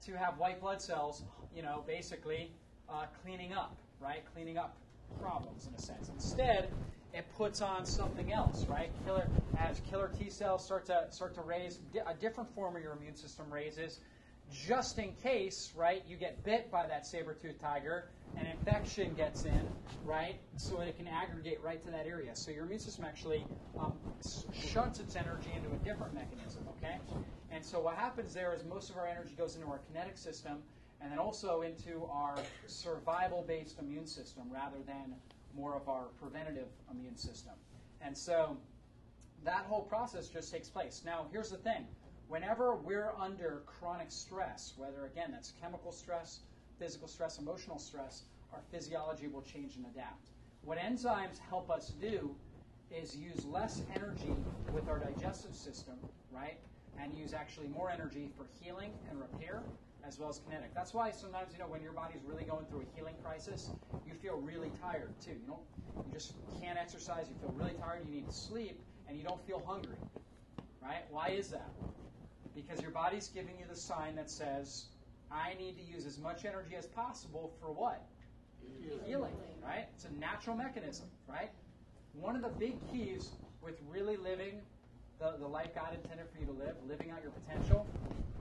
to 0.06 0.18
have 0.18 0.38
white 0.38 0.60
blood 0.60 0.82
cells, 0.82 1.24
you 1.54 1.62
know, 1.62 1.84
basically 1.88 2.52
uh, 2.90 3.06
cleaning 3.24 3.54
up, 3.54 3.78
right? 4.00 4.24
Cleaning 4.34 4.58
up 4.58 4.78
problems 5.20 5.68
in 5.68 5.76
a 5.76 5.80
sense. 5.80 6.10
Instead, 6.10 6.72
it 7.14 7.26
puts 7.36 7.62
on 7.62 7.86
something 7.86 8.32
else, 8.32 8.68
right? 8.68 8.92
Killer 9.04 9.30
as 9.56 9.82
killer 9.82 10.10
T 10.18 10.30
cells 10.30 10.64
start 10.64 10.86
to 10.86 11.08
start 11.10 11.34
to 11.36 11.42
raise 11.42 11.80
a 12.08 12.14
different 12.14 12.54
form 12.56 12.76
of 12.76 12.82
your 12.82 12.94
immune 12.94 13.16
system 13.16 13.52
raises, 13.52 14.00
just 14.52 14.98
in 14.98 15.14
case, 15.14 15.74
right? 15.76 16.04
You 16.08 16.18
get 16.18 16.44
bit 16.44 16.72
by 16.72 16.88
that 16.88 17.06
saber-toothed 17.06 17.60
tiger, 17.60 18.10
an 18.38 18.46
infection 18.46 19.14
gets 19.14 19.46
in, 19.46 19.62
right? 20.04 20.40
So 20.56 20.80
it 20.82 20.98
can 20.98 21.08
aggregate 21.08 21.62
right 21.62 21.82
to 21.84 21.92
that 21.92 22.06
area. 22.08 22.36
So 22.36 22.52
your 22.52 22.66
immune 22.66 22.80
system 22.80 23.06
actually 23.06 23.48
um, 23.78 23.94
shunts 24.52 25.00
its 25.00 25.16
energy 25.16 25.52
into 25.56 25.74
a 25.74 25.78
different 25.78 26.14
mechanism, 26.14 26.64
okay? 26.70 26.98
And 27.50 27.64
so 27.66 27.82
what 27.82 27.96
happens 27.96 28.34
there 28.34 28.54
is 28.54 28.64
most 28.64 28.90
of 28.90 28.98
our 28.98 29.08
energy 29.08 29.34
goes 29.38 29.56
into 29.56 29.68
our 29.68 29.80
kinetic 29.80 30.18
system 30.18 30.60
and 31.02 31.12
then 31.12 31.20
also 31.20 31.62
into 31.62 32.06
our 32.12 32.38
survival 32.68 33.44
based 33.48 33.80
immune 33.80 34.08
system 34.08 34.44
rather 34.52 34.78
than 34.86 35.16
more 35.56 35.76
of 35.76 35.88
our 35.90 36.06
preventative 36.20 36.68
immune 36.90 37.18
system. 37.18 37.54
And 38.02 38.18
so 38.18 38.58
that 39.44 39.66
whole 39.66 39.82
process 39.82 40.28
just 40.28 40.52
takes 40.52 40.70
place. 40.70 41.02
Now, 41.06 41.26
here's 41.32 41.50
the 41.50 41.58
thing 41.58 41.86
whenever 42.28 42.76
we're 42.76 43.12
under 43.20 43.64
chronic 43.66 44.10
stress, 44.10 44.74
whether 44.78 45.06
again 45.06 45.32
that's 45.32 45.54
chemical 45.62 45.92
stress, 45.92 46.40
physical 46.80 47.08
stress, 47.08 47.40
emotional 47.40 47.78
stress, 47.78 48.24
our 48.54 48.62
physiology 48.72 49.28
will 49.28 49.42
change 49.42 49.76
and 49.76 49.86
adapt. 49.86 50.30
What 50.64 50.78
enzymes 50.78 51.40
help 51.50 51.70
us 51.70 51.90
do 52.00 52.36
is 52.92 53.16
use 53.16 53.46
less 53.46 53.82
energy 53.96 54.34
with 54.74 54.88
our 54.90 55.00
digestive 55.00 55.56
system, 55.56 55.96
right? 56.32 56.58
And 57.00 57.14
use 57.14 57.34
actually 57.34 57.68
more 57.68 57.90
energy 57.90 58.30
for 58.38 58.46
healing 58.60 58.92
and 59.10 59.20
repair 59.20 59.62
as 60.08 60.20
well 60.20 60.30
as 60.30 60.40
kinetic. 60.40 60.74
That's 60.74 60.94
why 60.94 61.12
sometimes, 61.12 61.54
you 61.54 61.60
know, 61.60 61.68
when 61.68 61.82
your 61.82 61.94
body's 61.94 62.22
really 62.26 62.44
going 62.44 62.66
through 62.66 62.82
a 62.82 62.96
healing 62.96 63.16
crisis, 63.24 63.72
you 64.06 64.14
feel 64.14 64.38
really 64.38 64.72
tired 64.82 65.12
too. 65.24 65.32
You 65.32 65.48
don't 65.48 65.62
you 66.06 66.12
just 66.12 66.34
can't 66.60 66.80
exercise, 66.80 67.28
you 67.30 67.36
feel 67.40 67.52
really 67.52 67.74
tired, 67.74 68.02
you 68.08 68.16
need 68.16 68.28
to 68.28 68.34
sleep, 68.34 68.82
and 69.08 69.18
you 69.18 69.24
don't 69.24 69.46
feel 69.46 69.62
hungry. 69.66 69.98
Right? 70.82 71.06
Why 71.12 71.30
is 71.30 71.50
that? 71.50 71.70
Because 72.56 72.82
your 72.82 72.92
body's 72.92 73.28
giving 73.28 73.54
you 73.60 73.66
the 73.70 73.76
sign 73.76 74.16
that 74.16 74.30
says, 74.30 74.86
I 75.32 75.54
need 75.60 75.78
to 75.78 75.84
use 75.84 76.06
as 76.06 76.18
much 76.18 76.44
energy 76.44 76.76
as 76.76 76.88
possible 76.88 77.54
for 77.60 77.72
what? 77.72 78.04
Healing, 79.06 79.34
right? 79.64 79.86
It's 79.96 80.06
a 80.06 80.20
natural 80.20 80.56
mechanism, 80.56 81.08
right? 81.28 81.52
One 82.14 82.36
of 82.36 82.42
the 82.42 82.50
big 82.50 82.86
keys 82.90 83.34
with 83.62 83.76
really 83.90 84.18
living 84.18 84.62
the, 85.20 85.36
the 85.40 85.48
life 85.48 85.76
God 85.76 85.94
intended 85.94 86.26
for 86.34 86.40
you 86.40 86.48
to 86.48 86.52
live, 86.52 86.76
living 86.88 87.12
out 87.12 87.22
your 87.22 87.32
potential, 87.32 87.88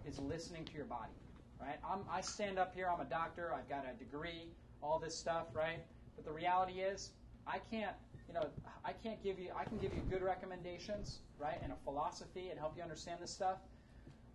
is 0.06 0.18
listening 0.18 0.64
to 0.64 0.72
your 0.72 0.86
body 0.86 1.12
right? 1.60 1.78
I'm, 1.88 2.00
I 2.10 2.20
stand 2.20 2.58
up 2.58 2.74
here, 2.74 2.88
I'm 2.92 3.00
a 3.00 3.08
doctor, 3.08 3.52
I've 3.54 3.68
got 3.68 3.84
a 3.84 3.96
degree, 3.98 4.48
all 4.82 4.98
this 4.98 5.16
stuff, 5.16 5.46
right? 5.54 5.80
But 6.16 6.24
the 6.24 6.32
reality 6.32 6.80
is, 6.80 7.10
I 7.46 7.58
can't, 7.70 7.94
you 8.28 8.34
know, 8.34 8.46
I 8.84 8.92
can't 8.92 9.22
give 9.22 9.38
you, 9.38 9.50
I 9.56 9.64
can 9.64 9.78
give 9.78 9.92
you 9.92 10.00
good 10.10 10.22
recommendations, 10.22 11.20
right, 11.38 11.58
and 11.62 11.72
a 11.72 11.76
philosophy 11.84 12.48
and 12.50 12.58
help 12.58 12.76
you 12.76 12.82
understand 12.82 13.20
this 13.20 13.32
stuff. 13.32 13.58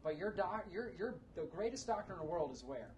But 0.03 0.17
your 0.17 0.31
doc, 0.31 0.65
your, 0.71 0.91
your, 0.97 1.15
the 1.35 1.47
greatest 1.55 1.87
doctor 1.87 2.13
in 2.13 2.19
the 2.19 2.25
world 2.25 2.51
is 2.53 2.63
where? 2.63 2.91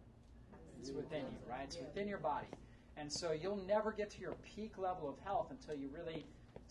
It's 0.79 0.91
within 0.91 1.21
you, 1.21 1.49
right? 1.49 1.63
It's 1.63 1.77
within 1.77 2.07
your 2.07 2.17
body. 2.19 2.47
And 2.97 3.11
so 3.11 3.31
you'll 3.31 3.63
never 3.67 3.91
get 3.91 4.09
to 4.11 4.19
your 4.19 4.33
peak 4.43 4.77
level 4.77 5.07
of 5.07 5.17
health 5.23 5.51
until 5.51 5.75
you 5.75 5.89
really 5.93 6.25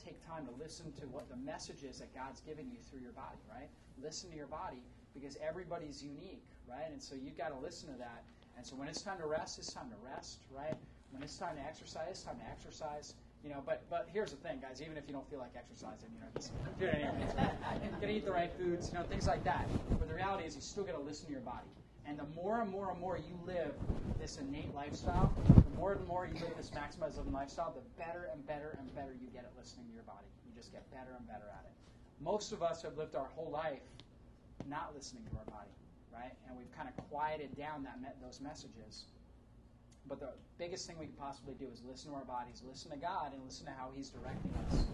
take 0.05 0.25
time 0.27 0.47
to 0.47 0.53
listen 0.63 0.93
to 0.93 1.07
what 1.07 1.29
the 1.31 1.37
message 1.37 1.83
is 1.83 1.99
that 1.99 2.15
God's 2.15 2.41
given 2.41 2.71
you 2.71 2.79
through 2.91 3.01
your 3.01 3.13
body, 3.13 3.39
right? 3.49 3.69
Listen 4.03 4.31
to 4.31 4.37
your 4.37 4.47
body 4.47 4.83
because 5.15 5.37
everybody's 5.41 6.03
unique, 6.03 6.45
right? 6.69 6.91
And 6.91 7.03
so 7.03 7.15
you've 7.15 7.37
got 7.37 7.49
to 7.49 7.59
listen 7.59 7.93
to 7.93 7.99
that. 7.99 8.23
And 8.57 8.67
so 8.67 8.75
when 8.77 8.89
it's 8.89 9.03
time 9.03 9.19
to 9.19 9.27
rest, 9.27 9.59
it's 9.59 9.73
time 9.73 9.91
to 9.91 9.97
rest, 10.03 10.41
right? 10.55 10.75
When 11.13 11.23
it's 11.23 11.37
time 11.37 11.57
to 11.57 11.63
exercise, 11.63 12.09
it's 12.11 12.23
time 12.23 12.39
to 12.39 12.49
exercise. 12.51 13.15
You 13.45 13.51
know, 13.51 13.63
but 13.65 13.85
but 13.89 14.09
here's 14.13 14.33
the 14.33 14.37
thing, 14.39 14.59
guys. 14.61 14.83
Even 14.83 14.97
if 14.97 15.05
you 15.07 15.13
don't 15.13 15.29
feel 15.31 15.39
like 15.39 15.55
exercising, 15.55 16.09
you 16.13 16.21
know, 16.21 16.27
just 16.35 16.51
do 16.81 16.87
it 16.87 16.95
anyway. 16.95 17.15
you 17.85 17.91
gotta 18.01 18.13
eat 18.13 18.25
the 18.25 18.33
right 18.33 18.51
foods, 18.59 18.91
you 18.91 18.99
know, 18.99 19.05
things 19.05 19.27
like 19.27 19.45
that. 19.45 19.69
But 19.91 20.09
the 20.09 20.15
reality 20.15 20.45
is, 20.45 20.57
you 20.57 20.63
still 20.63 20.83
got 20.83 20.97
to 20.97 21.05
listen 21.05 21.27
to 21.27 21.33
your 21.33 21.43
body. 21.43 21.69
And 22.07 22.19
the 22.19 22.27
more 22.35 22.61
and 22.61 22.71
more 22.71 22.91
and 22.91 23.01
more 23.01 23.19
you 23.19 23.39
live 23.47 23.75
this 24.19 24.39
innate 24.39 24.75
lifestyle, 24.75 25.33
the 25.55 25.79
more 25.79 25.93
and 25.93 26.07
more 26.09 26.27
you 26.27 26.35
live 26.41 26.57
this 26.57 26.71
maximized 26.71 27.21
lifestyle, 27.33 27.75
the 27.75 28.03
better 28.03 28.31
and 28.33 28.45
better 28.47 28.77
and 28.79 28.93
better 28.95 29.13
you 29.13 29.29
get 29.33 29.45
at 29.45 29.53
listening 29.59 29.87
to 29.87 29.95
your 29.95 30.05
body. 30.05 30.27
You 30.47 30.53
just 30.57 30.73
get 30.73 30.89
better 30.91 31.15
and 31.17 31.27
better 31.27 31.47
at 31.53 31.67
it. 31.67 31.75
Most 32.21 32.53
of 32.53 32.63
us 32.63 32.83
have 32.83 32.97
lived 32.97 33.15
our 33.15 33.29
whole 33.37 33.51
life 33.51 33.83
not 34.69 34.93
listening 34.95 35.23
to 35.31 35.39
our 35.39 35.45
body 35.45 35.71
right? 36.19 36.33
And 36.49 36.57
we've 36.57 36.71
kind 36.77 36.89
of 36.89 36.97
quieted 37.11 37.57
down 37.57 37.83
that 37.85 38.01
me- 38.01 38.09
those 38.23 38.41
messages. 38.41 39.05
But 40.09 40.21
the 40.21 40.31
biggest 40.59 40.87
thing 40.87 40.97
we 40.99 41.07
can 41.07 41.17
possibly 41.17 41.55
do 41.55 41.67
is 41.73 41.83
listen 41.89 42.11
to 42.11 42.17
our 42.17 42.25
bodies, 42.25 42.63
listen 42.67 42.91
to 42.93 42.97
God, 42.97 43.33
and 43.33 43.43
listen 43.45 43.67
to 43.67 43.73
how 43.73 43.91
He's 43.95 44.09
directing 44.11 44.53
us 44.69 44.85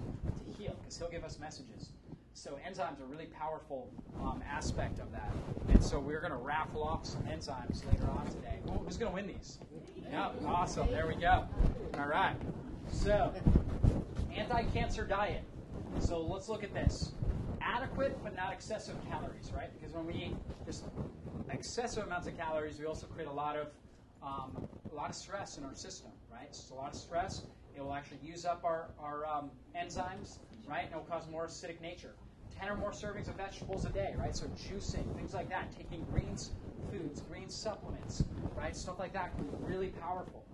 to 0.46 0.62
heal, 0.62 0.74
because 0.80 0.96
He'll 0.96 1.10
give 1.10 1.24
us 1.24 1.38
messages. 1.38 1.92
So 2.34 2.58
enzymes 2.66 2.98
are 3.00 3.04
a 3.04 3.06
really 3.06 3.26
powerful 3.26 3.90
um, 4.22 4.42
aspect 4.48 4.98
of 5.00 5.12
that. 5.12 5.30
And 5.68 5.84
so 5.84 5.98
we're 5.98 6.20
going 6.20 6.32
to 6.32 6.38
raffle 6.38 6.82
off 6.82 7.04
some 7.04 7.22
enzymes 7.24 7.84
later 7.86 8.08
on 8.10 8.26
today. 8.26 8.58
who's 8.84 8.96
going 8.96 9.12
to 9.12 9.14
win 9.14 9.26
these? 9.26 9.58
Yeah, 10.10 10.30
awesome. 10.46 10.88
There 10.90 11.06
we 11.06 11.14
go. 11.14 11.46
All 11.98 12.06
right. 12.06 12.34
So, 12.90 13.32
anti-cancer 14.34 15.04
diet. 15.04 15.42
So 16.00 16.20
let's 16.20 16.48
look 16.48 16.64
at 16.64 16.72
this 16.72 17.12
adequate 17.74 18.20
but 18.22 18.36
not 18.36 18.52
excessive 18.52 18.96
calories, 19.08 19.52
right? 19.54 19.70
Because 19.72 19.94
when 19.94 20.06
we 20.06 20.14
eat 20.14 20.36
just 20.64 20.84
excessive 21.50 22.06
amounts 22.06 22.26
of 22.26 22.36
calories, 22.36 22.78
we 22.78 22.86
also 22.86 23.06
create 23.06 23.28
a 23.28 23.32
lot 23.32 23.56
of 23.56 23.68
um, 24.22 24.58
a 24.92 24.94
lot 24.94 25.08
of 25.10 25.16
stress 25.16 25.58
in 25.58 25.64
our 25.64 25.74
system, 25.74 26.10
right? 26.30 26.46
It's 26.48 26.70
a 26.70 26.74
lot 26.74 26.90
of 26.90 26.96
stress. 26.96 27.44
It 27.74 27.80
will 27.82 27.94
actually 27.94 28.18
use 28.22 28.44
up 28.44 28.62
our, 28.64 28.90
our 29.00 29.26
um, 29.26 29.50
enzymes, 29.76 30.38
right? 30.68 30.84
And 30.84 30.92
it 30.92 30.96
will 30.96 31.04
cause 31.04 31.26
more 31.30 31.46
acidic 31.46 31.80
nature. 31.80 32.14
10 32.60 32.68
or 32.68 32.76
more 32.76 32.90
servings 32.90 33.28
of 33.28 33.36
vegetables 33.36 33.86
a 33.86 33.90
day, 33.90 34.14
right? 34.20 34.36
So 34.36 34.46
juicing, 34.48 35.10
things 35.16 35.32
like 35.32 35.48
that, 35.48 35.72
taking 35.76 36.04
greens 36.04 36.52
foods, 36.90 37.22
green 37.22 37.48
supplements, 37.48 38.22
right? 38.54 38.76
Stuff 38.76 38.98
like 38.98 39.14
that 39.14 39.34
can 39.34 39.46
be 39.46 39.52
really 39.64 39.88
powerful. 39.88 40.44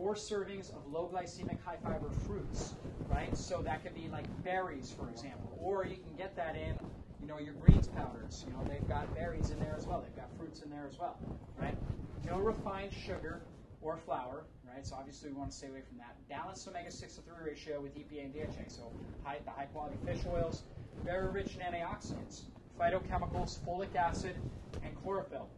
Four 0.00 0.14
servings 0.14 0.70
of 0.70 0.90
low 0.90 1.10
glycemic, 1.12 1.62
high 1.62 1.76
fiber 1.84 2.08
fruits, 2.26 2.72
right? 3.10 3.36
So 3.36 3.60
that 3.60 3.84
could 3.84 3.94
be 3.94 4.08
like 4.10 4.24
berries, 4.42 4.90
for 4.90 5.10
example, 5.10 5.58
or 5.60 5.84
you 5.84 5.96
can 5.96 6.16
get 6.16 6.34
that 6.36 6.56
in, 6.56 6.74
you 7.20 7.28
know, 7.28 7.38
your 7.38 7.52
greens 7.52 7.86
powders. 7.86 8.42
You 8.46 8.54
know, 8.54 8.64
they've 8.66 8.88
got 8.88 9.14
berries 9.14 9.50
in 9.50 9.58
there 9.60 9.74
as 9.76 9.86
well. 9.86 10.00
They've 10.00 10.16
got 10.16 10.34
fruits 10.38 10.62
in 10.62 10.70
there 10.70 10.86
as 10.90 10.98
well, 10.98 11.18
right? 11.60 11.76
No 12.24 12.38
refined 12.38 12.94
sugar 12.94 13.42
or 13.82 13.98
flour, 13.98 14.46
right? 14.66 14.86
So 14.86 14.96
obviously 14.96 15.28
we 15.28 15.36
want 15.36 15.50
to 15.50 15.56
stay 15.58 15.68
away 15.68 15.82
from 15.86 15.98
that. 15.98 16.16
Balanced 16.30 16.66
omega-6 16.66 17.16
to 17.16 17.20
3 17.20 17.34
ratio 17.44 17.82
with 17.82 17.94
EPA 17.94 18.24
and 18.24 18.32
DHA. 18.32 18.68
So 18.68 18.90
high, 19.22 19.40
the 19.44 19.50
high-quality 19.50 19.96
fish 20.06 20.20
oils, 20.26 20.62
very 21.04 21.28
rich 21.28 21.56
in 21.56 21.60
antioxidants, 21.60 22.44
phytochemicals, 22.80 23.58
folic 23.68 23.94
acid, 23.94 24.34
and 24.82 24.94
chlorophyll 25.02 25.50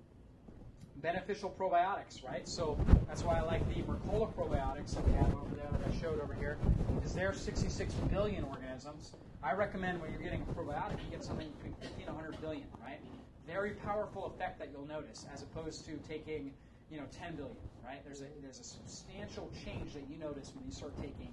beneficial 1.02 1.54
probiotics, 1.58 2.24
right? 2.24 2.48
So 2.48 2.78
that's 3.08 3.22
why 3.24 3.38
I 3.38 3.42
like 3.42 3.68
the 3.74 3.82
Mercola 3.82 4.32
probiotics 4.32 4.94
that 4.94 5.06
we 5.06 5.12
have 5.14 5.34
over 5.34 5.54
there 5.56 5.68
that 5.72 5.82
I 5.86 6.00
showed 6.00 6.20
over 6.20 6.34
here, 6.34 6.56
because 6.94 7.12
they're 7.12 7.34
66 7.34 7.92
billion 8.10 8.44
organisms. 8.44 9.14
I 9.42 9.52
recommend 9.54 10.00
when 10.00 10.12
you're 10.12 10.22
getting 10.22 10.42
a 10.42 10.52
probiotic, 10.54 11.02
you 11.04 11.10
get 11.10 11.24
something 11.24 11.50
between 11.56 11.74
50 11.82 12.02
and 12.04 12.14
100 12.14 12.40
billion, 12.40 12.66
right? 12.80 13.00
Very 13.46 13.72
powerful 13.72 14.26
effect 14.26 14.60
that 14.60 14.68
you'll 14.72 14.86
notice, 14.86 15.26
as 15.34 15.42
opposed 15.42 15.84
to 15.86 15.98
taking, 16.08 16.52
you 16.88 16.98
know, 16.98 17.06
10 17.18 17.34
billion, 17.34 17.56
right? 17.84 17.98
There's 18.04 18.20
a 18.20 18.30
there's 18.40 18.60
a 18.60 18.64
substantial 18.64 19.50
change 19.64 19.94
that 19.94 20.04
you 20.08 20.16
notice 20.16 20.52
when 20.54 20.64
you 20.64 20.70
start 20.70 20.96
taking, 21.02 21.32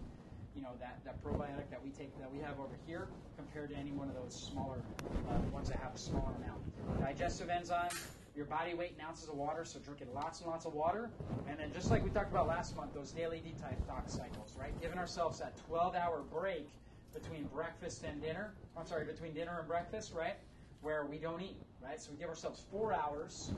you 0.56 0.64
know, 0.64 0.74
that, 0.80 0.98
that 1.06 1.24
probiotic 1.24 1.70
that 1.70 1.84
we 1.84 1.92
take 1.92 2.18
that 2.20 2.34
we 2.34 2.40
have 2.40 2.60
over 2.60 2.74
here 2.88 3.08
compared 3.38 3.70
to 3.70 3.76
any 3.76 3.92
one 3.92 4.10
of 4.10 4.16
those 4.16 4.34
smaller 4.34 4.82
uh, 5.30 5.38
ones 5.54 5.70
that 5.70 5.78
have 5.78 5.94
a 5.94 6.00
smaller 6.00 6.34
amount. 6.42 6.60
Digestive 7.00 7.50
enzyme, 7.50 7.94
your 8.36 8.46
body 8.46 8.74
weight 8.74 8.94
in 8.98 9.06
ounces 9.06 9.28
of 9.30 9.36
water, 9.36 9.66
so 9.66 9.80
drinking 9.80 10.08
lots 10.14 10.42
and 10.42 10.50
lots 10.50 10.66
of 10.66 10.74
water. 10.74 11.10
And 11.48 11.60
then 11.60 11.72
just 11.74 11.90
like 11.92 12.04
we 12.04 12.10
talked 12.10 12.32
about 12.32 12.48
last 12.48 12.76
month, 12.76 12.94
those 12.94 13.12
daily 13.12 13.42
detox 13.46 14.12
cycles, 14.12 14.56
right? 14.60 14.80
Giving 14.82 14.98
ourselves 14.98 15.40
that 15.40 15.58
12 15.68 15.96
hour 15.96 16.22
break 16.32 16.68
between 17.14 17.46
breakfast 17.54 18.04
and 18.04 18.22
dinner. 18.22 18.54
I'm 18.78 18.86
sorry, 18.86 19.06
between 19.06 19.34
dinner 19.34 19.58
and 19.60 19.68
breakfast, 19.68 20.14
right? 20.14 20.36
Where 20.82 21.06
we 21.06 21.18
don't 21.18 21.42
eat, 21.42 21.58
right? 21.84 22.00
So 22.00 22.12
we 22.12 22.18
give 22.18 22.30
ourselves 22.30 22.64
four 22.72 22.94
hours, 22.94 23.52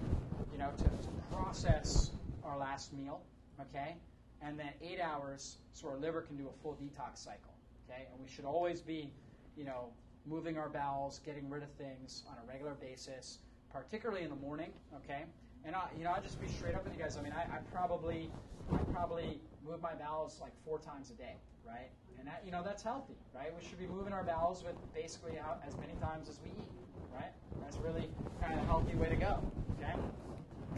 you 0.52 0.58
know, 0.58 0.72
to, 0.78 0.84
to 0.84 1.36
process 1.36 2.12
our 2.44 2.58
last 2.58 2.94
meal, 2.94 3.22
okay? 3.60 3.96
And 4.42 4.60
then 4.60 4.70
eight 4.82 5.00
hours 5.00 5.58
so 5.74 5.90
our 5.90 5.98
liver 5.98 6.22
can 6.22 6.38
do 6.38 6.48
a 6.48 6.64
full 6.64 6.74
detox 6.74 7.18
cycle, 7.18 7.54
okay? 7.88 8.08
And 8.12 8.22
we 8.24 8.30
should 8.30 8.46
always 8.46 8.82
be, 8.82 9.12
you 9.56 9.66
know, 9.66 9.90
moving 10.26 10.58
our 10.58 10.70
bowels, 10.70 11.20
getting 11.26 11.50
rid 11.50 11.64
of 11.64 11.70
things 11.72 12.24
on 12.30 12.38
a 12.44 12.48
regular 12.48 12.74
basis 12.76 13.40
particularly 13.74 14.24
in 14.24 14.30
the 14.30 14.36
morning. 14.36 14.72
Okay, 14.96 15.24
and 15.66 15.76
I, 15.76 15.88
you 15.98 16.04
know, 16.04 16.12
I'll 16.12 16.22
just 16.22 16.40
be 16.40 16.48
straight 16.48 16.76
up 16.76 16.84
with 16.84 16.94
you 16.94 17.00
guys. 17.02 17.18
I 17.18 17.22
mean, 17.22 17.34
I, 17.34 17.44
I 17.44 17.60
probably, 17.74 18.30
I 18.74 18.80
probably 18.94 19.42
move 19.66 19.82
my 19.82 19.94
bowels 19.94 20.40
like 20.42 20.54
four 20.66 20.80
times 20.80 21.12
a 21.12 21.14
day, 21.14 21.36
right? 21.66 21.90
And 22.20 22.28
that, 22.28 22.44
you 22.46 22.52
know, 22.52 22.62
that's 22.64 22.84
healthy, 22.84 23.16
right? 23.34 23.52
We 23.58 23.66
should 23.68 23.80
be 23.80 23.88
moving 23.88 24.14
our 24.14 24.24
bowels 24.24 24.64
with 24.64 24.76
basically 24.94 25.40
out 25.40 25.62
as 25.68 25.76
many 25.78 25.94
times 26.00 26.30
as 26.30 26.40
we 26.44 26.50
eat, 26.50 26.70
right? 27.14 27.32
That's 27.64 27.78
really 27.78 28.10
kind 28.40 28.54
of 28.54 28.60
a 28.60 28.68
healthy 28.68 28.96
way 28.96 29.10
to 29.10 29.16
go, 29.16 29.40
okay? 29.78 29.94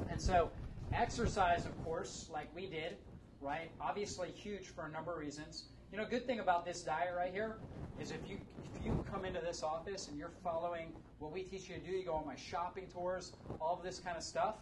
And 0.09 0.21
so, 0.21 0.51
exercise, 0.93 1.65
of 1.65 1.83
course, 1.83 2.29
like 2.31 2.53
we 2.55 2.67
did, 2.67 2.97
right? 3.41 3.71
Obviously, 3.81 4.29
huge 4.29 4.67
for 4.67 4.85
a 4.85 4.89
number 4.89 5.11
of 5.11 5.19
reasons. 5.19 5.65
You 5.91 5.97
know, 5.97 6.05
good 6.09 6.25
thing 6.25 6.39
about 6.39 6.65
this 6.65 6.81
diet 6.81 7.13
right 7.15 7.31
here 7.31 7.57
is 7.99 8.11
if 8.11 8.27
you 8.27 8.37
if 8.63 8.85
you 8.85 9.05
come 9.11 9.25
into 9.25 9.39
this 9.39 9.63
office 9.63 10.07
and 10.07 10.17
you're 10.17 10.31
following 10.43 10.91
what 11.19 11.31
we 11.31 11.43
teach 11.43 11.69
you 11.69 11.75
to 11.75 11.81
do, 11.81 11.91
you 11.91 12.05
go 12.05 12.13
on 12.13 12.25
my 12.25 12.35
shopping 12.35 12.87
tours, 12.91 13.33
all 13.61 13.77
of 13.77 13.83
this 13.83 13.99
kind 13.99 14.17
of 14.17 14.23
stuff. 14.23 14.55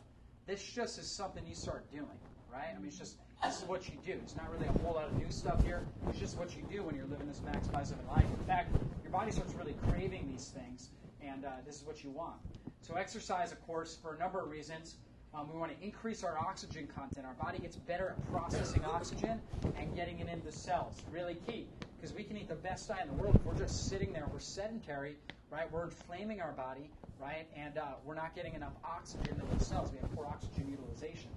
This 0.46 0.62
just 0.64 1.00
is 1.00 1.08
something 1.08 1.46
you 1.48 1.56
start 1.56 1.90
doing, 1.92 2.20
right? 2.52 2.70
I 2.76 2.78
mean, 2.78 2.88
it's 2.88 2.98
just 2.98 3.18
this 3.44 3.62
is 3.62 3.64
what 3.68 3.88
you 3.88 3.96
do. 4.06 4.14
It's 4.24 4.36
not 4.36 4.52
really 4.52 4.68
a 4.68 4.78
whole 4.80 4.94
lot 4.94 5.06
of 5.06 5.18
new 5.18 5.32
stuff 5.32 5.64
here. 5.64 5.86
It's 6.10 6.20
just 6.20 6.38
what 6.38 6.56
you 6.56 6.64
do 6.72 6.84
when 6.84 6.96
you're 6.96 7.06
living 7.06 7.28
this 7.28 7.40
maximized 7.40 7.92
living 7.92 8.08
life. 8.08 8.26
In 8.26 8.46
fact, 8.46 8.76
your 9.04 9.12
body 9.12 9.32
starts 9.32 9.54
really 9.56 9.76
craving 9.90 10.28
these 10.30 10.50
things, 10.50 10.90
and 11.22 11.46
uh, 11.46 11.50
this 11.66 11.76
is 11.78 11.84
what 11.84 12.04
you 12.04 12.12
want. 12.12 12.36
So, 12.82 12.96
exercise, 12.96 13.52
of 13.52 13.66
course, 13.66 13.98
for 14.02 14.16
a 14.16 14.20
number 14.20 14.42
of 14.42 14.50
reasons. 14.50 14.98
Um, 15.34 15.50
we 15.50 15.58
want 15.58 15.72
to 15.72 15.82
increase 15.82 16.26
our 16.26 16.38
oxygen 16.38 16.88
content. 16.94 17.26
Our 17.26 17.36
body 17.36 17.58
gets 17.58 17.78
better 17.78 18.10
at 18.10 18.32
processing 18.34 18.84
oxygen 18.84 19.40
and 19.78 19.96
getting 19.96 20.20
it 20.20 20.28
into 20.28 20.52
cells. 20.52 21.02
Really 21.10 21.36
key 21.48 21.68
because 22.02 22.16
we 22.16 22.24
can 22.24 22.36
eat 22.36 22.50
the 22.50 22.56
best 22.56 22.88
diet 22.88 23.04
in 23.04 23.16
the 23.16 23.22
world 23.22 23.36
if 23.36 23.46
we're 23.46 23.58
just 23.58 23.88
sitting 23.88 24.12
there. 24.12 24.26
We're 24.34 24.40
sedentary, 24.40 25.18
right? 25.52 25.72
We're 25.72 25.84
inflaming 25.84 26.42
our 26.42 26.52
body, 26.54 26.90
right? 27.22 27.48
And 27.56 27.78
uh, 27.78 27.84
we're 28.04 28.16
not 28.16 28.36
getting 28.36 28.56
enough 28.56 28.74
oxygen 28.84 29.40
to 29.40 29.58
the 29.58 29.64
cells. 29.64 29.92
We 29.92 30.00
have 30.00 30.12
poor 30.16 30.26
oxygen 30.26 30.68
utilization. 30.68 31.30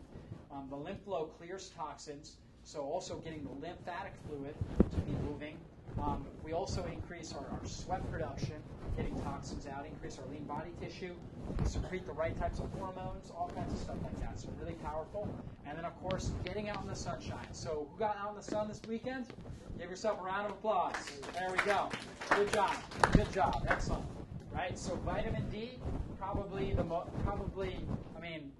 Um, 0.51 0.67
the 0.71 0.77
lymph 0.77 1.03
flow 1.05 1.27
clears 1.39 1.71
toxins, 1.77 2.37
so 2.65 2.81
also 2.81 3.17
getting 3.17 3.45
the 3.45 3.67
lymphatic 3.67 4.13
fluid 4.27 4.55
to 4.91 4.97
be 5.01 5.13
moving. 5.29 5.57
Um, 6.03 6.27
we 6.43 6.53
also 6.53 6.85
increase 6.93 7.33
our, 7.33 7.47
our 7.53 7.67
sweat 7.67 8.11
production, 8.11 8.55
getting 8.97 9.15
toxins 9.23 9.67
out, 9.67 9.87
increase 9.87 10.19
our 10.19 10.27
lean 10.33 10.45
body 10.45 10.71
tissue, 10.81 11.15
secrete 11.65 12.05
the 12.07 12.13
right 12.13 12.37
types 12.39 12.59
of 12.59 12.71
hormones, 12.73 13.31
all 13.31 13.51
kinds 13.55 13.73
of 13.73 13.79
stuff 13.79 13.97
like 14.03 14.19
that. 14.21 14.41
So 14.41 14.49
really 14.61 14.75
powerful. 14.85 15.29
And 15.67 15.79
then 15.79 15.85
of 15.85 15.97
course, 16.03 16.33
getting 16.45 16.69
out 16.69 16.83
in 16.83 16.89
the 16.89 16.97
sunshine. 16.97 17.47
So 17.53 17.87
who 17.93 17.99
got 17.99 18.17
out 18.21 18.31
in 18.31 18.37
the 18.37 18.43
sun 18.43 18.67
this 18.69 18.81
weekend? 18.89 19.27
Give 19.79 19.91
yourself 19.91 20.21
a 20.21 20.25
round 20.25 20.47
of 20.47 20.53
applause. 20.53 20.95
There 21.35 21.51
we 21.51 21.59
go. 21.65 21.91
Good 22.31 22.53
job. 22.53 22.75
Good 23.13 23.33
job. 23.33 23.65
Excellent. 23.69 24.05
Right. 24.53 24.79
So 24.79 24.95
vitamin 25.05 25.49
D, 25.51 25.73
probably 26.19 26.73
the 26.75 26.85
mo- 26.85 27.11
probably. 27.25 27.77
I 28.17 28.21
mean, 28.21 28.53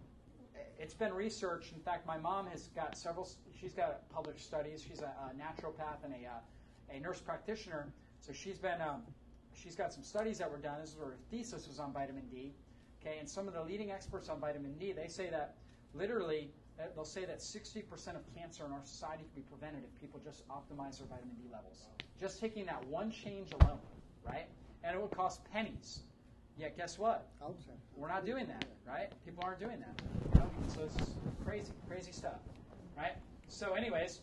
it's 0.85 0.93
been 0.93 1.15
researched. 1.15 1.73
In 1.73 1.81
fact, 1.81 2.07
my 2.07 2.19
mom 2.19 2.47
has 2.47 2.69
got 2.77 2.95
several. 2.99 3.27
She's 3.59 3.73
got 3.73 4.07
published 4.11 4.45
studies. 4.45 4.85
She's 4.87 5.01
a, 5.01 5.07
a 5.07 5.33
naturopath 5.35 6.05
and 6.05 6.13
a, 6.13 6.29
uh, 6.29 6.95
a 6.95 7.01
nurse 7.01 7.21
practitioner. 7.21 7.89
So 8.21 8.35
she's 8.35 8.59
been. 8.59 8.83
Um, 8.83 9.01
she's 9.55 9.75
got 9.75 9.95
some 9.95 10.03
studies 10.03 10.37
that 10.39 10.51
were 10.51 10.59
done. 10.59 10.83
This 10.83 10.91
is 10.91 10.99
where 10.99 11.07
her 11.07 11.17
thesis 11.31 11.67
was 11.67 11.79
on 11.79 11.95
vitamin 11.95 12.25
D. 12.31 12.53
Okay, 13.01 13.17
and 13.19 13.27
some 13.27 13.49
of 13.49 13.55
the 13.55 13.63
leading 13.63 13.93
experts 13.93 14.29
on 14.29 14.41
vitamin 14.41 14.75
D, 14.75 14.93
they 14.93 15.09
say 15.09 15.31
that 15.31 15.55
literally 15.95 16.51
they'll 16.95 17.05
say 17.05 17.25
that 17.25 17.39
60% 17.39 17.83
of 18.17 18.23
cancer 18.35 18.67
in 18.67 18.73
our 18.73 18.81
society 18.85 19.23
can 19.23 19.43
be 19.43 19.49
prevented 19.49 19.85
if 19.85 20.01
people 20.01 20.21
just 20.23 20.47
optimize 20.49 20.99
their 20.99 21.07
vitamin 21.07 21.37
D 21.37 21.49
levels. 21.51 21.87
Just 22.21 22.41
taking 22.41 22.67
that 22.67 22.85
one 22.89 23.11
change 23.11 23.53
alone, 23.61 23.79
right? 24.23 24.49
And 24.83 24.95
it 24.95 25.01
would 25.01 25.13
cost 25.13 25.41
pennies. 25.51 26.01
Yet 26.59 26.77
guess 26.77 26.99
what? 26.99 27.29
We're 27.97 28.09
not 28.09 28.25
doing 28.25 28.47
that, 28.47 28.65
right? 28.87 29.11
People 29.25 29.43
aren't 29.45 29.61
doing 29.61 29.81
that. 29.81 30.01
You 30.35 30.41
know? 30.41 30.51
So 30.69 30.83
it's 30.83 31.11
crazy, 31.45 31.73
crazy 31.89 32.13
stuff, 32.13 32.39
right? 32.97 33.17
So, 33.49 33.75
anyways, 33.75 34.21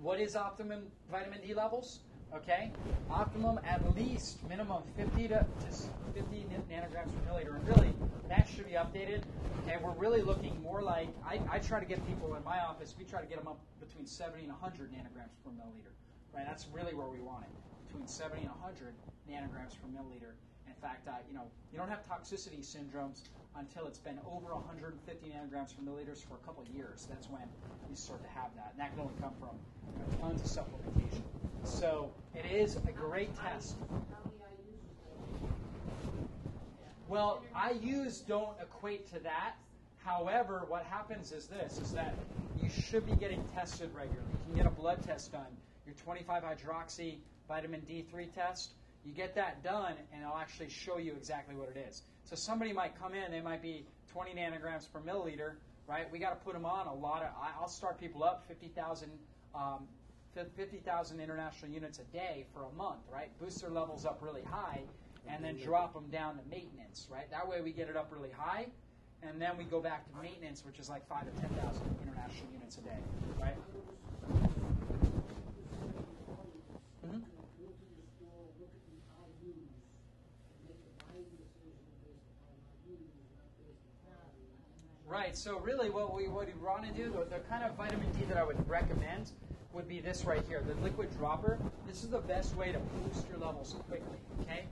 what 0.00 0.20
is 0.20 0.36
optimum 0.36 0.82
vitamin 1.10 1.40
D 1.46 1.54
levels? 1.54 2.00
Okay, 2.34 2.70
optimum 3.10 3.58
at 3.64 3.96
least 3.96 4.46
minimum 4.48 4.82
50 4.98 5.28
to, 5.28 5.46
to 5.46 6.12
50 6.12 6.46
nanograms 6.70 7.08
per 7.08 7.32
milliliter, 7.32 7.56
and 7.56 7.66
really 7.66 7.94
that 8.28 8.46
should 8.54 8.66
be 8.66 8.72
updated. 8.72 9.22
Okay, 9.62 9.78
we're 9.82 9.92
really 9.92 10.20
looking 10.20 10.60
more 10.62 10.82
like 10.82 11.08
I, 11.26 11.40
I 11.50 11.58
try 11.58 11.80
to 11.80 11.86
get 11.86 12.06
people 12.06 12.34
in 12.34 12.44
my 12.44 12.60
office. 12.60 12.94
We 12.98 13.04
try 13.04 13.22
to 13.22 13.26
get 13.26 13.38
them 13.38 13.48
up 13.48 13.58
between 13.80 14.06
70 14.06 14.42
and 14.42 14.52
100 14.52 14.92
nanograms 14.92 15.32
per 15.42 15.50
milliliter. 15.50 15.96
Right, 16.34 16.44
that's 16.46 16.66
really 16.70 16.94
where 16.94 17.08
we 17.08 17.20
want 17.20 17.44
it, 17.44 17.86
between 17.86 18.06
70 18.06 18.42
and 18.42 18.50
100 18.50 18.92
nanograms 19.30 19.72
per 19.80 19.88
milliliter. 19.88 20.36
Fact, 20.80 21.08
uh, 21.08 21.12
you 21.28 21.34
know, 21.34 21.44
you 21.72 21.78
don't 21.78 21.88
have 21.88 22.06
toxicity 22.06 22.60
syndromes 22.60 23.22
until 23.56 23.86
it's 23.86 23.98
been 23.98 24.18
over 24.30 24.54
150 24.54 25.26
nanograms 25.26 25.74
per 25.74 25.82
milliliters 25.82 26.24
for 26.24 26.34
a 26.34 26.46
couple 26.46 26.62
of 26.62 26.68
years. 26.68 27.06
That's 27.10 27.28
when 27.28 27.42
you 27.90 27.96
start 27.96 28.22
to 28.22 28.28
have 28.30 28.54
that, 28.54 28.72
and 28.72 28.80
that 28.80 28.92
can 28.92 29.00
only 29.00 29.14
come 29.20 29.32
from 29.40 29.58
you 29.92 29.98
know, 29.98 30.28
tons 30.28 30.40
of 30.40 30.46
supplementation. 30.46 31.22
So 31.64 32.10
it 32.34 32.46
is 32.50 32.76
a 32.76 32.92
great 32.92 33.30
test. 33.36 33.74
Well, 37.08 37.42
IUs 37.56 38.26
don't 38.26 38.56
equate 38.60 39.08
to 39.14 39.18
that. 39.20 39.54
However, 40.04 40.64
what 40.68 40.84
happens 40.84 41.32
is 41.32 41.46
this: 41.46 41.78
is 41.78 41.92
that 41.92 42.14
you 42.62 42.70
should 42.70 43.06
be 43.06 43.16
getting 43.16 43.42
tested 43.54 43.90
regularly. 43.94 44.28
You 44.30 44.54
can 44.54 44.62
get 44.62 44.66
a 44.66 44.74
blood 44.80 45.02
test 45.02 45.32
done. 45.32 45.56
Your 45.86 45.94
25 45.96 46.42
hydroxy 46.44 47.16
vitamin 47.48 47.80
D3 47.88 48.32
test. 48.34 48.72
You 49.08 49.14
get 49.14 49.34
that 49.36 49.64
done, 49.64 49.94
and 50.12 50.22
I'll 50.22 50.36
actually 50.36 50.68
show 50.68 50.98
you 50.98 51.14
exactly 51.16 51.54
what 51.54 51.70
it 51.74 51.82
is. 51.88 52.02
So 52.24 52.36
somebody 52.36 52.74
might 52.74 52.94
come 53.00 53.14
in, 53.14 53.30
they 53.32 53.40
might 53.40 53.62
be 53.62 53.86
20 54.12 54.32
nanograms 54.32 54.86
per 54.92 55.00
milliliter, 55.00 55.52
right? 55.86 56.12
We 56.12 56.18
got 56.18 56.38
to 56.38 56.44
put 56.44 56.52
them 56.52 56.66
on 56.66 56.86
a 56.86 56.94
lot 56.94 57.22
of. 57.22 57.30
I'll 57.58 57.68
start 57.68 57.98
people 57.98 58.22
up 58.22 58.44
50,000 58.46 59.10
um, 59.54 59.88
50,000 60.34 61.20
international 61.20 61.72
units 61.72 62.00
a 62.00 62.04
day 62.14 62.44
for 62.52 62.64
a 62.64 62.76
month, 62.76 63.00
right? 63.10 63.30
Boost 63.40 63.62
their 63.62 63.70
levels 63.70 64.04
up 64.04 64.18
really 64.20 64.42
high 64.42 64.82
and 65.26 65.42
then 65.42 65.56
drop 65.56 65.94
them 65.94 66.04
down 66.12 66.36
to 66.36 66.42
maintenance, 66.50 67.08
right? 67.10 67.30
That 67.30 67.48
way 67.48 67.62
we 67.62 67.72
get 67.72 67.88
it 67.88 67.96
up 67.96 68.12
really 68.12 68.30
high 68.30 68.66
and 69.22 69.40
then 69.40 69.56
we 69.56 69.64
go 69.64 69.80
back 69.80 70.06
to 70.06 70.22
maintenance, 70.22 70.64
which 70.64 70.78
is 70.78 70.88
like 70.88 71.08
5 71.08 71.24
to 71.34 71.40
10,000 71.40 71.82
international 72.02 72.52
units 72.52 72.76
a 72.76 72.82
day, 72.82 73.00
right? 73.40 73.56
Mm-hmm. 77.04 77.18
Right. 85.08 85.34
So 85.34 85.58
really, 85.60 85.88
what 85.88 86.14
we 86.14 86.28
what 86.28 86.46
we 86.46 86.52
want 86.62 86.84
to 86.84 86.92
do, 86.92 87.10
the, 87.10 87.24
the 87.24 87.40
kind 87.48 87.64
of 87.64 87.74
vitamin 87.76 88.12
D 88.12 88.26
that 88.26 88.36
I 88.36 88.44
would 88.44 88.68
recommend 88.68 89.32
would 89.72 89.88
be 89.88 90.00
this 90.00 90.24
right 90.26 90.44
here, 90.46 90.62
the 90.66 90.74
liquid 90.82 91.08
dropper. 91.16 91.58
This 91.86 92.04
is 92.04 92.10
the 92.10 92.18
best 92.18 92.54
way 92.56 92.72
to 92.72 92.78
boost 92.78 93.26
your 93.26 93.38
levels 93.38 93.74
quickly. 93.88 94.18
Okay. 94.42 94.64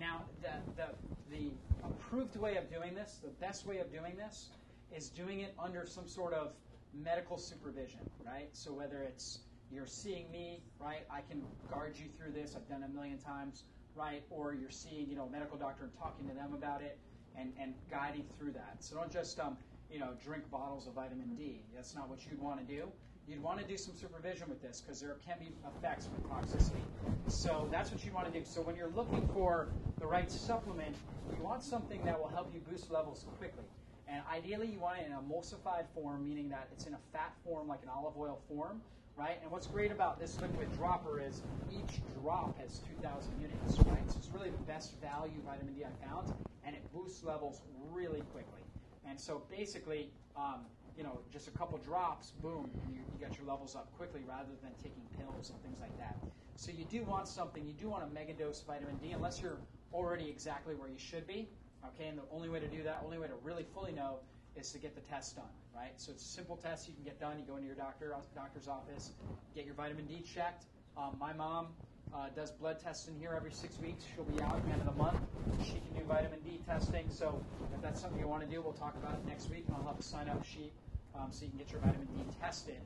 Now, 0.00 0.22
the 0.42 0.50
the 0.74 0.88
the 1.30 1.52
approved 1.84 2.34
way 2.36 2.56
of 2.56 2.68
doing 2.72 2.92
this, 2.92 3.20
the 3.22 3.30
best 3.40 3.66
way 3.66 3.78
of 3.78 3.92
doing 3.92 4.16
this, 4.16 4.50
is 4.92 5.10
doing 5.10 5.40
it 5.40 5.54
under 5.60 5.86
some 5.86 6.08
sort 6.08 6.32
of 6.32 6.54
medical 6.92 7.38
supervision, 7.38 8.00
right? 8.26 8.48
So 8.52 8.72
whether 8.72 9.02
it's 9.02 9.40
you're 9.70 9.86
seeing 9.86 10.28
me, 10.32 10.60
right? 10.80 11.06
I 11.08 11.20
can 11.20 11.40
guard 11.70 11.94
you 11.96 12.06
through 12.18 12.32
this. 12.32 12.56
I've 12.56 12.68
done 12.68 12.82
it 12.82 12.90
a 12.90 12.94
million 12.94 13.18
times, 13.18 13.62
right? 13.94 14.24
Or 14.30 14.54
you're 14.54 14.70
seeing, 14.70 15.08
you 15.08 15.14
know, 15.16 15.24
a 15.24 15.30
medical 15.30 15.56
doctor 15.56 15.84
and 15.84 15.92
talking 15.98 16.28
to 16.28 16.34
them 16.34 16.52
about 16.52 16.82
it 16.82 16.98
and, 17.36 17.52
and 17.60 17.74
guiding 17.90 18.24
through 18.38 18.52
that. 18.52 18.76
So 18.80 18.96
don't 18.96 19.10
just, 19.10 19.40
um, 19.40 19.56
you 19.90 19.98
know, 19.98 20.10
drink 20.24 20.50
bottles 20.50 20.86
of 20.86 20.94
vitamin 20.94 21.34
D. 21.36 21.60
That's 21.74 21.94
not 21.94 22.08
what 22.08 22.20
you'd 22.26 22.40
want 22.40 22.60
to 22.60 22.74
do. 22.74 22.88
You'd 23.26 23.42
want 23.42 23.58
to 23.58 23.66
do 23.66 23.78
some 23.78 23.94
supervision 23.94 24.48
with 24.48 24.60
this 24.60 24.82
because 24.82 25.00
there 25.00 25.16
can 25.24 25.38
be 25.38 25.50
effects 25.78 26.06
from 26.06 26.30
toxicity. 26.30 26.82
So 27.28 27.68
that's 27.70 27.90
what 27.90 28.04
you 28.04 28.12
want 28.12 28.30
to 28.30 28.38
do. 28.38 28.44
So 28.44 28.60
when 28.60 28.76
you're 28.76 28.92
looking 28.94 29.26
for 29.32 29.68
the 29.98 30.06
right 30.06 30.30
supplement, 30.30 30.94
you 31.34 31.42
want 31.42 31.62
something 31.62 32.04
that 32.04 32.20
will 32.20 32.28
help 32.28 32.52
you 32.52 32.60
boost 32.68 32.90
levels 32.90 33.24
quickly. 33.38 33.64
And 34.06 34.22
ideally, 34.30 34.66
you 34.66 34.78
want 34.78 34.98
it 35.00 35.06
in 35.06 35.12
an 35.12 35.18
emulsified 35.18 35.86
form, 35.94 36.22
meaning 36.22 36.50
that 36.50 36.68
it's 36.72 36.86
in 36.86 36.92
a 36.92 36.98
fat 37.12 37.32
form, 37.42 37.66
like 37.66 37.82
an 37.82 37.88
olive 37.88 38.14
oil 38.18 38.42
form, 38.46 38.82
right? 39.16 39.38
And 39.42 39.50
what's 39.50 39.66
great 39.66 39.90
about 39.90 40.20
this 40.20 40.38
liquid 40.42 40.68
dropper 40.76 41.20
is 41.20 41.40
each 41.72 42.00
drop 42.20 42.58
has 42.60 42.80
2,000 43.00 43.32
units, 43.40 43.78
right? 43.86 44.10
So 44.10 44.18
it's 44.18 44.28
really 44.34 44.50
the 44.50 44.62
best 44.64 45.00
value 45.00 45.40
vitamin 45.46 45.72
D 45.72 45.84
I 45.84 46.06
found, 46.06 46.34
and 46.66 46.76
it 46.76 46.82
boosts 46.92 47.24
levels 47.24 47.62
really 47.90 48.20
quickly. 48.32 48.63
And 49.08 49.20
so 49.20 49.42
basically, 49.50 50.10
um, 50.36 50.66
you 50.96 51.02
know, 51.02 51.18
just 51.32 51.48
a 51.48 51.50
couple 51.50 51.78
drops, 51.78 52.32
boom, 52.42 52.70
you, 52.86 53.00
you 53.12 53.18
get 53.18 53.36
your 53.36 53.46
levels 53.46 53.74
up 53.74 53.92
quickly 53.96 54.22
rather 54.26 54.54
than 54.62 54.72
taking 54.82 55.02
pills 55.18 55.50
and 55.50 55.60
things 55.62 55.78
like 55.80 55.96
that. 55.98 56.18
So 56.56 56.72
you 56.72 56.84
do 56.84 57.04
want 57.04 57.28
something, 57.28 57.66
you 57.66 57.72
do 57.72 57.88
want 57.88 58.04
a 58.04 58.06
mega 58.14 58.32
dose 58.32 58.60
of 58.60 58.66
vitamin 58.66 58.96
D, 58.98 59.12
unless 59.12 59.42
you're 59.42 59.58
already 59.92 60.28
exactly 60.28 60.74
where 60.74 60.88
you 60.88 60.98
should 60.98 61.26
be. 61.26 61.48
Okay, 61.86 62.08
and 62.08 62.16
the 62.16 62.22
only 62.32 62.48
way 62.48 62.60
to 62.60 62.68
do 62.68 62.82
that, 62.82 63.02
only 63.04 63.18
way 63.18 63.26
to 63.26 63.34
really 63.42 63.64
fully 63.74 63.92
know, 63.92 64.20
is 64.56 64.70
to 64.72 64.78
get 64.78 64.94
the 64.94 65.00
test 65.02 65.36
done, 65.36 65.52
right? 65.74 65.92
So 65.96 66.12
it's 66.12 66.22
a 66.22 66.28
simple 66.28 66.56
test 66.56 66.88
you 66.88 66.94
can 66.94 67.04
get 67.04 67.20
done. 67.20 67.38
You 67.38 67.44
go 67.44 67.56
into 67.56 67.66
your 67.66 67.76
doctor 67.76 68.14
doctor's 68.34 68.68
office, 68.68 69.10
get 69.54 69.66
your 69.66 69.74
vitamin 69.74 70.06
D 70.06 70.22
checked. 70.22 70.64
Um, 70.96 71.16
my 71.18 71.32
mom 71.32 71.68
uh, 72.14 72.28
does 72.34 72.52
blood 72.52 72.78
tests 72.78 73.08
in 73.08 73.14
here 73.18 73.34
every 73.36 73.52
six 73.52 73.78
weeks. 73.80 74.04
She'll 74.14 74.24
be 74.24 74.40
out 74.40 74.54
at 74.54 74.64
the 74.64 74.72
end 74.72 74.80
of 74.80 74.86
the 74.86 75.02
month. 75.02 75.18
She 75.64 75.80
can 75.80 75.92
do 75.98 76.04
vitamin 76.06 76.38
D 76.44 76.60
testing. 76.66 77.06
So 77.10 77.42
if 77.74 77.82
that's 77.82 78.00
something 78.00 78.20
you 78.20 78.28
want 78.28 78.42
to 78.42 78.48
do, 78.48 78.62
we'll 78.62 78.72
talk 78.72 78.94
about 79.02 79.14
it 79.14 79.26
next 79.26 79.50
week, 79.50 79.64
and 79.66 79.76
I'll 79.76 79.86
have 79.86 79.98
a 79.98 80.02
sign 80.02 80.28
up 80.28 80.44
sheet 80.44 80.72
um, 81.14 81.28
so 81.30 81.44
you 81.44 81.50
can 81.50 81.58
get 81.58 81.72
your 81.72 81.80
vitamin 81.80 82.06
D 82.06 82.26
tested. 82.40 82.78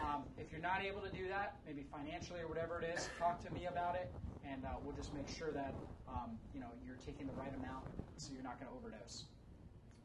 Um, 0.00 0.24
if 0.38 0.52
you're 0.52 0.60
not 0.60 0.82
able 0.82 1.00
to 1.00 1.10
do 1.10 1.28
that, 1.28 1.56
maybe 1.66 1.84
financially 1.92 2.40
or 2.40 2.48
whatever 2.48 2.80
it 2.80 2.88
is, 2.94 3.08
talk 3.18 3.44
to 3.44 3.52
me 3.52 3.66
about 3.66 3.94
it, 3.96 4.12
and 4.44 4.64
uh, 4.64 4.76
we'll 4.84 4.96
just 4.96 5.14
make 5.14 5.28
sure 5.28 5.50
that 5.52 5.74
um, 6.08 6.36
you 6.52 6.60
know 6.60 6.68
you're 6.86 7.00
taking 7.04 7.26
the 7.26 7.32
right 7.34 7.52
amount, 7.56 7.84
so 8.16 8.32
you're 8.32 8.42
not 8.42 8.60
going 8.60 8.70
to 8.70 8.76
overdose. 8.76 9.24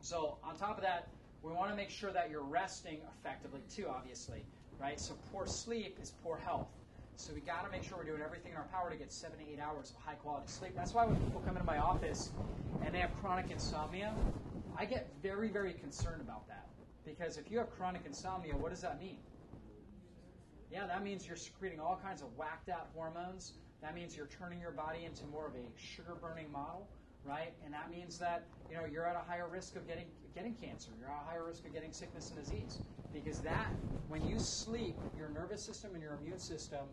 So 0.02 0.38
on 0.44 0.56
top 0.56 0.78
of 0.78 0.84
that, 0.84 1.10
we 1.44 1.52
want 1.52 1.70
to 1.72 1.76
make 1.76 1.90
sure 1.90 2.12
that 2.12 2.30
you're 2.30 2.44
resting 2.44 3.00
effectively 3.20 3.62
too. 3.74 3.88
Obviously, 3.88 4.44
right? 4.80 5.00
So 5.00 5.16
poor 5.32 5.46
sleep 5.46 5.98
is 6.02 6.12
poor 6.24 6.38
health. 6.38 6.68
So 7.18 7.34
we 7.34 7.40
got 7.40 7.64
to 7.66 7.72
make 7.72 7.84
sure 7.84 7.98
we're 7.98 8.04
doing 8.04 8.22
everything 8.22 8.52
in 8.52 8.58
our 8.58 8.68
power 8.72 8.90
to 8.90 8.96
get 8.98 9.12
seven 9.12 9.40
to 9.40 9.46
eight 9.46 9.60
hours 9.60 9.92
of 9.92 9.98
high 10.04 10.16
quality 10.16 10.48
sleep. 10.48 10.74
That's 10.76 10.94
why 10.94 11.06
when 11.06 11.16
people 11.18 11.40
come 11.40 11.56
into 11.56 11.66
my 11.66 11.78
office 11.78 12.32
and 12.82 12.94
they 12.94 13.00
have 13.00 13.16
chronic 13.16 13.50
insomnia, 13.50 14.14
I 14.78 14.86
get 14.86 15.10
very, 15.24 15.50
very 15.50 15.74
concerned 15.74 16.22
about 16.22 16.48
that. 16.48 16.68
Because 17.06 17.38
if 17.38 17.50
you 17.50 17.58
have 17.60 17.70
chronic 17.72 18.02
insomnia, 18.06 18.56
what 18.56 18.72
does 18.72 18.82
that 18.82 19.00
mean? 19.00 19.20
Yeah, 20.72 20.88
that 20.88 21.04
means 21.04 21.26
you're 21.26 21.38
secreting 21.38 21.80
all 21.80 22.00
kinds 22.04 22.22
of 22.22 22.28
whacked 22.36 22.70
out 22.70 22.90
hormones. 22.94 23.54
That 23.82 23.96
means 23.96 24.18
you're 24.18 24.28
turning 24.28 24.60
your 24.60 24.72
body 24.72 25.06
into 25.06 25.26
more 25.28 25.48
of 25.48 25.54
a 25.54 25.80
sugar 25.80 26.18
burning 26.20 26.52
model, 26.52 26.90
right? 27.24 27.54
And 27.64 27.74
that 27.74 27.90
means 27.90 28.18
that 28.20 28.46
you 28.70 28.76
know 28.76 28.84
you're 28.92 29.06
at 29.06 29.16
a 29.16 29.24
higher 29.30 29.48
risk 29.48 29.76
of 29.76 29.88
getting 29.88 30.08
getting 30.34 30.56
cancer. 30.56 30.90
You're 31.00 31.10
at 31.10 31.22
a 31.22 31.30
higher 31.30 31.46
risk 31.46 31.66
of 31.66 31.74
getting 31.74 31.94
sickness 31.94 32.32
and 32.32 32.40
disease 32.40 32.80
because 33.14 33.40
that 33.42 33.72
when 34.08 34.24
you 34.24 34.40
sleep, 34.40 35.00
your 35.16 35.30
nervous 35.30 35.64
system 35.64 35.92
and 35.94 36.04
your 36.04 36.18
immune 36.22 36.40
system 36.40 36.86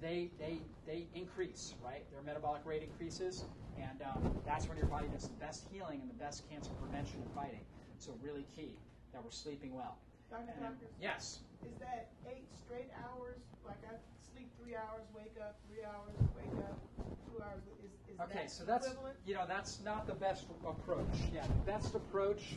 they 0.00 0.30
they 0.38 0.58
they 0.86 1.06
increase, 1.14 1.74
right? 1.84 2.04
Their 2.10 2.22
metabolic 2.22 2.62
rate 2.64 2.82
increases, 2.82 3.44
and 3.78 4.00
um, 4.02 4.34
that's 4.46 4.68
when 4.68 4.76
your 4.76 4.86
body 4.86 5.06
does 5.12 5.28
the 5.28 5.34
best 5.34 5.66
healing 5.72 6.00
and 6.02 6.10
the 6.10 6.14
best 6.22 6.48
cancer 6.50 6.72
prevention 6.80 7.20
and 7.22 7.30
fighting. 7.34 7.60
So 7.98 8.12
really 8.22 8.46
key 8.56 8.76
that 9.12 9.22
we're 9.22 9.30
sleeping 9.30 9.74
well. 9.74 9.98
Dr. 10.30 10.42
And 10.56 10.62
then- 10.64 10.76
yes. 11.00 11.40
Is 11.66 11.76
that 11.80 12.08
eight 12.26 12.48
straight 12.56 12.90
hours? 13.04 13.36
Like 13.66 13.76
I 13.84 13.94
sleep 14.32 14.48
three 14.62 14.74
hours, 14.74 15.02
wake 15.14 15.36
up, 15.40 15.58
three 15.68 15.84
hours, 15.84 16.16
wake 16.34 16.64
up, 16.64 16.78
two 17.26 17.42
hours. 17.42 17.60
Is, 17.84 18.14
is 18.14 18.20
Okay, 18.20 18.38
that 18.44 18.50
so 18.50 18.64
that's 18.64 18.86
equivalent? 18.86 19.16
you 19.26 19.34
know 19.34 19.44
that's 19.46 19.80
not 19.84 20.06
the 20.06 20.14
best 20.14 20.46
approach. 20.66 21.04
Yeah, 21.34 21.42
the 21.46 21.70
best 21.70 21.94
approach 21.94 22.56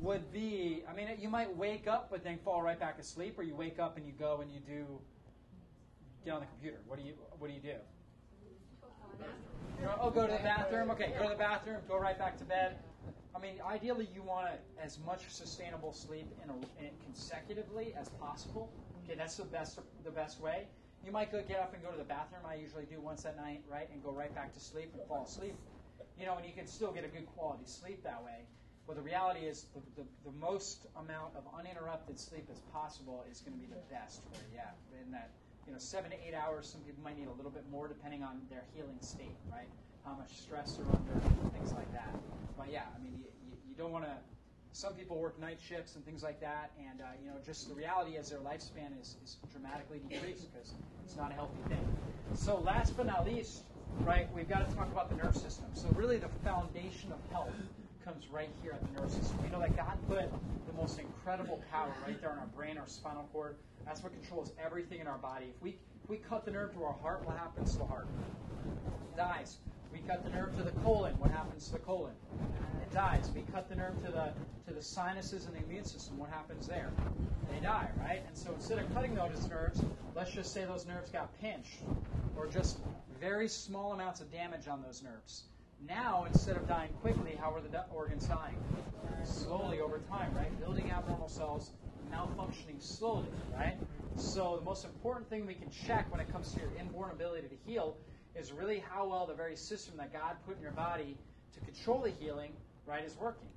would 0.00 0.32
be 0.32 0.82
I 0.90 0.94
mean 0.94 1.08
you 1.18 1.28
might 1.28 1.54
wake 1.54 1.86
up 1.86 2.08
but 2.10 2.24
then 2.24 2.38
fall 2.38 2.62
right 2.62 2.80
back 2.80 2.98
asleep, 2.98 3.38
or 3.38 3.42
you 3.42 3.54
wake 3.54 3.78
up 3.78 3.98
and 3.98 4.06
you 4.06 4.12
go 4.18 4.40
and 4.40 4.50
you 4.50 4.60
do 4.60 4.86
get 6.24 6.34
on 6.34 6.40
the 6.40 6.46
computer. 6.46 6.78
What 6.86 6.98
do 6.98 7.04
you 7.04 7.14
what 7.38 7.48
do 7.48 7.54
you 7.54 7.60
do? 7.60 7.78
Oh, 10.00 10.10
go 10.10 10.26
to 10.26 10.32
the 10.32 10.38
bathroom. 10.38 10.90
Okay, 10.90 11.12
go 11.18 11.24
to 11.24 11.30
the 11.30 11.34
bathroom. 11.36 11.78
Go 11.88 11.98
right 11.98 12.18
back 12.18 12.36
to 12.38 12.44
bed. 12.44 12.76
I 13.34 13.38
mean, 13.38 13.54
ideally, 13.66 14.08
you 14.14 14.22
want 14.22 14.50
as 14.82 14.98
much 15.06 15.22
sustainable 15.28 15.92
sleep 15.92 16.26
in, 16.42 16.50
a, 16.50 16.54
in 16.84 16.90
consecutively 17.04 17.94
as 17.98 18.08
possible. 18.20 18.70
Okay, 19.04 19.16
that's 19.16 19.36
the 19.36 19.44
best 19.44 19.78
the 20.04 20.10
best 20.10 20.40
way. 20.40 20.66
You 21.04 21.12
might 21.12 21.32
go 21.32 21.42
get 21.48 21.60
up 21.60 21.72
and 21.72 21.82
go 21.82 21.90
to 21.90 21.96
the 21.96 22.04
bathroom. 22.04 22.42
I 22.46 22.56
usually 22.56 22.84
do 22.84 23.00
once 23.00 23.24
at 23.24 23.36
night, 23.36 23.62
right, 23.70 23.88
and 23.92 24.02
go 24.02 24.12
right 24.12 24.34
back 24.34 24.52
to 24.52 24.60
sleep 24.60 24.90
and 24.92 25.02
fall 25.08 25.24
asleep. 25.24 25.54
You 26.18 26.26
know, 26.26 26.36
and 26.36 26.44
you 26.44 26.52
can 26.52 26.66
still 26.66 26.92
get 26.92 27.04
a 27.04 27.08
good 27.08 27.26
quality 27.34 27.64
sleep 27.64 28.02
that 28.04 28.22
way. 28.22 28.44
But 28.86 28.96
the 28.96 29.02
reality 29.02 29.40
is, 29.40 29.66
the, 29.72 30.02
the, 30.02 30.08
the 30.24 30.36
most 30.38 30.86
amount 30.96 31.36
of 31.36 31.44
uninterrupted 31.56 32.18
sleep 32.18 32.48
as 32.50 32.58
possible 32.72 33.24
is 33.30 33.40
going 33.40 33.56
to 33.56 33.60
be 33.60 33.70
the 33.72 33.80
best 33.88 34.20
for 34.28 34.36
you. 34.50 34.58
Yeah, 34.60 35.00
in 35.00 35.12
that 35.12 35.30
you 35.70 35.74
know, 35.74 35.78
seven 35.78 36.10
to 36.10 36.16
eight 36.26 36.34
hours. 36.34 36.66
Some 36.66 36.80
people 36.80 36.98
might 37.04 37.16
need 37.16 37.28
a 37.28 37.36
little 37.38 37.52
bit 37.52 37.62
more 37.70 37.86
depending 37.86 38.24
on 38.24 38.40
their 38.50 38.64
healing 38.74 38.98
state, 39.00 39.38
right? 39.52 39.68
How 40.04 40.14
much 40.14 40.34
stress 40.42 40.74
they're 40.74 40.86
under, 40.86 41.14
things 41.54 41.72
like 41.72 41.90
that. 41.92 42.10
But 42.58 42.72
yeah, 42.72 42.90
I 42.92 43.00
mean, 43.00 43.14
you, 43.16 43.30
you, 43.46 43.56
you 43.68 43.74
don't 43.78 43.92
want 43.92 44.04
to. 44.04 44.16
Some 44.72 44.94
people 44.94 45.16
work 45.16 45.38
night 45.40 45.58
shifts 45.62 45.94
and 45.94 46.04
things 46.04 46.24
like 46.24 46.40
that, 46.40 46.72
and 46.78 47.00
uh, 47.00 47.04
you 47.22 47.30
know, 47.30 47.36
just 47.46 47.68
the 47.68 47.74
reality 47.74 48.16
is 48.16 48.30
their 48.30 48.40
lifespan 48.40 49.00
is, 49.00 49.16
is 49.22 49.36
dramatically 49.52 50.00
decreased 50.08 50.52
because 50.52 50.74
it's 51.04 51.16
not 51.16 51.30
a 51.30 51.34
healthy 51.34 51.62
thing. 51.68 51.86
So 52.34 52.58
last 52.58 52.96
but 52.96 53.06
not 53.06 53.24
least, 53.24 53.62
right, 54.00 54.26
we've 54.34 54.48
got 54.48 54.68
to 54.68 54.76
talk 54.76 54.90
about 54.90 55.08
the 55.08 55.22
nerve 55.22 55.36
system. 55.36 55.66
So 55.74 55.88
really, 55.94 56.18
the 56.18 56.28
foundation 56.42 57.12
of 57.12 57.18
health 57.30 57.54
comes 58.10 58.26
right 58.32 58.50
here 58.62 58.72
at 58.72 58.80
the 58.82 59.00
nerve 59.00 59.10
system. 59.10 59.38
We 59.42 59.50
know 59.50 59.60
that 59.60 59.76
God 59.76 59.96
put 60.08 60.24
the 60.66 60.72
most 60.76 60.98
incredible 60.98 61.62
power 61.70 61.92
right 62.06 62.20
there 62.20 62.32
in 62.32 62.38
our 62.38 62.46
brain, 62.56 62.76
our 62.76 62.86
spinal 62.86 63.28
cord. 63.32 63.56
That's 63.86 64.02
what 64.02 64.12
controls 64.12 64.52
everything 64.64 65.00
in 65.00 65.06
our 65.06 65.18
body. 65.18 65.46
If 65.54 65.62
we 65.62 65.70
if 66.02 66.10
we 66.10 66.16
cut 66.16 66.44
the 66.44 66.50
nerve 66.50 66.74
to 66.74 66.82
our 66.82 66.94
heart, 66.94 67.24
what 67.24 67.36
happens 67.36 67.72
to 67.72 67.78
the 67.78 67.84
heart? 67.84 68.08
It 69.12 69.16
dies. 69.16 69.58
We 69.92 70.00
cut 70.00 70.24
the 70.24 70.30
nerve 70.30 70.56
to 70.56 70.64
the 70.64 70.72
colon. 70.82 71.14
What 71.18 71.30
happens 71.30 71.66
to 71.66 71.72
the 71.72 71.78
colon? 71.78 72.14
It 72.82 72.92
dies. 72.92 73.30
We 73.34 73.42
cut 73.52 73.68
the 73.68 73.76
nerve 73.76 73.94
to 74.04 74.10
the 74.10 74.32
to 74.66 74.74
the 74.74 74.82
sinuses 74.82 75.46
and 75.46 75.54
the 75.54 75.62
immune 75.62 75.84
system. 75.84 76.18
What 76.18 76.30
happens 76.30 76.66
there? 76.66 76.90
They 77.52 77.60
die, 77.60 77.90
right? 78.00 78.22
And 78.26 78.36
so 78.36 78.52
instead 78.52 78.78
of 78.78 78.92
cutting 78.92 79.14
those 79.14 79.48
nerves, 79.48 79.82
let's 80.16 80.32
just 80.32 80.52
say 80.52 80.64
those 80.64 80.86
nerves 80.86 81.10
got 81.10 81.30
pinched, 81.40 81.78
or 82.36 82.48
just 82.48 82.78
very 83.20 83.48
small 83.48 83.92
amounts 83.92 84.20
of 84.20 84.32
damage 84.32 84.66
on 84.66 84.82
those 84.82 85.02
nerves. 85.02 85.44
Now, 85.88 86.26
instead 86.26 86.56
of 86.56 86.68
dying 86.68 86.90
quickly, 87.00 87.32
how 87.40 87.54
are 87.54 87.60
the 87.60 87.84
organs 87.94 88.26
dying? 88.26 88.56
Slowly 89.24 89.80
over 89.80 89.98
time, 90.10 90.34
right? 90.34 90.58
Building 90.60 90.90
abnormal 90.90 91.28
cells, 91.28 91.72
malfunctioning 92.12 92.80
slowly, 92.80 93.28
right? 93.52 93.76
So 94.16 94.56
the 94.56 94.64
most 94.64 94.84
important 94.84 95.28
thing 95.28 95.46
we 95.46 95.54
can 95.54 95.70
check 95.86 96.10
when 96.10 96.20
it 96.20 96.30
comes 96.30 96.52
to 96.52 96.60
your 96.60 96.70
inborn 96.78 97.10
ability 97.10 97.48
to 97.48 97.56
heal 97.70 97.96
is 98.34 98.52
really 98.52 98.82
how 98.90 99.08
well 99.08 99.26
the 99.26 99.34
very 99.34 99.56
system 99.56 99.96
that 99.96 100.12
God 100.12 100.36
put 100.46 100.56
in 100.56 100.62
your 100.62 100.72
body 100.72 101.16
to 101.54 101.60
control 101.60 102.00
the 102.00 102.10
healing, 102.10 102.52
right, 102.86 103.04
is 103.04 103.16
working. 103.16 103.48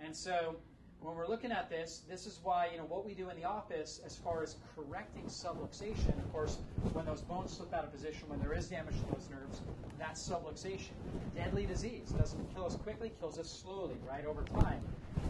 And 0.00 0.16
so 0.16 0.56
when 1.02 1.16
we're 1.16 1.26
looking 1.26 1.50
at 1.50 1.68
this, 1.68 2.02
this 2.08 2.26
is 2.26 2.38
why, 2.42 2.68
you 2.70 2.78
know, 2.78 2.84
what 2.84 3.04
we 3.04 3.12
do 3.12 3.28
in 3.28 3.36
the 3.36 3.44
office 3.44 4.00
as 4.06 4.16
far 4.16 4.42
as 4.42 4.56
correcting 4.74 5.24
subluxation, 5.24 6.16
of 6.18 6.32
course, 6.32 6.58
when 6.92 7.04
those 7.04 7.20
bones 7.22 7.52
slip 7.52 7.74
out 7.74 7.84
of 7.84 7.92
position, 7.92 8.28
when 8.28 8.38
there 8.40 8.52
is 8.52 8.68
damage 8.68 8.94
to 8.94 9.14
those 9.14 9.28
nerves, 9.28 9.60
that's 9.98 10.26
subluxation. 10.26 10.94
Deadly 11.34 11.66
disease. 11.66 12.10
Doesn't 12.10 12.54
kill 12.54 12.66
us 12.66 12.76
quickly, 12.76 13.10
kills 13.18 13.38
us 13.38 13.50
slowly, 13.50 13.96
right, 14.08 14.24
over 14.24 14.44
time. 14.60 14.80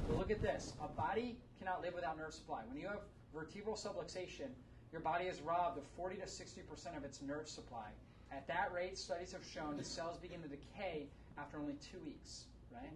But 0.08 0.18
look 0.18 0.30
at 0.30 0.42
this. 0.42 0.74
A 0.82 0.88
body 0.88 1.36
cannot 1.58 1.80
live 1.80 1.94
without 1.94 2.18
nerve 2.18 2.34
supply. 2.34 2.60
When 2.68 2.78
you 2.78 2.88
have 2.88 3.00
vertebral 3.34 3.76
subluxation, 3.76 4.48
your 4.92 5.00
body 5.00 5.24
is 5.24 5.40
robbed 5.40 5.78
of 5.78 5.84
40 5.96 6.16
to 6.16 6.26
60% 6.26 6.96
of 6.96 7.04
its 7.04 7.22
nerve 7.22 7.48
supply. 7.48 7.88
At 8.30 8.46
that 8.48 8.72
rate, 8.74 8.98
studies 8.98 9.32
have 9.32 9.44
shown 9.44 9.76
that 9.78 9.86
cells 9.86 10.18
begin 10.18 10.42
to 10.42 10.48
decay 10.48 11.06
after 11.38 11.58
only 11.58 11.74
two 11.74 11.98
weeks, 12.04 12.44
right? 12.70 12.90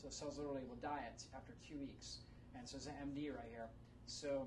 So 0.00 0.08
cells 0.10 0.38
literally 0.38 0.62
will 0.68 0.80
die 0.80 1.02
after 1.34 1.52
two 1.66 1.78
weeks. 1.78 2.18
And 2.56 2.68
so 2.68 2.76
it's 2.76 2.86
an 2.86 2.94
MD 3.04 3.34
right 3.34 3.50
here. 3.50 3.66
So 4.06 4.46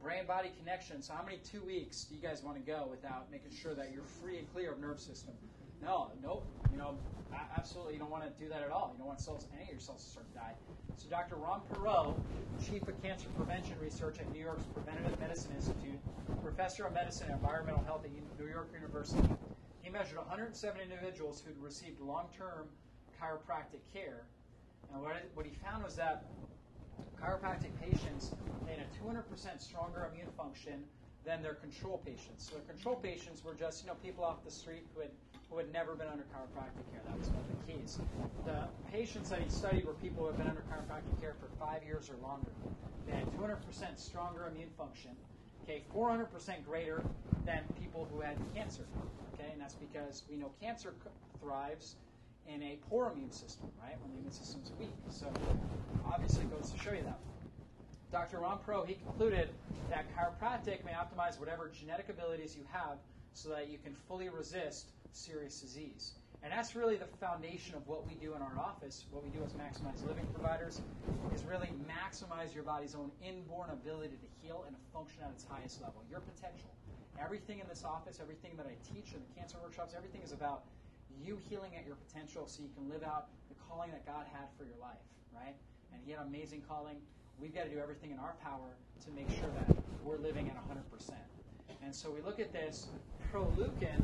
brain 0.00 0.26
body 0.26 0.50
connection. 0.58 1.02
So 1.02 1.12
how 1.12 1.22
many 1.22 1.38
two 1.38 1.62
weeks 1.62 2.04
do 2.04 2.14
you 2.14 2.20
guys 2.20 2.42
want 2.42 2.56
to 2.56 2.62
go 2.62 2.86
without 2.90 3.30
making 3.30 3.52
sure 3.52 3.74
that 3.74 3.92
you're 3.92 4.04
free 4.04 4.38
and 4.38 4.52
clear 4.52 4.72
of 4.72 4.80
nerve 4.80 5.00
system? 5.00 5.34
No, 5.82 6.12
nope. 6.22 6.46
You 6.70 6.78
know, 6.78 6.96
absolutely, 7.56 7.94
you 7.94 7.98
don't 7.98 8.10
want 8.10 8.24
to 8.24 8.42
do 8.42 8.48
that 8.48 8.62
at 8.62 8.70
all. 8.70 8.90
You 8.92 8.98
don't 8.98 9.08
want 9.08 9.20
cells, 9.20 9.46
any 9.54 9.64
of 9.64 9.70
your 9.70 9.80
cells 9.80 10.04
to 10.04 10.10
start 10.10 10.32
to 10.32 10.38
die. 10.38 10.52
So 10.96 11.08
Dr. 11.08 11.36
Ron 11.36 11.60
Pero, 11.72 12.14
Chief 12.64 12.86
of 12.86 13.02
Cancer 13.02 13.28
Prevention 13.36 13.74
Research 13.80 14.18
at 14.20 14.30
New 14.32 14.40
York's 14.40 14.64
Preventative 14.72 15.18
Medicine 15.18 15.52
Institute, 15.56 15.98
Professor 16.42 16.86
of 16.86 16.92
Medicine 16.92 17.26
and 17.26 17.40
Environmental 17.40 17.82
Health 17.84 18.04
at 18.04 18.10
New 18.38 18.48
York 18.48 18.68
University, 18.72 19.28
he 19.82 19.90
measured 19.90 20.18
107 20.18 20.80
individuals 20.80 21.42
who'd 21.44 21.58
received 21.58 22.00
long-term 22.00 22.68
chiropractic 23.20 23.80
care, 23.92 24.22
and 24.92 25.02
what, 25.02 25.16
what 25.34 25.46
he 25.46 25.52
found 25.52 25.82
was 25.82 25.96
that 25.96 26.26
chiropractic 27.20 27.72
patients 27.80 28.32
had 28.66 28.78
a 28.78 28.86
200% 29.04 29.24
stronger 29.60 30.08
immune 30.12 30.28
function 30.36 30.84
than 31.24 31.42
their 31.42 31.54
control 31.54 32.02
patients. 32.04 32.48
So 32.48 32.56
the 32.56 32.72
control 32.72 32.96
patients 32.96 33.44
were 33.44 33.54
just, 33.54 33.82
you 33.82 33.88
know, 33.88 33.96
people 34.02 34.24
off 34.24 34.44
the 34.44 34.50
street 34.50 34.86
who 34.94 35.00
had 35.00 35.10
who 35.50 35.58
had 35.58 35.70
never 35.72 35.94
been 35.94 36.08
under 36.08 36.24
chiropractic 36.24 36.88
care. 36.90 37.02
That 37.04 37.18
was 37.18 37.30
one 37.30 37.42
of 37.44 37.48
the 37.48 37.60
keys. 37.72 37.98
The 38.44 38.68
patients 38.90 39.28
that 39.28 39.40
he 39.42 39.50
studied 39.50 39.84
were 39.84 39.92
people 39.92 40.22
who 40.24 40.28
had 40.28 40.38
been 40.38 40.48
under 40.48 40.62
chiropractic 40.62 41.20
care 41.20 41.36
for 41.38 41.50
five 41.60 41.84
years 41.84 42.10
or 42.10 42.16
longer. 42.26 42.52
They 43.06 43.12
had 43.12 43.28
200% 43.36 43.98
stronger 43.98 44.48
immune 44.48 44.70
function, 44.78 45.10
okay, 45.62 45.84
400% 45.94 46.64
greater 46.64 47.04
than 47.44 47.64
people 47.78 48.08
who 48.10 48.20
had 48.20 48.38
cancer, 48.54 48.86
okay, 49.34 49.50
and 49.52 49.60
that's 49.60 49.74
because 49.74 50.22
we 50.30 50.36
know 50.36 50.52
cancer 50.60 50.94
thrives 51.40 51.96
in 52.48 52.62
a 52.62 52.78
poor 52.88 53.10
immune 53.12 53.32
system, 53.32 53.68
right, 53.82 53.96
when 54.00 54.12
the 54.12 54.18
immune 54.18 54.32
system's 54.32 54.72
weak. 54.78 54.92
So 55.10 55.26
obviously 56.06 56.42
it 56.42 56.50
goes 56.50 56.70
to 56.70 56.78
show 56.78 56.92
you 56.92 57.02
that. 57.04 57.18
Dr. 58.10 58.40
Ron 58.40 58.58
Pero, 58.66 58.84
he 58.84 58.94
concluded 58.94 59.48
that 59.88 60.04
chiropractic 60.14 60.84
may 60.84 60.92
optimize 60.92 61.40
whatever 61.40 61.70
genetic 61.72 62.08
abilities 62.10 62.54
you 62.56 62.64
have 62.70 62.98
so 63.32 63.48
that 63.48 63.70
you 63.70 63.78
can 63.78 63.94
fully 64.06 64.28
resist 64.28 64.92
serious 65.12 65.60
disease. 65.60 66.12
And 66.42 66.52
that's 66.52 66.74
really 66.74 66.96
the 66.96 67.06
foundation 67.20 67.76
of 67.76 67.86
what 67.86 68.06
we 68.06 68.14
do 68.14 68.34
in 68.34 68.42
our 68.42 68.58
office, 68.58 69.06
what 69.12 69.22
we 69.22 69.30
do 69.30 69.38
as 69.46 69.52
Maximized 69.52 70.06
Living 70.06 70.26
providers, 70.34 70.80
is 71.34 71.44
really 71.44 71.70
maximize 71.86 72.52
your 72.52 72.64
body's 72.64 72.94
own 72.94 73.10
inborn 73.22 73.70
ability 73.70 74.18
to 74.18 74.28
heal 74.42 74.64
and 74.66 74.74
to 74.74 74.82
function 74.92 75.22
at 75.22 75.30
its 75.30 75.46
highest 75.48 75.80
level, 75.80 76.02
your 76.10 76.20
potential. 76.20 76.68
Everything 77.22 77.60
in 77.60 77.68
this 77.68 77.84
office, 77.84 78.18
everything 78.20 78.56
that 78.56 78.66
I 78.66 78.74
teach 78.82 79.14
in 79.14 79.22
the 79.22 79.32
cancer 79.38 79.56
workshops, 79.62 79.94
everything 79.96 80.20
is 80.22 80.32
about 80.32 80.64
you 81.20 81.38
healing 81.48 81.76
at 81.76 81.86
your 81.86 81.96
potential 81.96 82.46
so 82.46 82.62
you 82.62 82.70
can 82.76 82.88
live 82.88 83.02
out 83.02 83.28
the 83.48 83.56
calling 83.68 83.90
that 83.90 84.06
God 84.06 84.26
had 84.32 84.48
for 84.56 84.64
your 84.64 84.78
life, 84.80 85.02
right? 85.34 85.54
And 85.92 86.00
He 86.04 86.12
had 86.12 86.20
an 86.20 86.28
amazing 86.28 86.62
calling. 86.68 86.96
we've 87.40 87.54
got 87.54 87.64
to 87.64 87.70
do 87.70 87.78
everything 87.78 88.10
in 88.10 88.18
our 88.18 88.34
power 88.42 88.76
to 89.04 89.10
make 89.10 89.28
sure 89.30 89.50
that 89.58 89.76
we're 90.04 90.18
living 90.18 90.48
at 90.48 90.56
100%. 90.56 91.12
And 91.84 91.94
so 91.94 92.10
we 92.10 92.20
look 92.20 92.38
at 92.38 92.52
this 92.52 92.86
Proleukin, 93.32 94.00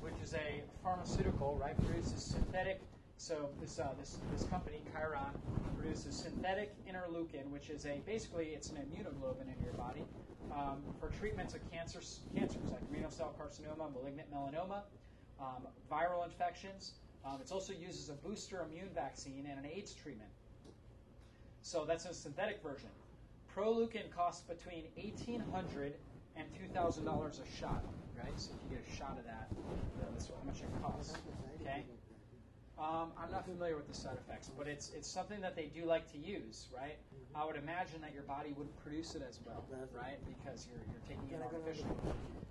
which 0.00 0.14
is 0.22 0.34
a 0.34 0.62
pharmaceutical, 0.82 1.58
right, 1.60 1.76
produces 1.84 2.22
synthetic. 2.22 2.80
So 3.16 3.48
this 3.60 3.78
uh, 3.78 3.88
this 3.98 4.18
this 4.32 4.44
company 4.44 4.80
Chiron 4.92 5.34
produces 5.76 6.14
synthetic 6.16 6.72
interleukin, 6.86 7.50
which 7.50 7.68
is 7.70 7.84
a 7.86 8.00
basically 8.06 8.46
it's 8.54 8.70
an 8.70 8.76
immunoglobulin 8.76 9.50
in 9.52 9.64
your 9.64 9.74
body 9.74 10.04
um, 10.52 10.78
for 11.00 11.08
treatments 11.18 11.54
of 11.54 11.60
cancers, 11.70 12.20
cancers 12.34 12.62
like 12.70 12.82
renal 12.90 13.10
cell 13.10 13.34
carcinoma, 13.38 13.92
malignant 13.92 14.32
melanoma, 14.32 14.82
um, 15.40 15.66
viral 15.90 16.24
infections. 16.24 16.92
Um, 17.24 17.38
it's 17.40 17.52
also 17.52 17.72
used 17.72 18.00
as 18.00 18.08
a 18.10 18.14
booster 18.26 18.62
immune 18.62 18.90
vaccine 18.94 19.46
and 19.48 19.58
an 19.58 19.66
AIDS 19.66 19.94
treatment. 19.94 20.30
So 21.62 21.84
that's 21.84 22.06
a 22.06 22.14
synthetic 22.14 22.62
version. 22.62 22.90
Proleukin 23.54 24.10
costs 24.10 24.42
between 24.46 24.84
eighteen 24.96 25.40
hundred 25.40 25.94
and 26.36 26.46
two 26.56 26.68
thousand 26.68 27.04
dollars 27.04 27.38
and 27.38 27.46
$2,000 27.46 27.48
a 27.48 27.58
shot, 27.58 27.84
right? 28.16 28.38
So 28.40 28.52
if 28.54 28.62
you 28.62 28.76
get 28.76 28.86
a 28.86 28.96
shot 28.96 29.18
of 29.18 29.24
that, 29.24 29.50
that's 29.98 30.28
how 30.28 30.34
much 30.44 30.62
it 30.62 30.70
costs. 30.80 31.14
Okay. 31.60 31.84
Um, 32.78 33.10
I'm 33.18 33.30
not 33.32 33.44
familiar 33.44 33.76
with 33.76 33.88
the 33.88 33.94
side 33.94 34.16
effects, 34.18 34.50
but 34.56 34.68
it's 34.68 34.90
it's 34.94 35.08
something 35.10 35.40
that 35.40 35.56
they 35.56 35.66
do 35.66 35.84
like 35.84 36.10
to 36.12 36.18
use, 36.18 36.68
right? 36.74 36.96
I 37.34 37.44
would 37.44 37.56
imagine 37.56 38.00
that 38.02 38.14
your 38.14 38.22
body 38.22 38.54
wouldn't 38.56 38.76
produce 38.78 39.14
it 39.16 39.22
as 39.28 39.40
well, 39.44 39.66
right? 39.92 40.18
Because 40.26 40.66
you're 40.70 40.82
you're 40.90 41.02
taking 41.08 41.30
it 41.30 41.42
artificially. 41.42 41.90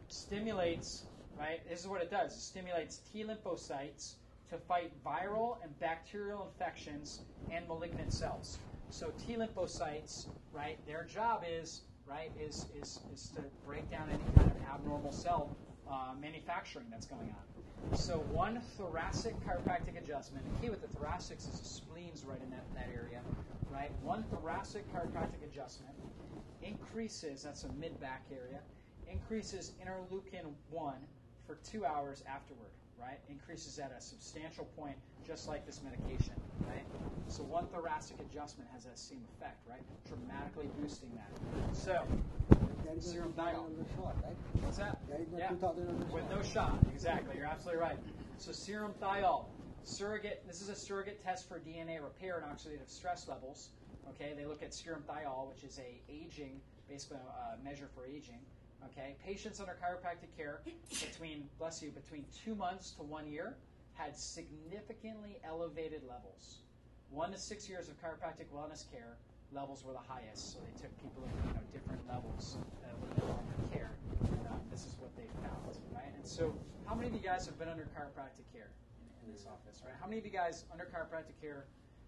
Stimulates, 0.09 1.05
right? 1.37 1.67
This 1.69 1.81
is 1.81 1.87
what 1.87 2.01
it 2.01 2.11
does. 2.11 2.33
It 2.33 2.41
stimulates 2.41 3.01
T 3.11 3.23
lymphocytes 3.23 4.13
to 4.49 4.57
fight 4.57 4.91
viral 5.05 5.57
and 5.63 5.77
bacterial 5.79 6.49
infections 6.51 7.21
and 7.51 7.67
malignant 7.67 8.13
cells. 8.13 8.59
So 8.89 9.11
T 9.25 9.35
lymphocytes, 9.35 10.27
right? 10.53 10.77
Their 10.87 11.03
job 11.03 11.43
is 11.49 11.81
right 12.07 12.31
is 12.39 12.67
is 12.81 12.99
is 13.13 13.29
to 13.35 13.41
break 13.65 13.89
down 13.91 14.09
any 14.09 14.23
kind 14.35 14.49
of 14.49 14.73
abnormal 14.73 15.11
cell 15.11 15.55
uh, 15.89 16.13
manufacturing 16.19 16.85
that's 16.89 17.05
going 17.05 17.29
on. 17.29 17.97
So 17.97 18.23
one 18.31 18.61
thoracic 18.77 19.35
chiropractic 19.45 19.97
adjustment. 20.01 20.45
The 20.55 20.61
key 20.61 20.69
with 20.69 20.81
the 20.81 20.87
thoracics 20.97 21.47
is 21.53 21.59
the 21.59 21.65
spleens 21.65 22.25
right 22.25 22.41
in 22.41 22.49
that, 22.49 22.63
that 22.75 22.89
area, 22.93 23.21
right? 23.71 23.91
One 24.01 24.23
thoracic 24.23 24.91
chiropractic 24.93 25.43
adjustment 25.49 25.93
increases, 26.63 27.43
that's 27.43 27.63
a 27.63 27.71
mid-back 27.73 28.25
area, 28.31 28.59
increases 29.09 29.73
interleukin 29.81 30.51
1 30.69 30.93
for 31.47 31.55
two 31.63 31.85
hours 31.85 32.23
afterward, 32.27 32.69
right? 32.99 33.17
Increases 33.29 33.79
at 33.79 33.95
a 33.97 34.01
substantial 34.01 34.65
point, 34.75 34.97
just 35.25 35.47
like 35.47 35.65
this 35.65 35.81
medication, 35.81 36.35
right? 36.67 36.83
So 37.29 37.43
one 37.43 37.65
thoracic 37.67 38.17
adjustment 38.19 38.69
has 38.73 38.83
that 38.83 38.99
same 38.99 39.23
effect, 39.35 39.63
right? 39.67 39.81
Dramatically 40.07 40.67
boosting 40.79 41.09
that. 41.15 41.31
So, 41.73 42.03
That 42.85 42.97
is 42.97 43.05
Serum 43.11 43.33
not 43.35 43.53
diol. 43.53 43.65
on 43.65 43.75
the 43.77 43.85
shot, 43.95 44.15
right? 44.23 44.35
what's 44.63 44.77
that? 44.77 44.99
That 45.09 45.19
Yeah. 45.37 45.49
2000 45.49 45.87
on 45.89 45.99
the 45.99 46.05
With 46.07 46.29
no 46.29 46.41
shot, 46.41 46.79
exactly. 46.93 47.35
You're 47.37 47.45
absolutely 47.45 47.81
right. 47.81 47.97
So 48.37 48.51
serum 48.51 48.93
thiol, 49.01 49.45
surrogate. 49.83 50.43
This 50.47 50.61
is 50.61 50.69
a 50.69 50.75
surrogate 50.75 51.21
test 51.21 51.47
for 51.47 51.59
DNA 51.59 52.01
repair 52.01 52.37
and 52.39 52.45
oxidative 52.45 52.89
stress 52.89 53.27
levels. 53.27 53.69
Okay, 54.09 54.33
they 54.37 54.45
look 54.45 54.63
at 54.63 54.73
serum 54.73 55.03
thiol, 55.03 55.49
which 55.49 55.63
is 55.63 55.79
a 55.79 56.01
aging, 56.09 56.61
basically 56.87 57.17
a 57.17 57.61
measure 57.63 57.87
for 57.93 58.05
aging. 58.05 58.39
Okay, 58.91 59.15
patients 59.25 59.59
under 59.59 59.75
chiropractic 59.75 60.31
care 60.37 60.61
between, 60.89 61.49
bless 61.59 61.81
you, 61.81 61.91
between 61.91 62.25
two 62.31 62.55
months 62.55 62.91
to 62.91 63.03
one 63.03 63.27
year 63.27 63.57
had 63.93 64.15
significantly 64.15 65.37
elevated 65.43 66.01
levels. 66.07 66.59
One 67.09 67.31
to 67.31 67.37
six 67.37 67.67
years 67.67 67.89
of 67.89 67.99
chiropractic 67.99 68.47
wellness 68.53 68.89
care 68.91 69.17
levels 69.51 69.83
were 69.83 69.93
the 69.93 70.07
highest, 70.07 70.53
so 70.53 70.59
they 70.59 70.75
took 70.79 70.91
people 71.01 71.23
of 71.23 71.31
you 71.31 71.53
know, 71.53 71.63
different 71.71 72.01
levels 72.07 72.57
uh, 72.83 73.73
care. 73.73 73.91
And, 74.23 74.47
uh, 74.47 74.55
this 74.71 74.85
is 74.85 74.95
what 74.99 75.15
they 75.15 75.27
found, 75.41 75.75
right? 75.93 76.11
And 76.15 76.25
so, 76.25 76.53
how 76.85 76.95
many 76.95 77.07
of 77.07 77.13
you 77.13 77.23
guys 77.23 77.45
have 77.45 77.57
been 77.59 77.69
under 77.69 77.87
chiropractic 77.95 78.47
care 78.53 78.71
in, 78.99 79.27
in 79.27 79.33
this 79.33 79.45
office, 79.47 79.81
right? 79.83 79.95
How 79.99 80.07
many 80.07 80.19
of 80.19 80.25
you 80.25 80.31
guys 80.31 80.65
under 80.71 80.85
chiropractic 80.85 81.39
care 81.41 81.65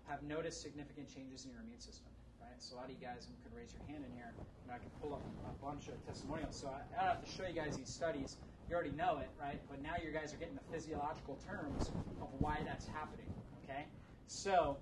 have 0.07 0.23
noticed 0.23 0.61
significant 0.61 1.07
changes 1.07 1.45
in 1.45 1.51
your 1.51 1.61
immune 1.61 1.80
system, 1.80 2.11
So, 2.60 2.76
a 2.76 2.77
lot 2.77 2.86
of 2.86 2.91
you 2.91 3.02
guys 3.02 3.27
could 3.44 3.56
raise 3.56 3.72
your 3.73 3.84
hand 3.88 4.03
in 4.03 4.11
here, 4.15 4.36
and 4.64 4.72
I 4.72 4.77
could 4.77 4.91
pull 4.99 5.14
up 5.14 5.23
a 5.48 5.56
bunch 5.64 5.88
of 5.88 5.95
testimonials. 6.06 6.60
So, 6.60 6.68
I, 6.68 6.84
I 6.94 7.06
don't 7.06 7.15
have 7.15 7.23
to 7.23 7.31
show 7.31 7.48
you 7.48 7.56
guys 7.56 7.77
these 7.77 7.90
studies. 7.90 8.38
You 8.69 8.76
already 8.76 8.91
know 8.91 9.18
it, 9.18 9.30
right? 9.40 9.61
But 9.69 9.81
now 9.81 9.95
you 10.03 10.11
guys 10.11 10.34
are 10.34 10.38
getting 10.38 10.60
the 10.60 10.68
physiological 10.72 11.40
terms 11.48 11.90
of 12.22 12.27
why 12.40 12.60
that's 12.65 12.86
happening, 12.86 13.31
okay? 13.64 13.86
So, 14.27 14.77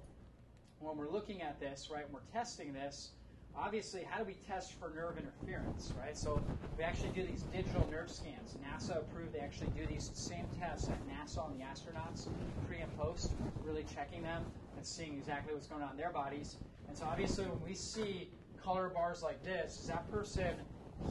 when 0.80 0.98
we're 0.98 1.10
looking 1.10 1.42
at 1.42 1.60
this, 1.60 1.90
right, 1.92 2.06
we're 2.12 2.26
testing 2.34 2.74
this, 2.74 3.12
obviously, 3.58 4.04
how 4.10 4.20
do 4.20 4.26
we 4.26 4.36
test 4.48 4.74
for 4.80 4.90
nerve 4.96 5.18
interference, 5.18 5.92
right? 6.00 6.18
So 6.18 6.42
we 6.78 6.84
actually 6.84 7.10
do 7.10 7.26
these 7.26 7.44
digital 7.44 7.88
nerve 7.90 8.10
scans. 8.10 8.56
NASA 8.62 8.98
approved 8.98 9.34
they 9.34 9.40
actually 9.40 9.72
do 9.76 9.86
these 9.88 10.12
same 10.14 10.46
tests 10.60 10.90
at 10.90 11.02
NASA 11.10 11.40
on 11.40 11.58
the 11.58 11.64
astronauts, 11.66 12.28
pre 12.68 12.78
and 12.78 12.98
post, 12.98 13.32
really 13.66 13.84
checking 13.84 14.22
them 14.22 14.44
and 14.78 14.86
seeing 14.86 15.18
exactly 15.18 15.54
what's 15.54 15.68
going 15.68 15.82
on 15.82 15.92
in 15.92 15.98
their 15.98 16.12
bodies. 16.12 16.58
And 16.88 16.98
so 16.98 17.06
obviously, 17.06 17.46
when 17.46 17.62
we 17.64 17.76
see 17.76 18.30
color 18.64 18.90
bars 18.90 19.24
like 19.24 19.44
this, 19.44 19.80
is 19.80 19.88
that 19.88 20.10
person 20.12 20.56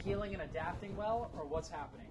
healing 0.03 0.33
and 0.33 0.43
adapting 0.43 0.95
well, 0.95 1.31
or 1.37 1.45
what's 1.45 1.69
happening? 1.69 2.07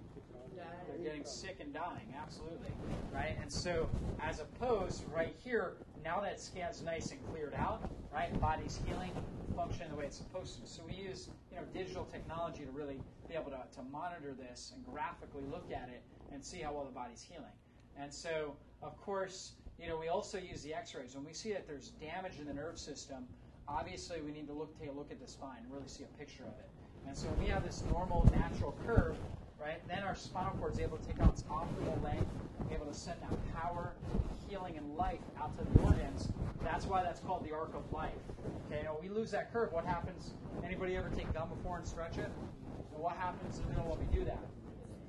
They're 0.89 1.05
getting 1.05 1.25
sick 1.25 1.59
and 1.61 1.75
dying, 1.75 2.15
absolutely, 2.21 2.71
right? 3.13 3.37
And 3.41 3.53
so, 3.53 3.89
as 4.23 4.41
opposed 4.41 5.05
right 5.13 5.35
here, 5.45 5.75
now 6.05 6.21
that 6.21 6.41
scan's 6.41 6.83
nice 6.83 7.11
and 7.11 7.21
cleared 7.29 7.55
out, 7.55 7.91
right? 8.13 8.33
Body's 8.41 8.81
healing, 8.87 9.11
functioning 9.55 9.91
the 9.91 9.97
way 9.97 10.05
it's 10.05 10.17
supposed 10.17 10.61
to. 10.63 10.69
So 10.69 10.83
we 10.87 10.95
use, 10.95 11.29
you 11.51 11.57
know, 11.57 11.65
digital 11.75 12.05
technology 12.05 12.65
to 12.65 12.71
really 12.71 13.01
be 13.29 13.35
able 13.35 13.51
to, 13.51 13.61
to 13.77 13.83
monitor 13.91 14.33
this 14.33 14.73
and 14.75 14.85
graphically 14.87 15.43
look 15.51 15.71
at 15.73 15.89
it 15.89 16.03
and 16.33 16.45
see 16.45 16.61
how 16.61 16.73
well 16.73 16.85
the 16.85 16.93
body's 16.93 17.23
healing. 17.23 17.53
And 17.99 18.13
so, 18.13 18.55
of 18.83 18.97
course, 19.01 19.53
you 19.81 19.89
know, 19.89 19.97
we 19.99 20.09
also 20.09 20.39
use 20.39 20.63
the 20.63 20.75
X-rays 20.75 21.15
when 21.15 21.25
we 21.25 21.33
see 21.33 21.53
that 21.53 21.67
there's 21.67 21.91
damage 22.01 22.39
in 22.39 22.47
the 22.47 22.55
nerve 22.55 22.79
system. 22.79 23.27
Obviously, 23.69 24.21
we 24.21 24.31
need 24.33 24.47
to 24.47 24.53
look, 24.53 24.79
take 24.79 24.91
a 24.91 24.93
look 24.93 25.11
at 25.11 25.21
the 25.21 25.27
spine 25.27 25.59
and 25.63 25.73
really 25.73 25.89
see 25.89 26.05
a 26.05 26.19
picture 26.19 26.45
of 26.45 26.59
it. 26.59 26.71
And 27.07 27.17
so, 27.17 27.27
we 27.41 27.47
have 27.47 27.65
this 27.65 27.83
normal, 27.91 28.29
natural 28.33 28.77
curve, 28.87 29.17
right? 29.61 29.87
Then 29.89 30.03
our 30.03 30.15
spinal 30.15 30.53
cord 30.59 30.75
is 30.75 30.81
able 30.81 30.99
to 30.99 31.07
take 31.07 31.21
on 31.21 31.31
its 31.31 31.43
optimal 31.45 32.03
length, 32.03 32.27
be 32.69 32.75
able 32.75 32.87
to 32.87 32.95
send 32.95 33.21
that 33.23 33.55
power, 33.61 33.93
healing, 34.49 34.77
and 34.77 34.97
life 34.97 35.21
out 35.41 35.57
to 35.59 35.65
the 35.65 35.81
organs. 35.85 36.29
That's 36.63 36.87
why 36.87 37.03
that's 37.03 37.21
called 37.21 37.45
the 37.45 37.55
arc 37.55 37.75
of 37.75 37.93
life. 37.93 38.11
Okay, 38.67 38.83
now 38.85 38.97
we 39.01 39.09
lose 39.09 39.31
that 39.33 39.53
curve. 39.53 39.73
What 39.73 39.85
happens? 39.85 40.33
Anybody 40.65 40.97
ever 40.97 41.11
take 41.11 41.33
gum 41.33 41.49
before 41.49 41.79
and 41.79 41.87
stretch 41.87 42.19
it? 42.19 42.31
And 42.95 43.03
what 43.03 43.17
happens 43.17 43.59
in 43.59 43.65
the 43.65 43.71
middle 43.71 43.91
when 43.91 43.99
we 43.99 44.17
do 44.17 44.25
that? 44.25 44.41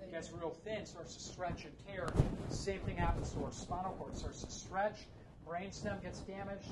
It 0.02 0.12
gets 0.12 0.32
real 0.32 0.52
thin, 0.52 0.86
starts 0.86 1.16
to 1.16 1.22
stretch 1.22 1.66
and 1.66 1.74
tear. 1.88 2.08
Same 2.50 2.80
thing 2.82 2.96
happens 2.96 3.32
to 3.32 3.44
our 3.44 3.52
spinal 3.52 3.92
cord. 3.94 4.18
Starts 4.18 4.44
to 4.44 4.52
stretch, 4.52 5.08
brainstem 5.48 6.02
gets 6.02 6.20
damaged. 6.20 6.72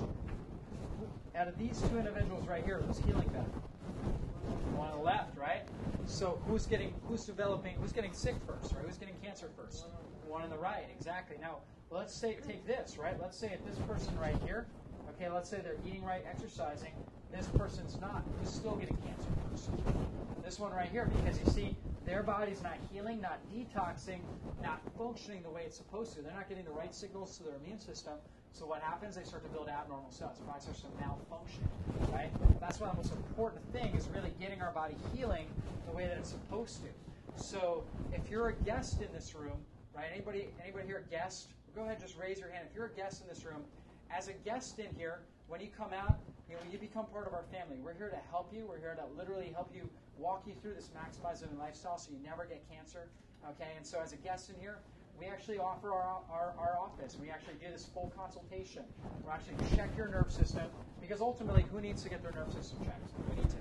Out 1.34 1.48
of 1.48 1.58
these 1.58 1.80
two 1.82 1.98
individuals 1.98 2.46
right 2.46 2.64
here, 2.64 2.80
who's 2.80 2.98
healing 2.98 3.28
better? 3.28 3.50
One 4.76 4.90
on 4.90 4.98
the 4.98 5.04
left, 5.04 5.36
right? 5.36 5.62
So 6.06 6.40
who's 6.46 6.66
getting 6.66 6.94
who's 7.08 7.24
developing 7.24 7.74
who's 7.80 7.92
getting 7.92 8.12
sick 8.12 8.36
first, 8.46 8.74
right? 8.74 8.84
Who's 8.84 8.96
getting 8.96 9.16
cancer 9.22 9.48
first? 9.56 9.86
One 10.28 10.42
on 10.42 10.50
the 10.50 10.58
right, 10.58 10.86
exactly. 10.96 11.36
Now 11.40 11.58
let's 11.90 12.14
say 12.14 12.36
take 12.46 12.66
this, 12.66 12.96
right? 12.98 13.20
Let's 13.20 13.36
say 13.36 13.52
if 13.52 13.64
this 13.66 13.78
person 13.86 14.18
right 14.18 14.36
here, 14.44 14.66
okay, 15.10 15.30
let's 15.30 15.48
say 15.48 15.60
they're 15.62 15.76
eating 15.86 16.04
right, 16.04 16.24
exercising, 16.28 16.92
this 17.32 17.46
person's 17.48 18.00
not, 18.00 18.24
who's 18.38 18.50
still 18.50 18.76
getting 18.76 18.96
cancer 18.96 19.28
first. 19.50 19.70
This 20.44 20.58
one 20.58 20.72
right 20.72 20.88
here, 20.88 21.10
because 21.22 21.38
you 21.40 21.50
see, 21.50 21.76
their 22.04 22.22
body's 22.22 22.62
not 22.62 22.76
healing, 22.92 23.20
not 23.20 23.40
detoxing, 23.52 24.20
not 24.62 24.80
functioning 24.96 25.42
the 25.42 25.50
way 25.50 25.62
it's 25.66 25.76
supposed 25.76 26.14
to. 26.14 26.22
They're 26.22 26.32
not 26.32 26.48
getting 26.48 26.64
the 26.64 26.70
right 26.70 26.94
signals 26.94 27.36
to 27.38 27.44
their 27.44 27.54
immune 27.56 27.80
system. 27.80 28.14
So 28.56 28.64
what 28.64 28.80
happens? 28.80 29.16
They 29.16 29.22
start 29.22 29.44
to 29.44 29.50
build 29.50 29.68
abnormal 29.68 30.10
cells. 30.10 30.38
Their 30.38 30.46
body 30.46 30.62
starts 30.62 30.80
to 30.80 30.88
malfunction. 30.98 31.68
Right? 32.10 32.30
That's 32.58 32.80
why 32.80 32.88
the 32.88 32.96
most 32.96 33.12
important 33.12 33.60
thing 33.70 33.94
is 33.94 34.08
really 34.14 34.32
getting 34.40 34.62
our 34.62 34.72
body 34.72 34.96
healing 35.12 35.46
the 35.86 35.94
way 35.94 36.06
that 36.06 36.16
it's 36.16 36.30
supposed 36.30 36.80
to. 36.80 36.88
So 37.36 37.84
if 38.14 38.30
you're 38.30 38.48
a 38.48 38.54
guest 38.64 39.02
in 39.02 39.12
this 39.12 39.34
room, 39.34 39.60
right? 39.94 40.06
Anybody 40.10 40.48
anybody 40.62 40.86
here 40.86 41.04
a 41.06 41.10
guest? 41.10 41.48
Go 41.74 41.82
ahead, 41.82 41.96
and 41.96 42.02
just 42.02 42.18
raise 42.18 42.40
your 42.40 42.48
hand. 42.48 42.64
If 42.70 42.74
you're 42.74 42.86
a 42.86 42.96
guest 42.96 43.20
in 43.20 43.28
this 43.28 43.44
room, 43.44 43.60
as 44.10 44.28
a 44.28 44.32
guest 44.32 44.78
in 44.78 44.88
here, 44.96 45.20
when 45.48 45.60
you 45.60 45.68
come 45.76 45.92
out, 45.92 46.16
you 46.48 46.56
know, 46.56 46.62
you 46.72 46.78
become 46.78 47.04
part 47.12 47.26
of 47.26 47.34
our 47.34 47.44
family. 47.52 47.76
We're 47.84 47.92
here 47.92 48.08
to 48.08 48.20
help 48.30 48.54
you. 48.54 48.64
We're 48.66 48.80
here 48.80 48.96
to 48.96 49.04
literally 49.18 49.52
help 49.52 49.70
you 49.74 49.86
walk 50.16 50.44
you 50.46 50.54
through 50.62 50.74
this 50.74 50.88
maximizing 50.96 51.52
lifestyle 51.58 51.98
so 51.98 52.10
you 52.10 52.24
never 52.24 52.46
get 52.46 52.64
cancer. 52.72 53.08
Okay, 53.50 53.68
and 53.76 53.86
so 53.86 54.00
as 54.00 54.14
a 54.14 54.16
guest 54.16 54.48
in 54.48 54.56
here, 54.58 54.78
we 55.18 55.26
actually 55.26 55.58
offer 55.58 55.92
our, 55.92 56.18
our, 56.30 56.54
our 56.58 56.78
office. 56.78 57.16
We 57.20 57.30
actually 57.30 57.54
do 57.54 57.70
this 57.72 57.86
full 57.92 58.12
consultation. 58.16 58.82
We'll 59.22 59.32
actually 59.32 59.56
check 59.76 59.90
your 59.96 60.08
nerve 60.08 60.30
system 60.30 60.64
because 61.00 61.20
ultimately, 61.20 61.64
who 61.72 61.80
needs 61.80 62.02
to 62.02 62.08
get 62.08 62.22
their 62.22 62.32
nerve 62.32 62.52
system 62.52 62.78
checked? 62.84 63.10
We 63.30 63.36
need 63.36 63.50
to. 63.50 63.56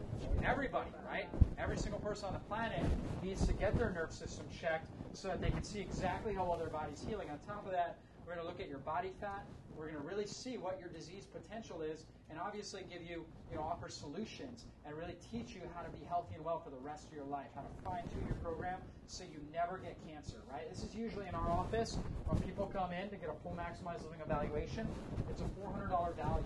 Everybody, 0.48 0.90
right? 1.10 1.28
Every 1.58 1.78
single 1.78 2.00
person 2.00 2.28
on 2.28 2.34
the 2.34 2.40
planet 2.40 2.84
needs 3.24 3.48
to 3.48 3.54
get 3.54 3.78
their 3.78 3.92
nerve 3.92 4.12
system 4.12 4.46
checked 4.62 4.88
so 5.14 5.28
that 5.30 5.42
they 5.42 5.50
can 5.50 5.64
see 5.64 5.80
exactly 5.80 6.34
how 6.34 6.46
well 6.46 6.58
their 6.58 6.70
body's 6.70 7.04
healing. 7.08 7.30
On 7.32 7.40
top 7.48 7.66
of 7.66 7.72
that, 7.72 7.98
We're 8.26 8.34
going 8.34 8.46
to 8.46 8.52
look 8.52 8.60
at 8.60 8.70
your 8.70 8.80
body 8.80 9.12
fat. 9.22 9.46
We're 9.78 9.92
going 9.92 10.02
to 10.02 10.08
really 10.08 10.26
see 10.26 10.58
what 10.58 10.80
your 10.80 10.90
disease 10.90 11.26
potential 11.26 11.82
is, 11.82 12.06
and 12.30 12.40
obviously 12.40 12.82
give 12.90 13.02
you, 13.02 13.26
you 13.52 13.56
know, 13.58 13.62
offer 13.62 13.90
solutions 13.90 14.66
and 14.86 14.96
really 14.98 15.16
teach 15.32 15.54
you 15.54 15.62
how 15.76 15.84
to 15.84 15.90
be 15.90 16.04
healthy 16.08 16.36
and 16.36 16.46
well 16.46 16.60
for 16.60 16.70
the 16.70 16.80
rest 16.80 17.08
of 17.08 17.14
your 17.14 17.26
life, 17.26 17.48
how 17.56 17.62
to 17.62 17.74
fine 17.84 18.04
tune 18.10 18.26
your 18.26 18.38
program 18.42 18.80
so 19.08 19.24
you 19.24 19.40
never 19.54 19.78
get 19.78 19.96
cancer, 20.08 20.38
right? 20.52 20.70
This 20.70 20.84
is 20.84 20.96
usually 20.96 21.28
in 21.28 21.36
our 21.36 21.52
office 21.52 21.98
when 22.28 22.42
people 22.42 22.66
come 22.68 22.92
in 22.92 23.10
to 23.10 23.16
get 23.16 23.30
a 23.30 23.38
full 23.44 23.56
maximized 23.56 24.04
living 24.04 24.22
evaluation. 24.26 24.88
It's 25.30 25.42
a 25.42 25.50
$400 25.62 26.16
value, 26.16 26.46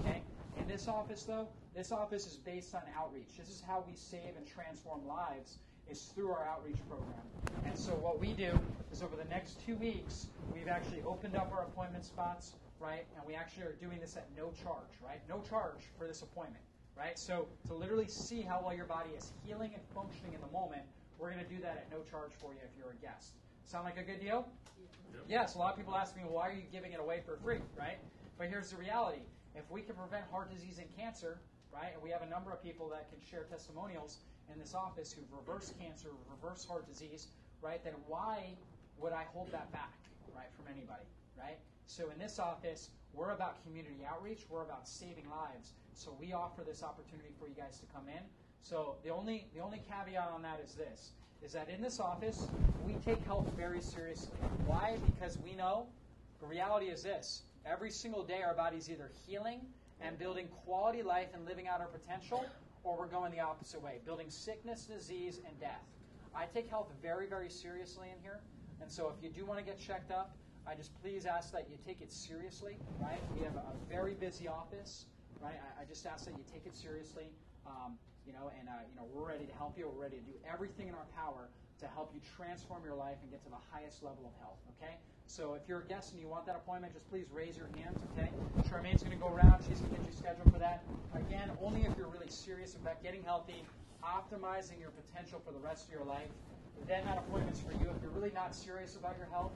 okay? 0.00 0.22
In 0.58 0.66
this 0.66 0.88
office, 0.88 1.22
though, 1.24 1.48
this 1.74 1.92
office 1.92 2.26
is 2.26 2.36
based 2.36 2.74
on 2.74 2.82
outreach. 2.98 3.36
This 3.38 3.48
is 3.48 3.62
how 3.66 3.84
we 3.86 3.94
save 3.94 4.36
and 4.36 4.46
transform 4.46 5.06
lives 5.06 5.58
is 5.90 6.02
through 6.14 6.30
our 6.30 6.46
outreach 6.46 6.78
program. 6.88 7.20
And 7.64 7.76
so 7.76 7.92
what 7.92 8.20
we 8.20 8.32
do 8.32 8.58
is 8.92 9.02
over 9.02 9.16
the 9.16 9.28
next 9.28 9.64
two 9.66 9.76
weeks, 9.76 10.26
we've 10.52 10.68
actually 10.68 11.02
opened 11.02 11.36
up 11.36 11.52
our 11.52 11.62
appointment 11.62 12.04
spots, 12.04 12.54
right? 12.80 13.04
And 13.14 13.24
we 13.26 13.34
actually 13.34 13.64
are 13.64 13.76
doing 13.76 14.00
this 14.00 14.16
at 14.16 14.26
no 14.36 14.50
charge, 14.62 14.90
right? 15.04 15.20
No 15.28 15.40
charge 15.42 15.84
for 15.98 16.06
this 16.06 16.22
appointment, 16.22 16.64
right? 16.96 17.18
So 17.18 17.46
to 17.68 17.74
literally 17.74 18.08
see 18.08 18.40
how 18.40 18.60
well 18.64 18.74
your 18.74 18.86
body 18.86 19.10
is 19.16 19.32
healing 19.44 19.72
and 19.74 19.82
functioning 19.94 20.32
in 20.32 20.40
the 20.40 20.50
moment, 20.50 20.82
we're 21.18 21.30
going 21.30 21.44
to 21.44 21.50
do 21.52 21.60
that 21.62 21.76
at 21.76 21.90
no 21.92 22.02
charge 22.10 22.32
for 22.40 22.52
you 22.52 22.60
if 22.64 22.72
you're 22.78 22.96
a 22.96 23.02
guest. 23.04 23.36
Sound 23.68 23.84
like 23.84 23.98
a 23.98 24.02
good 24.02 24.20
deal? 24.20 24.48
Yep. 25.12 25.24
Yes, 25.28 25.54
a 25.54 25.58
lot 25.58 25.72
of 25.72 25.76
people 25.76 25.94
ask 25.94 26.16
me, 26.16 26.22
why 26.26 26.48
are 26.48 26.52
you 26.52 26.64
giving 26.72 26.92
it 26.92 27.00
away 27.00 27.20
for 27.24 27.36
free, 27.36 27.60
right? 27.78 27.98
But 28.38 28.48
here's 28.48 28.70
the 28.70 28.76
reality. 28.76 29.20
If 29.54 29.70
we 29.70 29.82
can 29.82 29.94
prevent 29.94 30.24
heart 30.30 30.50
disease 30.50 30.78
and 30.78 30.88
cancer, 30.96 31.38
right, 31.72 31.92
and 31.92 32.02
we 32.02 32.10
have 32.10 32.22
a 32.22 32.30
number 32.30 32.50
of 32.50 32.62
people 32.62 32.88
that 32.88 33.10
can 33.10 33.20
share 33.20 33.44
testimonials 33.44 34.18
in 34.52 34.58
this 34.58 34.74
office 34.74 35.12
who've 35.12 35.30
reversed 35.30 35.78
cancer, 35.78 36.08
reversed 36.30 36.66
heart 36.66 36.86
disease, 36.88 37.28
right, 37.60 37.84
then 37.84 37.94
why 38.06 38.56
would 38.98 39.12
I 39.12 39.24
hold 39.32 39.52
that 39.52 39.70
back, 39.72 39.94
right, 40.34 40.48
from 40.56 40.66
anybody, 40.72 41.04
right? 41.38 41.58
So 41.90 42.08
in 42.10 42.20
this 42.20 42.38
office, 42.38 42.90
we're 43.12 43.32
about 43.32 43.64
community 43.64 44.06
outreach, 44.08 44.46
we're 44.48 44.62
about 44.62 44.86
saving 44.86 45.28
lives. 45.28 45.72
So 45.92 46.16
we 46.20 46.32
offer 46.32 46.62
this 46.62 46.84
opportunity 46.84 47.30
for 47.36 47.48
you 47.48 47.54
guys 47.54 47.80
to 47.80 47.86
come 47.86 48.04
in. 48.06 48.22
So 48.62 48.94
the 49.02 49.10
only 49.10 49.48
the 49.52 49.60
only 49.60 49.82
caveat 49.90 50.30
on 50.32 50.40
that 50.42 50.60
is 50.64 50.74
this 50.74 51.10
is 51.42 51.52
that 51.52 51.68
in 51.68 51.82
this 51.82 51.98
office, 51.98 52.46
we 52.86 52.94
take 53.04 53.18
health 53.26 53.50
very 53.56 53.80
seriously. 53.80 54.30
Why? 54.66 54.98
Because 55.04 55.36
we 55.38 55.54
know 55.56 55.86
the 56.40 56.46
reality 56.46 56.86
is 56.86 57.02
this. 57.02 57.42
Every 57.66 57.90
single 57.90 58.22
day 58.22 58.42
our 58.42 58.54
body's 58.54 58.88
either 58.88 59.10
healing 59.26 59.60
and 60.00 60.16
building 60.16 60.46
quality 60.64 61.02
life 61.02 61.28
and 61.34 61.44
living 61.44 61.66
out 61.66 61.80
our 61.80 61.88
potential, 61.88 62.46
or 62.84 62.96
we're 62.98 63.06
going 63.06 63.32
the 63.32 63.40
opposite 63.40 63.82
way, 63.82 63.98
building 64.04 64.30
sickness, 64.30 64.84
disease, 64.84 65.40
and 65.44 65.58
death. 65.58 65.82
I 66.36 66.44
take 66.44 66.68
health 66.70 66.92
very, 67.02 67.26
very 67.26 67.50
seriously 67.50 68.06
in 68.14 68.22
here. 68.22 68.38
And 68.80 68.88
so 68.88 69.12
if 69.16 69.24
you 69.24 69.30
do 69.30 69.44
want 69.44 69.58
to 69.58 69.64
get 69.64 69.80
checked 69.80 70.12
up, 70.12 70.36
I 70.66 70.74
just 70.74 70.94
please 71.00 71.26
ask 71.26 71.52
that 71.52 71.68
you 71.70 71.76
take 71.84 72.00
it 72.00 72.12
seriously, 72.12 72.78
right? 73.00 73.24
We 73.32 73.40
have 73.42 73.56
a 73.56 73.74
very 73.88 74.14
busy 74.14 74.48
office, 74.48 75.06
right? 75.40 75.56
I, 75.56 75.82
I 75.82 75.84
just 75.84 76.06
ask 76.06 76.24
that 76.26 76.34
you 76.36 76.44
take 76.52 76.66
it 76.66 76.76
seriously, 76.76 77.32
um, 77.66 77.98
you 78.26 78.32
know, 78.32 78.50
and, 78.58 78.68
uh, 78.68 78.72
you 78.88 78.94
know, 78.96 79.06
we're 79.12 79.26
ready 79.26 79.46
to 79.46 79.54
help 79.54 79.78
you. 79.78 79.88
We're 79.88 80.02
ready 80.02 80.16
to 80.16 80.22
do 80.22 80.36
everything 80.44 80.88
in 80.88 80.94
our 80.94 81.08
power 81.16 81.48
to 81.80 81.86
help 81.88 82.12
you 82.14 82.20
transform 82.36 82.84
your 82.84 82.94
life 82.94 83.16
and 83.22 83.30
get 83.30 83.42
to 83.44 83.50
the 83.50 83.62
highest 83.72 84.02
level 84.02 84.28
of 84.28 84.34
health, 84.38 84.60
okay? 84.76 84.94
So 85.26 85.54
if 85.54 85.62
you're 85.66 85.80
a 85.80 85.88
guest 85.88 86.12
and 86.12 86.20
you 86.20 86.28
want 86.28 86.44
that 86.46 86.56
appointment, 86.56 86.92
just 86.92 87.08
please 87.08 87.24
raise 87.32 87.56
your 87.56 87.70
hand, 87.74 87.96
okay? 88.12 88.28
Charmaine's 88.68 89.02
going 89.02 89.16
to 89.16 89.22
go 89.22 89.28
around. 89.32 89.62
She's 89.66 89.80
going 89.80 89.92
to 89.92 89.98
get 89.98 90.06
you 90.06 90.12
scheduled 90.12 90.52
for 90.52 90.58
that. 90.58 90.84
Again, 91.16 91.48
only 91.62 91.82
if 91.88 91.96
you're 91.96 92.12
really 92.12 92.28
serious 92.28 92.76
about 92.76 93.02
getting 93.02 93.24
healthy, 93.24 93.64
optimizing 94.04 94.78
your 94.78 94.92
potential 94.92 95.40
for 95.40 95.52
the 95.52 95.58
rest 95.58 95.88
of 95.88 95.92
your 95.92 96.04
life. 96.04 96.30
Then 96.86 97.04
that 97.04 97.18
appointment's 97.18 97.60
for 97.60 97.72
you. 97.72 97.90
If 97.94 98.02
you're 98.02 98.12
really 98.12 98.32
not 98.34 98.54
serious 98.54 98.96
about 98.96 99.16
your 99.18 99.28
health, 99.30 99.52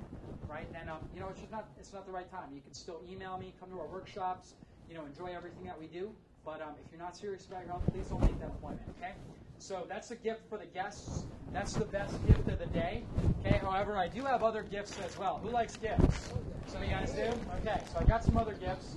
right? 0.49 0.71
Then 0.73 0.89
um, 0.89 0.99
you 1.15 1.21
know 1.21 1.29
it's 1.29 1.41
just 1.41 1.53
not 1.53 1.67
it's 1.79 1.93
not 1.93 2.07
the 2.07 2.13
right 2.13 2.31
time. 2.31 2.51
You 2.55 2.61
can 2.61 2.75
still 2.75 3.01
email 3.11 3.39
me, 3.39 3.53
come 3.59 3.71
to 3.71 3.81
our 3.81 3.87
workshops, 3.87 4.55
you 4.89 4.95
know, 4.95 5.05
enjoy 5.05 5.35
everything 5.35 5.65
that 5.65 5.79
we 5.79 5.87
do. 5.87 6.11
But 6.45 6.61
um, 6.61 6.75
if 6.85 6.93
you're 6.93 7.01
not 7.01 7.17
serious 7.17 7.47
about 7.47 7.61
your 7.61 7.71
health, 7.71 7.83
please 7.93 8.07
don't 8.07 8.21
make 8.21 8.39
that 8.41 8.51
appointment. 8.51 8.89
Okay? 8.99 9.13
So 9.59 9.87
that's 9.89 10.11
a 10.11 10.17
gift 10.17 10.43
for 10.49 10.59
the 10.59 10.67
guests. 10.67 11.25
That's 11.53 11.73
the 11.73 11.85
best 11.87 12.15
gift 12.27 12.49
of 12.49 12.59
the 12.59 12.67
day. 12.67 13.03
Okay. 13.41 13.59
However, 13.59 13.97
I 13.97 14.09
do 14.09 14.23
have 14.23 14.43
other 14.43 14.63
gifts 14.63 14.99
as 15.05 15.17
well. 15.17 15.41
Who 15.43 15.51
likes 15.51 15.77
gifts? 15.77 16.31
Some 16.67 16.83
of 16.83 16.89
you 16.89 16.95
guys 16.95 17.13
do. 17.13 17.33
Okay. 17.61 17.81
So 17.93 18.01
I 18.01 18.05
got 18.05 18.25
some 18.25 18.37
other 18.37 18.55
gifts. 18.55 18.97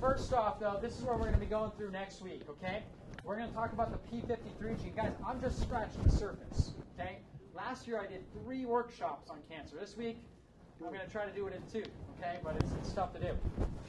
First 0.00 0.32
off, 0.32 0.60
though, 0.60 0.78
this 0.82 0.98
is 0.98 1.02
what 1.04 1.14
we're 1.14 1.26
going 1.26 1.34
to 1.34 1.40
be 1.40 1.46
going 1.46 1.70
through 1.78 1.92
next 1.92 2.20
week. 2.22 2.42
Okay. 2.48 2.82
We're 3.24 3.36
going 3.36 3.48
to 3.48 3.54
talk 3.54 3.72
about 3.72 3.92
the 3.92 4.16
P53 4.16 4.82
gene. 4.82 4.92
Guys, 4.96 5.12
I'm 5.26 5.40
just 5.40 5.62
scratching 5.62 6.02
the 6.02 6.10
surface. 6.10 6.72
Okay. 6.98 7.18
Last 7.54 7.86
year 7.86 8.00
I 8.00 8.06
did 8.06 8.24
three 8.32 8.64
workshops 8.64 9.28
on 9.28 9.38
cancer. 9.50 9.76
This 9.78 9.96
week 9.96 10.18
I'm 10.80 10.92
going 10.92 11.04
to 11.04 11.12
try 11.12 11.26
to 11.26 11.32
do 11.32 11.46
it 11.46 11.54
in 11.54 11.62
two. 11.70 11.86
Okay, 12.18 12.38
but 12.42 12.56
it's, 12.56 12.72
it's 12.80 12.92
tough 12.92 13.12
to 13.14 13.20
do. 13.20 13.32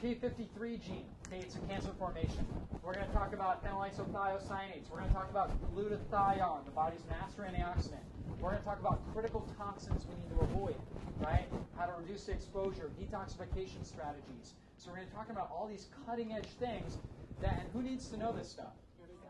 P53 0.02 0.84
gene. 0.84 1.06
It's 1.32 1.56
a 1.56 1.58
cancer 1.60 1.90
formation. 1.98 2.46
We're 2.82 2.94
going 2.94 3.06
to 3.06 3.12
talk 3.12 3.32
about 3.32 3.64
phenylisothiocyanates. 3.64 4.90
We're 4.90 4.98
going 4.98 5.08
to 5.08 5.14
talk 5.14 5.30
about 5.30 5.50
glutathione, 5.74 6.64
the 6.64 6.70
body's 6.70 7.00
master 7.08 7.42
antioxidant. 7.42 8.04
We're 8.40 8.50
going 8.50 8.60
to 8.60 8.64
talk 8.64 8.78
about 8.80 9.00
critical 9.14 9.48
toxins 9.56 10.04
we 10.06 10.14
need 10.16 10.36
to 10.36 10.44
avoid, 10.44 10.76
right? 11.18 11.46
How 11.78 11.86
to 11.86 11.92
reduce 11.98 12.28
exposure, 12.28 12.90
detoxification 13.00 13.84
strategies. 13.84 14.52
So 14.76 14.90
we're 14.90 14.96
going 14.96 15.08
to 15.08 15.14
talk 15.14 15.30
about 15.30 15.50
all 15.50 15.66
these 15.66 15.86
cutting 16.06 16.32
edge 16.32 16.48
things 16.60 16.98
that, 17.40 17.58
and 17.60 17.68
who 17.72 17.82
needs 17.82 18.08
to 18.08 18.18
know 18.18 18.32
this 18.32 18.48
stuff? 18.48 18.74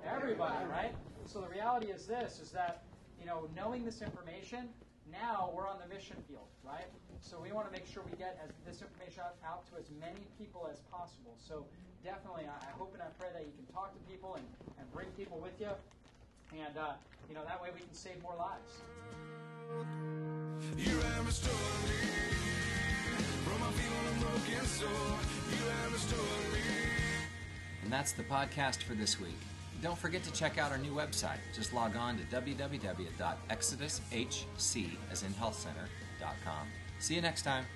Everybody, 0.04 0.64
right? 0.66 0.94
So 1.26 1.40
the 1.40 1.48
reality 1.48 1.86
is 1.86 2.06
this, 2.06 2.40
is 2.42 2.50
that, 2.50 2.82
you 3.24 3.30
know, 3.30 3.48
knowing 3.56 3.86
this 3.86 4.02
information, 4.02 4.68
now 5.10 5.48
we're 5.56 5.66
on 5.66 5.80
the 5.80 5.88
mission 5.88 6.16
field, 6.28 6.44
right? 6.62 6.84
So 7.24 7.40
we 7.40 7.52
want 7.52 7.64
to 7.64 7.72
make 7.72 7.88
sure 7.88 8.02
we 8.04 8.16
get 8.18 8.36
as, 8.44 8.52
this 8.68 8.84
information 8.84 9.24
out, 9.24 9.36
out 9.40 9.64
to 9.72 9.80
as 9.80 9.88
many 9.98 10.28
people 10.36 10.68
as 10.70 10.80
possible. 10.92 11.32
So 11.40 11.64
definitely, 12.04 12.44
I, 12.44 12.52
I 12.68 12.72
hope 12.76 12.92
and 12.92 13.00
I 13.00 13.08
pray 13.18 13.32
that 13.32 13.40
you 13.40 13.52
can 13.56 13.64
talk 13.72 13.96
to 13.96 14.00
people 14.12 14.36
and, 14.36 14.44
and 14.76 14.84
bring 14.92 15.08
people 15.16 15.40
with 15.40 15.56
you. 15.58 15.72
And, 16.52 16.76
uh, 16.76 17.00
you 17.26 17.34
know, 17.34 17.40
that 17.48 17.62
way 17.62 17.70
we 17.72 17.80
can 17.80 17.94
save 17.94 18.20
more 18.20 18.36
lives. 18.36 18.84
You 20.76 21.00
have 21.00 21.24
restored 21.24 21.56
me 21.88 22.04
from 23.48 23.56
my 23.56 23.72
feeble 23.72 24.04
and 24.04 24.20
broken 24.20 24.66
soul. 24.68 25.16
You 25.48 25.64
have 25.80 25.92
restored 25.96 26.44
me. 26.52 26.60
And 27.84 27.90
that's 27.90 28.12
the 28.12 28.24
podcast 28.24 28.82
for 28.82 28.92
this 28.92 29.18
week. 29.18 29.40
Don't 29.84 29.98
forget 29.98 30.24
to 30.24 30.32
check 30.32 30.56
out 30.56 30.72
our 30.72 30.78
new 30.78 30.94
website. 30.94 31.36
Just 31.54 31.74
log 31.74 31.94
on 31.94 32.16
to 32.16 32.24
www.exodushc, 32.34 34.96
as 35.12 35.22
in 35.22 35.34
health. 35.34 35.66
See 37.00 37.14
you 37.14 37.20
next 37.20 37.42
time. 37.42 37.66